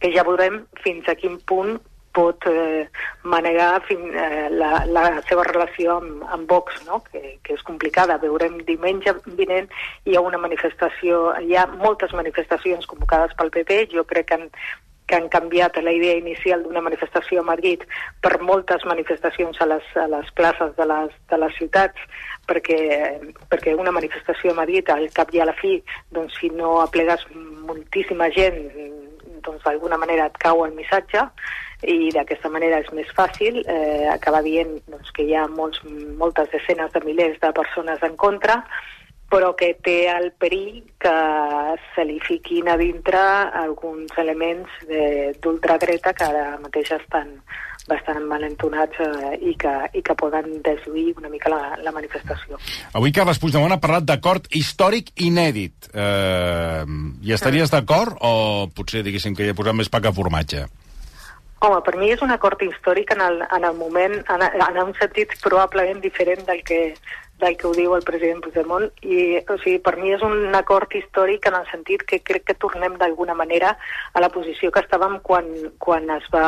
que 0.00 0.12
ja 0.12 0.26
veurem 0.26 0.62
fins 0.84 1.08
a 1.08 1.16
quin 1.18 1.40
punt 1.48 1.78
pot 2.12 2.46
eh, 2.50 2.88
manegar 3.22 3.82
fin, 3.86 4.02
eh, 4.14 4.48
la, 4.50 4.84
la 4.86 5.04
seva 5.28 5.44
relació 5.46 5.98
amb, 6.00 6.24
amb 6.34 6.50
Vox, 6.50 6.82
no? 6.86 7.02
que, 7.10 7.38
que 7.44 7.54
és 7.54 7.64
complicada. 7.66 8.18
Veurem 8.22 8.60
diumenge 8.66 9.14
vinent 9.38 9.70
hi 10.04 10.16
ha 10.16 10.24
una 10.26 10.40
manifestació, 10.42 11.30
hi 11.40 11.56
ha 11.56 11.66
moltes 11.72 12.14
manifestacions 12.16 12.86
convocades 12.90 13.34
pel 13.38 13.52
PP, 13.54 13.82
jo 13.94 14.06
crec 14.08 14.30
que 14.30 14.38
han, 14.38 14.48
que 15.10 15.16
han 15.18 15.28
canviat 15.28 15.80
la 15.82 15.92
idea 15.92 16.16
inicial 16.18 16.62
d'una 16.62 16.82
manifestació 16.86 17.42
a 17.42 17.46
Madrid 17.46 17.82
per 18.22 18.38
moltes 18.46 18.84
manifestacions 18.86 19.58
a 19.60 19.66
les, 19.66 19.86
a 19.98 20.06
les 20.10 20.30
places 20.38 20.76
de 20.76 20.86
les, 20.86 21.16
de 21.30 21.40
les 21.42 21.56
ciutats, 21.58 22.06
perquè, 22.46 22.78
perquè 23.50 23.74
una 23.74 23.94
manifestació 23.94 24.54
a 24.54 24.60
Madrid, 24.62 24.90
al 24.90 25.08
cap 25.14 25.34
i 25.34 25.42
a 25.42 25.48
la 25.50 25.56
fi, 25.58 25.80
doncs 26.14 26.38
si 26.38 26.50
no 26.54 26.78
aplegues 26.84 27.26
moltíssima 27.66 28.30
gent, 28.34 28.62
doncs 29.42 29.64
d'alguna 29.64 29.98
manera 29.98 30.28
et 30.30 30.38
cau 30.38 30.64
el 30.66 30.76
missatge 30.78 31.26
i 31.88 32.10
d'aquesta 32.14 32.50
manera 32.52 32.80
és 32.82 32.88
més 32.96 33.08
fàcil 33.16 33.62
eh, 33.64 34.06
acabar 34.12 34.42
dient 34.44 34.76
doncs, 34.86 35.12
que 35.16 35.24
hi 35.24 35.34
ha 35.34 35.46
molts, 35.48 35.82
moltes 36.20 36.50
desenes 36.52 36.92
de 36.92 37.04
milers 37.06 37.38
de 37.40 37.52
persones 37.56 38.02
en 38.02 38.16
contra 38.20 38.60
però 39.30 39.52
que 39.54 39.76
té 39.78 40.10
el 40.10 40.32
perill 40.42 40.82
que 40.98 41.16
se 41.94 42.04
li 42.04 42.18
fiquin 42.26 42.68
a 42.68 42.76
dintre 42.76 43.20
alguns 43.62 44.10
elements 44.18 44.80
d'ultradreta 45.40 46.12
que 46.18 46.26
ara 46.26 46.56
mateix 46.58 46.90
estan 46.98 47.36
bastant 47.88 48.26
malentonats 48.28 48.98
eh, 49.02 49.38
i, 49.50 49.54
que, 49.58 49.72
i 49.96 50.02
que 50.04 50.14
poden 50.18 50.60
deslluir 50.66 51.14
una 51.18 51.30
mica 51.32 51.50
la, 51.50 51.62
la 51.82 51.94
manifestació. 51.94 52.58
Avui 52.98 53.14
Carles 53.14 53.40
Puigdemont 53.40 53.72
ha 53.74 53.80
parlat 53.82 54.06
d'acord 54.06 54.46
històric 54.54 55.14
inèdit. 55.24 55.90
Eh, 55.94 56.84
hi 57.24 57.34
estaries 57.34 57.72
d'acord 57.72 58.18
o 58.20 58.68
potser 58.74 59.02
diguéssim 59.06 59.34
que 59.34 59.48
hi 59.48 59.54
ha 59.54 59.58
posat 59.58 59.78
més 59.78 59.90
pa 59.90 60.02
que 60.04 60.14
formatge? 60.14 60.66
Home, 61.60 61.80
per 61.84 61.92
mi 62.00 62.08
és 62.08 62.22
un 62.24 62.30
acord 62.32 62.62
històric 62.64 63.10
en 63.12 63.20
el, 63.20 63.42
en 63.56 63.64
el 63.68 63.74
moment, 63.76 64.14
en, 64.32 64.44
en 64.48 64.78
un 64.80 64.94
sentit 64.96 65.34
probablement 65.44 66.00
diferent 66.00 66.46
del 66.46 66.62
que, 66.64 66.78
del 67.40 67.56
que 67.56 67.66
ho 67.68 67.72
diu 67.76 67.94
el 67.96 68.04
president 68.06 68.42
Puigdemont 68.44 68.86
i 69.02 69.40
o 69.40 69.56
sigui, 69.62 69.78
per 69.84 69.96
mi 69.98 70.12
és 70.14 70.22
un 70.26 70.54
acord 70.56 70.92
històric 70.94 71.48
en 71.48 71.58
el 71.60 71.66
sentit 71.70 72.04
que 72.06 72.20
crec 72.24 72.46
que 72.50 72.58
tornem 72.60 72.96
d'alguna 73.00 73.34
manera 73.34 73.74
a 74.12 74.22
la 74.22 74.30
posició 74.32 74.70
que 74.70 74.84
estàvem 74.84 75.18
quan, 75.26 75.48
quan 75.82 76.08
es 76.16 76.28
va 76.34 76.44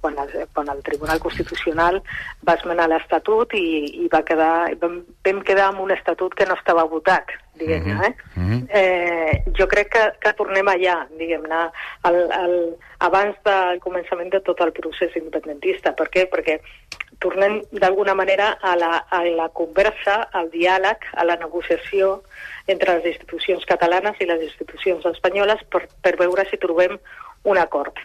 quan, 0.00 0.18
es, 0.24 0.36
quan 0.54 0.70
el 0.72 0.82
Tribunal 0.86 1.20
Constitucional 1.24 2.00
va 2.46 2.56
esmenar 2.58 2.88
l'Estatut 2.90 3.54
i, 3.58 3.66
i 4.04 4.08
va 4.12 4.22
quedar, 4.26 4.54
vam, 4.80 5.02
vam 5.26 5.42
quedar 5.46 5.70
amb 5.72 5.84
un 5.84 5.92
estatut 5.94 6.34
que 6.38 6.46
no 6.48 6.56
estava 6.58 6.86
votat, 6.88 7.32
diguem-ne, 7.58 8.08
eh? 8.08 8.58
eh, 8.80 9.42
jo 9.58 9.66
crec 9.70 9.92
que, 9.94 10.04
que 10.22 10.34
tornem 10.38 10.68
allà, 10.70 11.00
diguem-ne, 11.18 11.62
abans 13.08 13.38
del 13.46 13.80
començament 13.84 14.32
de 14.34 14.42
tot 14.46 14.60
el 14.64 14.72
procés 14.76 15.14
independentista. 15.18 15.94
Per 15.98 16.08
què? 16.14 16.26
Perquè 16.30 16.58
tornem 17.18 17.60
d'alguna 17.72 18.14
manera 18.14 18.52
a 18.62 18.76
la, 18.76 19.04
a 19.10 19.22
la 19.24 19.48
conversa, 19.48 20.20
al 20.32 20.50
diàleg, 20.52 21.08
a 21.14 21.24
la 21.26 21.36
negociació 21.40 22.20
entre 22.68 22.98
les 22.98 23.14
institucions 23.14 23.64
catalanes 23.66 24.20
i 24.20 24.28
les 24.28 24.44
institucions 24.46 25.06
espanyoles 25.10 25.64
per, 25.72 25.86
per 26.02 26.14
veure 26.20 26.44
si 26.48 26.60
trobem 26.62 26.98
un 27.48 27.58
acord. 27.58 27.98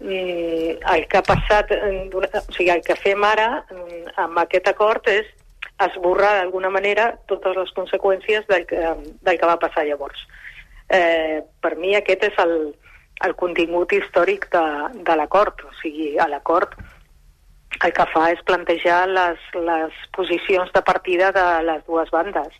Mm, 0.00 0.78
el 0.94 1.06
que 1.08 1.18
ha 1.18 1.26
passat, 1.26 1.72
eh, 1.72 2.08
o 2.12 2.22
sigui, 2.54 2.70
el 2.70 2.84
que 2.86 2.98
fem 2.98 3.24
ara 3.24 3.64
mm, 3.70 4.14
amb 4.26 4.42
aquest 4.44 4.70
acord 4.70 5.08
és 5.10 5.26
esborrar 5.80 6.36
d'alguna 6.36 6.70
manera 6.70 7.14
totes 7.26 7.56
les 7.56 7.72
conseqüències 7.76 8.46
del 8.48 8.66
que, 8.68 8.80
del 9.24 9.40
que 9.40 9.48
va 9.48 9.58
passar 9.58 9.86
llavors. 9.88 10.22
Eh, 10.90 11.40
per 11.62 11.76
mi 11.78 11.94
aquest 11.96 12.26
és 12.28 12.40
el, 12.42 12.54
el 13.24 13.36
contingut 13.40 13.92
històric 13.96 14.48
de, 14.52 14.64
de 15.06 15.16
l'acord. 15.16 15.64
O 15.64 15.72
sigui, 15.80 16.12
l'acord 16.28 16.76
el 17.78 17.92
que 17.96 18.06
fa 18.12 18.26
és 18.34 18.42
plantejar 18.48 19.04
les, 19.08 19.50
les 19.54 20.00
posicions 20.16 20.72
de 20.74 20.82
partida 20.82 21.30
de 21.36 21.46
les 21.68 21.84
dues 21.86 22.10
bandes 22.12 22.56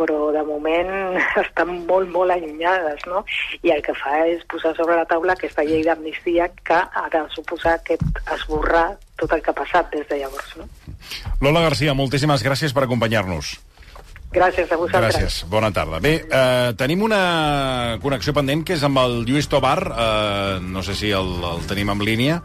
però 0.00 0.30
de 0.32 0.42
moment 0.46 0.90
estan 1.44 1.72
molt, 1.88 2.08
molt 2.12 2.32
allunyades, 2.32 3.04
no? 3.10 3.24
I 3.66 3.74
el 3.74 3.82
que 3.84 3.94
fa 3.98 4.22
és 4.30 4.44
posar 4.50 4.72
sobre 4.78 4.96
la 4.96 5.06
taula 5.08 5.36
aquesta 5.36 5.64
llei 5.66 5.82
d'amnistia 5.84 6.48
que 6.64 6.78
ha 6.80 7.06
de 7.12 7.24
suposar 7.34 7.76
aquest 7.78 8.22
esborrar 8.36 8.94
tot 9.20 9.34
el 9.36 9.42
que 9.44 9.52
ha 9.52 9.58
passat 9.58 9.90
des 9.92 10.06
de 10.08 10.22
llavors, 10.22 10.54
no? 10.56 10.68
Lola 11.44 11.66
Garcia, 11.68 11.96
moltíssimes 11.96 12.44
gràcies 12.46 12.72
per 12.76 12.86
acompanyar-nos. 12.86 13.58
Gràcies 14.30 14.70
a 14.70 14.76
vosaltres. 14.78 15.16
Gràcies, 15.16 15.36
bona 15.50 15.72
tarda. 15.74 15.98
Bé, 15.98 16.12
eh, 16.30 16.72
tenim 16.78 17.00
una 17.02 17.98
connexió 18.02 18.30
pendent 18.32 18.62
que 18.64 18.76
és 18.76 18.84
amb 18.86 19.00
el 19.02 19.24
Lluís 19.26 19.48
Tobar, 19.50 19.80
eh, 19.90 20.60
no 20.62 20.84
sé 20.86 20.94
si 20.94 21.10
el, 21.10 21.32
el 21.48 21.64
tenim 21.66 21.90
en 21.90 21.98
línia, 22.06 22.36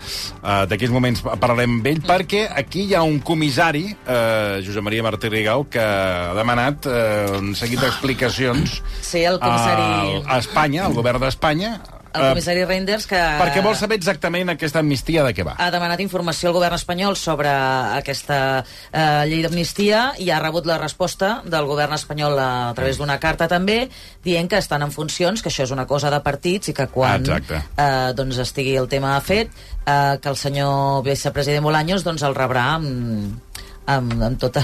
eh, 0.41 0.65
d'aquí 0.65 0.87
uns 0.89 0.95
moments 0.95 1.21
parlarem 1.21 1.75
amb 1.77 1.85
ell, 1.91 2.01
perquè 2.01 2.47
aquí 2.57 2.87
hi 2.89 2.95
ha 2.97 3.03
un 3.05 3.19
comissari, 3.19 3.85
eh, 4.01 4.63
Josep 4.65 4.81
Maria 4.81 5.03
Martí 5.05 5.29
Rigau, 5.29 5.67
que 5.69 5.79
ha 5.79 6.33
demanat 6.33 6.87
eh, 6.89 7.27
un 7.37 7.53
seguit 7.53 7.79
d'explicacions 7.85 8.79
Sí, 9.01 9.21
el 9.23 9.37
comissari... 9.39 9.85
al- 9.85 10.23
a 10.25 10.39
Espanya, 10.41 10.87
al 10.87 10.93
govern 10.97 11.21
d'Espanya, 11.21 11.75
El 12.15 12.23
eh, 12.23 12.29
comissari 12.33 12.65
Reinders, 12.65 13.07
que... 13.09 13.19
perquè 13.39 13.63
vol 13.65 13.75
saber 13.77 13.97
exactament 13.99 14.53
aquesta 14.53 14.81
amnistia 14.83 15.23
de 15.25 15.33
què 15.35 15.45
va. 15.47 15.55
ha 15.59 15.69
demanat 15.73 16.01
informació 16.03 16.49
al 16.49 16.57
govern 16.57 16.77
espanyol 16.77 17.17
sobre 17.19 17.51
aquesta 17.51 18.39
eh, 18.61 19.23
llei 19.29 19.43
d'amnistia 19.45 20.05
i 20.23 20.31
ha 20.31 20.39
rebut 20.41 20.67
la 20.69 20.79
resposta 20.81 21.41
del 21.45 21.67
govern 21.69 21.95
espanyol 21.97 22.39
a, 22.39 22.49
a 22.71 22.73
través 22.77 22.99
d'una 23.01 23.19
carta 23.19 23.49
també 23.51 23.85
dient 24.25 24.49
que 24.51 24.59
estan 24.61 24.85
en 24.85 24.93
funcions, 24.95 25.43
que 25.43 25.51
això 25.51 25.67
és 25.67 25.75
una 25.75 25.87
cosa 25.89 26.11
de 26.13 26.21
partits 26.25 26.71
i 26.71 26.77
que 26.77 26.87
quan 26.91 27.25
Exacte. 27.25 27.61
eh, 27.75 28.11
doncs 28.17 28.41
estigui 28.45 28.77
el 28.79 28.89
tema 28.91 29.15
fet 29.25 29.51
eh, 29.85 30.17
que 30.21 30.29
el 30.29 30.39
senyor 30.39 31.03
vicepresident 31.05 31.65
Bolaños 31.65 32.05
doncs 32.05 32.23
el 32.25 32.35
rebrà 32.37 32.71
amb, 32.75 33.39
amb, 33.85 34.21
amb, 34.23 34.37
tota, 34.39 34.61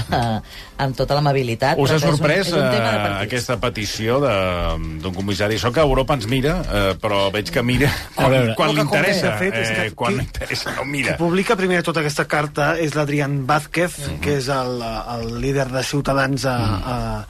amb 0.78 0.96
tota 0.96 1.14
l'amabilitat. 1.14 1.78
Us 1.78 1.90
ha 1.92 1.96
és 1.96 2.02
un- 2.02 2.16
sorprès 2.16 2.46
és 2.48 2.52
un, 2.52 2.58
tema 2.58 2.90
de 2.90 2.96
eh, 2.96 3.02
partits. 3.02 3.22
aquesta 3.26 3.56
petició 3.60 4.20
de- 4.20 4.98
d'un 5.02 5.14
comissari? 5.14 5.58
So 5.58 5.70
que 5.72 5.80
Europa 5.80 6.14
ens 6.14 6.26
mira, 6.26 6.62
eh, 6.72 6.94
però 7.00 7.30
veig 7.32 7.50
que 7.50 7.62
mira 7.62 7.90
quan, 8.14 8.30
veure. 8.30 8.54
quan 8.56 8.68
No, 8.68 8.74
li 8.74 8.80
interessa. 8.80 9.36
fet, 9.38 9.54
és 9.54 9.70
que 9.70 9.86
eh, 9.86 9.90
quan 9.94 10.14
qui- 10.14 10.20
interessa, 10.26 10.70
no 10.74 10.82
Qui 10.82 10.88
mira. 10.88 11.16
publica 11.16 11.56
primer 11.56 11.82
tota 11.82 12.00
aquesta 12.00 12.24
carta 12.26 12.78
és 12.78 12.94
l'Adrián 12.94 13.46
Vázquez, 13.46 13.98
uh 13.98 14.02
-huh. 14.12 14.20
que 14.20 14.36
és 14.38 14.48
el, 14.48 14.82
el 14.82 15.40
líder 15.40 15.68
de 15.70 15.82
Ciutadans 15.82 16.44
a, 16.44 16.56
a, 16.56 17.26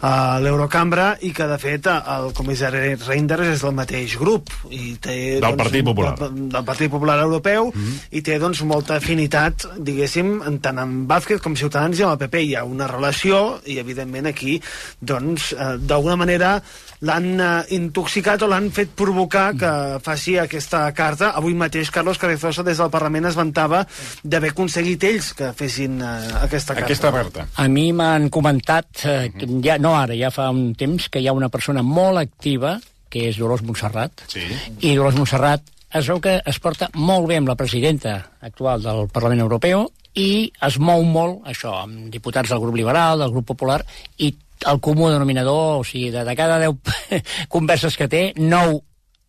a 0.00 0.38
l'Eurocambra 0.42 1.16
i 1.24 1.32
que, 1.36 1.46
de 1.48 1.58
fet, 1.60 1.88
el 1.88 2.32
comissari 2.36 2.94
Reinders 3.00 3.52
és 3.54 3.64
del 3.64 3.76
mateix 3.76 4.16
grup. 4.20 4.52
I 4.70 4.96
té, 5.02 5.16
Del 5.42 5.58
Partit 5.58 5.84
Popular. 5.86 6.14
Del, 6.20 6.48
del 6.52 6.66
Partit 6.66 6.90
Popular 6.92 7.18
Europeu 7.24 7.68
uh 7.68 7.74
-huh. 7.74 7.94
i 8.10 8.22
té 8.22 8.38
doncs, 8.38 8.62
molta 8.62 8.96
afinitat, 8.96 9.66
diguéssim, 9.78 10.60
tant 10.60 10.78
amb 10.78 11.08
Vázquez 11.08 11.40
com 11.40 11.56
Ciutadans 11.56 11.98
i 11.98 12.02
amb 12.02 12.12
el 12.12 12.18
PP. 12.18 12.42
Hi 12.42 12.54
ha 12.56 12.64
una 12.64 12.86
relació 12.86 13.60
i, 13.64 13.78
evidentment, 13.78 14.26
aquí, 14.26 14.60
doncs, 15.00 15.52
eh, 15.52 15.76
d'alguna 15.78 16.16
manera 16.16 16.62
l'han 17.04 17.40
eh, 17.40 17.74
intoxicat 17.76 18.42
o 18.42 18.48
l'han 18.48 18.70
fet 18.74 18.94
provocar 18.96 19.52
que 19.58 19.72
faci 20.04 20.38
aquesta 20.40 20.86
carta. 20.96 21.32
Avui 21.36 21.54
mateix 21.54 21.90
Carlos 21.90 22.18
Carrizosa 22.18 22.64
des 22.66 22.78
del 22.78 22.90
Parlament 22.90 23.26
es 23.26 23.36
vantava 23.36 23.86
d'haver 24.24 24.50
aconseguit 24.54 25.04
ells 25.04 25.32
que 25.36 25.52
fessin 25.56 26.00
eh, 26.00 26.14
aquesta 26.42 26.74
carta. 26.74 26.86
Aquesta 26.86 27.12
carta. 27.12 27.46
A 27.56 27.68
mi 27.68 27.92
m'han 27.92 28.30
comentat, 28.32 29.04
eh, 29.04 29.32
que 29.36 29.48
ja, 29.64 29.78
no 29.78 29.85
ara, 29.94 30.16
ja 30.18 30.32
fa 30.34 30.48
un 30.50 30.74
temps, 30.78 31.08
que 31.12 31.20
hi 31.20 31.28
ha 31.28 31.36
una 31.36 31.50
persona 31.52 31.84
molt 31.86 32.18
activa, 32.18 32.76
que 33.12 33.28
és 33.30 33.38
Dolors 33.38 33.62
Montserrat, 33.62 34.26
sí. 34.32 34.42
i 34.80 34.96
Dolors 34.96 35.18
Montserrat 35.18 35.62
es 35.96 36.08
veu 36.10 36.18
que 36.20 36.40
es 36.44 36.58
porta 36.60 36.88
molt 36.98 37.28
bé 37.30 37.38
amb 37.38 37.48
la 37.48 37.56
presidenta 37.56 38.16
actual 38.44 38.82
del 38.82 39.06
Parlament 39.12 39.44
Europeu 39.44 39.86
i 40.16 40.50
es 40.66 40.78
mou 40.80 41.04
molt, 41.04 41.44
això, 41.48 41.76
amb 41.84 42.10
diputats 42.12 42.50
del 42.50 42.60
grup 42.62 42.76
liberal, 42.76 43.20
del 43.20 43.32
grup 43.34 43.46
popular, 43.52 43.82
i 44.18 44.32
el 44.66 44.80
comú 44.80 45.10
denominador, 45.12 45.80
o 45.80 45.84
sigui, 45.84 46.10
de, 46.10 46.24
de 46.24 46.36
cada 46.36 46.58
10 46.62 47.22
converses 47.54 47.96
que 48.00 48.08
té, 48.08 48.22
9 48.36 48.80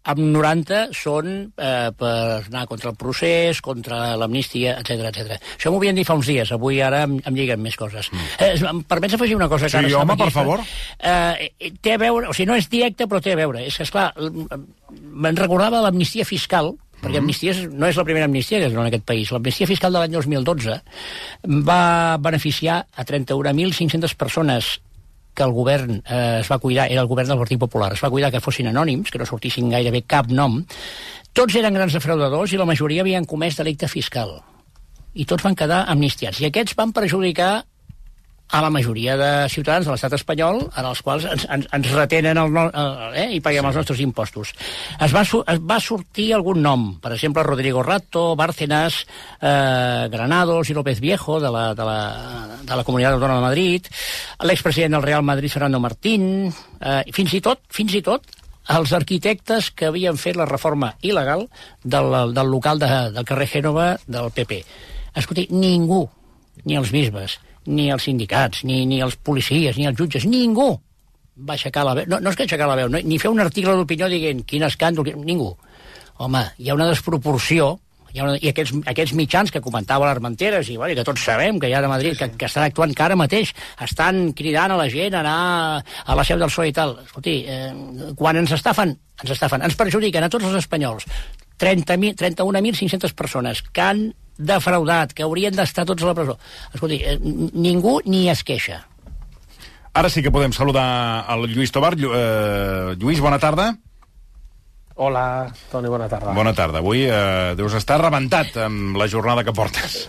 amb 0.08 0.22
90 0.34 0.82
són 0.96 1.30
eh, 1.58 1.90
per 1.98 2.14
anar 2.38 2.66
contra 2.70 2.92
el 2.94 2.98
procés, 3.00 3.60
contra 3.64 4.16
l'amnistia, 4.20 4.78
etc 4.80 5.10
etc. 5.10 5.38
Això 5.58 5.72
m'ho 5.72 5.82
havien 5.82 5.98
dit 5.98 6.08
fa 6.08 6.16
uns 6.18 6.30
dies, 6.32 6.52
avui 6.56 6.80
ara 6.84 7.04
em, 7.08 7.18
em 7.20 7.36
lliguen 7.36 7.62
més 7.64 7.76
coses. 7.80 8.12
Mm. 8.14 8.32
Eh, 8.46 8.54
em 8.72 8.82
permets 8.88 9.18
afegir 9.18 9.36
una 9.36 9.50
cosa? 9.52 9.68
Sí, 9.68 9.76
que 9.76 9.84
ara 9.84 9.92
estava 9.92 10.06
home, 10.06 10.18
per 10.24 10.32
favor. 10.36 10.64
Eh, 10.98 11.72
té 11.84 11.98
a 11.98 12.02
veure, 12.02 12.32
o 12.32 12.36
sigui, 12.36 12.50
no 12.52 12.58
és 12.60 12.70
directe, 12.72 13.08
però 13.10 13.22
té 13.24 13.36
a 13.36 13.42
veure. 13.42 13.66
És 13.68 13.78
que, 13.78 13.88
esclar, 13.88 14.12
me'n 14.18 15.40
recordava 15.40 15.84
l'amnistia 15.84 16.28
fiscal, 16.28 16.74
perquè 17.02 17.20
amnistia 17.22 17.54
és, 17.54 17.62
no 17.70 17.90
és 17.90 17.98
la 18.00 18.06
primera 18.08 18.26
amnistia 18.26 18.62
que 18.62 18.70
es 18.70 18.74
dona 18.74 18.88
en 18.88 18.94
aquest 18.94 19.06
país. 19.08 19.32
L'amnistia 19.34 19.70
fiscal 19.70 19.94
de 19.94 20.02
l'any 20.02 20.16
2012 20.16 20.80
va 21.68 21.82
beneficiar 22.24 22.80
a 22.96 23.06
31.500 23.06 24.16
persones 24.18 24.78
que 25.38 25.46
el 25.46 25.54
govern 25.54 26.00
eh, 26.02 26.40
es 26.42 26.50
va 26.50 26.58
cuidar, 26.58 26.88
era 26.92 27.04
el 27.04 27.08
govern 27.08 27.30
del 27.30 27.38
Partit 27.38 27.62
Popular, 27.62 27.92
es 27.94 28.02
va 28.04 28.10
cuidar 28.10 28.32
que 28.34 28.42
fossin 28.42 28.72
anònims, 28.72 29.12
que 29.14 29.22
no 29.22 29.28
sortissin 29.30 29.70
gairebé 29.70 30.02
cap 30.10 30.32
nom, 30.34 30.64
tots 31.38 31.56
eren 31.60 31.78
grans 31.78 31.94
defraudadors 31.94 32.54
i 32.54 32.58
la 32.58 32.66
majoria 32.66 33.04
havien 33.06 33.28
comès 33.30 33.60
delicte 33.60 33.90
fiscal. 33.92 34.40
I 35.14 35.26
tots 35.30 35.46
van 35.46 35.56
quedar 35.58 35.84
amnistiats. 35.94 36.42
I 36.42 36.50
aquests 36.50 36.74
van 36.78 36.94
perjudicar 36.94 37.52
a 38.50 38.62
la 38.64 38.70
majoria 38.72 39.18
de 39.20 39.30
ciutadans 39.52 39.84
de 39.86 39.92
l'estat 39.92 40.14
espanyol 40.16 40.62
en 40.70 40.86
els 40.88 41.02
quals 41.04 41.26
ens, 41.28 41.44
ens, 41.52 41.66
ens 41.76 41.90
retenen 41.92 42.38
el, 42.40 42.54
no- 42.56 42.70
eh, 43.12 43.26
i 43.36 43.42
paguem 43.44 43.66
els 43.68 43.76
nostres 43.76 44.00
impostos. 44.00 44.54
Es 45.04 45.12
va, 45.12 45.26
es 45.28 45.60
va 45.68 45.80
sortir 45.84 46.30
algun 46.34 46.62
nom, 46.64 46.86
per 47.04 47.12
exemple, 47.12 47.44
Rodrigo 47.44 47.84
Rato, 47.84 48.38
Bárcenas, 48.40 49.02
eh, 49.42 50.08
Granados 50.14 50.70
i 50.72 50.78
López 50.78 51.02
Viejo, 51.04 51.42
de 51.44 51.52
la, 51.52 51.74
de 51.76 51.84
la, 51.84 52.00
de 52.64 52.76
la 52.80 52.86
Comunitat 52.88 53.18
Autònoma 53.18 53.42
de 53.42 53.48
Madrid, 53.50 53.90
l'expresident 54.48 54.96
del 54.96 55.04
Real 55.04 55.24
Madrid, 55.28 55.52
Fernando 55.52 55.80
Martín, 55.84 56.48
eh, 56.80 57.04
fins 57.12 57.34
i 57.36 57.42
tot, 57.44 57.66
fins 57.68 57.94
i 58.00 58.02
tot, 58.06 58.24
els 58.68 58.92
arquitectes 58.96 59.70
que 59.72 59.88
havien 59.88 60.18
fet 60.20 60.36
la 60.40 60.48
reforma 60.48 60.94
il·legal 61.02 61.46
del, 61.84 62.16
del 62.36 62.50
local 62.52 62.80
de, 62.80 62.88
del 63.16 63.28
carrer 63.28 63.48
Gènova 63.48 63.94
del 64.08 64.32
PP. 64.36 64.58
Escolti, 65.20 65.48
ningú, 65.52 66.02
ni 66.68 66.76
els 66.76 66.92
bisbes, 66.92 67.38
ni 67.68 67.90
els 67.94 68.08
sindicats, 68.08 68.64
ni, 68.68 68.86
ni 68.90 69.02
els 69.04 69.18
policies, 69.20 69.78
ni 69.78 69.88
els 69.90 69.98
jutges, 70.00 70.28
ningú 70.30 70.74
va 71.38 71.54
aixecar 71.54 71.84
la 71.86 71.94
veu. 72.00 72.08
No, 72.10 72.22
no 72.24 72.32
és 72.32 72.38
que 72.38 72.48
aixecar 72.48 72.68
la 72.70 72.78
veu, 72.80 72.90
no, 72.90 73.02
ni 73.04 73.20
fer 73.22 73.30
un 73.30 73.44
article 73.44 73.76
d'opinió 73.78 74.08
dient 74.10 74.42
quin 74.48 74.66
escàndol, 74.66 75.12
ningú. 75.28 75.52
Home, 76.24 76.48
hi 76.58 76.72
ha 76.72 76.78
una 76.78 76.90
desproporció 76.90 77.76
hi 78.14 78.22
ha 78.22 78.26
una, 78.26 78.38
i 78.42 78.50
aquests, 78.50 78.74
aquests 78.90 79.14
mitjans 79.18 79.52
que 79.54 79.62
comentava 79.62 80.08
l'Armenteres 80.08 80.70
i, 80.72 80.78
bueno, 80.80 80.96
que 80.98 81.06
tots 81.06 81.26
sabem 81.28 81.60
que 81.62 81.70
hi 81.70 81.76
ha 81.76 81.84
a 81.84 81.92
Madrid 81.92 82.18
que, 82.18 82.30
que 82.40 82.48
estan 82.48 82.66
actuant 82.66 82.94
que 82.96 83.04
ara 83.04 83.18
mateix 83.20 83.52
estan 83.84 84.32
cridant 84.38 84.74
a 84.74 84.78
la 84.80 84.88
gent 84.90 85.18
a 85.18 85.22
anar 85.22 85.36
a 85.84 86.16
la 86.18 86.26
seu 86.28 86.40
del 86.40 86.50
PSOE 86.50 86.72
i 86.72 86.76
tal. 86.76 86.96
Escolti, 87.04 87.36
eh, 87.46 87.74
quan 88.18 88.40
ens 88.42 88.56
estafen, 88.58 88.96
ens 89.22 89.34
estafen, 89.36 89.66
ens 89.68 89.78
perjudiquen 89.78 90.26
a 90.26 90.32
tots 90.34 90.48
els 90.48 90.58
espanyols 90.64 91.06
30.000 91.62 92.16
31.500 92.18 93.14
persones 93.18 93.62
que 93.70 93.84
han 93.84 94.08
defraudat, 94.38 95.14
que 95.14 95.24
haurien 95.24 95.56
d'estar 95.56 95.86
tots 95.86 96.04
a 96.04 96.12
la 96.12 96.16
presó. 96.18 96.38
Escolti, 96.74 97.02
eh, 97.04 97.18
ningú 97.22 98.00
ni 98.06 98.30
es 98.30 98.44
queixa. 98.44 98.84
Ara 99.98 100.10
sí 100.14 100.22
que 100.22 100.30
podem 100.32 100.54
saludar 100.54 101.26
el 101.34 101.48
Lluís 101.50 101.72
Tobar. 101.74 101.96
Llu 101.98 102.12
eh, 102.14 102.96
Lluís, 103.00 103.20
bona 103.20 103.40
tarda. 103.40 103.76
Hola, 105.00 105.52
Toni, 105.72 105.88
bona 105.90 106.08
tarda. 106.10 106.34
Bona 106.34 106.54
tarda. 106.58 106.80
Avui 106.82 107.04
eh, 107.06 107.54
deus 107.58 107.74
estar 107.78 108.00
rebentat 108.02 108.56
amb 108.66 108.98
la 108.98 109.08
jornada 109.10 109.44
que 109.46 109.54
portes. 109.54 110.08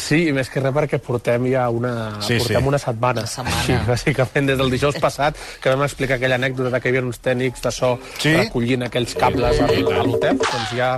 Sí, 0.00 0.20
i 0.28 0.32
més 0.36 0.48
que 0.52 0.60
res 0.62 0.72
perquè 0.76 1.00
portem 1.02 1.48
ja 1.50 1.64
una, 1.72 2.20
Sí, 2.22 2.36
portem 2.38 2.60
sí. 2.62 2.68
una 2.68 2.78
setmana. 2.78 3.24
setmana. 3.26 3.62
Sí, 3.66 3.74
bàsicament 3.88 4.46
des 4.52 4.58
del 4.60 4.70
dijous 4.70 4.96
passat, 5.02 5.36
que 5.60 5.72
vam 5.72 5.82
explicar 5.84 6.16
aquella 6.18 6.36
anècdota 6.38 6.70
de 6.76 6.80
que 6.80 6.88
hi 6.88 6.92
havia 6.94 7.02
uns 7.08 7.18
tècnics 7.24 7.64
de 7.64 7.72
so 7.74 7.98
Sí? 8.20 8.34
recollint 8.36 8.84
aquells 8.86 9.14
cables 9.18 9.58
a 9.60 9.66
l'hotel, 9.72 10.38
doncs 10.38 10.76
ja 10.76 10.92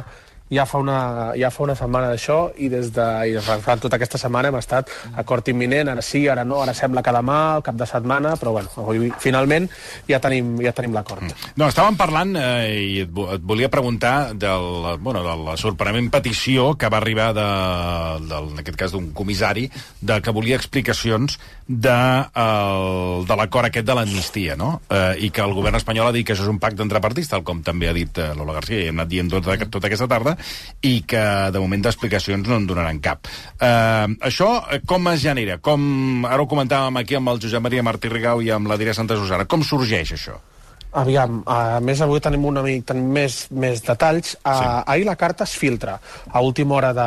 ja 0.52 0.66
fa 0.68 0.78
una, 0.78 1.32
ja 1.38 1.50
fa 1.50 1.64
una 1.64 1.76
setmana 1.78 2.10
d'això 2.12 2.38
i 2.60 2.68
des 2.72 2.90
de 2.92 3.06
i 3.30 3.36
fa 3.40 3.76
tota 3.80 3.96
aquesta 3.96 4.20
setmana 4.20 4.50
hem 4.52 4.58
estat 4.60 4.90
acord 5.22 5.48
imminent, 5.48 5.88
ara 5.94 6.04
sí, 6.04 6.26
ara 6.28 6.44
no, 6.44 6.60
ara 6.62 6.74
sembla 6.76 7.02
que 7.02 7.14
demà, 7.14 7.38
al 7.56 7.64
cap 7.64 7.78
de 7.78 7.88
setmana, 7.88 8.34
però 8.40 8.52
bueno, 8.58 8.72
avui 8.82 9.10
finalment 9.22 9.68
ja 10.08 10.20
tenim, 10.20 10.54
ja 10.62 10.74
tenim 10.76 10.92
l'acord. 10.96 11.24
Mm. 11.24 11.52
No, 11.56 11.70
estàvem 11.72 11.96
parlant, 11.96 12.36
eh, 12.36 12.68
i 12.82 13.00
et, 13.06 13.22
et 13.36 13.46
volia 13.48 13.70
preguntar 13.72 14.34
del, 14.36 14.68
bueno, 15.00 15.24
de 15.24 15.36
la 15.46 15.56
sorprenent 15.60 16.10
petició 16.12 16.72
que 16.76 16.90
va 16.92 17.00
arribar 17.00 17.30
de, 17.36 17.48
del, 18.28 18.52
en 18.52 18.62
aquest 18.62 18.78
cas 18.78 18.92
d'un 18.92 19.10
comissari 19.16 19.68
de 20.00 20.20
que 20.20 20.34
volia 20.34 20.58
explicacions 20.60 21.38
de, 21.66 21.98
el, 22.44 23.24
de 23.28 23.36
l'acord 23.38 23.70
aquest 23.70 23.86
de 23.88 23.96
l'amnistia, 23.96 24.56
no? 24.60 24.74
Eh, 24.90 25.24
I 25.26 25.30
que 25.32 25.44
el 25.44 25.54
govern 25.56 25.78
espanyol 25.78 26.10
ha 26.10 26.14
dit 26.14 26.26
que 26.26 26.36
això 26.36 26.44
és 26.44 26.52
un 26.52 26.60
pacte 26.62 26.84
entre 26.84 27.00
partits, 27.00 27.30
tal 27.32 27.44
com 27.46 27.62
també 27.64 27.88
ha 27.88 27.96
dit 27.96 28.18
eh, 28.20 28.32
Lola 28.36 28.58
García, 28.58 28.82
i 28.82 28.90
hem 28.90 28.98
anat 29.00 29.12
dient 29.12 29.30
tota, 29.32 29.56
tota 29.64 29.88
aquesta 29.88 30.10
tarda, 30.10 30.36
i 30.82 30.94
que 31.08 31.24
de 31.52 31.62
moment 31.62 31.84
d'explicacions 31.84 32.48
no 32.48 32.60
en 32.60 32.68
donaran 32.68 33.00
cap. 33.04 33.28
Eh, 33.58 34.06
això 34.30 34.52
eh, 34.70 34.80
com 34.86 35.12
es 35.12 35.22
genera? 35.24 35.58
Com, 35.62 36.24
ara 36.28 36.42
ho 36.42 36.48
comentàvem 36.50 37.02
aquí 37.02 37.18
amb 37.18 37.34
el 37.34 37.42
Josep 37.42 37.62
Maria 37.62 37.84
Martí 37.86 38.10
Rigau 38.12 38.42
i 38.42 38.50
amb 38.54 38.70
la 38.70 38.80
Diria 38.80 38.96
Santa 38.96 39.18
Susana. 39.18 39.48
Com 39.50 39.64
sorgeix 39.66 40.16
això? 40.18 40.38
Aviam, 40.92 41.38
a 41.48 41.80
més 41.80 42.02
avui 42.04 42.20
tenim 42.20 42.42
una 42.44 42.60
mica 42.60 42.90
tenim 42.90 43.06
més, 43.16 43.46
més 43.56 43.80
detalls. 43.84 44.34
Sí. 44.34 44.42
Ahir 44.92 45.06
la 45.08 45.16
carta 45.16 45.46
es 45.48 45.54
filtra 45.56 45.94
a 46.28 46.42
última 46.44 46.76
hora 46.76 46.90
de, 46.92 47.06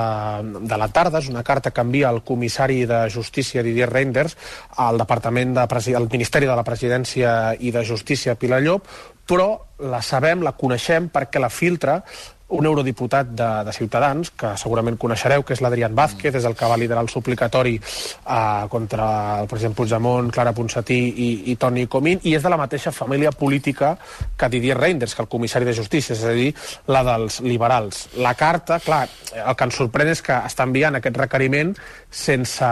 de 0.66 0.80
la 0.82 0.88
tarda. 0.90 1.22
És 1.22 1.30
una 1.30 1.44
carta 1.46 1.70
que 1.70 1.86
envia 1.86 2.10
el 2.10 2.24
comissari 2.26 2.82
de 2.90 3.04
Justícia 3.14 3.62
Didier 3.64 3.92
Reinders 3.92 4.34
al 4.82 4.98
Departament 4.98 5.54
de 5.60 5.68
Presi 5.70 5.94
al 5.94 6.10
Ministeri 6.10 6.50
de 6.50 6.58
la 6.58 6.66
Presidència 6.66 7.36
i 7.60 7.70
de 7.76 7.86
Justícia 7.86 8.34
Pilar 8.42 8.64
Llop, 8.66 8.90
però 9.30 9.52
la 9.86 10.02
sabem, 10.02 10.42
la 10.42 10.56
coneixem 10.58 11.12
perquè 11.14 11.42
la 11.42 11.54
filtra 11.54 12.00
un 12.48 12.66
eurodiputat 12.66 13.32
de, 13.34 13.48
de 13.66 13.74
Ciutadans, 13.74 14.30
que 14.38 14.52
segurament 14.62 15.00
coneixereu, 15.02 15.42
que 15.44 15.56
és 15.56 15.62
l'Adrián 15.66 15.96
Vázquez, 15.98 16.36
és 16.38 16.46
el 16.46 16.54
que 16.58 16.70
va 16.70 16.78
liderar 16.78 17.02
el 17.02 17.10
suplicatori 17.10 17.74
eh, 17.80 18.66
contra 18.70 19.08
el 19.42 19.50
president 19.50 19.74
Puigdemont, 19.78 20.30
Clara 20.34 20.54
Ponsatí 20.54 21.00
i, 21.10 21.30
i 21.52 21.56
Toni 21.58 21.88
Comín, 21.90 22.22
i 22.24 22.36
és 22.38 22.46
de 22.46 22.52
la 22.54 22.60
mateixa 22.62 22.94
família 22.94 23.34
política 23.34 23.96
que 24.38 24.50
Didier 24.54 24.78
Reinders, 24.78 25.16
que 25.16 25.26
el 25.26 25.32
comissari 25.32 25.66
de 25.66 25.74
Justícia, 25.74 26.14
és 26.14 26.24
a 26.24 26.36
dir, 26.38 26.52
la 26.88 27.02
dels 27.08 27.42
liberals. 27.42 28.06
La 28.22 28.36
carta, 28.38 28.78
clar, 28.80 29.08
el 29.34 29.58
que 29.58 29.70
ens 29.70 29.82
sorprèn 29.82 30.14
és 30.14 30.22
que 30.22 30.38
està 30.46 30.70
enviant 30.70 31.00
aquest 31.00 31.18
requeriment 31.18 31.74
sense, 32.16 32.70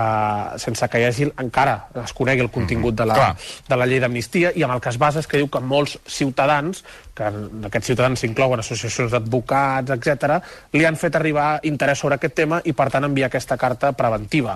sense 0.61 0.87
que 0.87 1.01
hi 1.01 1.07
hagi 1.09 1.27
encara 1.41 1.75
es 2.03 2.13
conegui 2.15 2.45
el 2.45 2.51
contingut 2.53 2.95
de 2.95 3.07
la, 3.09 3.33
de 3.67 3.79
la 3.79 3.87
llei 3.89 3.99
d'amnistia 3.99 4.53
i 4.55 4.63
amb 4.63 4.77
el 4.77 4.83
que 4.83 4.93
es 4.93 4.99
basa 5.01 5.19
és 5.19 5.27
que 5.27 5.41
diu 5.41 5.49
que 5.51 5.59
molts 5.59 5.97
ciutadans 6.07 6.83
que 7.13 7.23
en 7.29 7.67
aquests 7.67 7.91
ciutadans 7.91 8.19
s'inclouen 8.23 8.59
associacions 8.63 9.11
d'advocats, 9.13 9.91
etc, 9.93 10.39
li 10.73 10.85
han 10.85 10.95
fet 10.97 11.15
arribar 11.15 11.59
interès 11.69 11.99
sobre 12.01 12.15
aquest 12.17 12.33
tema 12.39 12.61
i, 12.65 12.73
per 12.73 12.87
tant, 12.89 13.05
enviar 13.05 13.27
aquesta 13.29 13.57
carta 13.61 13.91
preventiva. 13.93 14.55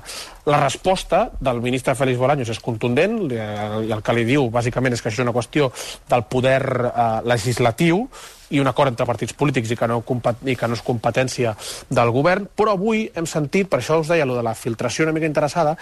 La 0.50 0.58
resposta 0.64 1.28
del 1.40 1.62
ministre 1.62 1.94
Félix 1.96 2.18
Bolaños 2.18 2.50
és 2.50 2.60
contundent 2.60 3.20
li- 3.30 3.38
i 3.38 3.92
el 3.94 4.02
que 4.02 4.16
li 4.18 4.26
diu, 4.26 4.50
bàsicament, 4.50 4.94
és 4.98 5.02
que 5.04 5.10
això 5.12 5.22
és 5.22 5.28
una 5.28 5.36
qüestió 5.36 5.70
del 6.10 6.24
poder 6.26 6.64
eh, 6.90 7.06
legislatiu 7.30 8.08
i 8.50 8.60
un 8.64 8.68
acord 8.68 8.90
entre 8.90 9.06
partits 9.06 9.34
polítics 9.38 9.72
i 9.72 9.76
que, 9.78 9.88
no, 9.92 10.02
i 10.48 10.56
que 10.56 10.68
no 10.68 10.74
és 10.74 10.82
competència 10.82 11.54
del 11.90 12.10
govern, 12.16 12.48
però 12.56 12.74
avui 12.74 13.06
hem 13.14 13.26
sentit, 13.28 13.70
per 13.70 13.82
això 13.84 14.00
us 14.02 14.08
deia 14.10 14.26
lo 14.26 14.38
de 14.38 14.44
la 14.44 14.56
filtració 14.56 15.06
una 15.06 15.14
mica 15.14 15.28
interessada, 15.28 15.76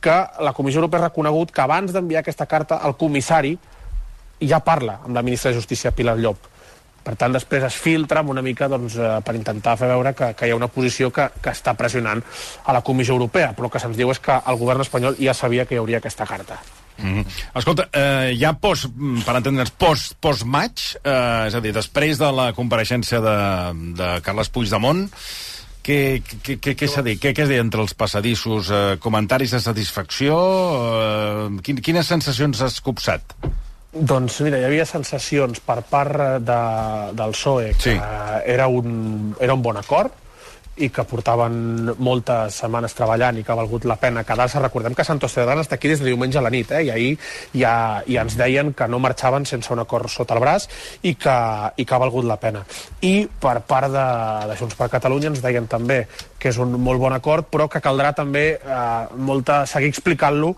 que 0.00 0.16
la 0.40 0.52
Comissió 0.52 0.80
Europea 0.80 1.00
ha 1.04 1.08
reconegut 1.08 1.50
que 1.52 1.62
abans 1.62 1.92
d'enviar 1.92 2.20
aquesta 2.24 2.46
carta 2.46 2.80
el 2.84 2.96
comissari 2.96 3.56
ja 4.40 4.60
parla 4.60 5.00
amb 5.04 5.14
la 5.14 5.22
ministra 5.22 5.50
de 5.50 5.60
Justícia, 5.60 5.94
Pilar 5.94 6.18
Llop. 6.18 6.52
Per 7.06 7.14
tant, 7.14 7.30
després 7.36 7.62
es 7.62 7.74
filtra 7.78 8.24
una 8.26 8.42
mica 8.42 8.66
doncs, 8.68 8.96
eh, 8.98 9.10
per 9.22 9.36
intentar 9.38 9.76
fer 9.78 9.86
veure 9.92 10.12
que, 10.18 10.32
que 10.34 10.48
hi 10.48 10.50
ha 10.50 10.58
una 10.58 10.66
posició 10.72 11.12
que, 11.14 11.28
que 11.42 11.52
està 11.54 11.76
pressionant 11.78 12.22
a 12.64 12.74
la 12.74 12.82
Comissió 12.82 13.14
Europea, 13.14 13.52
però 13.54 13.70
que 13.70 13.78
se'ns 13.82 13.96
diu 13.98 14.10
és 14.10 14.18
que 14.18 14.34
el 14.34 14.58
govern 14.58 14.82
espanyol 14.82 15.18
ja 15.20 15.34
sabia 15.34 15.66
que 15.66 15.76
hi 15.76 15.78
hauria 15.78 16.00
aquesta 16.02 16.26
carta. 16.26 16.58
Mm 16.98 17.14
-hmm. 17.14 17.26
Escolta, 17.54 17.88
eh, 17.92 18.34
ja 18.40 18.52
post, 18.54 18.88
mm, 18.88 19.20
per 19.22 19.36
entendre'ns, 19.36 19.70
post, 19.70 20.16
post-maig, 20.20 20.96
eh, 21.04 21.46
és 21.46 21.54
a 21.54 21.60
dir, 21.60 21.72
després 21.72 22.18
de 22.18 22.32
la 22.32 22.52
compareixença 22.52 23.20
de, 23.20 23.92
de 23.94 24.20
Carles 24.22 24.48
Puigdemont, 24.48 25.08
què, 25.86 26.22
què, 26.42 26.58
què, 26.58 26.74
què 26.74 26.88
s'ha 26.88 27.02
dit? 27.02 27.20
Què, 27.22 27.32
què 27.32 27.42
es 27.42 27.48
deia 27.48 27.60
entre 27.60 27.80
els 27.80 27.94
passadissos? 27.94 28.70
Eh, 28.70 28.96
comentaris 28.98 29.50
de 29.50 29.60
satisfacció? 29.60 30.34
Eh, 31.02 31.60
quin, 31.62 31.76
quines 31.76 32.06
sensacions 32.06 32.60
has 32.60 32.80
copsat? 32.80 33.22
Doncs 33.96 34.42
mira, 34.44 34.58
hi 34.60 34.66
havia 34.68 34.84
sensacions 34.84 35.62
per 35.64 35.80
part 35.88 36.20
eh, 36.20 36.28
de, 36.44 36.60
del 37.16 37.32
PSOE 37.32 37.72
que 37.78 37.92
sí. 37.92 37.96
era, 38.44 38.68
un, 38.68 39.34
era 39.40 39.56
un 39.56 39.62
bon 39.64 39.76
acord 39.80 40.24
i 40.76 40.90
que 40.92 41.04
portaven 41.08 41.94
moltes 42.04 42.58
setmanes 42.60 42.92
treballant 42.96 43.38
i 43.40 43.44
que 43.44 43.52
ha 43.52 43.56
valgut 43.56 43.86
la 43.88 43.96
pena 44.00 44.24
quedar-se. 44.28 44.60
Recordem 44.60 44.94
que 44.94 45.06
Santos 45.08 45.32
Cerdán 45.32 45.62
està 45.62 45.78
aquí 45.78 45.88
des 45.88 46.02
de 46.02 46.10
diumenge 46.10 46.36
a 46.36 46.44
la 46.44 46.52
nit, 46.52 46.70
eh? 46.76 46.82
i 46.84 46.90
ahir 46.92 47.14
ja, 47.56 48.02
ja 48.04 48.24
ens 48.26 48.36
deien 48.36 48.74
que 48.76 48.88
no 48.88 49.00
marxaven 49.00 49.48
sense 49.48 49.72
un 49.72 49.80
acord 49.80 50.12
sota 50.12 50.36
el 50.36 50.42
braç 50.44 50.68
i 51.02 51.14
que, 51.16 51.36
i 51.76 51.86
que 51.86 51.96
ha 51.96 52.02
valgut 52.02 52.28
la 52.28 52.36
pena. 52.42 52.66
I 53.00 53.14
per 53.40 53.60
part 53.64 53.88
de, 53.94 54.06
de 54.50 54.58
Junts 54.60 54.76
per 54.76 54.90
Catalunya 54.92 55.32
ens 55.32 55.40
deien 55.44 55.68
també 55.70 56.02
que 56.46 56.52
és 56.54 56.60
un 56.62 56.76
molt 56.78 57.02
bon 57.02 57.14
acord, 57.16 57.48
però 57.50 57.66
que 57.66 57.80
caldrà 57.82 58.12
també 58.14 58.44
eh, 58.54 58.80
molta, 59.18 59.64
seguir 59.66 59.90
explicant-lo 59.90 60.52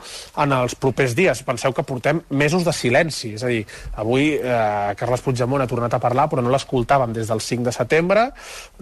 en 0.45 0.53
els 0.59 0.75
propers 0.77 1.15
dies. 1.17 1.41
Penseu 1.47 1.73
que 1.73 1.85
portem 1.89 2.21
mesos 2.29 2.67
de 2.67 2.75
silenci, 2.77 3.33
és 3.39 3.45
a 3.47 3.53
dir, 3.53 3.63
avui 3.97 4.35
eh, 4.37 4.93
Carles 5.01 5.25
Puigdemont 5.25 5.65
ha 5.65 5.69
tornat 5.71 5.97
a 5.97 6.03
parlar, 6.03 6.29
però 6.29 6.45
no 6.45 6.53
l'escoltàvem 6.53 7.15
des 7.17 7.33
del 7.33 7.41
5 7.41 7.65
de 7.71 7.73
setembre, 7.73 8.27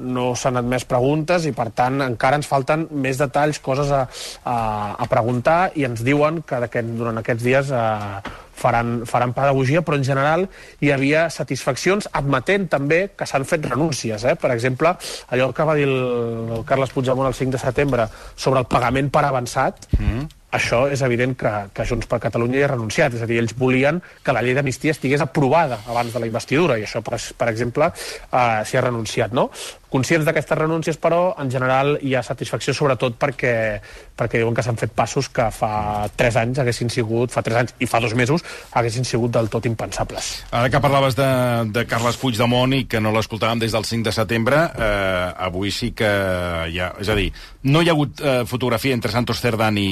no 0.02 0.32
s'han 0.34 0.58
admès 0.58 0.88
preguntes 0.88 1.46
i, 1.46 1.54
per 1.54 1.68
tant, 1.76 2.02
encara 2.08 2.40
ens 2.40 2.50
falten 2.50 2.88
més 2.90 3.22
detalls, 3.22 3.62
coses 3.62 3.92
a, 3.94 4.02
a, 4.42 4.56
a 4.98 5.08
preguntar. 5.12 5.60
I 5.78 5.86
ens 5.86 6.02
diuen 6.02 6.42
que 6.42 6.82
durant 6.90 7.22
aquests 7.22 7.46
dies 7.46 7.70
eh, 7.70 8.34
faran, 8.56 9.04
faran 9.06 9.34
pedagogia, 9.36 9.82
però 9.84 9.98
en 9.98 10.06
general 10.06 10.46
hi 10.80 10.92
havia 10.94 11.26
satisfaccions, 11.30 12.08
admetent 12.16 12.68
també 12.72 13.02
que 13.16 13.28
s'han 13.28 13.46
fet 13.48 13.68
renúncies. 13.68 14.24
Eh? 14.24 14.34
Per 14.40 14.50
exemple, 14.54 14.96
allò 15.30 15.52
que 15.54 15.68
va 15.68 15.76
dir 15.78 15.86
el, 15.90 16.00
el 16.58 16.64
Carles 16.68 16.94
Puigdemont 16.94 17.28
el 17.28 17.36
5 17.36 17.56
de 17.56 17.62
setembre 17.62 18.08
sobre 18.34 18.64
el 18.64 18.70
pagament 18.70 19.12
per 19.12 19.26
avançat, 19.28 19.86
mm. 19.98 20.26
Això 20.56 20.84
és 20.92 21.02
evident 21.06 21.36
que, 21.38 21.52
que 21.76 21.86
Junts 21.88 22.08
per 22.10 22.20
Catalunya 22.22 22.60
hi 22.60 22.66
ha 22.66 22.72
renunciat. 22.74 23.16
És 23.16 23.24
a 23.24 23.30
dir, 23.30 23.40
ells 23.42 23.56
volien 23.58 24.00
que 24.24 24.34
la 24.34 24.42
llei 24.44 24.56
d'amnistia 24.56 24.96
estigués 24.96 25.24
aprovada 25.24 25.80
abans 25.86 26.14
de 26.14 26.22
la 26.22 26.28
investidura, 26.30 26.78
i 26.80 26.86
això, 26.86 27.02
per, 27.06 27.20
per 27.38 27.50
exemple, 27.52 27.90
eh, 27.92 28.62
s'hi 28.64 28.80
ha 28.80 28.86
renunciat. 28.88 29.36
No? 29.36 29.50
Conscients 29.96 30.26
d'aquestes 30.26 30.58
renúncies, 30.58 30.98
però, 30.98 31.30
en 31.40 31.50
general 31.50 31.94
hi 32.02 32.16
ha 32.18 32.22
satisfacció, 32.26 32.74
sobretot 32.74 33.14
perquè, 33.20 33.52
perquè 34.18 34.40
diuen 34.42 34.56
que 34.56 34.64
s'han 34.66 34.78
fet 34.80 34.92
passos 34.96 35.28
que 35.32 35.46
fa 35.54 36.08
3 36.18 36.40
anys 36.42 36.60
haguessin 36.60 36.90
sigut, 36.92 37.30
fa 37.32 37.44
3 37.46 37.60
anys 37.62 37.74
i 37.80 37.88
fa 37.88 38.00
dos 38.02 38.16
mesos, 38.18 38.44
haguessin 38.76 39.06
sigut 39.06 39.32
del 39.36 39.48
tot 39.52 39.68
impensables. 39.70 40.32
Ara 40.50 40.72
que 40.72 40.82
parlaves 40.82 41.16
de, 41.16 41.28
de 41.72 41.86
Carles 41.88 42.18
Puigdemont 42.20 42.74
i 42.74 42.82
que 42.90 43.00
no 43.00 43.14
l'escoltàvem 43.14 43.62
des 43.62 43.76
del 43.76 43.86
5 43.86 44.10
de 44.10 44.16
setembre, 44.16 44.64
eh, 44.74 45.46
avui 45.48 45.70
sí 45.70 45.92
que 45.96 46.10
hi 46.72 46.82
ha... 46.82 46.90
És 47.00 47.12
a 47.12 47.16
dir, 47.18 47.30
no 47.66 47.82
hi 47.82 47.88
ha 47.90 47.94
hagut 47.96 48.20
eh, 48.22 48.40
fotografia 48.46 48.94
entre 48.94 49.10
Santos 49.12 49.40
Cerdán 49.42 49.78
i, 49.82 49.86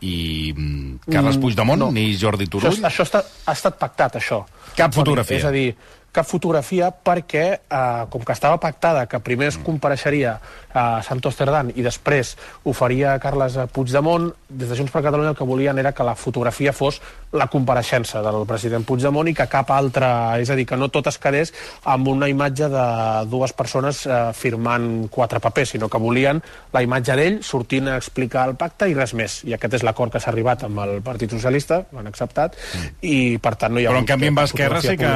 i 0.00 0.16
mm, 0.52 1.04
Carles 1.08 1.36
Mm, 1.38 1.42
Puigdemont, 1.44 1.80
no. 1.86 1.90
ni 1.94 2.08
Jordi 2.18 2.48
Turull? 2.50 2.72
Això, 2.72 2.88
això 2.90 3.06
està, 3.06 3.22
ha 3.46 3.54
estat 3.54 3.78
pactat, 3.78 4.18
això. 4.20 4.42
Cap 4.74 4.94
fotografia. 4.94 5.38
És 5.38 5.46
a 5.46 5.52
dir, 5.54 5.68
cap 6.14 6.28
fotografia 6.28 6.92
perquè, 6.94 7.44
eh, 7.58 8.04
com 8.10 8.22
que 8.22 8.32
estava 8.32 8.60
pactada 8.62 9.06
que 9.10 9.20
primer 9.20 9.50
es 9.50 9.58
compareixeria 9.58 10.38
a 10.74 11.02
Santos 11.06 11.36
Cerdán 11.38 11.70
i 11.74 11.82
després 11.86 12.34
ho 12.64 12.72
faria 12.74 13.18
Carles 13.22 13.56
Puigdemont, 13.74 14.30
des 14.48 14.70
de 14.70 14.78
Junts 14.78 14.92
per 14.94 15.02
Catalunya 15.02 15.34
el 15.34 15.38
que 15.38 15.46
volien 15.46 15.78
era 15.78 15.92
que 15.92 16.06
la 16.06 16.14
fotografia 16.14 16.72
fos 16.72 17.00
la 17.34 17.48
compareixença 17.50 18.22
del 18.22 18.44
president 18.46 18.86
Puigdemont 18.86 19.28
i 19.30 19.34
que 19.34 19.46
cap 19.50 19.70
altre, 19.74 20.06
és 20.42 20.50
a 20.50 20.58
dir, 20.58 20.66
que 20.66 20.78
no 20.78 20.88
tot 20.94 21.10
es 21.10 21.18
quedés 21.18 21.52
amb 21.90 22.08
una 22.08 22.28
imatge 22.30 22.68
de 22.70 22.86
dues 23.30 23.52
persones 23.52 24.04
eh, 24.06 24.30
firmant 24.34 25.08
quatre 25.10 25.40
papers, 25.42 25.74
sinó 25.74 25.88
que 25.90 25.98
volien 25.98 26.42
la 26.72 26.82
imatge 26.82 27.18
d'ell 27.18 27.40
sortint 27.42 27.90
a 27.90 27.98
explicar 27.98 28.46
el 28.48 28.56
pacte 28.58 28.88
i 28.90 28.94
res 28.94 29.14
més. 29.18 29.40
I 29.48 29.54
aquest 29.58 29.80
és 29.80 29.86
l'acord 29.86 30.14
que 30.14 30.22
s'ha 30.22 30.30
arribat 30.30 30.66
amb 30.66 30.82
el 30.86 31.00
Partit 31.02 31.34
Socialista, 31.34 31.82
l'han 31.94 32.10
acceptat, 32.10 32.58
i 33.02 33.38
per 33.42 33.56
tant 33.58 33.74
no 33.74 33.82
hi 33.82 33.86
ha 33.86 33.94
Però 33.94 34.02
en 34.02 34.10
canvi 34.10 34.30
amb 34.30 34.44
Esquerra 34.44 34.82
sí 34.84 34.96
que 34.98 35.10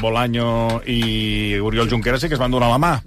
fotografia 0.00 0.37
Bolaño 0.38 0.82
i 0.86 1.58
Oriol 1.58 1.90
Junqueras 1.90 2.20
sí 2.20 2.28
que 2.28 2.34
es 2.34 2.40
van 2.40 2.50
donar 2.50 2.70
la 2.70 2.78
mà. 2.78 3.02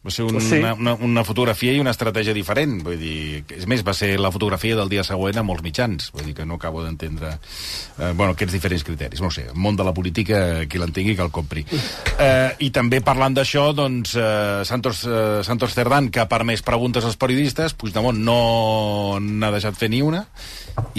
Va 0.00 0.08
ser 0.08 0.24
un, 0.24 0.40
Sí. 0.40 0.56
una, 0.56 0.72
una, 0.72 0.94
una 0.94 1.24
fotografia 1.28 1.74
i 1.76 1.80
una 1.80 1.92
estratègia 1.92 2.32
diferent. 2.32 2.78
Vull 2.86 2.96
dir, 2.96 3.44
és 3.52 3.66
més, 3.68 3.82
va 3.84 3.92
ser 3.92 4.14
la 4.18 4.30
fotografia 4.32 4.76
del 4.78 4.88
dia 4.88 5.04
següent 5.04 5.36
a 5.36 5.42
molts 5.44 5.60
mitjans. 5.62 6.08
Vull 6.14 6.24
dir 6.30 6.34
que 6.38 6.46
no 6.48 6.56
acabo 6.56 6.80
d'entendre 6.82 7.34
eh, 7.34 8.12
bueno, 8.16 8.32
aquests 8.32 8.54
diferents 8.56 8.84
criteris. 8.86 9.20
No 9.20 9.28
sé, 9.30 9.44
el 9.52 9.58
món 9.60 9.76
de 9.76 9.84
la 9.84 9.92
política, 9.92 10.64
qui 10.64 10.80
l'entengui 10.80 11.16
que 11.18 11.26
el 11.26 11.30
compri. 11.34 11.66
Eh, 12.20 12.52
I 12.66 12.68
també 12.68 12.98
parlant 13.00 13.32
d'això, 13.32 13.70
doncs, 13.72 14.10
eh, 14.20 14.60
Santos, 14.68 15.06
eh, 15.08 15.40
Santos 15.46 15.72
Cerdán, 15.72 16.10
que 16.12 16.20
ha 16.20 16.26
permès 16.28 16.60
preguntes 16.60 17.04
als 17.08 17.16
periodistes, 17.16 17.72
Puigdemont 17.72 18.18
no 18.20 19.16
n'ha 19.20 19.48
deixat 19.54 19.78
fer 19.80 19.88
ni 19.88 20.02
una, 20.04 20.26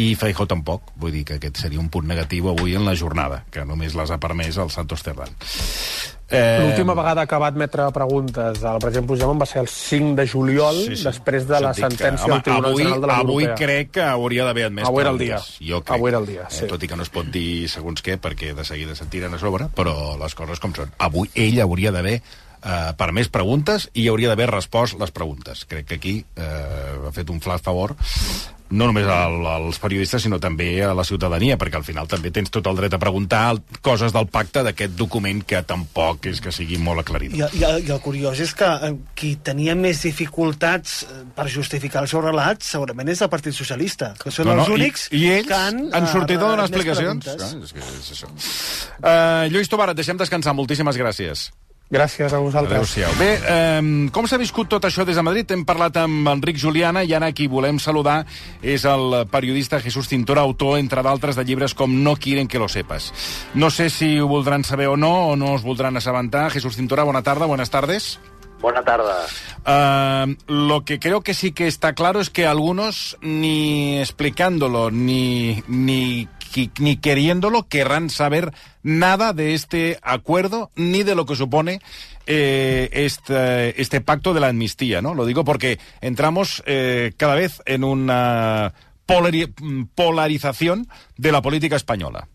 i 0.01 0.15
Feijó 0.17 0.47
tampoc. 0.49 0.89
Vull 0.97 1.13
dir 1.13 1.21
que 1.29 1.37
aquest 1.37 1.61
seria 1.61 1.79
un 1.79 1.91
punt 1.93 2.09
negatiu 2.09 2.49
avui 2.49 2.73
en 2.73 2.87
la 2.89 2.95
jornada, 2.97 3.43
que 3.53 3.61
només 3.69 3.93
les 3.93 4.09
ha 4.09 4.17
permès 4.17 4.57
el 4.57 4.73
Santos 4.73 5.05
Cerdán. 5.05 5.29
Eh... 6.31 6.59
L'última 6.63 6.95
vegada 6.95 7.25
que 7.27 7.39
va 7.43 7.49
admetre 7.51 7.85
preguntes 7.91 8.63
al 8.63 8.79
president 8.79 9.07
Puigdemont 9.09 9.41
va 9.41 9.47
ser 9.49 9.61
el 9.65 9.67
5 9.67 10.15
de 10.15 10.25
juliol, 10.31 10.77
sí, 10.85 10.95
sí. 10.95 11.03
després 11.03 11.47
de 11.49 11.59
la 11.59 11.73
sentència 11.75 12.23
que, 12.23 12.31
home, 12.31 12.37
del 12.39 12.45
Tribunal 12.45 12.71
avui, 12.71 12.83
General 12.83 13.01
de 13.01 13.07
la 13.11 13.17
Unió 13.19 13.25
avui 13.27 13.43
Europea. 13.49 13.65
crec 13.65 13.91
que 13.97 14.05
hauria 14.05 14.45
d'haver 14.47 14.65
admès 14.69 14.87
Avui 14.87 15.03
era 15.03 15.11
el 15.11 15.19
dia. 15.19 15.41
Jo 15.59 15.81
crec. 15.83 15.97
Avui 15.97 16.13
era 16.13 16.21
el 16.23 16.29
dia, 16.29 16.45
sí. 16.49 16.63
Eh, 16.65 16.69
tot 16.71 16.83
i 16.83 16.91
que 16.91 16.99
no 16.99 17.03
es 17.03 17.11
pot 17.11 17.27
dir 17.33 17.67
segons 17.71 18.05
què, 18.05 18.15
perquè 18.21 18.53
de 18.55 18.65
seguida 18.67 18.95
se't 18.95 19.11
tiren 19.11 19.35
a 19.35 19.41
sobre, 19.41 19.67
però 19.75 20.15
les 20.21 20.37
coses 20.39 20.63
com 20.63 20.73
són. 20.77 20.95
Avui 21.03 21.29
ell 21.35 21.59
hauria 21.65 21.91
d'haver 21.91 22.21
eh, 22.63 22.93
permès 22.97 23.31
preguntes 23.33 23.89
i 23.93 24.07
hauria 24.07 24.31
d'haver 24.31 24.49
respost 24.53 24.99
les 25.01 25.11
preguntes. 25.11 25.65
Crec 25.65 25.87
que 25.89 25.99
aquí 25.99 26.15
eh, 26.35 26.97
ha 27.07 27.13
fet 27.15 27.29
un 27.33 27.41
flac 27.43 27.63
favor 27.65 27.95
no 28.71 28.87
només 28.87 29.07
al, 29.11 29.41
als 29.47 29.79
periodistes, 29.83 30.23
sinó 30.23 30.39
també 30.41 30.69
a 30.83 30.93
la 30.95 31.03
ciutadania, 31.07 31.57
perquè 31.59 31.77
al 31.79 31.85
final 31.85 32.07
també 32.09 32.31
tens 32.33 32.51
tot 32.53 32.67
el 32.71 32.77
dret 32.79 32.95
a 32.95 32.99
preguntar 33.01 33.43
coses 33.83 34.15
del 34.15 34.29
pacte 34.31 34.63
d'aquest 34.65 34.95
document 34.97 35.43
que 35.47 35.61
tampoc 35.67 36.29
és 36.31 36.41
que 36.43 36.53
sigui 36.55 36.79
molt 36.81 37.03
aclarit. 37.03 37.35
I, 37.35 37.43
i, 37.59 37.65
I 37.87 37.91
el 37.91 38.01
curiós 38.03 38.39
és 38.43 38.53
que 38.57 38.67
eh, 38.87 38.93
qui 39.17 39.33
tenia 39.43 39.75
més 39.75 40.03
dificultats 40.07 41.01
eh, 41.03 41.23
per 41.35 41.49
justificar 41.51 42.05
el 42.05 42.11
seu 42.11 42.23
relat 42.23 42.63
segurament 42.65 43.11
és 43.11 43.21
el 43.21 43.31
Partit 43.31 43.55
Socialista, 43.57 44.13
que 44.21 44.31
són 44.31 44.47
No, 44.47 44.55
no, 44.55 44.65
els 44.65 44.73
únics 44.73 45.09
i, 45.11 45.25
i 45.25 45.33
ells 45.37 45.51
que 45.51 45.57
han, 45.57 45.83
han 45.95 46.07
sortit 46.11 46.39
a 46.39 46.45
donar 46.45 46.69
explicacions. 46.69 47.27
Ah, 47.35 47.51
és 47.59 47.75
que 47.75 47.83
és 47.83 48.13
això. 48.15 48.31
Uh, 49.01 49.51
Lluís 49.51 49.71
Tobar, 49.71 49.91
et 49.91 49.99
deixem 49.99 50.19
descansar. 50.19 50.55
Moltíssimes 50.55 50.97
gràcies. 50.99 51.49
Gràcies 51.91 52.31
a 52.31 52.39
vosaltres. 52.39 52.77
Adéu-siau. 52.79 53.11
Bé, 53.19 53.33
eh, 53.43 54.09
com 54.15 54.27
s'ha 54.27 54.39
viscut 54.39 54.69
tot 54.71 54.85
això 54.87 55.03
des 55.03 55.17
de 55.19 55.23
Madrid? 55.27 55.51
Hem 55.51 55.65
parlat 55.67 55.97
amb 55.99 56.29
Enric 56.31 56.55
Juliana 56.57 57.03
i 57.03 57.13
ara 57.13 57.33
qui 57.35 57.49
volem 57.51 57.79
saludar 57.83 58.25
és 58.63 58.85
el 58.85 59.27
periodista 59.27 59.81
Jesús 59.81 60.07
Cintora, 60.07 60.41
autor, 60.41 60.79
entre 60.79 61.03
d'altres, 61.03 61.35
de 61.35 61.43
llibres 61.43 61.75
com 61.75 62.03
No 62.03 62.15
quieren 62.15 62.47
que 62.47 62.59
lo 62.59 62.69
sepas. 62.69 63.11
No 63.53 63.69
sé 63.69 63.89
si 63.89 64.19
ho 64.19 64.27
voldran 64.27 64.63
saber 64.63 64.87
o 64.87 64.95
no, 64.95 65.27
o 65.27 65.35
no 65.35 65.53
us 65.53 65.63
voldran 65.63 65.97
assabentar. 65.97 66.49
Jesús 66.51 66.77
Cintora, 66.77 67.03
bona 67.03 67.23
tarda, 67.23 67.45
buenas 67.45 67.69
tardes. 67.69 68.19
Buena 68.61 68.83
tarde. 68.83 69.11
Uh, 69.65 70.35
lo 70.47 70.85
que 70.85 70.99
creo 70.99 71.21
que 71.21 71.33
sí 71.33 71.51
que 71.51 71.67
está 71.67 71.93
claro 71.93 72.21
es 72.21 72.29
que 72.29 72.45
algunos, 72.45 73.17
ni 73.21 73.99
explicándolo, 73.99 74.91
ni, 74.91 75.63
ni, 75.67 76.29
ni 76.79 76.97
queriéndolo, 76.97 77.67
querrán 77.67 78.09
saber 78.09 78.51
nada 78.83 79.33
de 79.33 79.53
este 79.53 79.97
acuerdo, 80.01 80.71
ni 80.75 81.03
de 81.03 81.15
lo 81.15 81.25
que 81.25 81.35
supone 81.35 81.81
eh, 82.27 82.89
este, 82.93 84.01
pacto 84.01 84.33
de 84.33 84.39
la 84.39 84.47
amnistía, 84.47 85.01
¿no? 85.01 85.13
Lo 85.13 85.25
digo 85.25 85.43
porque 85.43 85.79
entramos 86.01 86.63
eh, 86.65 87.13
cada 87.17 87.35
vez 87.35 87.61
en 87.65 87.83
una 87.83 88.73
polari- 89.07 89.53
polarización 89.95 90.87
de 91.17 91.31
la 91.31 91.41
política 91.41 91.75
española. 91.75 92.27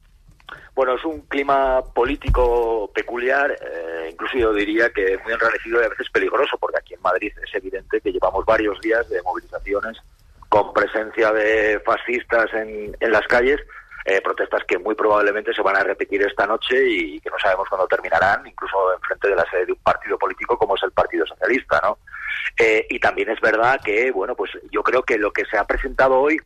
Bueno, 0.75 0.95
es 0.95 1.05
un 1.07 1.23
clima 1.23 1.83
político 1.95 2.91
peculiar, 2.95 3.51
eh, 3.51 4.11
incluso 4.13 4.37
yo 4.37 4.53
diría 4.53 4.91
que 4.91 5.19
muy 5.25 5.33
enrarecido 5.33 5.81
y 5.81 5.85
a 5.87 5.89
veces 5.89 6.11
peligroso, 6.11 6.59
porque 6.61 6.79
aquí 6.79 6.93
en 6.93 7.01
Madrid 7.01 7.33
es 7.43 7.55
evidente 7.55 8.01
que 8.03 8.13
llevamos 8.13 8.45
varios 8.45 8.79
días 8.81 9.09
de 9.09 9.23
movilizaciones 9.23 9.97
con 10.51 10.75
presencia 10.75 11.33
de 11.33 11.81
fascistas 11.81 12.47
en 12.53 13.11
las 13.11 13.27
calles, 13.27 13.59
eh, 14.09 14.21
protestas 14.23 14.63
que 14.65 14.79
muy 14.79 14.95
probablemente 14.95 15.53
se 15.53 15.63
van 15.63 15.77
a 15.77 15.83
repetir 15.83 16.23
esta 16.23 16.47
noche 16.47 16.77
y 16.89 17.21
que 17.21 17.29
no 17.29 17.39
sabemos 17.41 17.69
cuándo 17.69 17.89
terminarán, 17.89 18.47
incluso 18.47 18.95
en 18.95 19.01
frente 19.01 19.29
de 19.29 19.35
la 19.35 19.45
sede 19.51 19.67
de 19.67 19.73
un 19.73 19.79
partido 19.79 20.17
político 20.17 20.57
como 20.57 20.77
es 20.77 20.83
el 20.85 20.93
Partido 20.93 21.27
Socialista, 21.27 21.81
¿no? 21.83 21.99
Eh, 22.57 22.87
y 22.89 23.01
también 23.01 23.31
es 23.31 23.41
verdad 23.41 23.81
que, 23.85 24.13
bueno, 24.13 24.37
pues 24.37 24.53
yo 24.71 24.85
creo 24.85 25.03
que 25.03 25.19
lo 25.19 25.33
que 25.33 25.45
se 25.47 25.59
ha 25.59 25.65
presentado 25.65 26.21
hoy 26.21 26.41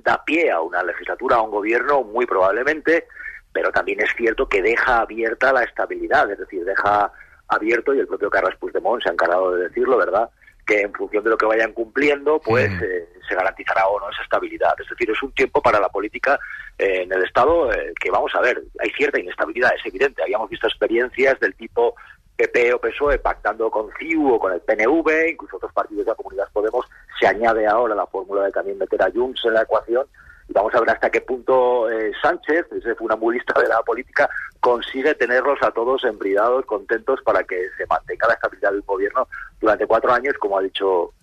da 0.00 0.24
pie 0.24 0.50
a 0.50 0.60
una 0.60 0.82
legislatura, 0.82 1.36
a 1.36 1.42
un 1.42 1.52
gobierno, 1.52 2.02
muy 2.02 2.26
probablemente, 2.26 3.06
pero 3.52 3.70
también 3.70 4.00
es 4.00 4.10
cierto 4.16 4.48
que 4.48 4.60
deja 4.60 5.02
abierta 5.02 5.52
la 5.52 5.62
estabilidad, 5.62 6.28
es 6.32 6.38
decir, 6.38 6.64
deja 6.64 7.12
abierto, 7.46 7.94
y 7.94 8.00
el 8.00 8.08
propio 8.08 8.28
Carles 8.28 8.58
Puigdemont 8.58 9.00
se 9.00 9.08
ha 9.08 9.12
encargado 9.12 9.52
de 9.52 9.68
decirlo, 9.68 9.98
¿verdad?, 9.98 10.28
que 10.66 10.82
en 10.82 10.92
función 10.92 11.24
de 11.24 11.30
lo 11.30 11.36
que 11.36 11.46
vayan 11.46 11.72
cumpliendo, 11.72 12.40
pues 12.40 12.70
eh, 12.82 13.08
se 13.28 13.34
garantizará 13.34 13.86
o 13.88 13.98
no 13.98 14.10
esa 14.10 14.22
estabilidad. 14.22 14.74
Es 14.80 14.88
decir, 14.88 15.10
es 15.10 15.22
un 15.22 15.32
tiempo 15.32 15.60
para 15.60 15.80
la 15.80 15.88
política 15.88 16.38
eh, 16.78 17.02
en 17.02 17.12
el 17.12 17.24
Estado 17.24 17.72
eh, 17.72 17.92
que, 18.00 18.10
vamos 18.10 18.32
a 18.34 18.40
ver, 18.40 18.62
hay 18.78 18.90
cierta 18.90 19.20
inestabilidad, 19.20 19.72
es 19.74 19.84
evidente. 19.86 20.22
Habíamos 20.22 20.50
visto 20.50 20.66
experiencias 20.66 21.38
del 21.40 21.54
tipo 21.54 21.94
PP 22.36 22.74
o 22.74 22.80
PSOE 22.80 23.18
pactando 23.18 23.70
con 23.70 23.90
CIU 23.98 24.34
o 24.34 24.38
con 24.38 24.52
el 24.52 24.60
PNV, 24.60 25.30
incluso 25.30 25.56
otros 25.56 25.72
partidos 25.72 26.04
de 26.04 26.12
la 26.12 26.16
Comunidad 26.16 26.48
Podemos, 26.52 26.86
se 27.18 27.26
añade 27.26 27.66
ahora 27.66 27.94
la 27.94 28.06
fórmula 28.06 28.44
de 28.44 28.52
también 28.52 28.78
meter 28.78 29.02
a 29.02 29.10
Junts 29.10 29.44
en 29.44 29.54
la 29.54 29.62
ecuación, 29.62 30.06
y 30.52 30.54
vamos 30.54 30.74
a 30.74 30.80
ver 30.80 30.90
hasta 30.90 31.10
qué 31.10 31.22
punto 31.22 31.90
eh, 31.90 32.12
Sánchez, 32.20 32.66
ese 32.72 32.94
funambulista 32.94 33.58
de 33.58 33.68
la 33.68 33.82
política, 33.82 34.28
consigue 34.60 35.14
tenerlos 35.14 35.58
a 35.62 35.70
todos 35.70 36.04
embridados, 36.04 36.66
contentos 36.66 37.20
para 37.22 37.42
que 37.44 37.70
se 37.78 37.86
mantenga 37.86 38.28
la 38.28 38.34
estabilidad 38.34 38.72
del 38.72 38.82
gobierno 38.82 39.26
durante 39.60 39.86
cuatro 39.86 40.12
años, 40.12 40.34
como 40.38 40.58
ha 40.58 40.62
dicho 40.62 41.14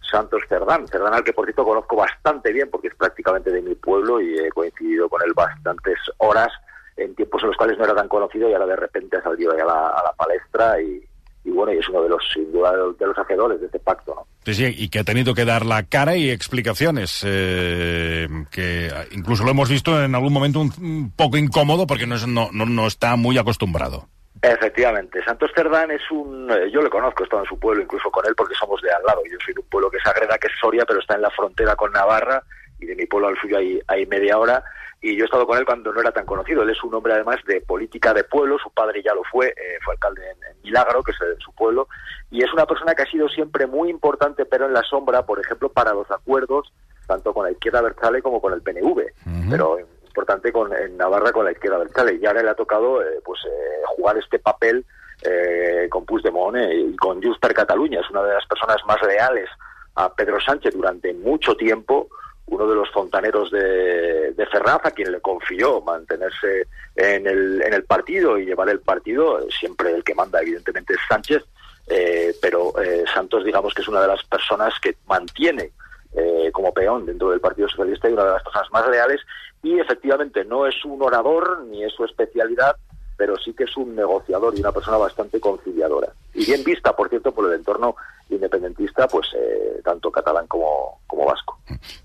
Santos 0.00 0.42
Cerdán. 0.48 0.86
Cerdán 0.86 1.14
al 1.14 1.24
que, 1.24 1.32
por 1.32 1.46
cierto, 1.46 1.64
conozco 1.64 1.96
bastante 1.96 2.52
bien 2.52 2.70
porque 2.70 2.88
es 2.88 2.94
prácticamente 2.94 3.50
de 3.50 3.62
mi 3.62 3.74
pueblo 3.74 4.20
y 4.20 4.38
he 4.38 4.50
coincidido 4.50 5.08
con 5.08 5.20
él 5.22 5.32
bastantes 5.34 5.98
horas 6.18 6.52
en 6.96 7.12
tiempos 7.16 7.42
en 7.42 7.48
los 7.48 7.56
cuales 7.56 7.76
no 7.76 7.84
era 7.84 7.94
tan 7.94 8.08
conocido 8.08 8.48
y 8.48 8.52
ahora 8.52 8.66
de 8.66 8.76
repente 8.76 9.16
ha 9.16 9.22
salido 9.22 9.52
a 9.52 9.56
la, 9.56 9.88
a 9.88 10.02
la 10.04 10.12
palestra 10.12 10.80
y, 10.80 11.04
y 11.46 11.50
bueno, 11.52 11.72
y 11.72 11.78
es 11.78 11.88
uno 11.88 12.02
de 12.02 12.08
los, 12.10 12.22
sin 12.34 12.50
duda, 12.52 12.72
de 12.72 13.06
los 13.06 13.16
hacedores 13.18 13.60
de 13.60 13.66
este 13.66 13.78
pacto, 13.78 14.14
¿no? 14.14 14.26
Sí, 14.44 14.54
sí, 14.54 14.74
y 14.76 14.88
que 14.88 14.98
ha 14.98 15.04
tenido 15.04 15.32
que 15.34 15.44
dar 15.44 15.64
la 15.64 15.84
cara 15.84 16.16
y 16.16 16.28
explicaciones, 16.30 17.22
eh, 17.26 18.28
que 18.50 18.90
incluso 19.12 19.44
lo 19.44 19.50
hemos 19.52 19.68
visto 19.68 20.02
en 20.02 20.14
algún 20.14 20.32
momento 20.32 20.60
un, 20.60 20.72
un 20.80 21.12
poco 21.16 21.36
incómodo 21.36 21.86
porque 21.86 22.06
no, 22.06 22.16
es- 22.16 22.26
no, 22.26 22.50
no, 22.52 22.66
no 22.66 22.86
está 22.86 23.16
muy 23.16 23.38
acostumbrado. 23.38 24.08
Efectivamente, 24.42 25.24
Santos 25.24 25.50
Cerdán 25.54 25.90
es 25.90 26.02
un... 26.10 26.50
eh, 26.50 26.70
Yo 26.72 26.82
le 26.82 26.90
conozco, 26.90 27.22
he 27.22 27.24
estado 27.24 27.42
en 27.42 27.48
su 27.48 27.58
pueblo 27.58 27.82
incluso 27.82 28.10
con 28.10 28.24
él 28.26 28.34
porque 28.36 28.54
somos 28.54 28.80
de 28.82 28.90
al 28.90 29.02
lado. 29.06 29.22
Yo 29.30 29.38
soy 29.44 29.54
de 29.54 29.60
un 29.60 29.66
pueblo 29.68 29.90
que 29.90 29.96
es 29.96 30.06
Agreda, 30.06 30.36
que 30.38 30.46
es 30.48 30.52
Soria, 30.60 30.84
pero 30.86 31.00
está 31.00 31.14
en 31.14 31.22
la 31.22 31.30
frontera 31.30 31.74
con 31.74 31.90
Navarra 31.92 32.42
y 32.78 32.86
de 32.86 32.94
mi 32.94 33.06
pueblo 33.06 33.28
al 33.28 33.38
suyo 33.40 33.56
hay, 33.58 33.80
hay 33.88 34.04
media 34.06 34.38
hora. 34.38 34.62
Y 35.06 35.16
yo 35.16 35.22
he 35.22 35.26
estado 35.26 35.46
con 35.46 35.58
él 35.58 35.64
cuando 35.64 35.92
no 35.92 36.00
era 36.00 36.10
tan 36.10 36.26
conocido. 36.26 36.62
Él 36.62 36.70
es 36.70 36.82
un 36.82 36.94
hombre 36.94 37.14
además 37.14 37.36
de 37.46 37.60
política 37.60 38.12
de 38.12 38.24
pueblo, 38.24 38.58
su 38.58 38.70
padre 38.70 39.02
ya 39.02 39.14
lo 39.14 39.22
fue, 39.24 39.48
eh, 39.48 39.78
fue 39.84 39.94
alcalde 39.94 40.22
en, 40.30 40.36
en 40.50 40.62
Milagro, 40.62 41.02
que 41.02 41.12
es 41.12 41.18
de 41.18 41.36
su 41.38 41.52
pueblo, 41.52 41.88
y 42.30 42.42
es 42.42 42.52
una 42.52 42.66
persona 42.66 42.94
que 42.94 43.02
ha 43.02 43.10
sido 43.10 43.28
siempre 43.28 43.66
muy 43.66 43.88
importante, 43.88 44.44
pero 44.44 44.66
en 44.66 44.72
la 44.72 44.82
sombra, 44.82 45.24
por 45.24 45.38
ejemplo, 45.38 45.68
para 45.68 45.92
los 45.92 46.10
acuerdos, 46.10 46.72
tanto 47.06 47.32
con 47.32 47.44
la 47.44 47.52
izquierda 47.52 47.82
Berchale 47.82 48.20
como 48.22 48.40
con 48.40 48.52
el 48.52 48.62
PNV. 48.62 49.04
Pero 49.48 49.78
importante 50.06 50.50
con, 50.50 50.72
en 50.74 50.96
Navarra 50.96 51.30
con 51.30 51.44
la 51.44 51.52
izquierda 51.52 51.78
Berchale. 51.78 52.18
Y 52.20 52.26
ahora 52.26 52.42
le 52.42 52.50
ha 52.50 52.54
tocado 52.54 53.02
eh, 53.02 53.20
pues 53.24 53.38
eh, 53.44 53.82
jugar 53.96 54.16
este 54.16 54.38
papel 54.38 54.84
eh, 55.22 55.88
con 55.90 56.04
Puigdemont 56.04 56.56
eh, 56.56 56.88
y 56.90 56.96
con 56.96 57.22
Junts 57.22 57.38
per 57.38 57.54
Catalunya. 57.54 58.00
Es 58.00 58.10
una 58.10 58.22
de 58.22 58.34
las 58.34 58.46
personas 58.46 58.76
más 58.86 59.00
leales 59.02 59.48
a 59.94 60.12
Pedro 60.14 60.40
Sánchez 60.40 60.74
durante 60.74 61.12
mucho 61.14 61.54
tiempo, 61.54 62.08
uno 62.46 62.66
de 62.68 62.74
los 62.76 62.90
fontaneros 62.90 63.50
de, 63.50 64.32
de 64.32 64.46
Ferraz, 64.46 64.80
a 64.84 64.90
quien 64.92 65.10
le 65.10 65.20
confió 65.20 65.80
mantenerse 65.80 66.68
en 66.94 67.26
el, 67.26 67.62
en 67.62 67.74
el 67.74 67.84
partido 67.84 68.38
y 68.38 68.46
llevar 68.46 68.68
el 68.68 68.80
partido. 68.80 69.40
Siempre 69.50 69.90
el 69.90 70.04
que 70.04 70.14
manda, 70.14 70.40
evidentemente, 70.40 70.94
es 70.94 71.00
Sánchez, 71.08 71.42
eh, 71.88 72.34
pero 72.40 72.80
eh, 72.80 73.04
Santos, 73.12 73.44
digamos 73.44 73.74
que 73.74 73.82
es 73.82 73.88
una 73.88 74.00
de 74.00 74.08
las 74.08 74.22
personas 74.24 74.74
que 74.80 74.96
mantiene 75.06 75.72
eh, 76.14 76.50
como 76.52 76.72
peón 76.72 77.04
dentro 77.04 77.30
del 77.30 77.40
Partido 77.40 77.68
Socialista 77.68 78.08
y 78.08 78.12
una 78.12 78.24
de 78.24 78.32
las 78.32 78.42
personas 78.44 78.70
más 78.70 78.88
leales. 78.88 79.20
Y 79.62 79.78
efectivamente 79.80 80.44
no 80.44 80.66
es 80.66 80.84
un 80.84 81.02
orador 81.02 81.64
ni 81.64 81.84
es 81.84 81.92
su 81.92 82.04
especialidad, 82.04 82.76
pero 83.16 83.36
sí 83.38 83.54
que 83.54 83.64
es 83.64 83.76
un 83.76 83.96
negociador 83.96 84.56
y 84.56 84.60
una 84.60 84.72
persona 84.72 84.98
bastante 84.98 85.40
conciliadora. 85.40 86.12
Y 86.32 86.44
bien 86.46 86.62
vista, 86.62 86.94
por 86.94 87.08
cierto, 87.08 87.32
por 87.32 87.46
el 87.46 87.58
entorno 87.58 87.96
independentista, 88.28 89.06
pues 89.06 89.28
eh, 89.34 89.80
tanto 89.84 90.10
catalán 90.10 90.46
como, 90.46 91.00
como 91.06 91.26
vasco. 91.26 91.58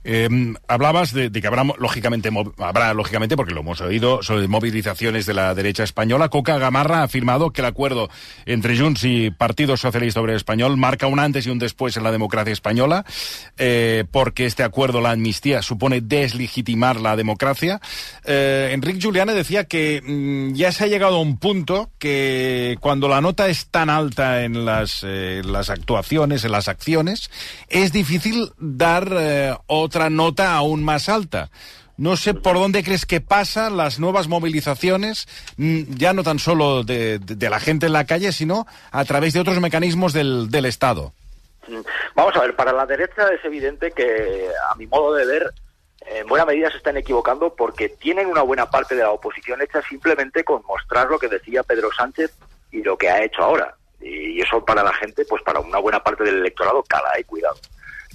Eh, 0.03 0.27
hablabas 0.67 1.13
de, 1.13 1.31
que 1.31 1.47
habrá, 1.47 1.63
lógicamente, 1.77 2.29
habrá, 2.57 2.93
lógicamente, 2.93 3.35
porque 3.35 3.53
lo 3.53 3.61
hemos 3.61 3.81
oído, 3.81 4.23
sobre 4.23 4.47
movilizaciones 4.47 5.25
de 5.25 5.33
la 5.33 5.53
derecha 5.53 5.83
española. 5.83 6.29
Coca 6.29 6.57
Gamarra 6.57 6.99
ha 6.99 7.03
afirmado 7.03 7.51
que 7.51 7.61
el 7.61 7.67
acuerdo 7.67 8.09
entre 8.45 8.77
Junts 8.77 9.03
y 9.03 9.31
Partido 9.31 9.77
Socialista 9.77 10.21
Obrero 10.21 10.37
Español 10.37 10.77
marca 10.77 11.07
un 11.07 11.19
antes 11.19 11.45
y 11.45 11.49
un 11.49 11.59
después 11.59 11.97
en 11.97 12.03
la 12.03 12.11
democracia 12.11 12.53
española, 12.53 13.05
eh, 13.57 14.05
porque 14.11 14.45
este 14.45 14.63
acuerdo, 14.63 15.01
la 15.01 15.11
amnistía, 15.11 15.61
supone 15.61 16.01
deslegitimar 16.01 16.99
la 16.99 17.15
democracia. 17.15 17.79
Eh, 18.25 18.71
Enrique 18.73 18.99
Juliana 19.01 19.33
decía 19.33 19.65
que 19.65 20.01
mm, 20.03 20.53
ya 20.53 20.71
se 20.71 20.85
ha 20.85 20.87
llegado 20.87 21.17
a 21.17 21.21
un 21.21 21.37
punto 21.37 21.91
que 21.99 22.77
cuando 22.79 23.07
la 23.07 23.21
nota 23.21 23.47
es 23.47 23.67
tan 23.67 23.89
alta 23.89 24.43
en 24.43 24.65
las, 24.65 25.03
eh, 25.03 25.41
las 25.45 25.69
actuaciones, 25.69 26.10
en 26.11 26.51
las 26.51 26.67
acciones, 26.67 27.31
es 27.69 27.93
difícil 27.93 28.51
dar 28.57 29.07
eh, 29.11 29.55
otra 29.67 30.09
nota 30.09 30.55
aún 30.55 30.83
más 30.83 31.07
alta. 31.07 31.49
No 31.97 32.17
sé 32.17 32.33
por 32.33 32.55
dónde 32.55 32.83
crees 32.83 33.05
que 33.05 33.21
pasan 33.21 33.77
las 33.77 33.99
nuevas 33.99 34.27
movilizaciones, 34.27 35.27
mm, 35.57 35.95
ya 35.95 36.11
no 36.13 36.23
tan 36.23 36.39
solo 36.39 36.83
de, 36.83 37.19
la 37.39 37.59
gente 37.59 37.85
en 37.85 37.93
la 37.93 38.05
calle, 38.05 38.33
sino 38.33 38.67
a 38.91 39.05
través 39.05 39.33
de 39.33 39.39
otros 39.39 39.59
mecanismos 39.61 40.11
del, 40.11 40.65
Estado. 40.65 41.13
Mm, 41.67 41.79
Vamos 42.15 42.35
a 42.35 42.41
ver, 42.41 42.55
para 42.55 42.73
la 42.73 42.85
derecha 42.85 43.29
es 43.33 43.43
evidente 43.45 43.91
que, 43.91 44.49
a 44.69 44.75
mi 44.75 44.87
modo 44.87 45.13
de 45.13 45.25
ver, 45.25 45.53
en 46.07 46.27
buena 46.27 46.45
medida 46.45 46.69
se 46.71 46.77
están 46.77 46.97
equivocando 46.97 47.55
porque 47.55 47.87
tienen 47.87 48.27
una 48.27 48.41
buena 48.41 48.69
parte 48.69 48.95
de 48.95 49.03
la 49.03 49.11
oposición 49.11 49.61
hecha 49.61 49.81
simplemente 49.83 50.43
con 50.43 50.61
mostrar 50.67 51.07
lo 51.07 51.17
que 51.17 51.29
decía 51.29 51.63
Pedro 51.63 51.89
Sánchez 51.95 52.35
y 52.69 52.83
lo 52.83 52.97
que 52.97 53.09
ha 53.09 53.23
hecho 53.23 53.43
ahora. 53.43 53.75
Y 54.01 54.41
eso 54.41 54.63
para 54.65 54.83
la 54.83 54.93
gente, 54.93 55.25
pues 55.25 55.41
para 55.43 55.59
una 55.59 55.79
buena 55.79 56.01
parte 56.01 56.23
del 56.23 56.39
electorado, 56.39 56.83
cala, 56.83 57.19
y 57.19 57.23
cuidado. 57.23 57.55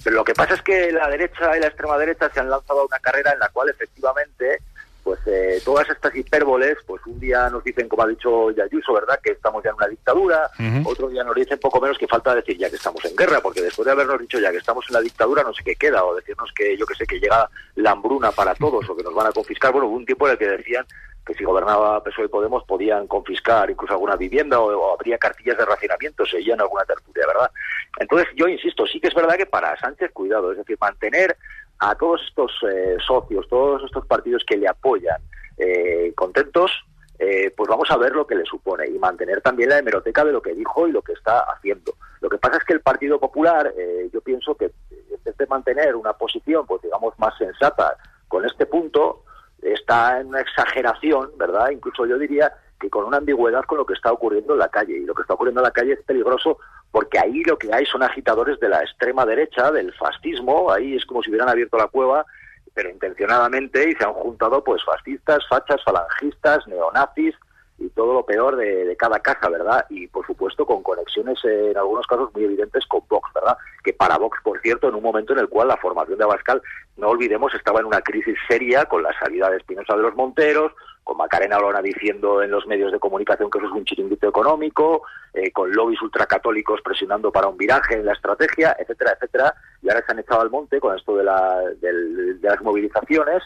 Pero 0.03 0.17
lo 0.17 0.23
que 0.23 0.33
pasa 0.33 0.53
es 0.53 0.61
que 0.61 0.91
la 0.91 1.09
derecha 1.09 1.57
y 1.57 1.59
la 1.59 1.67
extrema 1.67 1.97
derecha 1.97 2.29
se 2.33 2.39
han 2.39 2.49
lanzado 2.49 2.81
a 2.81 2.85
una 2.85 2.99
carrera 2.99 3.31
en 3.33 3.39
la 3.39 3.49
cual 3.49 3.69
efectivamente 3.69 4.59
pues 5.07 5.21
eh, 5.25 5.61
todas 5.63 5.89
estas 5.89 6.13
hipérboles, 6.13 6.75
pues 6.85 7.01
un 7.05 7.17
día 7.17 7.49
nos 7.49 7.63
dicen, 7.63 7.87
como 7.87 8.03
ha 8.03 8.07
dicho 8.07 8.51
Yayuso, 8.51 8.91
¿verdad?, 8.91 9.17
que 9.23 9.31
estamos 9.31 9.63
ya 9.63 9.69
en 9.69 9.77
una 9.77 9.87
dictadura, 9.87 10.49
otro 10.83 11.07
día 11.07 11.23
nos 11.23 11.33
dicen 11.33 11.57
poco 11.59 11.79
menos 11.79 11.97
que 11.97 12.09
falta 12.09 12.35
decir 12.35 12.57
ya 12.57 12.69
que 12.69 12.75
estamos 12.75 13.05
en 13.05 13.15
guerra, 13.15 13.39
porque 13.39 13.61
después 13.61 13.85
de 13.85 13.93
habernos 13.93 14.19
dicho 14.19 14.37
ya 14.37 14.51
que 14.51 14.57
estamos 14.57 14.83
en 14.89 14.95
la 14.95 14.99
dictadura, 14.99 15.43
no 15.43 15.53
sé 15.53 15.63
qué 15.63 15.77
queda, 15.77 16.03
o 16.03 16.13
decirnos 16.13 16.51
que 16.53 16.75
yo 16.75 16.85
que 16.85 16.93
sé, 16.95 17.05
que 17.05 17.21
llega 17.21 17.49
la 17.75 17.91
hambruna 17.91 18.33
para 18.33 18.53
todos, 18.55 18.89
o 18.89 18.97
que 18.97 19.03
nos 19.03 19.13
van 19.13 19.27
a 19.27 19.31
confiscar, 19.31 19.71
bueno, 19.71 19.87
hubo 19.87 19.95
un 19.95 20.05
tiempo 20.05 20.27
en 20.27 20.33
el 20.33 20.37
que 20.37 20.49
decían 20.49 20.85
que 21.25 21.33
si 21.35 21.45
gobernaba 21.45 22.03
PSOE 22.03 22.25
y 22.25 22.27
Podemos 22.27 22.65
podían 22.65 23.07
confiscar 23.07 23.71
incluso 23.71 23.93
alguna 23.93 24.17
vivienda 24.17 24.59
o, 24.59 24.77
o 24.77 24.93
habría 24.93 25.17
cartillas 25.17 25.57
de 25.57 25.63
racionamiento, 25.63 26.25
se 26.25 26.35
oía 26.35 26.53
en 26.53 26.61
alguna 26.61 26.83
tertulia, 26.83 27.25
¿verdad? 27.27 27.49
Entonces, 27.97 28.27
yo 28.35 28.49
insisto, 28.49 28.85
sí 28.85 28.99
que 28.99 29.07
es 29.07 29.15
verdad 29.15 29.37
que 29.37 29.45
para 29.45 29.77
Sánchez, 29.79 30.11
cuidado, 30.11 30.51
es 30.51 30.57
decir, 30.57 30.77
mantener 30.81 31.37
a 31.79 31.95
todos 31.95 32.21
estos 32.27 32.51
eh, 32.69 32.97
socios, 33.05 33.47
todos 33.49 33.83
estos 33.83 34.05
partidos 34.05 34.43
que 34.45 34.57
le 34.57 34.67
apoyan 34.67 35.21
eh, 35.57 36.13
contentos, 36.15 36.71
eh, 37.19 37.51
pues 37.55 37.67
vamos 37.67 37.89
a 37.89 37.97
ver 37.97 38.11
lo 38.11 38.27
que 38.27 38.35
le 38.35 38.45
supone 38.45 38.87
y 38.87 38.99
mantener 38.99 39.41
también 39.41 39.69
la 39.69 39.79
hemeroteca 39.79 40.23
de 40.23 40.31
lo 40.31 40.41
que 40.41 40.53
dijo 40.53 40.87
y 40.87 40.91
lo 40.91 41.01
que 41.01 41.13
está 41.13 41.39
haciendo. 41.39 41.93
Lo 42.21 42.29
que 42.29 42.37
pasa 42.37 42.57
es 42.57 42.63
que 42.63 42.73
el 42.73 42.81
Partido 42.81 43.19
Popular, 43.19 43.73
eh, 43.75 44.09
yo 44.13 44.21
pienso 44.21 44.55
que 44.55 44.65
en 44.65 45.23
vez 45.23 45.35
de 45.35 45.47
mantener 45.47 45.95
una 45.95 46.13
posición, 46.13 46.65
pues 46.67 46.81
digamos, 46.83 47.17
más 47.17 47.35
sensata 47.37 47.97
con 48.27 48.45
este 48.45 48.67
punto, 48.67 49.23
está 49.61 50.19
en 50.19 50.27
una 50.27 50.41
exageración, 50.41 51.31
¿verdad? 51.37 51.71
Incluso 51.71 52.05
yo 52.05 52.19
diría 52.19 52.53
que 52.79 52.89
con 52.89 53.05
una 53.05 53.17
ambigüedad 53.17 53.63
con 53.63 53.77
lo 53.77 53.85
que 53.85 53.93
está 53.93 54.11
ocurriendo 54.11 54.53
en 54.53 54.59
la 54.59 54.69
calle. 54.69 54.97
Y 54.97 55.05
lo 55.05 55.13
que 55.13 55.21
está 55.21 55.33
ocurriendo 55.33 55.61
en 55.61 55.65
la 55.65 55.71
calle 55.71 55.93
es 55.93 56.03
peligroso 56.03 56.57
porque 56.91 57.19
ahí 57.19 57.43
lo 57.43 57.57
que 57.57 57.73
hay 57.73 57.85
son 57.85 58.03
agitadores 58.03 58.59
de 58.59 58.69
la 58.69 58.81
extrema 58.81 59.25
derecha, 59.25 59.71
del 59.71 59.93
fascismo, 59.93 60.71
ahí 60.71 60.95
es 60.95 61.05
como 61.05 61.21
si 61.21 61.29
hubieran 61.29 61.49
abierto 61.49 61.77
la 61.77 61.87
cueva, 61.87 62.25
pero 62.73 62.89
intencionadamente, 62.89 63.89
y 63.89 63.93
se 63.95 64.05
han 64.05 64.13
juntado 64.13 64.63
pues 64.63 64.83
fascistas, 64.83 65.45
fachas, 65.49 65.83
falangistas, 65.83 66.67
neonazis 66.67 67.35
y 67.79 67.89
todo 67.89 68.13
lo 68.13 68.25
peor 68.25 68.55
de, 68.55 68.85
de 68.85 68.95
cada 68.95 69.19
casa, 69.19 69.49
¿verdad? 69.49 69.85
Y 69.89 70.07
por 70.07 70.25
supuesto 70.25 70.65
con 70.65 70.81
conexiones 70.81 71.37
eh, 71.45 71.71
en 71.71 71.77
algunos 71.77 72.07
casos 72.07 72.33
muy 72.33 72.45
evidentes 72.45 72.85
con 72.87 73.01
Vox, 73.07 73.31
¿verdad? 73.33 73.57
Que 73.83 73.93
para 73.93 74.17
Vox, 74.17 74.39
por 74.43 74.59
cierto, 74.61 74.89
en 74.89 74.95
un 74.95 75.03
momento 75.03 75.33
en 75.33 75.39
el 75.39 75.49
cual 75.49 75.67
la 75.67 75.77
formación 75.77 76.17
de 76.17 76.23
Abascal, 76.23 76.61
no 76.97 77.09
olvidemos, 77.09 77.53
estaba 77.53 77.79
en 77.79 77.85
una 77.85 78.01
crisis 78.01 78.37
seria 78.47 78.85
con 78.85 79.03
la 79.03 79.17
salida 79.19 79.49
de 79.49 79.57
Espinosa 79.57 79.95
de 79.95 80.01
los 80.01 80.15
Monteros, 80.15 80.71
con 81.03 81.17
Macarena 81.17 81.57
Olona 81.57 81.81
diciendo 81.81 82.41
en 82.41 82.51
los 82.51 82.67
medios 82.67 82.91
de 82.91 82.99
comunicación 82.99 83.49
que 83.49 83.59
eso 83.59 83.67
es 83.67 83.73
un 83.73 83.85
chiringuito 83.85 84.27
económico, 84.27 85.03
eh, 85.33 85.51
con 85.51 85.71
lobbies 85.71 86.01
ultracatólicos 86.01 86.81
presionando 86.81 87.31
para 87.31 87.47
un 87.47 87.57
viraje 87.57 87.95
en 87.95 88.05
la 88.05 88.13
estrategia, 88.13 88.75
etcétera, 88.77 89.13
etcétera, 89.13 89.53
y 89.81 89.89
ahora 89.89 90.03
se 90.05 90.11
han 90.11 90.19
echado 90.19 90.41
al 90.41 90.49
monte 90.49 90.79
con 90.79 90.97
esto 90.97 91.15
de, 91.15 91.23
la, 91.23 91.61
de 91.79 92.37
las 92.41 92.61
movilizaciones, 92.61 93.43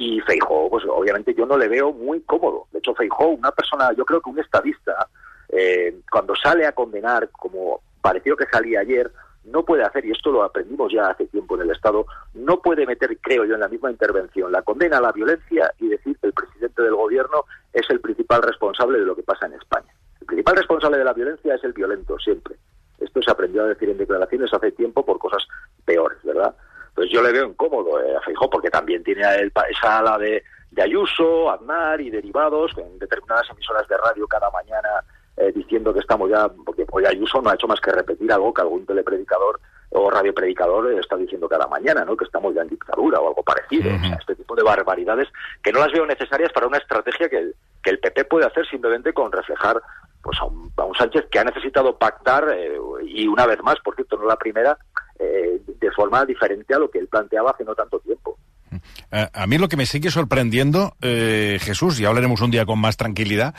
y 0.00 0.18
Feijó, 0.20 0.70
pues 0.70 0.84
obviamente 0.88 1.34
yo 1.34 1.44
no 1.44 1.58
le 1.58 1.68
veo 1.68 1.92
muy 1.92 2.20
cómodo. 2.22 2.66
De 2.72 2.78
hecho, 2.78 2.94
Feijó, 2.94 3.28
una 3.28 3.52
persona, 3.52 3.92
yo 3.92 4.06
creo 4.06 4.22
que 4.22 4.30
un 4.30 4.38
estadista, 4.38 5.08
eh, 5.50 6.00
cuando 6.10 6.34
sale 6.34 6.66
a 6.66 6.72
condenar, 6.72 7.28
como 7.32 7.82
pareció 8.00 8.34
que 8.34 8.46
salía 8.46 8.80
ayer, 8.80 9.10
no 9.50 9.64
puede 9.64 9.82
hacer, 9.82 10.04
y 10.04 10.12
esto 10.12 10.30
lo 10.30 10.42
aprendimos 10.42 10.92
ya 10.92 11.08
hace 11.08 11.26
tiempo 11.26 11.56
en 11.56 11.62
el 11.62 11.70
Estado, 11.70 12.06
no 12.34 12.60
puede 12.60 12.86
meter, 12.86 13.18
creo 13.20 13.44
yo, 13.44 13.54
en 13.54 13.60
la 13.60 13.68
misma 13.68 13.90
intervención 13.90 14.50
la 14.52 14.62
condena 14.62 14.98
a 14.98 15.00
la 15.00 15.12
violencia 15.12 15.72
y 15.78 15.88
decir 15.88 16.16
que 16.18 16.26
el 16.28 16.32
presidente 16.32 16.82
del 16.82 16.94
gobierno 16.94 17.44
es 17.72 17.88
el 17.90 18.00
principal 18.00 18.42
responsable 18.42 18.98
de 19.00 19.06
lo 19.06 19.16
que 19.16 19.22
pasa 19.22 19.46
en 19.46 19.54
España. 19.54 19.92
El 20.20 20.26
principal 20.26 20.56
responsable 20.56 20.98
de 20.98 21.04
la 21.04 21.12
violencia 21.12 21.54
es 21.54 21.64
el 21.64 21.72
violento, 21.72 22.18
siempre. 22.18 22.56
Esto 22.98 23.20
se 23.22 23.30
aprendió 23.30 23.62
a 23.64 23.68
decir 23.68 23.88
en 23.88 23.98
declaraciones 23.98 24.52
hace 24.52 24.72
tiempo 24.72 25.04
por 25.04 25.18
cosas 25.18 25.42
peores, 25.84 26.18
¿verdad? 26.22 26.54
Entonces 26.90 27.12
yo 27.12 27.22
le 27.22 27.32
veo 27.32 27.46
incómodo 27.46 28.00
eh, 28.02 28.16
a 28.16 28.20
Feijó 28.20 28.50
porque 28.50 28.68
también 28.70 29.02
tiene 29.02 29.22
pa- 29.52 29.64
esa 29.70 29.98
ala 30.00 30.18
de, 30.18 30.42
de 30.70 30.82
Ayuso, 30.82 31.50
Aznar 31.50 32.00
y 32.00 32.10
derivados 32.10 32.72
en 32.76 32.98
determinadas 32.98 33.48
emisoras 33.50 33.88
de 33.88 33.96
radio 33.96 34.26
cada 34.28 34.50
mañana 34.50 34.88
eh, 35.40 35.52
diciendo 35.52 35.92
que 35.92 36.00
estamos 36.00 36.28
ya, 36.28 36.48
porque 36.48 36.84
hoy 36.90 37.04
Ayuso 37.06 37.40
no 37.40 37.50
ha 37.50 37.54
hecho 37.54 37.66
más 37.66 37.80
que 37.80 37.90
repetir 37.90 38.30
algo 38.32 38.52
que 38.52 38.60
algún 38.62 38.84
telepredicador 38.84 39.60
o 39.90 40.10
radiopredicador 40.10 40.92
está 40.92 41.16
diciendo 41.16 41.48
cada 41.48 41.66
mañana, 41.66 42.04
¿no? 42.04 42.16
Que 42.16 42.24
estamos 42.24 42.54
ya 42.54 42.62
en 42.62 42.68
dictadura 42.68 43.18
o 43.18 43.28
algo 43.28 43.42
parecido. 43.42 43.90
O 43.94 43.98
sea, 43.98 44.16
este 44.20 44.36
tipo 44.36 44.54
de 44.54 44.62
barbaridades 44.62 45.28
que 45.62 45.72
no 45.72 45.80
las 45.80 45.90
veo 45.92 46.06
necesarias 46.06 46.52
para 46.52 46.66
una 46.66 46.78
estrategia 46.78 47.28
que 47.28 47.38
el, 47.38 47.54
que 47.82 47.90
el 47.90 47.98
PP 47.98 48.26
puede 48.26 48.46
hacer 48.46 48.66
simplemente 48.66 49.12
con 49.12 49.32
reflejar 49.32 49.82
pues 50.22 50.38
a 50.40 50.44
un, 50.44 50.70
a 50.76 50.84
un 50.84 50.94
Sánchez 50.94 51.26
que 51.30 51.38
ha 51.38 51.44
necesitado 51.44 51.96
pactar 51.96 52.48
eh, 52.54 52.78
y 53.04 53.26
una 53.26 53.46
vez 53.46 53.62
más, 53.62 53.80
por 53.80 53.94
cierto, 53.94 54.16
no 54.16 54.26
la 54.26 54.36
primera, 54.36 54.76
eh, 55.18 55.60
de 55.66 55.90
forma 55.92 56.24
diferente 56.24 56.74
a 56.74 56.78
lo 56.78 56.90
que 56.90 56.98
él 56.98 57.08
planteaba 57.08 57.50
hace 57.50 57.64
no 57.64 57.74
tanto 57.74 57.98
tiempo. 58.00 58.38
Eh, 59.10 59.28
a 59.32 59.46
mí 59.46 59.58
lo 59.58 59.68
que 59.68 59.76
me 59.76 59.86
sigue 59.86 60.10
sorprendiendo, 60.10 60.96
eh, 61.00 61.58
Jesús, 61.60 61.98
y 62.00 62.04
hablaremos 62.04 62.40
un 62.40 62.50
día 62.50 62.66
con 62.66 62.78
más 62.78 62.96
tranquilidad, 62.96 63.54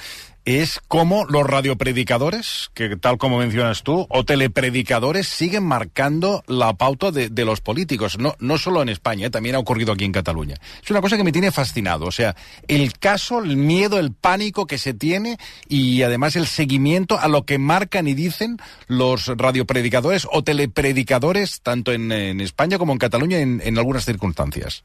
es 0.46 0.80
cómo 0.88 1.26
los 1.26 1.46
radiopredicadores, 1.46 2.72
que 2.74 2.96
tal 2.98 3.18
como 3.18 3.38
mencionas 3.38 3.84
tú, 3.84 4.08
o 4.10 4.26
telepredicadores, 4.26 5.28
siguen 5.28 5.64
marcando 5.64 6.44
la 6.48 6.74
pauta 6.74 7.12
de, 7.12 7.30
de 7.30 7.46
los 7.46 7.62
políticos. 7.62 8.18
No, 8.18 8.36
no 8.40 8.58
solo 8.58 8.82
en 8.82 8.90
España, 8.90 9.28
eh, 9.28 9.30
también 9.30 9.56
ha 9.56 9.60
ocurrido 9.60 9.94
aquí 9.94 10.04
en 10.04 10.12
Cataluña. 10.12 10.56
Es 10.84 10.90
una 10.90 11.02
cosa 11.02 11.18
que 11.18 11.24
me 11.24 11.32
tiene 11.32 11.52
fascinado. 11.52 12.06
O 12.06 12.12
sea, 12.12 12.36
el 12.68 12.98
caso, 12.98 13.40
el 13.40 13.56
miedo, 13.56 14.00
el 14.00 14.14
pánico 14.14 14.66
que 14.66 14.80
se 14.80 14.94
tiene 14.94 15.38
y 15.68 16.02
además 16.02 16.36
el 16.36 16.48
seguimiento 16.48 17.20
a 17.20 17.28
lo 17.28 17.46
que 17.46 17.60
marcan 17.60 18.08
y 18.08 18.16
dicen 18.16 18.58
los 18.88 19.28
radiopredicadores 19.28 20.28
o 20.32 20.44
telepredicadores, 20.44 21.62
tanto 21.62 21.92
en, 21.92 22.12
España 22.42 22.78
como 22.78 22.94
en 22.94 23.00
Cataluña, 23.00 23.40
en 23.40 23.78
algunas 23.78 24.06
circunstancias. 24.06 24.84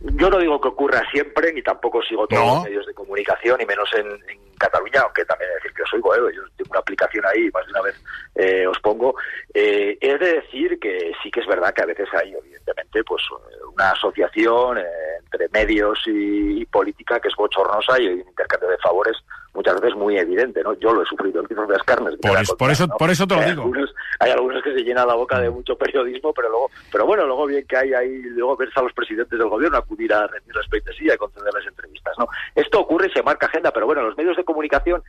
Yo 0.00 0.30
no 0.30 0.38
digo 0.38 0.60
que 0.60 0.68
ocurra 0.68 1.02
siempre, 1.10 1.52
ni 1.52 1.62
tampoco 1.62 2.02
sigo 2.02 2.26
todos 2.26 2.44
No. 2.44 2.54
los 2.56 2.64
medios 2.64 2.86
de 2.86 2.94
comunicación, 2.94 3.60
y 3.60 3.66
menos 3.66 3.88
en, 3.94 4.06
en 4.06 4.54
Cataluña, 4.58 5.00
aunque 5.02 5.24
también 5.24 5.50
decir 5.54 5.72
que 5.74 5.82
os 5.82 5.92
oigo, 5.94 6.14
¿eh? 6.14 6.34
yo 6.34 6.42
tengo 6.56 6.70
una 6.70 6.80
aplicación 6.80 7.24
ahí, 7.26 7.50
más 7.52 7.64
de 7.66 7.72
una 7.72 7.82
vez 7.82 8.02
eh, 8.36 8.66
os 8.66 8.78
pongo. 8.80 9.14
Eh, 9.54 9.96
es 10.00 10.20
de 10.20 10.34
decir 10.34 10.78
que 10.78 11.12
sí 11.22 11.30
que 11.30 11.40
es 11.40 11.46
verdad 11.46 11.72
que 11.74 11.82
a 11.82 11.86
veces 11.86 12.08
hay, 12.12 12.34
evidentemente, 12.34 13.02
pues 13.04 13.22
eh, 13.32 13.64
una 13.74 13.90
asociación 13.90 14.78
eh, 14.78 14.84
entre 15.24 15.48
medios 15.48 15.98
y, 16.06 16.60
y 16.62 16.66
política 16.66 17.18
que 17.20 17.28
es 17.28 17.34
bochornosa 17.36 18.00
y 18.00 18.06
hay 18.06 18.14
un 18.14 18.28
intercambio 18.28 18.68
de 18.68 18.78
favores 18.78 19.16
muchas 19.56 19.80
veces 19.80 19.96
muy 19.96 20.16
evidente, 20.18 20.62
¿no? 20.62 20.74
Yo 20.74 20.92
lo 20.92 21.02
he 21.02 21.06
sufrido 21.06 21.40
en 21.40 21.68
las 21.68 21.82
carnes. 21.82 22.14
que 22.14 22.28
Por 22.28 22.30
a 22.36 22.40
contar, 22.40 22.56
por 22.56 22.70
eso- 22.70 22.86
¿no? 22.86 22.96
por 22.96 23.10
eso 23.10 23.26
te 23.26 23.34
lo 23.34 23.40
Hay 23.40 23.50
digo. 23.50 23.62
algunos- 23.62 23.94
hay 24.20 24.30
algunos 24.30 24.62
que 24.62 24.72
se 24.74 24.84
llenan 24.84 25.08
la 25.08 25.14
boca 25.14 25.40
de 25.40 25.50
mucho 25.50 25.76
periodismo, 25.76 26.32
pero 26.32 26.48
luego, 26.48 26.70
pero 26.92 27.06
bueno, 27.06 27.26
luego 27.26 27.46
bien 27.46 27.66
que 27.66 27.76
hay 27.76 27.92
ahí, 27.94 28.22
luego 28.22 28.56
ves 28.56 28.70
a 28.76 28.82
los 28.82 28.92
presidentes 28.92 29.38
del 29.38 29.48
gobierno 29.48 29.78
acudir 29.78 30.12
a 30.14 30.26
rendirles 30.26 30.68
pleitesía 30.68 31.14
y 31.14 31.18
concederles 31.18 31.66
entrevistas, 31.66 32.14
¿no? 32.18 32.28
Esto 32.54 32.80
ocurre 32.80 33.08
y 33.08 33.12
se 33.12 33.22
marca 33.22 33.46
agenda, 33.46 33.72
pero 33.72 33.86
bueno, 33.86 34.02
en 34.02 34.08
los 34.08 34.16
medios 34.16 34.36
de 34.36 34.44
comunicación 34.44 35.02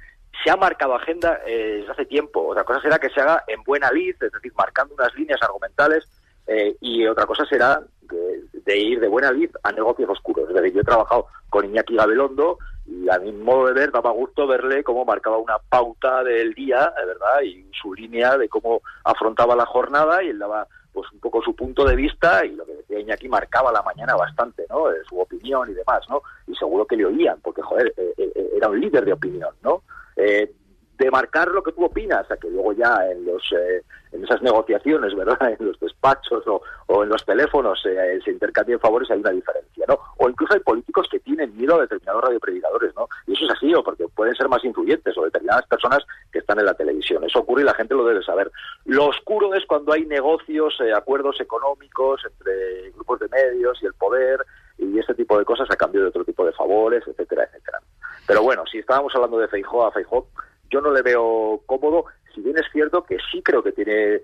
se 0.43 0.49
ha 0.49 0.55
marcado 0.55 0.95
agenda 0.95 1.39
eh, 1.45 1.77
desde 1.79 1.91
hace 1.91 2.05
tiempo. 2.05 2.47
Otra 2.47 2.63
cosa 2.63 2.81
será 2.81 2.97
que 2.99 3.09
se 3.09 3.21
haga 3.21 3.43
en 3.47 3.61
buena 3.63 3.91
lid, 3.91 4.15
es 4.21 4.31
decir, 4.31 4.53
marcando 4.57 4.93
unas 4.95 5.13
líneas 5.15 5.41
argumentales, 5.41 6.07
eh, 6.47 6.75
y 6.79 7.05
otra 7.05 7.25
cosa 7.25 7.45
será 7.45 7.81
de, 8.03 8.41
de 8.53 8.77
ir 8.77 8.99
de 9.01 9.07
buena 9.09 9.31
lid 9.31 9.49
a 9.63 9.71
negocios 9.73 10.09
oscuros. 10.09 10.47
Es 10.49 10.55
decir, 10.55 10.73
yo 10.73 10.81
he 10.81 10.85
trabajado 10.85 11.25
con 11.49 11.65
Iñaki 11.65 11.95
Gabelondo 11.95 12.57
y 12.87 13.09
a 13.09 13.19
mi 13.19 13.31
modo 13.33 13.67
de 13.67 13.73
ver 13.73 13.91
daba 13.91 14.11
gusto 14.11 14.47
verle 14.47 14.83
cómo 14.83 15.03
marcaba 15.03 15.37
una 15.37 15.57
pauta 15.59 16.23
del 16.23 16.53
día, 16.53 16.93
¿verdad? 16.95 17.41
Y 17.43 17.69
su 17.79 17.93
línea 17.93 18.37
de 18.37 18.47
cómo 18.47 18.81
afrontaba 19.03 19.55
la 19.55 19.65
jornada 19.65 20.23
y 20.23 20.29
él 20.29 20.39
daba 20.39 20.67
pues 20.93 21.11
un 21.11 21.19
poco 21.19 21.43
su 21.43 21.55
punto 21.55 21.85
de 21.85 21.95
vista 21.95 22.43
y 22.45 22.55
lo 22.55 22.65
que 22.65 22.73
decía 22.73 22.99
Iñaki 22.99 23.27
marcaba 23.27 23.71
la 23.71 23.83
mañana 23.83 24.15
bastante, 24.15 24.65
¿no? 24.69 24.89
Eh, 24.89 24.95
su 25.07 25.19
opinión 25.19 25.69
y 25.69 25.73
demás, 25.73 26.01
¿no? 26.09 26.21
Y 26.47 26.55
seguro 26.55 26.85
que 26.85 26.95
le 26.95 27.05
oían, 27.05 27.39
porque, 27.41 27.61
joder, 27.61 27.93
eh, 27.97 28.13
eh, 28.17 28.49
era 28.55 28.69
un 28.69 28.79
líder 28.79 29.05
de 29.05 29.13
opinión, 29.13 29.53
¿no? 29.61 29.83
Eh, 30.15 30.51
de 30.97 31.11
marcar 31.11 31.49
lo 31.49 31.61
que 31.61 31.71
tú 31.71 31.85
opinas, 31.85 32.29
a 32.31 32.37
que 32.37 32.49
luego 32.49 32.73
ya 32.73 33.09
en 33.09 33.25
los 33.25 33.43
eh, 33.51 33.83
en 34.11 34.23
esas 34.23 34.41
negociaciones, 34.41 35.15
¿verdad? 35.15 35.37
En 35.59 35.67
los 35.67 35.79
despachos 35.79 36.45
o, 36.47 36.61
o 36.87 37.03
en 37.03 37.09
los 37.09 37.23
teléfonos 37.25 37.83
eh, 37.85 38.19
se 38.23 38.31
intercambien 38.31 38.79
favores, 38.79 39.09
hay 39.11 39.19
una 39.19 39.31
diferencia, 39.31 39.85
¿no? 39.87 39.99
O 40.17 40.29
incluso 40.29 40.53
hay 40.53 40.59
políticos 40.61 41.07
que 41.09 41.19
tienen 41.19 41.55
miedo 41.55 41.75
a 41.75 41.81
determinados 41.81 42.23
radiopredicadores, 42.23 42.95
¿no? 42.95 43.07
Y 43.27 43.33
eso 43.33 43.45
es 43.45 43.51
así, 43.51 43.73
o 43.73 43.83
porque 43.83 44.07
pueden 44.15 44.35
ser 44.35 44.49
más 44.49 44.63
influyentes, 44.63 45.17
o 45.17 45.23
determinadas 45.23 45.67
personas 45.67 45.99
que 46.31 46.39
están 46.39 46.59
en 46.59 46.65
la 46.65 46.73
televisión. 46.73 47.23
Eso 47.23 47.39
ocurre 47.39 47.61
y 47.61 47.65
la 47.65 47.73
gente 47.73 47.95
lo 47.95 48.05
debe 48.05 48.23
saber. 48.23 48.51
Lo 48.85 49.07
oscuro 49.07 49.53
es 49.53 49.65
cuando 49.65 49.93
hay 49.93 50.05
negocios, 50.05 50.77
eh, 50.81 50.93
acuerdos 50.93 51.39
económicos 51.39 52.21
entre 52.25 52.91
grupos 52.91 53.19
de 53.19 53.29
medios 53.29 53.81
y 53.81 53.85
el 53.85 53.93
poder 53.93 54.39
y 54.77 54.99
ese 54.99 55.13
tipo 55.13 55.37
de 55.37 55.45
cosas 55.45 55.69
a 55.71 55.75
cambio 55.75 56.01
de 56.01 56.07
otro 56.07 56.23
tipo 56.23 56.45
de 56.45 56.53
favores, 56.53 57.03
etcétera, 57.07 57.43
etcétera. 57.45 57.79
Pero 58.27 58.43
bueno, 58.43 58.63
si 58.69 58.79
estábamos 58.79 59.15
hablando 59.15 59.39
de 59.39 59.47
Feijó 59.47 59.85
a 59.85 59.91
Feijó, 59.91 60.27
yo 60.69 60.81
no 60.81 60.91
le 60.91 61.01
veo 61.01 61.61
cómodo, 61.65 62.05
si 62.33 62.41
bien 62.41 62.57
es 62.57 62.65
cierto 62.71 63.03
que 63.03 63.17
sí 63.31 63.41
creo 63.41 63.63
que 63.63 63.71
tiene 63.71 64.21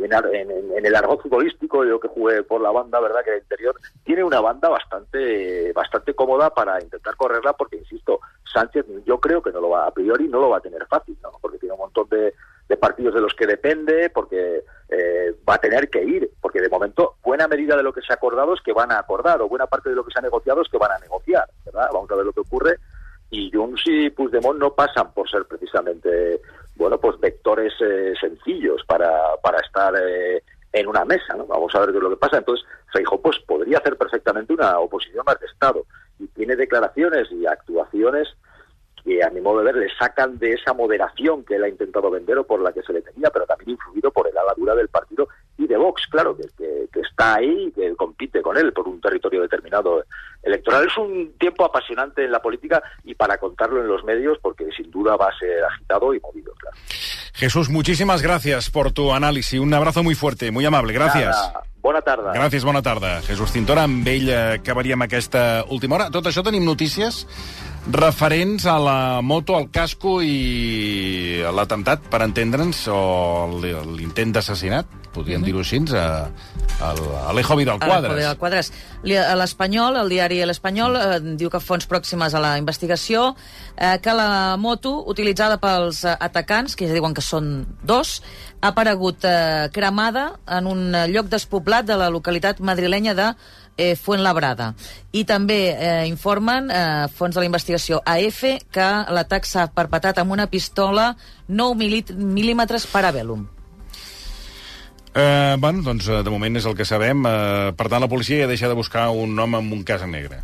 en- 0.00 0.12
en- 0.50 0.72
en 0.76 0.84
el 0.86 0.94
argot 0.96 1.22
futbolístico, 1.22 1.84
yo 1.84 2.00
que 2.00 2.08
jugué 2.08 2.42
por 2.42 2.60
la 2.60 2.72
banda, 2.72 2.98
¿verdad? 3.00 3.22
Que 3.24 3.34
el 3.34 3.42
interior 3.42 3.76
tiene 4.04 4.24
una 4.24 4.40
banda 4.40 4.68
bastante 4.68 5.72
bastante 5.72 6.12
cómoda 6.14 6.50
para 6.50 6.82
intentar 6.82 7.14
correrla, 7.16 7.52
porque, 7.52 7.76
insisto, 7.76 8.20
Sánchez 8.52 8.84
yo 9.04 9.20
creo 9.20 9.40
que 9.42 9.52
no 9.52 9.60
lo 9.60 9.70
va, 9.70 9.86
a 9.86 9.90
priori 9.92 10.26
no 10.28 10.40
lo 10.40 10.48
va 10.50 10.56
a 10.58 10.60
tener 10.60 10.86
fácil, 10.86 11.16
¿no? 11.22 11.30
Porque 11.40 11.58
tiene 11.58 11.74
un 11.74 11.80
montón 11.80 12.08
de, 12.08 12.34
de 12.68 12.76
partidos 12.76 13.14
de 13.14 13.20
los 13.20 13.32
que 13.34 13.46
depende, 13.46 14.10
porque 14.10 14.64
eh, 14.88 15.34
va 15.48 15.54
a 15.54 15.58
tener 15.58 15.88
que 15.88 16.02
ir, 16.02 16.30
porque 16.40 16.60
de 16.60 16.68
momento 16.68 17.16
buena 17.22 17.46
medida 17.46 17.76
de 17.76 17.82
lo 17.84 17.92
que 17.92 18.00
se 18.02 18.12
ha 18.12 18.16
acordado 18.16 18.54
es 18.54 18.60
que 18.62 18.72
van 18.72 18.90
a 18.90 18.98
acordar, 18.98 19.40
o 19.40 19.48
buena 19.48 19.66
parte 19.66 19.90
de 19.90 19.94
lo 19.96 20.04
que 20.04 20.12
se 20.12 20.18
ha 20.18 20.22
negociado 20.22 20.62
es 20.62 20.68
que 20.68 20.78
van 20.78 20.92
a 20.92 20.98
negociar, 20.98 21.48
¿verdad? 21.64 21.88
Vamos 21.92 22.10
a 22.10 22.14
ver 22.16 22.24
lo 22.26 22.32
que 22.32 22.40
ocurre. 22.40 22.78
Y 23.30 23.50
Junts 23.50 23.82
y 23.86 24.10
Puigdemont 24.10 24.58
no 24.58 24.74
pasan 24.74 25.12
por 25.12 25.28
ser 25.28 25.44
precisamente, 25.46 26.40
bueno, 26.76 26.98
pues 26.98 27.18
vectores 27.18 27.72
eh, 27.80 28.14
sencillos 28.20 28.82
para, 28.86 29.10
para 29.42 29.58
estar 29.58 29.94
eh, 29.96 30.42
en 30.72 30.86
una 30.86 31.04
mesa, 31.04 31.34
¿no? 31.34 31.46
Vamos 31.46 31.74
a 31.74 31.80
ver 31.80 31.90
qué 31.90 31.96
es 31.96 32.02
lo 32.02 32.10
que 32.10 32.16
pasa. 32.16 32.38
Entonces, 32.38 32.66
Feijóo 32.92 33.20
pues 33.20 33.38
podría 33.40 33.78
hacer 33.78 33.96
perfectamente 33.96 34.52
una 34.52 34.78
oposición 34.78 35.24
más 35.26 35.40
de 35.40 35.46
Estado. 35.46 35.84
Y 36.18 36.26
tiene 36.28 36.56
declaraciones 36.56 37.30
y 37.32 37.46
actuaciones 37.46 38.28
que 39.04 39.22
a 39.22 39.30
mi 39.30 39.40
modo 39.40 39.58
de 39.58 39.64
ver 39.64 39.76
le 39.76 39.88
sacan 39.96 40.38
de 40.38 40.52
esa 40.52 40.72
moderación 40.72 41.44
que 41.44 41.56
él 41.56 41.64
ha 41.64 41.68
intentado 41.68 42.10
vender 42.10 42.38
o 42.38 42.46
por 42.46 42.60
la 42.60 42.72
que 42.72 42.82
se 42.82 42.92
le 42.92 43.02
tenía, 43.02 43.30
pero 43.30 43.46
también 43.46 43.70
influido 43.70 44.10
por 44.10 44.28
el 44.28 44.36
ala 44.36 44.52
dura 44.56 44.74
del 44.74 44.88
partido 44.88 45.28
y 45.58 45.66
de 45.66 45.76
Vox, 45.76 46.06
claro, 46.10 46.36
que, 46.36 46.44
que, 46.56 46.88
que 46.92 47.00
está 47.00 47.36
ahí 47.36 47.68
y 47.68 47.72
que 47.72 47.94
compite 47.96 48.42
con 48.42 48.56
él 48.56 48.72
por 48.72 48.86
un 48.86 49.00
territorio 49.00 49.42
determinado 49.42 50.04
electoral. 50.42 50.86
Es 50.86 50.96
un 50.96 51.32
tiempo 51.38 51.64
apasionante 51.64 52.24
en 52.24 52.32
la 52.32 52.40
política 52.40 52.82
y 53.04 53.14
para 53.14 53.38
contarlo 53.38 53.80
en 53.80 53.88
los 53.88 54.04
medios 54.04 54.38
porque 54.40 54.68
sin 54.76 54.90
duda 54.90 55.16
va 55.16 55.28
a 55.28 55.38
ser 55.38 55.64
agitado 55.64 56.14
y 56.14 56.20
movido, 56.20 56.52
claro. 56.58 56.76
Jesús, 57.34 57.68
muchísimas 57.68 58.22
gracias 58.22 58.70
por 58.70 58.92
tu 58.92 59.12
análisis. 59.12 59.60
Un 59.60 59.74
abrazo 59.74 60.02
muy 60.02 60.14
fuerte, 60.14 60.50
muy 60.50 60.64
amable. 60.64 60.94
Gracias. 60.94 61.36
Nada, 61.36 61.62
bona 61.82 62.00
tarda. 62.00 62.32
Gràcies, 62.32 62.64
bona 62.64 62.80
tarda. 62.82 63.20
Jesús 63.22 63.52
Cintora, 63.52 63.84
amb 63.84 64.08
ell 64.08 64.30
acabaríem 64.32 65.04
aquesta 65.04 65.64
última 65.68 65.98
hora. 65.98 66.08
Tot 66.10 66.30
això 66.30 66.40
tenim 66.46 66.64
notícies 66.64 67.26
referents 67.92 68.64
a 68.66 68.78
la 68.80 68.98
moto, 69.22 69.54
al 69.54 69.68
casco 69.70 70.18
i 70.24 71.42
a 71.44 71.52
l'atemptat, 71.52 72.08
per 72.10 72.24
entendre'ns, 72.24 72.86
o 72.88 73.60
l'intent 73.60 74.32
d'assassinat, 74.32 75.05
podríem 75.16 75.42
dir-ho 75.46 75.62
així, 75.64 75.80
a, 75.96 76.28
a 76.84 76.92
l'Alejo 76.94 77.56
Vidal 77.58 77.80
Quadres. 77.80 78.04
Alejo 78.04 78.18
Vidal 78.20 78.38
Quadres. 78.40 78.70
A 79.32 79.34
L'Espanyol, 79.40 79.96
el 80.02 80.12
diari 80.12 80.42
L'Espanyol, 80.46 80.96
eh, 81.00 81.20
diu 81.40 81.50
que 81.52 81.60
fons 81.64 81.88
pròximes 81.90 82.34
a 82.36 82.42
la 82.44 82.54
investigació, 82.60 83.30
eh, 83.76 83.96
que 84.04 84.14
la 84.14 84.56
moto 84.60 84.98
utilitzada 85.08 85.56
pels 85.62 86.04
eh, 86.04 86.14
atacants, 86.20 86.76
que 86.76 86.86
ja 86.90 86.94
diuen 86.96 87.14
que 87.16 87.24
són 87.24 87.64
dos, 87.82 88.20
ha 88.60 88.70
aparegut 88.72 89.24
eh, 89.28 89.68
cremada 89.72 90.28
en 90.58 90.66
un 90.70 90.90
lloc 91.12 91.28
despoblat 91.32 91.86
de 91.88 91.96
la 92.00 92.10
localitat 92.10 92.60
madrilenya 92.60 93.14
de 93.14 93.26
eh, 93.76 93.94
Fuenlabrada. 93.96 94.70
I 95.12 95.24
també 95.28 95.58
eh, 95.72 96.06
informen 96.08 96.70
eh, 96.72 97.06
fons 97.14 97.34
de 97.36 97.42
la 97.44 97.48
investigació 97.48 98.00
AF 98.04 98.40
que 98.72 98.88
l'atac 99.12 99.44
s'ha 99.48 99.66
perpetrat 99.76 100.18
amb 100.22 100.32
una 100.32 100.48
pistola 100.48 101.10
9 101.48 101.76
mil·lit- 101.78 102.14
mil·límetres 102.16 102.88
Parabellum. 102.92 103.44
Eh, 105.16 105.56
bueno, 105.58 105.80
doncs 105.80 106.10
eh, 106.12 106.20
de 106.22 106.32
moment 106.32 106.60
és 106.60 106.66
el 106.68 106.76
que 106.76 106.84
sabem. 106.84 107.24
Eh, 107.24 107.72
per 107.78 107.88
tant, 107.88 108.04
la 108.04 108.10
policia 108.12 108.42
ja 108.42 108.50
deixa 108.50 108.68
de 108.68 108.76
buscar 108.76 109.08
un 109.16 109.32
home 109.40 109.62
amb 109.62 109.72
un 109.72 109.82
cas 109.88 110.04
negre 110.04 110.42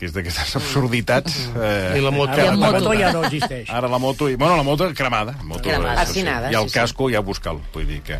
que 0.00 0.08
és 0.08 0.14
d'aquestes 0.16 0.54
absurditats. 0.56 1.34
Eh, 1.60 1.98
I 1.98 2.00
la 2.00 2.10
moto. 2.14 2.32
Ara 2.32 2.54
la 2.56 2.70
moto 2.72 2.94
ja 2.96 3.10
no 3.12 3.20
existeix. 3.28 3.68
Ara 3.68 3.88
la 3.92 3.98
moto... 4.00 4.30
I, 4.32 4.36
bueno, 4.40 4.56
la 4.56 4.64
moto 4.64 4.88
cremada. 4.96 5.34
Moto, 5.44 5.60
Cremada. 5.68 6.00
això 6.06 6.14
sí. 6.16 6.22
I 6.24 6.54
el 6.56 6.62
sí, 6.64 6.72
sí. 6.72 6.74
casco 6.78 7.10
ja 7.12 7.20
busca'l. 7.20 7.60
Vull 7.74 7.84
dir 7.86 8.00
que... 8.06 8.16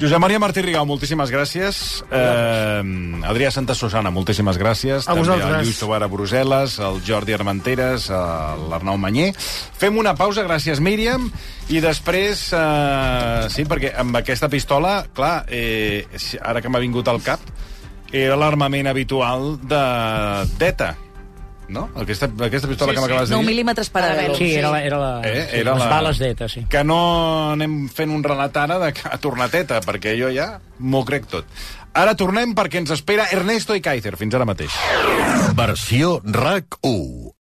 Josep 0.00 0.16
Maria 0.22 0.40
Martí 0.40 0.62
Rigau, 0.64 0.86
moltíssimes 0.88 1.28
gràcies. 1.28 2.00
Eh, 2.08 2.80
Adrià 3.28 3.50
Santa 3.52 3.76
Susana, 3.76 4.08
moltíssimes 4.10 4.56
gràcies. 4.56 5.04
A 5.04 5.12
També 5.12 5.26
vosaltres. 5.26 5.58
el 5.60 5.68
Lluís 5.68 5.78
Tobar 5.82 6.00
a 6.02 6.08
Brussel·les, 6.08 6.78
el 6.88 7.02
Jordi 7.04 7.36
Armenteres, 7.36 8.08
el- 8.08 8.64
l'Arnau 8.72 8.96
Manyer. 8.96 9.34
Fem 9.36 9.98
una 10.00 10.14
pausa, 10.16 10.46
gràcies 10.48 10.80
Míriam, 10.80 11.28
i 11.68 11.84
després, 11.84 12.46
eh, 12.56 13.46
sí, 13.52 13.66
perquè 13.68 13.92
amb 14.00 14.16
aquesta 14.16 14.48
pistola, 14.48 15.02
clar, 15.12 15.44
eh, 15.52 16.06
ara 16.40 16.62
que 16.64 16.72
m'ha 16.72 16.80
vingut 16.80 17.06
al 17.12 17.20
cap, 17.22 17.40
era 18.10 18.34
l'armament 18.40 18.88
habitual 18.90 19.58
de 19.62 19.84
d'ETA, 20.58 20.94
no? 21.70 21.88
Aquesta, 21.96 22.26
aquesta 22.26 22.68
pistola 22.68 22.92
Sí, 22.92 22.96
que 22.96 23.02
sí. 23.02 23.08
m'acabes 23.08 23.28
de 23.30 23.34
9 23.36 23.46
dir. 23.46 23.50
mil·límetres 23.54 23.90
Parabellum. 23.90 24.36
Sí, 24.36 24.52
era 24.54 24.70
la, 24.70 24.82
era 24.84 24.98
la, 24.98 25.10
Eh, 25.24 25.48
sí, 25.50 25.56
era 25.60 25.74
les 25.74 25.84
la- 25.84 25.90
bales 25.90 26.18
d'ETA, 26.18 26.48
sí. 26.48 26.64
Que 26.68 26.84
no 26.84 27.52
anem 27.52 27.88
fent 27.88 28.10
un 28.10 28.22
relat 28.24 28.56
ara 28.56 28.78
de 28.78 28.92
que 28.92 29.02
ha 29.10 29.18
tornat 29.18 29.54
ETA, 29.54 29.80
perquè 29.80 30.16
jo 30.20 30.30
ja 30.34 30.60
m'ho 30.78 31.04
crec 31.04 31.26
tot. 31.26 31.46
Ara 31.92 32.14
tornem 32.14 32.54
perquè 32.54 32.78
ens 32.78 32.90
espera 32.94 33.26
Ernesto 33.32 33.74
i 33.74 33.80
Kaiser. 33.80 34.16
Fins 34.16 34.34
ara 34.34 34.44
mateix. 34.46 34.70
Versió 35.54 36.20
RAC 36.24 36.76
1. 36.82 37.32